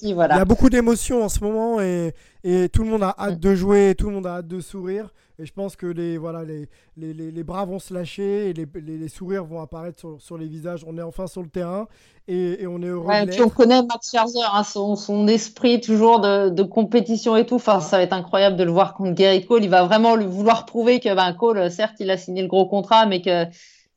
il 0.02 0.10
y 0.10 0.22
a 0.22 0.46
beaucoup 0.46 0.70
d'émotions 0.70 1.24
en 1.24 1.30
ce 1.30 1.44
moment 1.44 1.82
et, 1.82 2.14
et 2.44 2.70
tout 2.70 2.84
le 2.84 2.90
monde 2.90 3.04
a 3.04 3.16
hâte 3.18 3.38
mm. 3.38 3.40
de 3.40 3.56
jouer, 3.56 3.96
tout 3.98 4.08
le 4.08 4.16
monde 4.16 4.28
a 4.28 4.38
hâte 4.38 4.48
de 4.48 4.60
sourire. 4.60 5.10
Et 5.40 5.46
je 5.46 5.54
pense 5.54 5.78
que 5.78 5.86
les, 5.86 6.18
voilà, 6.18 6.44
les, 6.44 6.68
les, 6.98 7.14
les, 7.14 7.44
bras 7.44 7.64
vont 7.64 7.80
se 7.80 7.94
lâcher 7.94 8.50
et 8.50 8.54
les, 8.54 8.68
les 8.76 9.08
sourires 9.08 9.46
vont 9.46 9.62
apparaître 9.62 9.98
sur, 9.98 10.22
sur, 10.22 10.38
les 10.38 10.48
visages. 10.48 10.84
On 10.86 10.98
est 10.98 11.02
enfin 11.02 11.28
sur 11.28 11.42
le 11.42 11.48
terrain 11.48 11.88
et, 12.28 12.64
et 12.64 12.68
on 12.68 12.82
est 12.82 12.88
heureux. 12.88 13.06
Ouais, 13.06 13.42
on 13.42 13.48
connaît 13.48 13.82
Max 13.82 14.12
Scherzer, 14.12 14.42
hein, 14.54 14.64
son, 14.66 14.98
son, 14.98 15.30
esprit 15.30 15.80
toujours 15.80 16.20
de, 16.20 16.50
de, 16.50 16.64
compétition 16.64 17.38
et 17.38 17.46
tout. 17.46 17.56
Enfin, 17.56 17.80
ça 17.80 17.98
va 17.98 18.04
être 18.04 18.12
incroyable 18.12 18.58
de 18.58 18.66
le 18.66 18.72
voir 18.72 18.94
contre 18.94 19.14
Gary 19.14 19.46
Cole. 19.46 19.64
Il 19.64 19.70
va 19.70 19.84
vraiment 19.84 20.16
lui 20.16 20.26
vouloir 20.26 20.66
prouver 20.66 21.00
que 21.00 21.16
ben, 21.16 21.32
Cole, 21.32 21.72
certes, 21.72 21.96
il 22.02 22.12
a 22.12 22.18
signé 22.18 22.42
le 22.42 22.50
gros 22.50 22.66
contrat, 22.66 23.06
mais 23.06 23.22
que 23.22 23.46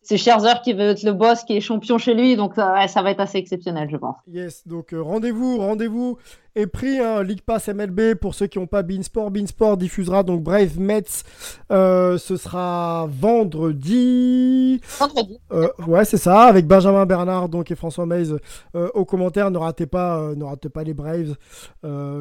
c'est 0.02 0.16
Scherzer 0.16 0.60
qui 0.62 0.72
veut 0.72 0.90
être 0.90 1.04
le 1.04 1.12
boss, 1.12 1.44
qui 1.44 1.56
est 1.56 1.60
champion 1.60 1.96
chez 1.96 2.14
lui, 2.14 2.34
donc 2.34 2.54
ça, 2.54 2.88
ça 2.88 3.02
va 3.02 3.12
être 3.12 3.20
assez 3.20 3.38
exceptionnel, 3.38 3.88
je 3.90 3.96
pense. 3.96 4.16
Yes, 4.26 4.66
donc 4.66 4.92
euh, 4.92 5.00
rendez-vous, 5.00 5.58
rendez-vous 5.58 6.18
est 6.54 6.66
pris, 6.66 6.98
hein, 6.98 7.22
League 7.22 7.40
Pass 7.40 7.68
MLB 7.68 8.14
pour 8.14 8.34
ceux 8.34 8.46
qui 8.46 8.58
n'ont 8.58 8.66
pas 8.66 8.82
Beansport. 8.82 9.30
Beansport 9.30 9.76
diffusera 9.76 10.22
donc 10.22 10.42
Brave 10.42 10.78
Mets, 10.78 11.04
euh, 11.70 12.18
ce 12.18 12.36
sera 12.36 13.08
vendredi. 13.08 14.80
Vendredi. 14.98 15.38
Euh, 15.52 15.68
ouais, 15.86 16.04
c'est 16.04 16.18
ça, 16.18 16.42
avec 16.42 16.66
Benjamin 16.66 17.06
Bernard 17.06 17.48
donc 17.48 17.70
et 17.70 17.76
François 17.76 18.04
Mays 18.04 18.28
aux 18.74 19.04
commentaires. 19.04 19.50
Ne 19.50 19.58
ratez 19.58 19.86
pas, 19.86 20.34
ne 20.34 20.44
ratez 20.44 20.68
pas 20.68 20.82
les 20.82 20.94
Braves 20.94 21.36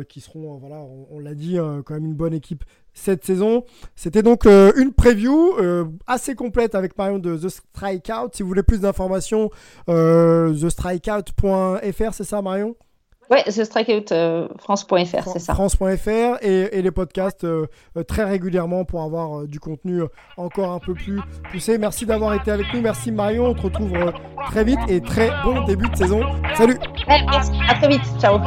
qui 0.08 0.22
seront, 0.22 0.58
voilà, 0.60 0.78
on, 0.78 1.08
on 1.12 1.20
l'a 1.20 1.34
dit, 1.34 1.58
quand 1.86 1.96
même 1.96 2.06
une 2.06 2.16
bonne 2.16 2.34
équipe 2.34 2.64
cette 2.94 3.26
saison. 3.26 3.64
C'était 3.96 4.24
donc 4.24 4.46
euh, 4.46 4.72
une 4.76 4.94
preview 4.94 5.54
euh, 5.60 5.86
assez 6.08 6.36
complète 6.36 6.76
avec 6.76 6.98
Marion 6.98 7.20
de 7.20 7.38
The 7.38 7.50
Strikeout. 7.50 8.30
Si 8.34 8.44
vous 8.44 8.50
voulez 8.50 8.64
plus 8.64 8.82
d'informations, 8.82 9.50
euh, 9.90 10.54
thestrikeout.fr, 10.54 12.14
c'est 12.14 12.24
ça 12.24 12.42
Marion? 12.42 12.76
Ouais, 13.30 13.44
The 13.44 13.64
Strikeout 13.64 14.12
euh, 14.12 14.50
France.fr, 14.60 15.30
c'est 15.32 15.40
ça. 15.40 15.54
France.fr 15.54 16.10
et, 16.42 16.78
et, 16.78 16.82
les 16.82 16.92
podcasts 16.92 17.48
très 18.06 18.26
régulièrement 18.26 18.84
pour 18.84 19.04
avoir 19.04 19.48
du 19.48 19.62
contenu 19.62 20.02
encore 20.36 20.74
un 20.74 20.80
peu 20.80 20.94
plus 20.94 21.22
poussé. 21.50 21.78
Merci 21.78 22.06
d'avoir 22.06 22.34
été 22.34 22.52
avec 22.52 22.74
nous. 22.74 22.82
Merci 22.82 23.10
Marion. 23.10 23.46
On 23.46 23.54
te 23.54 23.62
retrouve 23.62 23.94
très 24.48 24.66
vite 24.66 24.80
et 24.90 25.00
très 25.00 25.30
bon 25.46 25.64
début 25.64 25.88
de 25.88 25.96
saison. 25.96 26.22
Salut. 26.56 26.78
merci. 27.08 27.52
À 27.70 27.76
très 27.76 27.88
vite. 27.88 28.04
Ciao. 28.20 28.38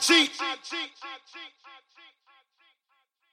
Cheat. 0.00 0.30